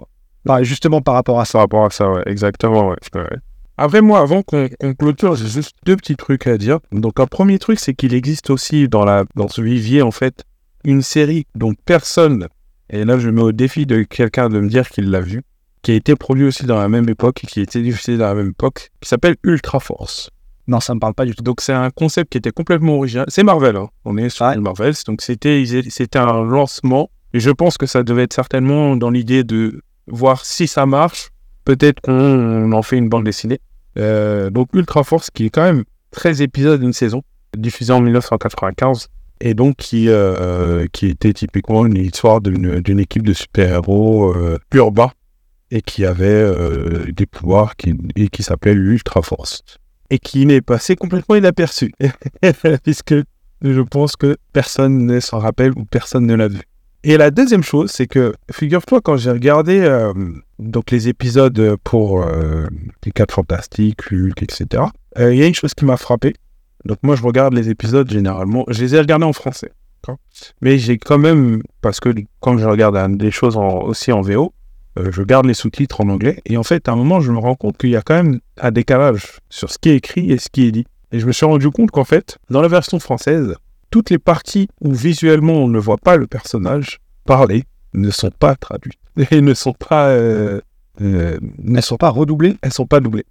Bah, 0.46 0.62
justement 0.62 1.02
par 1.02 1.14
rapport 1.14 1.38
à 1.38 1.44
ça. 1.44 1.52
Par 1.52 1.60
rapport 1.62 1.84
à 1.84 1.90
ça, 1.90 2.10
ouais, 2.10 2.22
exactement, 2.26 2.88
ouais. 2.88 2.96
ouais. 3.14 3.36
Après, 3.78 4.00
moi, 4.00 4.20
avant 4.20 4.42
qu'on 4.42 4.68
clôture, 4.98 5.34
j'ai 5.34 5.48
juste 5.48 5.76
deux 5.84 5.96
petits 5.96 6.16
trucs 6.16 6.46
à 6.46 6.56
dire. 6.56 6.78
Donc, 6.92 7.20
un 7.20 7.26
premier 7.26 7.58
truc, 7.58 7.78
c'est 7.78 7.94
qu'il 7.94 8.14
existe 8.14 8.48
aussi 8.48 8.88
dans, 8.88 9.04
la, 9.04 9.24
dans 9.34 9.48
ce 9.48 9.60
vivier, 9.60 10.00
en 10.00 10.10
fait, 10.10 10.44
une 10.84 11.02
série 11.02 11.46
dont 11.54 11.74
personne, 11.84 12.48
et 12.88 13.04
là, 13.04 13.18
je 13.18 13.28
mets 13.28 13.42
au 13.42 13.52
défi 13.52 13.84
de 13.84 14.02
quelqu'un 14.02 14.48
de 14.48 14.60
me 14.60 14.68
dire 14.68 14.88
qu'il 14.88 15.10
l'a 15.10 15.20
vu, 15.20 15.42
qui 15.82 15.90
a 15.90 15.94
été 15.94 16.16
produit 16.16 16.46
aussi 16.46 16.64
dans 16.64 16.78
la 16.78 16.88
même 16.88 17.08
époque 17.08 17.44
et 17.44 17.46
qui 17.46 17.60
a 17.60 17.62
été 17.64 17.82
diffusé 17.82 18.16
dans 18.16 18.26
la 18.26 18.34
même 18.34 18.50
époque, 18.50 18.90
qui 19.00 19.08
s'appelle 19.08 19.36
Ultra 19.42 19.78
Force. 19.80 20.30
Non, 20.68 20.80
ça 20.80 20.94
me 20.94 21.00
parle 21.00 21.14
pas 21.14 21.26
du 21.26 21.34
tout. 21.34 21.44
Donc, 21.44 21.60
c'est 21.60 21.72
un 21.72 21.90
concept 21.90 22.32
qui 22.32 22.38
était 22.38 22.50
complètement 22.50 22.96
original. 22.96 23.26
C'est 23.28 23.44
Marvel, 23.44 23.76
hein. 23.76 23.88
on 24.04 24.16
est 24.16 24.28
sur. 24.30 24.46
Marvel. 24.60 24.94
Donc, 25.06 25.20
c'était 25.22 26.16
un 26.16 26.44
lancement. 26.44 27.10
Et 27.34 27.40
je 27.40 27.50
pense 27.50 27.76
que 27.76 27.86
ça 27.86 28.02
devait 28.02 28.22
être 28.22 28.32
certainement 28.32 28.96
dans 28.96 29.10
l'idée 29.10 29.44
de 29.44 29.82
voir 30.06 30.44
si 30.44 30.66
ça 30.66 30.86
marche. 30.86 31.30
Peut-être 31.66 32.00
qu'on 32.00 32.72
en 32.72 32.82
fait 32.82 32.96
une 32.96 33.10
bande 33.10 33.24
dessinée. 33.24 33.60
Euh, 33.98 34.48
donc, 34.48 34.68
Ultra 34.72 35.04
Force, 35.04 35.30
qui 35.30 35.46
est 35.46 35.50
quand 35.50 35.64
même 35.64 35.84
13 36.12 36.40
épisodes 36.40 36.80
d'une 36.80 36.94
saison, 36.94 37.22
diffusé 37.54 37.92
en 37.92 38.00
1995. 38.00 39.08
Et 39.42 39.52
donc, 39.52 39.76
qui, 39.76 40.08
euh, 40.08 40.86
qui 40.92 41.08
était 41.08 41.34
typiquement 41.34 41.84
une 41.84 41.96
histoire 41.96 42.40
d'une 42.40 42.98
équipe 42.98 43.26
de 43.26 43.34
super-héros 43.34 44.34
euh, 44.34 44.58
urbains 44.72 45.10
et 45.70 45.82
qui 45.82 46.06
avait 46.06 46.26
euh, 46.26 47.12
des 47.12 47.26
pouvoirs 47.26 47.76
qui, 47.76 47.94
et 48.14 48.28
qui 48.28 48.42
s'appelait 48.42 48.74
l'Ultra 48.74 49.20
Force 49.20 49.62
et 50.10 50.18
qui 50.18 50.46
m'est 50.46 50.60
passé 50.60 50.96
complètement 50.96 51.34
inaperçu, 51.34 51.92
puisque 52.84 53.14
je 53.62 53.80
pense 53.80 54.16
que 54.16 54.36
personne 54.52 55.06
ne 55.06 55.20
s'en 55.20 55.38
rappelle 55.38 55.72
ou 55.76 55.84
personne 55.84 56.26
ne 56.26 56.34
l'a 56.34 56.48
vu. 56.48 56.60
Et 57.08 57.16
la 57.16 57.30
deuxième 57.30 57.62
chose, 57.62 57.92
c'est 57.92 58.08
que, 58.08 58.34
figure-toi, 58.50 59.00
quand 59.00 59.16
j'ai 59.16 59.30
regardé 59.30 59.78
euh, 59.78 60.12
donc 60.58 60.90
les 60.90 61.06
épisodes 61.06 61.76
pour 61.84 62.20
euh, 62.20 62.66
les 63.04 63.12
4 63.12 63.32
Fantastiques, 63.32 64.10
Hulk, 64.10 64.42
etc., 64.42 64.82
euh, 65.16 65.32
il 65.32 65.38
y 65.38 65.44
a 65.44 65.46
une 65.46 65.54
chose 65.54 65.72
qui 65.72 65.84
m'a 65.84 65.96
frappé. 65.98 66.34
Donc 66.84 66.98
moi, 67.04 67.14
je 67.14 67.22
regarde 67.22 67.54
les 67.54 67.70
épisodes 67.70 68.10
généralement, 68.10 68.64
je 68.66 68.82
les 68.82 68.96
ai 68.96 68.98
regardés 68.98 69.24
en 69.24 69.32
français. 69.32 69.70
Mais 70.62 70.78
j'ai 70.78 70.98
quand 70.98 71.18
même, 71.18 71.62
parce 71.80 72.00
que 72.00 72.12
quand 72.40 72.58
je 72.58 72.66
regarde 72.66 73.16
des 73.16 73.30
choses 73.30 73.56
aussi 73.56 74.10
en 74.10 74.20
VO, 74.20 74.52
euh, 74.98 75.12
je 75.12 75.22
garde 75.22 75.46
les 75.46 75.54
sous-titres 75.54 76.00
en 76.00 76.08
anglais. 76.08 76.40
Et 76.44 76.56
en 76.56 76.64
fait, 76.64 76.88
à 76.88 76.92
un 76.92 76.96
moment, 76.96 77.20
je 77.20 77.30
me 77.30 77.38
rends 77.38 77.54
compte 77.54 77.78
qu'il 77.78 77.90
y 77.90 77.96
a 77.96 78.02
quand 78.02 78.14
même 78.14 78.40
un 78.60 78.72
décalage 78.72 79.38
sur 79.48 79.70
ce 79.70 79.78
qui 79.78 79.90
est 79.90 79.96
écrit 79.96 80.32
et 80.32 80.38
ce 80.38 80.48
qui 80.48 80.66
est 80.66 80.72
dit. 80.72 80.86
Et 81.12 81.20
je 81.20 81.26
me 81.26 81.30
suis 81.30 81.46
rendu 81.46 81.70
compte 81.70 81.92
qu'en 81.92 82.04
fait, 82.04 82.38
dans 82.50 82.62
la 82.62 82.68
version 82.68 82.98
française, 82.98 83.54
toutes 83.90 84.10
les 84.10 84.18
parties 84.18 84.68
où 84.80 84.92
visuellement 84.92 85.54
on 85.54 85.68
ne 85.68 85.78
voit 85.78 85.96
pas 85.98 86.16
le 86.16 86.26
personnage 86.26 86.98
parler 87.24 87.64
ne 87.94 88.10
sont 88.10 88.30
pas 88.30 88.54
traduites 88.54 88.98
et 89.30 89.40
ne 89.40 89.54
sont 89.54 89.72
pas, 89.72 90.08
euh, 90.08 90.60
euh, 91.00 91.38
ne 91.58 91.76
Elles 91.76 91.82
sont 91.82 91.96
pas 91.96 92.10
redoublées 92.10 92.56
elles 92.62 92.72
sont 92.72 92.86
pas 92.86 93.00
doublées. 93.00 93.26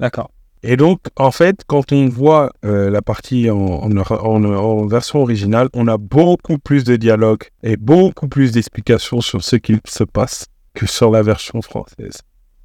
D'accord. 0.00 0.30
Et 0.64 0.76
donc, 0.76 1.00
en 1.16 1.32
fait, 1.32 1.62
quand 1.66 1.90
on 1.90 2.08
voit 2.08 2.52
euh, 2.64 2.88
la 2.88 3.02
partie 3.02 3.50
en, 3.50 3.56
en, 3.58 3.96
en- 3.96 4.44
en 4.44 4.86
version 4.86 5.20
originale, 5.20 5.68
on 5.74 5.88
a 5.88 5.96
beaucoup 5.98 6.56
plus 6.58 6.84
de 6.84 6.94
dialogue 6.94 7.42
et 7.64 7.76
beaucoup 7.76 8.28
plus 8.28 8.52
d'explications 8.52 9.20
sur 9.20 9.42
ce 9.42 9.56
qu'il 9.56 9.80
se 9.88 10.04
passe 10.04 10.46
que 10.74 10.86
sur 10.86 11.10
la 11.10 11.22
version 11.22 11.62
française. 11.62 12.20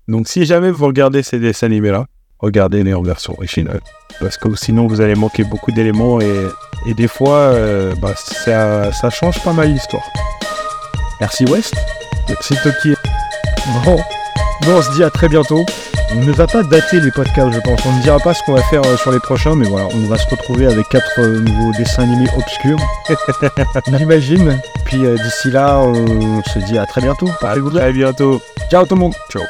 Donc, 0.08 0.28
si 0.28 0.45
jamais 0.45 0.70
vous 0.70 0.86
regardez 0.86 1.24
ces 1.24 1.40
dessins 1.40 1.66
animés-là, 1.68 2.06
regardez-les 2.40 2.94
en 2.94 3.02
version 3.02 3.34
originale. 3.34 3.82
Parce 4.20 4.38
que 4.38 4.56
sinon, 4.56 4.88
vous 4.88 5.02
allez 5.02 5.16
manquer 5.16 5.44
beaucoup 5.44 5.72
d'éléments 5.72 6.20
et, 6.20 6.48
et 6.88 6.94
des 6.94 7.08
fois, 7.08 7.38
euh, 7.38 7.94
bah, 8.02 8.14
ça, 8.16 8.92
ça 8.92 9.10
change 9.10 9.42
pas 9.44 9.54
mal 9.54 9.72
l'histoire. 9.72 10.04
Merci 11.20 11.46
West. 11.46 11.76
Merci 12.28 12.56
Toki. 12.64 12.94
Bon. 13.86 13.98
Bon, 14.64 14.78
on 14.78 14.82
se 14.82 14.92
dit 14.92 15.04
à 15.04 15.10
très 15.10 15.30
bientôt. 15.30 15.66
On 16.12 16.24
ne 16.24 16.32
va 16.32 16.48
pas 16.48 16.64
dater 16.64 17.00
les 17.02 17.12
podcasts, 17.12 17.54
je 17.54 17.60
pense. 17.60 17.86
On 17.86 17.98
ne 17.98 18.02
dira 18.02 18.18
pas 18.20 18.34
ce 18.34 18.42
qu'on 18.44 18.54
va 18.54 18.64
faire 18.64 18.82
euh, 18.86 18.96
sur 18.98 19.12
les 19.12 19.20
prochains, 19.20 19.56
mais 19.56 19.68
voilà, 19.68 19.88
on 19.94 20.08
va 20.08 20.18
se 20.18 20.28
retrouver 20.30 20.66
avec 20.66 20.88
quatre 20.90 21.20
euh, 21.20 21.42
nouveaux 21.42 21.72
dessins 21.78 22.04
animés 22.04 22.30
obscurs. 22.38 22.80
J'imagine. 23.98 24.60
Puis 24.86 25.06
euh, 25.06 25.18
d'ici 25.18 25.52
là, 25.52 25.80
on 25.80 26.42
se 26.44 26.60
dit 26.60 26.78
à 26.78 26.86
très 26.86 27.02
bientôt. 27.02 27.30
À 27.42 27.56
très 27.56 27.92
bientôt. 27.92 28.42
Ciao 28.72 28.86
tout 28.86 28.96
le 28.96 29.02
monde. 29.02 29.14
Ciao. 29.30 29.44